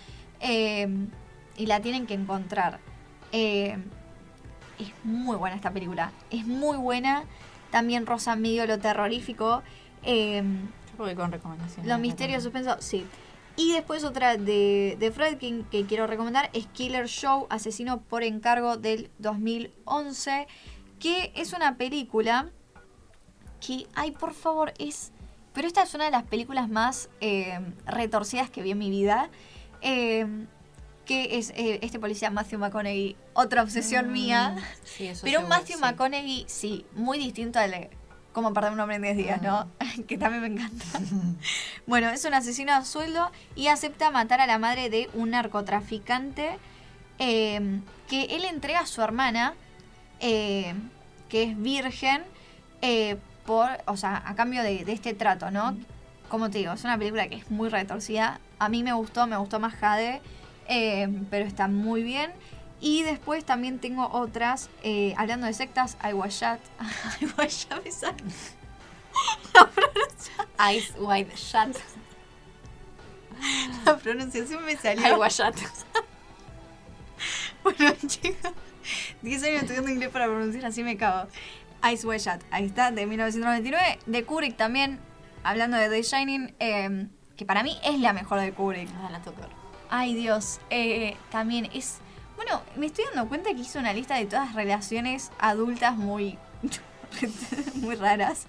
eh, 0.40 0.86
y 1.56 1.64
la 1.64 1.80
tienen 1.80 2.06
que 2.06 2.12
encontrar. 2.12 2.78
Eh, 3.32 3.78
es 4.78 4.92
muy 5.02 5.36
buena 5.36 5.56
esta 5.56 5.70
película, 5.70 6.12
es 6.30 6.46
muy 6.46 6.76
buena. 6.76 7.24
También 7.70 8.04
rosa 8.04 8.36
medio 8.36 8.66
lo 8.66 8.78
terrorífico. 8.78 9.62
Voy 11.02 11.14
con 11.14 11.32
recomendaciones. 11.32 11.86
los 11.90 12.00
misterios 12.00 12.42
suspenso, 12.42 12.76
sí. 12.80 13.06
Y 13.56 13.72
después 13.72 14.04
otra 14.04 14.36
de, 14.36 14.96
de 15.00 15.10
Fredkin 15.10 15.64
que 15.64 15.86
quiero 15.86 16.06
recomendar 16.06 16.50
es 16.52 16.66
Killer 16.66 17.06
Show, 17.08 17.46
Asesino 17.48 18.02
por 18.02 18.22
encargo 18.22 18.76
del 18.76 19.10
2011, 19.18 20.46
que 21.00 21.32
es 21.34 21.52
una 21.54 21.76
película 21.76 22.50
que, 23.66 23.86
ay, 23.94 24.10
por 24.12 24.34
favor, 24.34 24.74
es... 24.78 25.12
Pero 25.54 25.66
esta 25.66 25.82
es 25.82 25.94
una 25.94 26.04
de 26.04 26.10
las 26.10 26.24
películas 26.24 26.68
más 26.68 27.08
eh, 27.22 27.58
retorcidas 27.86 28.50
que 28.50 28.60
vi 28.62 28.72
en 28.72 28.78
mi 28.78 28.90
vida. 28.90 29.30
eh, 29.80 30.26
que 31.06 31.38
es 31.38 31.50
eh, 31.50 31.78
este 31.82 32.00
policía 32.00 32.30
Matthew 32.30 32.58
McConaughey, 32.58 33.16
otra 33.32 33.62
obsesión 33.62 34.12
mía. 34.12 34.56
Sí, 34.82 35.06
eso 35.06 35.20
Pero 35.22 35.38
un 35.40 35.48
Matthew 35.48 35.76
sí. 35.76 35.80
McConaughey, 35.80 36.44
sí, 36.48 36.84
muy 36.94 37.16
distinto 37.18 37.60
al 37.60 37.88
Como 38.36 38.52
perder 38.52 38.72
un 38.74 38.80
hombre 38.80 38.96
en 38.96 39.02
10 39.02 39.16
días, 39.16 39.40
¿no? 39.40 39.66
que 40.06 40.18
también 40.18 40.42
me 40.42 40.48
encanta. 40.48 40.84
bueno, 41.86 42.10
es 42.10 42.22
un 42.26 42.34
asesino 42.34 42.74
a 42.74 42.84
sueldo 42.84 43.30
y 43.54 43.68
acepta 43.68 44.10
matar 44.10 44.42
a 44.42 44.46
la 44.46 44.58
madre 44.58 44.90
de 44.90 45.08
un 45.14 45.30
narcotraficante 45.30 46.58
eh, 47.18 47.80
que 48.10 48.24
él 48.24 48.44
entrega 48.44 48.80
a 48.80 48.86
su 48.86 49.00
hermana, 49.00 49.54
eh, 50.20 50.74
que 51.30 51.44
es 51.44 51.58
virgen, 51.58 52.24
eh, 52.82 53.16
por, 53.46 53.70
o 53.86 53.96
sea, 53.96 54.22
a 54.26 54.34
cambio 54.34 54.62
de, 54.62 54.84
de 54.84 54.92
este 54.92 55.14
trato, 55.14 55.50
¿no? 55.50 55.74
Como 56.28 56.50
te 56.50 56.58
digo, 56.58 56.74
es 56.74 56.84
una 56.84 56.98
película 56.98 57.28
que 57.28 57.36
es 57.36 57.50
muy 57.50 57.70
retorcida. 57.70 58.38
A 58.58 58.68
mí 58.68 58.82
me 58.82 58.92
gustó, 58.92 59.26
me 59.26 59.38
gustó 59.38 59.60
más 59.60 59.76
Jade, 59.76 60.20
pero 61.30 61.46
está 61.46 61.68
muy 61.68 62.02
bien. 62.02 62.32
Y 62.86 63.02
después 63.02 63.44
también 63.44 63.80
tengo 63.80 64.08
otras, 64.12 64.70
eh, 64.84 65.12
hablando 65.16 65.48
de 65.48 65.54
sectas, 65.54 65.98
Was 66.14 66.38
Shut 66.38 66.60
me 67.84 67.90
sale. 67.90 68.22
Ice 70.72 70.92
White 70.96 71.34
Shut. 71.34 71.76
La 73.84 73.98
pronunciación 73.98 74.64
me 74.64 74.76
salió. 74.76 75.16
Guayat. 75.16 75.56
Bueno, 77.64 77.92
chicos, 78.06 78.52
10 79.22 79.42
años 79.42 79.62
estudiando 79.62 79.90
inglés 79.90 80.10
para 80.10 80.26
pronunciar 80.26 80.66
así 80.66 80.84
me 80.84 80.96
cago. 80.96 81.28
Ice 81.92 82.06
White 82.06 82.22
Shut, 82.22 82.42
ahí 82.52 82.66
está, 82.66 82.92
de 82.92 83.04
1999. 83.04 83.98
De 84.06 84.24
Kubrick 84.24 84.56
también, 84.56 85.00
hablando 85.42 85.76
de 85.76 85.88
The 85.88 86.02
Shining, 86.02 86.54
eh, 86.60 87.08
que 87.36 87.44
para 87.44 87.64
mí 87.64 87.76
es 87.82 87.98
la 87.98 88.12
mejor 88.12 88.38
de 88.38 88.52
Kubrick. 88.52 88.88
Ah, 89.02 89.08
la 89.10 89.22
toco. 89.22 89.40
Ay 89.90 90.14
Dios, 90.14 90.60
eh, 90.70 91.16
también 91.32 91.68
es... 91.74 92.00
Bueno, 92.36 92.60
me 92.76 92.86
estoy 92.86 93.06
dando 93.06 93.28
cuenta 93.28 93.54
que 93.54 93.62
hice 93.62 93.78
una 93.78 93.94
lista 93.94 94.16
de 94.16 94.26
todas 94.26 94.54
relaciones 94.54 95.32
adultas 95.38 95.96
muy, 95.96 96.38
muy 97.76 97.94
raras. 97.94 98.46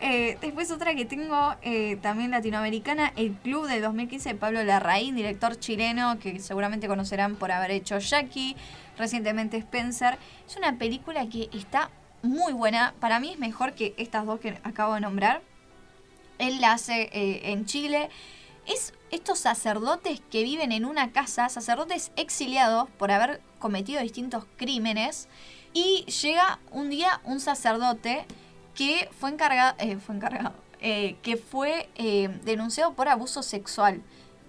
Eh, 0.00 0.36
después 0.40 0.72
otra 0.72 0.96
que 0.96 1.04
tengo 1.04 1.54
eh, 1.62 1.96
también 2.02 2.32
latinoamericana, 2.32 3.12
El 3.14 3.34
Club 3.34 3.68
del 3.68 3.80
2015 3.80 4.30
de 4.30 4.34
Pablo 4.34 4.64
Larraín, 4.64 5.14
director 5.14 5.56
chileno 5.56 6.18
que 6.18 6.40
seguramente 6.40 6.88
conocerán 6.88 7.36
por 7.36 7.52
haber 7.52 7.70
hecho 7.70 7.98
Jackie, 7.98 8.56
recientemente 8.98 9.56
Spencer. 9.58 10.18
Es 10.44 10.56
una 10.56 10.76
película 10.76 11.28
que 11.28 11.48
está 11.52 11.90
muy 12.22 12.52
buena, 12.52 12.94
para 12.98 13.20
mí 13.20 13.30
es 13.30 13.38
mejor 13.38 13.74
que 13.74 13.94
estas 13.96 14.26
dos 14.26 14.40
que 14.40 14.58
acabo 14.64 14.94
de 14.94 15.00
nombrar. 15.00 15.42
Él 16.38 16.60
la 16.60 16.72
hace 16.72 17.02
eh, 17.12 17.52
en 17.52 17.66
Chile. 17.66 18.10
Es 18.66 18.92
estos 19.10 19.38
sacerdotes 19.40 20.20
que 20.30 20.42
viven 20.42 20.72
en 20.72 20.84
una 20.84 21.12
casa, 21.12 21.48
sacerdotes 21.48 22.12
exiliados 22.16 22.88
por 22.98 23.10
haber 23.10 23.40
cometido 23.58 24.00
distintos 24.00 24.44
crímenes. 24.56 25.28
Y 25.74 26.04
llega 26.04 26.58
un 26.70 26.90
día 26.90 27.20
un 27.24 27.40
sacerdote 27.40 28.24
que 28.74 29.08
fue 29.18 29.30
encargado, 29.30 29.74
eh, 29.78 29.96
fue 29.98 30.14
encargado, 30.14 30.52
eh, 30.80 31.16
que 31.22 31.36
fue 31.36 31.88
eh, 31.96 32.28
denunciado 32.44 32.92
por 32.94 33.08
abuso 33.08 33.42
sexual. 33.42 34.02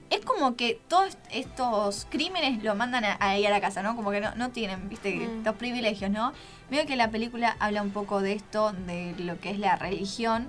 Es 0.09 0.19
como 0.23 0.55
que 0.55 0.79
todos 0.89 1.17
estos 1.31 2.05
crímenes 2.09 2.61
lo 2.63 2.75
mandan 2.75 3.03
a- 3.03 3.17
ahí 3.19 3.45
a 3.47 3.49
la 3.49 3.59
casa, 3.61 3.81
¿no? 3.81 3.95
Como 3.95 4.11
que 4.11 4.21
no, 4.21 4.35
no 4.35 4.51
tienen, 4.51 4.87
viste, 4.87 5.15
Mm. 5.15 5.43
los 5.43 5.55
privilegios, 5.55 6.11
¿no? 6.11 6.33
Veo 6.69 6.85
que 6.85 6.95
la 6.95 7.09
película 7.09 7.55
habla 7.59 7.81
un 7.81 7.89
poco 7.91 8.21
de 8.21 8.33
esto, 8.33 8.73
de 8.73 9.15
lo 9.17 9.39
que 9.39 9.49
es 9.49 9.57
la 9.59 9.75
religión 9.75 10.47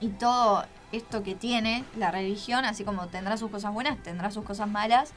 y 0.00 0.08
todo 0.08 0.64
esto 0.92 1.22
que 1.22 1.34
tiene 1.34 1.84
la 1.96 2.10
religión, 2.10 2.64
así 2.64 2.84
como 2.84 3.08
tendrá 3.08 3.36
sus 3.36 3.50
cosas 3.50 3.72
buenas, 3.72 3.98
tendrá 4.02 4.30
sus 4.30 4.44
cosas 4.44 4.68
malas. 4.68 5.12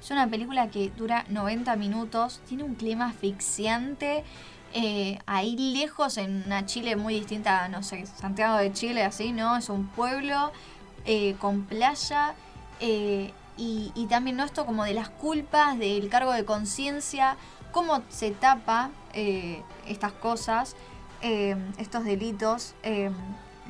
Es 0.00 0.10
una 0.10 0.26
película 0.28 0.70
que 0.70 0.90
dura 0.90 1.26
90 1.28 1.76
minutos, 1.76 2.40
tiene 2.48 2.62
un 2.62 2.74
clima 2.74 3.08
asfixiante, 3.08 4.24
eh, 4.72 5.18
ahí 5.26 5.56
lejos 5.56 6.16
en 6.16 6.44
una 6.46 6.64
Chile 6.64 6.94
muy 6.94 7.14
distinta, 7.14 7.68
no 7.68 7.82
sé, 7.82 8.06
Santiago 8.06 8.56
de 8.56 8.72
Chile, 8.72 9.02
así, 9.04 9.32
¿no? 9.32 9.56
Es 9.56 9.68
un 9.68 9.88
pueblo 9.88 10.52
eh, 11.04 11.34
con 11.40 11.64
playa 11.64 12.34
eh, 12.78 13.32
y, 13.56 13.90
y 13.96 14.06
también, 14.06 14.36
¿no? 14.36 14.44
Esto 14.44 14.64
como 14.64 14.84
de 14.84 14.94
las 14.94 15.08
culpas, 15.08 15.76
del 15.76 16.08
cargo 16.08 16.32
de 16.32 16.44
conciencia, 16.44 17.36
cómo 17.72 18.02
se 18.08 18.30
tapa 18.30 18.90
estas 19.12 20.12
cosas, 20.12 20.76
estos 21.20 22.04
delitos. 22.04 22.74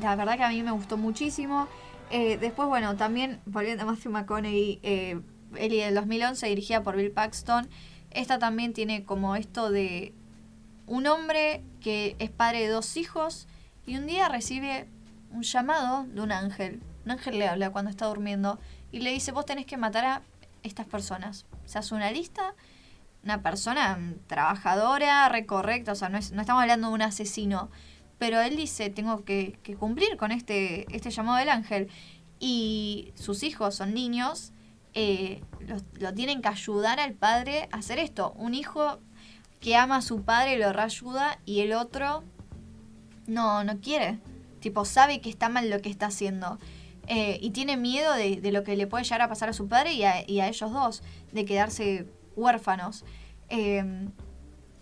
La 0.01 0.17
verdad 0.17 0.37
que 0.37 0.45
a 0.45 0.49
mí 0.49 0.63
me 0.63 0.71
gustó 0.71 0.97
muchísimo. 0.97 1.69
Eh, 2.11 2.39
después, 2.39 2.69
bueno, 2.69 2.97
también, 2.97 3.41
volviendo 3.47 3.85
a 3.85 3.87
Matthew 3.87 4.13
McConaughey, 4.13 4.81
eh, 4.83 5.21
Ellie 5.57 5.85
del 5.85 5.95
2011, 5.95 6.47
dirigida 6.47 6.83
por 6.83 6.97
Bill 6.97 7.13
Paxton. 7.13 7.69
Esta 8.11 8.39
también 8.39 8.73
tiene 8.73 9.05
como 9.05 9.37
esto 9.37 9.71
de 9.71 10.15
un 10.87 11.07
hombre 11.07 11.63
que 11.81 12.17
es 12.19 12.31
padre 12.31 12.63
de 12.63 12.69
dos 12.69 12.97
hijos 12.97 13.47
y 13.87 13.97
un 13.97 14.07
día 14.07 14.29
recibe 14.29 14.89
un 15.31 15.43
llamado 15.43 16.05
de 16.05 16.21
un 16.21 16.33
ángel. 16.33 16.83
Un 17.05 17.13
ángel 17.13 17.39
le 17.39 17.47
habla 17.47 17.71
cuando 17.71 17.91
está 17.91 18.07
durmiendo 18.07 18.59
y 18.91 19.01
le 19.01 19.11
dice, 19.13 19.31
vos 19.31 19.47
tenés 19.47 19.67
que 19.67 19.77
matar 19.77 20.05
a 20.05 20.23
estas 20.65 20.87
personas. 20.87 21.47
Se 21.65 21.79
hace 21.79 21.95
una 21.95 22.11
lista, 22.11 22.55
una 23.23 23.41
persona 23.41 23.97
mm, 23.97 24.27
trabajadora, 24.27 25.29
recorrecta, 25.29 25.93
o 25.93 25.95
sea, 25.95 26.09
no 26.09 26.19
estamos 26.19 26.63
hablando 26.63 26.89
de 26.89 26.95
un 26.95 27.03
asesino. 27.03 27.71
Pero 28.21 28.39
él 28.43 28.55
dice, 28.55 28.91
tengo 28.91 29.25
que, 29.25 29.59
cumplir 29.79 30.19
con 30.19 30.31
este, 30.31 30.87
este 30.95 31.11
llamado 31.11 31.39
del 31.39 31.49
ángel. 31.49 31.89
Y 32.39 33.13
sus 33.15 33.43
hijos 33.43 33.75
son 33.75 33.95
niños, 33.95 34.53
eh, 34.93 35.43
lo 35.99 36.13
tienen 36.13 36.43
que 36.43 36.49
ayudar 36.49 37.01
al 37.01 37.15
padre 37.15 37.71
a 37.73 37.79
hacer 37.79 37.99
esto. 37.99 38.35
Un 38.37 38.53
hijo 38.53 38.99
que 39.59 39.75
ama 39.75 39.97
a 39.97 40.03
su 40.03 40.23
padre 40.23 40.59
lo 40.59 40.71
reayuda 40.71 41.39
y 41.47 41.61
el 41.61 41.73
otro 41.73 42.23
no, 43.27 43.65
no 43.65 43.81
quiere. 43.81 44.19
Tipo, 44.61 44.85
sabe 44.85 45.23
que 45.23 45.31
está 45.31 45.49
mal 45.49 45.71
lo 45.71 45.81
que 45.81 45.89
está 45.89 46.07
haciendo. 46.07 46.59
Eh, 47.07 47.39
y 47.41 47.53
tiene 47.53 47.79
miedo 47.79 48.13
de, 48.13 48.53
lo 48.53 48.65
que 48.65 48.77
le 48.77 48.87
puede 48.87 49.05
llegar 49.05 49.23
a 49.23 49.29
pasar 49.31 49.49
a 49.49 49.55
su 49.55 49.67
padre 49.67 49.95
y 49.95 50.05
a, 50.05 50.29
y 50.29 50.41
a 50.41 50.49
ellos 50.49 50.71
dos, 50.71 51.03
de 51.33 51.47
quedarse 51.47 52.07
huérfanos. 52.37 53.07
Eh, 53.49 53.83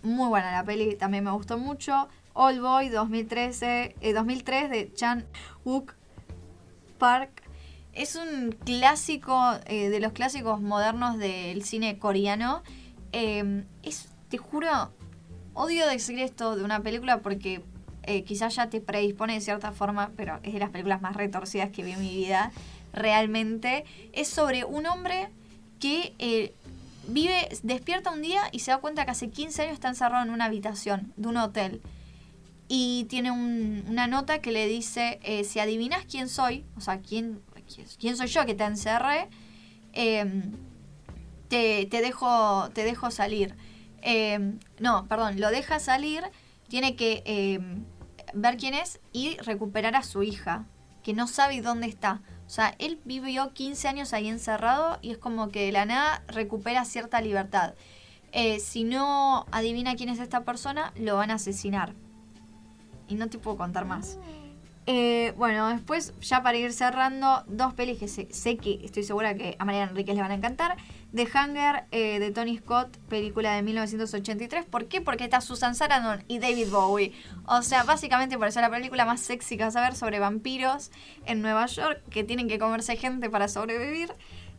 muy 0.01 0.27
buena 0.27 0.51
la 0.51 0.65
peli, 0.65 0.95
también 0.95 1.23
me 1.23 1.31
gustó 1.31 1.57
mucho. 1.57 2.09
Old 2.33 2.61
Boy 2.61 2.89
2013, 2.89 3.95
eh, 3.99 4.13
2003 4.13 4.69
de 4.69 4.93
Chan 4.93 5.25
Wook 5.65 5.95
Park. 6.97 7.43
Es 7.93 8.15
un 8.15 8.51
clásico, 8.65 9.37
eh, 9.65 9.89
de 9.89 9.99
los 9.99 10.13
clásicos 10.13 10.61
modernos 10.61 11.17
del 11.17 11.63
cine 11.63 11.97
coreano. 11.99 12.63
Eh, 13.11 13.63
es, 13.83 14.09
te 14.29 14.37
juro, 14.37 14.91
odio 15.53 15.87
decir 15.87 16.19
esto 16.19 16.55
de 16.55 16.63
una 16.63 16.81
película 16.81 17.19
porque 17.19 17.63
eh, 18.03 18.23
quizás 18.23 18.55
ya 18.55 18.69
te 18.69 18.81
predispone 18.81 19.33
de 19.33 19.41
cierta 19.41 19.71
forma, 19.71 20.11
pero 20.15 20.39
es 20.43 20.53
de 20.53 20.59
las 20.59 20.69
películas 20.69 21.01
más 21.01 21.15
retorcidas 21.15 21.69
que 21.69 21.83
vi 21.83 21.91
en 21.91 21.99
mi 21.99 22.15
vida, 22.15 22.51
realmente. 22.93 23.85
Es 24.13 24.27
sobre 24.27 24.65
un 24.65 24.85
hombre 24.87 25.29
que 25.79 26.15
eh, 26.17 26.53
vive, 27.07 27.49
despierta 27.61 28.09
un 28.11 28.21
día 28.21 28.41
y 28.51 28.59
se 28.59 28.71
da 28.71 28.77
cuenta 28.77 29.05
que 29.05 29.11
hace 29.11 29.29
15 29.29 29.61
años 29.63 29.73
está 29.73 29.89
encerrado 29.89 30.23
en 30.23 30.31
una 30.31 30.45
habitación 30.45 31.13
de 31.17 31.27
un 31.27 31.37
hotel. 31.37 31.81
Y 32.69 33.05
tiene 33.09 33.31
un- 33.31 33.83
una 33.89 34.07
nota 34.07 34.39
que 34.39 34.51
le 34.51 34.67
dice, 34.67 35.19
eh, 35.23 35.43
si 35.43 35.59
adivinas 35.59 36.05
quién 36.05 36.29
soy, 36.29 36.65
o 36.77 36.81
sea, 36.81 36.99
quién, 37.01 37.41
quién 37.99 38.15
soy 38.15 38.27
yo 38.27 38.45
que 38.45 38.53
te 38.55 38.63
encerré, 38.63 39.27
em, 39.93 40.53
te, 41.47 41.87
te 41.87 42.01
dejo, 42.01 42.69
te 42.73 42.83
dejo 42.83 43.09
salir. 43.11 43.55
Eh, 44.03 44.53
no, 44.79 45.07
perdón, 45.07 45.39
lo 45.41 45.49
deja 45.49 45.79
salir, 45.79 46.23
tiene 46.67 46.95
que 46.95 47.23
eh, 47.25 47.59
ver 48.35 48.57
quién 48.57 48.75
es 48.75 48.99
y 49.11 49.35
recuperar 49.37 49.95
a 49.95 50.03
su 50.03 50.21
hija, 50.23 50.65
que 51.03 51.13
no 51.13 51.27
sabe 51.27 51.61
dónde 51.61 51.87
está. 51.87 52.21
O 52.45 52.49
sea, 52.51 52.75
él 52.79 52.99
vivió 53.03 53.51
15 53.53 53.87
años 53.87 54.13
ahí 54.13 54.27
encerrado 54.27 54.99
y 55.01 55.09
es 55.11 55.17
como 55.17 55.49
que 55.49 55.65
de 55.65 55.71
la 55.71 55.85
nada 55.85 56.23
recupera 56.27 56.85
cierta 56.85 57.19
libertad. 57.21 57.73
Eh, 58.31 58.59
si 58.59 58.83
no 58.83 59.47
adivina 59.51 59.95
quién 59.95 60.09
es 60.09 60.19
esta 60.19 60.43
persona, 60.45 60.93
lo 60.95 61.15
van 61.15 61.31
a 61.31 61.35
asesinar. 61.35 61.93
Y 63.09 63.15
no 63.15 63.27
te 63.27 63.37
puedo 63.37 63.57
contar 63.57 63.85
más. 63.85 64.17
Eh, 64.91 65.33
bueno, 65.37 65.67
después, 65.67 66.15
ya 66.19 66.41
para 66.41 66.57
ir 66.57 66.73
cerrando, 66.73 67.43
dos 67.45 67.75
pelis 67.75 67.99
que 67.99 68.07
sé, 68.07 68.57
que 68.57 68.79
estoy 68.83 69.03
segura 69.03 69.35
que 69.35 69.55
a 69.59 69.63
Mariana 69.63 69.91
Enríquez 69.91 70.15
le 70.15 70.21
van 70.23 70.31
a 70.31 70.33
encantar. 70.33 70.77
The 71.13 71.27
Hunger 71.27 71.83
eh, 71.91 72.17
de 72.17 72.31
Tony 72.31 72.57
Scott, 72.57 72.97
película 73.07 73.53
de 73.53 73.61
1983. 73.61 74.65
¿Por 74.65 74.87
qué? 74.87 74.99
Porque 74.99 75.25
está 75.25 75.41
Susan 75.41 75.75
Sarandon 75.75 76.23
y 76.27 76.39
David 76.39 76.69
Bowie. 76.71 77.13
O 77.45 77.61
sea, 77.61 77.83
básicamente 77.83 78.35
por 78.39 78.47
eso 78.47 78.59
es 78.61 78.63
la 78.63 78.71
película 78.71 79.05
más 79.05 79.19
sexy 79.19 79.57
que 79.57 79.63
vas 79.63 79.75
a 79.75 79.81
ver 79.81 79.95
sobre 79.95 80.17
vampiros 80.17 80.89
en 81.27 81.43
Nueva 81.43 81.67
York 81.67 82.01
que 82.09 82.23
tienen 82.23 82.47
que 82.47 82.57
comerse 82.57 82.97
gente 82.97 83.29
para 83.29 83.47
sobrevivir. 83.47 84.11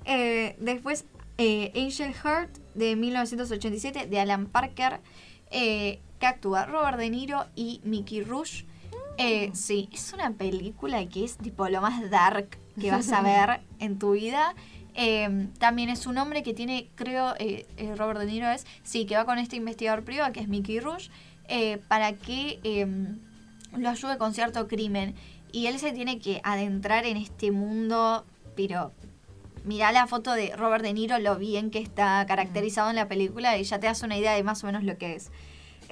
Eh, 0.04 0.54
después, 0.60 1.06
Angel 1.38 2.14
Heart 2.14 2.56
de 2.76 2.94
1987 2.94 4.06
de 4.06 4.20
Alan 4.20 4.46
Parker, 4.46 5.00
que 6.20 6.26
actúa 6.26 6.66
Robert 6.66 6.98
De 6.98 7.10
Niro 7.10 7.46
y 7.56 7.80
Mickey 7.82 8.22
Rouge. 8.22 8.66
Eh, 9.18 9.50
sí, 9.54 9.88
es 9.92 10.12
una 10.12 10.30
película 10.32 11.04
que 11.06 11.24
es 11.24 11.36
tipo 11.36 11.68
lo 11.68 11.80
más 11.80 12.08
dark 12.10 12.58
que 12.80 12.90
vas 12.90 13.10
a 13.10 13.22
ver 13.22 13.60
en 13.80 13.98
tu 13.98 14.12
vida. 14.12 14.54
Eh, 14.94 15.48
también 15.58 15.88
es 15.88 16.06
un 16.06 16.18
hombre 16.18 16.42
que 16.42 16.52
tiene, 16.52 16.88
creo, 16.94 17.34
eh, 17.38 17.66
eh, 17.76 17.94
Robert 17.96 18.20
De 18.20 18.26
Niro 18.26 18.48
es, 18.50 18.66
sí, 18.82 19.06
que 19.06 19.16
va 19.16 19.24
con 19.24 19.38
este 19.38 19.56
investigador 19.56 20.04
privado 20.04 20.32
que 20.32 20.40
es 20.40 20.48
Mickey 20.48 20.80
Rouge, 20.80 21.10
eh, 21.48 21.78
para 21.88 22.12
que 22.12 22.60
eh, 22.64 22.86
lo 23.76 23.88
ayude 23.88 24.18
con 24.18 24.34
cierto 24.34 24.68
crimen. 24.68 25.14
Y 25.52 25.66
él 25.66 25.78
se 25.78 25.92
tiene 25.92 26.18
que 26.18 26.40
adentrar 26.44 27.06
en 27.06 27.16
este 27.16 27.50
mundo, 27.50 28.24
pero 28.54 28.92
mirá 29.64 29.90
la 29.92 30.06
foto 30.06 30.32
de 30.32 30.54
Robert 30.56 30.84
De 30.84 30.92
Niro, 30.92 31.18
lo 31.18 31.36
bien 31.36 31.70
que 31.70 31.80
está 31.80 32.24
caracterizado 32.26 32.90
en 32.90 32.96
la 32.96 33.08
película 33.08 33.58
y 33.58 33.64
ya 33.64 33.80
te 33.80 33.86
das 33.86 34.02
una 34.02 34.16
idea 34.16 34.32
de 34.34 34.42
más 34.42 34.62
o 34.62 34.66
menos 34.66 34.84
lo 34.84 34.96
que 34.96 35.16
es. 35.16 35.30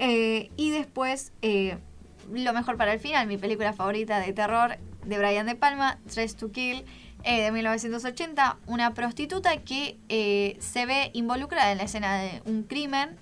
Eh, 0.01 0.49
y 0.55 0.71
después, 0.71 1.33
eh, 1.41 1.77
lo 2.31 2.53
mejor 2.53 2.77
para 2.77 2.93
el 2.93 2.99
final, 2.99 3.27
mi 3.27 3.37
película 3.37 3.73
favorita 3.73 4.19
de 4.19 4.31
terror 4.31 4.77
de 5.05 5.17
Brian 5.17 5.45
De 5.45 5.55
Palma, 5.55 5.99
Dress 6.05 6.37
to 6.37 6.51
Kill, 6.51 6.85
eh, 7.23 7.41
de 7.41 7.51
1980, 7.51 8.57
una 8.65 8.93
prostituta 8.93 9.57
que 9.57 9.97
se 10.61 10.85
ve 10.85 11.11
involucrada 11.13 11.73
en 11.73 11.79
la 11.79 11.83
escena 11.83 12.17
de 12.17 12.41
un 12.45 12.63
crimen, 12.63 13.17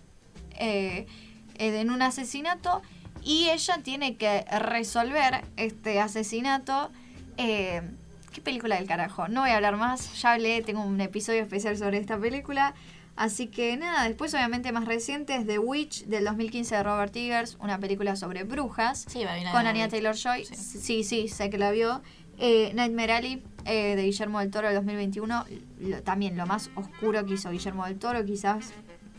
en 0.60 1.90
un 1.90 2.02
asesinato, 2.04 2.84
y 3.24 3.50
ella 3.50 3.80
tiene 3.84 4.16
que 4.16 4.46
resolver 4.60 5.44
este 5.56 6.00
asesinato. 6.00 6.92
¿Qué 7.38 8.42
película 8.44 8.76
del 8.76 8.88
carajo? 8.88 9.28
No 9.28 9.42
voy 9.42 9.50
a 9.50 9.56
hablar 9.56 9.78
más, 9.78 10.22
ya 10.22 10.34
hablé, 10.34 10.62
tengo 10.62 10.84
un 10.84 11.02
episodio 11.02 11.42
especial 11.42 11.76
sobre 11.76 11.98
esta 11.98 12.20
película. 12.20 12.76
Así 13.18 13.48
que 13.48 13.76
nada, 13.78 14.04
después 14.08 14.34
obviamente 14.36 14.72
más 14.72 14.86
recientes, 14.86 15.46
The 15.48 15.58
Witch 15.60 16.06
del 16.06 16.24
2015 16.26 16.76
de 16.76 16.84
Robert 16.84 17.16
Eggers, 17.16 17.58
una 17.60 17.80
película 17.80 18.16
sobre 18.16 18.44
brujas, 18.44 19.06
Sí, 19.10 19.24
con 19.52 19.66
Anya 19.68 19.90
Taylor-Joy. 19.90 20.46
Sí. 20.46 20.56
Sí. 20.56 21.04
sí, 21.04 21.28
sé 21.28 21.50
que 21.50 21.58
la 21.58 21.72
vio. 21.72 22.02
Eh, 22.38 22.72
Nightmare 22.76 23.14
Alley 23.14 23.44
eh, 23.66 23.96
de 23.96 24.04
Guillermo 24.04 24.40
del 24.40 24.52
Toro 24.52 24.68
del 24.68 24.76
2021, 24.76 25.46
lo- 25.80 26.04
también 26.04 26.38
lo 26.38 26.46
más 26.46 26.70
oscuro 26.76 27.26
que 27.26 27.34
hizo 27.34 27.50
Guillermo 27.50 27.86
del 27.88 27.98
Toro, 27.98 28.24
quizás 28.24 28.72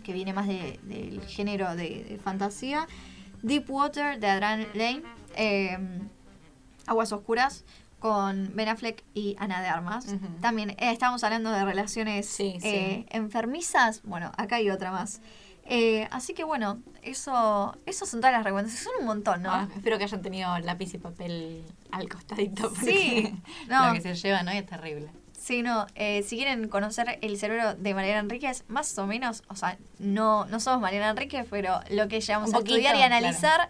que 0.04 0.12
viene 0.12 0.32
más 0.32 0.46
de- 0.46 0.78
del 0.84 1.20
género 1.26 1.74
de, 1.74 2.04
de 2.08 2.18
fantasía. 2.22 2.86
Deep 3.42 3.68
Water 3.68 4.20
de 4.20 4.26
Adrian 4.28 4.66
Lane. 4.74 5.02
eh, 5.36 5.76
Aguas 6.86 7.12
Oscuras 7.12 7.64
con 7.98 8.54
Ben 8.54 8.68
Affleck 8.68 9.02
y 9.14 9.36
Ana 9.38 9.60
de 9.60 9.68
Armas. 9.68 10.06
También 10.40 10.70
eh, 10.70 10.76
estábamos 10.92 11.24
hablando 11.24 11.50
de 11.50 11.64
relaciones 11.64 12.26
Sí, 12.28 12.58
sí. 12.60 12.68
eh, 12.68 13.06
enfermizas. 13.10 14.02
Bueno, 14.04 14.30
acá 14.36 14.56
hay 14.56 14.70
otra 14.70 14.90
más. 14.90 15.20
Eh, 15.70 16.08
así 16.10 16.32
que 16.32 16.44
bueno, 16.44 16.80
eso, 17.02 17.76
eso 17.84 18.06
son 18.06 18.20
todas 18.20 18.32
las 18.32 18.44
recomendaciones. 18.44 18.84
Son 18.84 18.92
un 19.00 19.06
montón, 19.06 19.42
¿no? 19.42 19.52
Ah, 19.52 19.68
espero 19.76 19.98
que 19.98 20.04
hayan 20.04 20.22
tenido 20.22 20.58
lápiz 20.60 20.94
y 20.94 20.98
papel 20.98 21.62
al 21.90 22.08
costadito. 22.08 22.70
Porque 22.70 22.84
Sí, 22.86 23.34
no. 23.68 23.88
Lo 23.88 23.92
que 23.94 24.00
se 24.00 24.14
lleva, 24.14 24.42
¿no? 24.42 24.50
Es 24.50 24.64
terrible. 24.64 25.08
Sí, 25.38 25.62
no. 25.62 25.86
eh, 25.94 26.22
si 26.24 26.36
quieren 26.36 26.68
conocer 26.68 27.18
el 27.22 27.38
cerebro 27.38 27.74
de 27.74 27.94
Mariana 27.94 28.20
Enríquez, 28.20 28.64
más 28.68 28.96
o 28.98 29.06
menos, 29.06 29.42
o 29.48 29.56
sea, 29.56 29.78
no, 29.98 30.44
no 30.46 30.60
somos 30.60 30.80
Mariana 30.80 31.10
Enríquez, 31.10 31.46
pero 31.48 31.80
lo 31.90 32.08
que 32.08 32.20
llegamos 32.20 32.52
a 32.54 32.58
estudiar 32.58 32.94
y 32.96 32.98
claro. 32.98 33.14
analizar, 33.14 33.68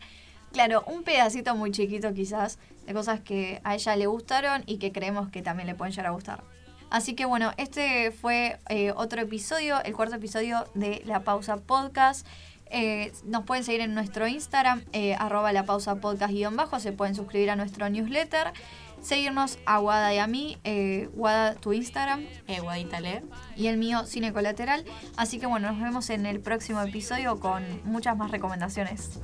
claro. 0.53 0.83
un 0.87 1.03
pedacito 1.03 1.55
muy 1.55 1.71
chiquito 1.71 2.13
quizás 2.15 2.59
de 2.89 2.95
cosas 2.95 3.21
que 3.21 3.61
a 3.63 3.75
ella 3.75 3.95
le 3.97 4.07
gustaron 4.07 4.63
y 4.67 4.79
que 4.79 4.91
creemos 4.91 5.29
que 5.29 5.43
también 5.43 5.67
le 5.67 5.75
pueden 5.75 5.93
llegar 5.93 6.07
a 6.07 6.11
gustar. 6.11 6.43
Así 6.91 7.15
que 7.15 7.27
bueno, 7.27 7.53
este 7.59 8.11
fue 8.11 8.59
eh, 8.71 8.93
otro 8.97 9.21
episodio, 9.21 9.83
el 9.85 9.95
cuarto 9.95 10.17
episodio 10.17 10.65
de 10.75 11.03
La 11.05 11.21
Pausa 11.21 11.59
Podcast. 11.59 12.27
Eh, 12.71 13.13
nos 13.25 13.45
pueden 13.45 13.63
seguir 13.65 13.83
en 13.83 13.95
nuestro 13.95 14.27
Instagram, 14.27 14.83
eh, 14.93 15.15
arroba 15.15 15.53
la 15.53 15.65
pausa 15.65 15.97
podcast 15.97 16.33
guion 16.33 16.55
bajo, 16.57 16.79
se 16.81 16.93
pueden 16.93 17.15
suscribir 17.15 17.51
a 17.51 17.57
nuestro 17.57 17.89
newsletter, 17.89 18.53
seguirnos 19.01 19.59
a 19.65 19.81
Wada 19.81 20.13
y 20.13 20.19
a 20.19 20.27
mí, 20.27 20.59
eh, 20.65 21.09
Wada 21.15 21.55
tu 21.55 21.73
Instagram 21.73 22.27
Eh, 22.47 22.61
Guadita 22.61 23.01
Le. 23.01 23.23
y 23.57 23.69
el 23.69 23.79
mío 23.79 24.05
Cine 24.05 24.33
Colateral. 24.35 24.85
Así 25.17 25.39
que 25.39 25.47
bueno, 25.47 25.71
nos 25.73 25.81
vemos 25.81 26.11
en 26.11 26.27
el 26.27 26.41
próximo 26.41 26.83
episodio 26.83 27.41
con 27.41 27.65
muchas 27.85 28.17
más 28.19 28.31
recomendaciones. 28.31 29.19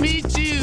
meet 0.00 0.36
you. 0.38 0.55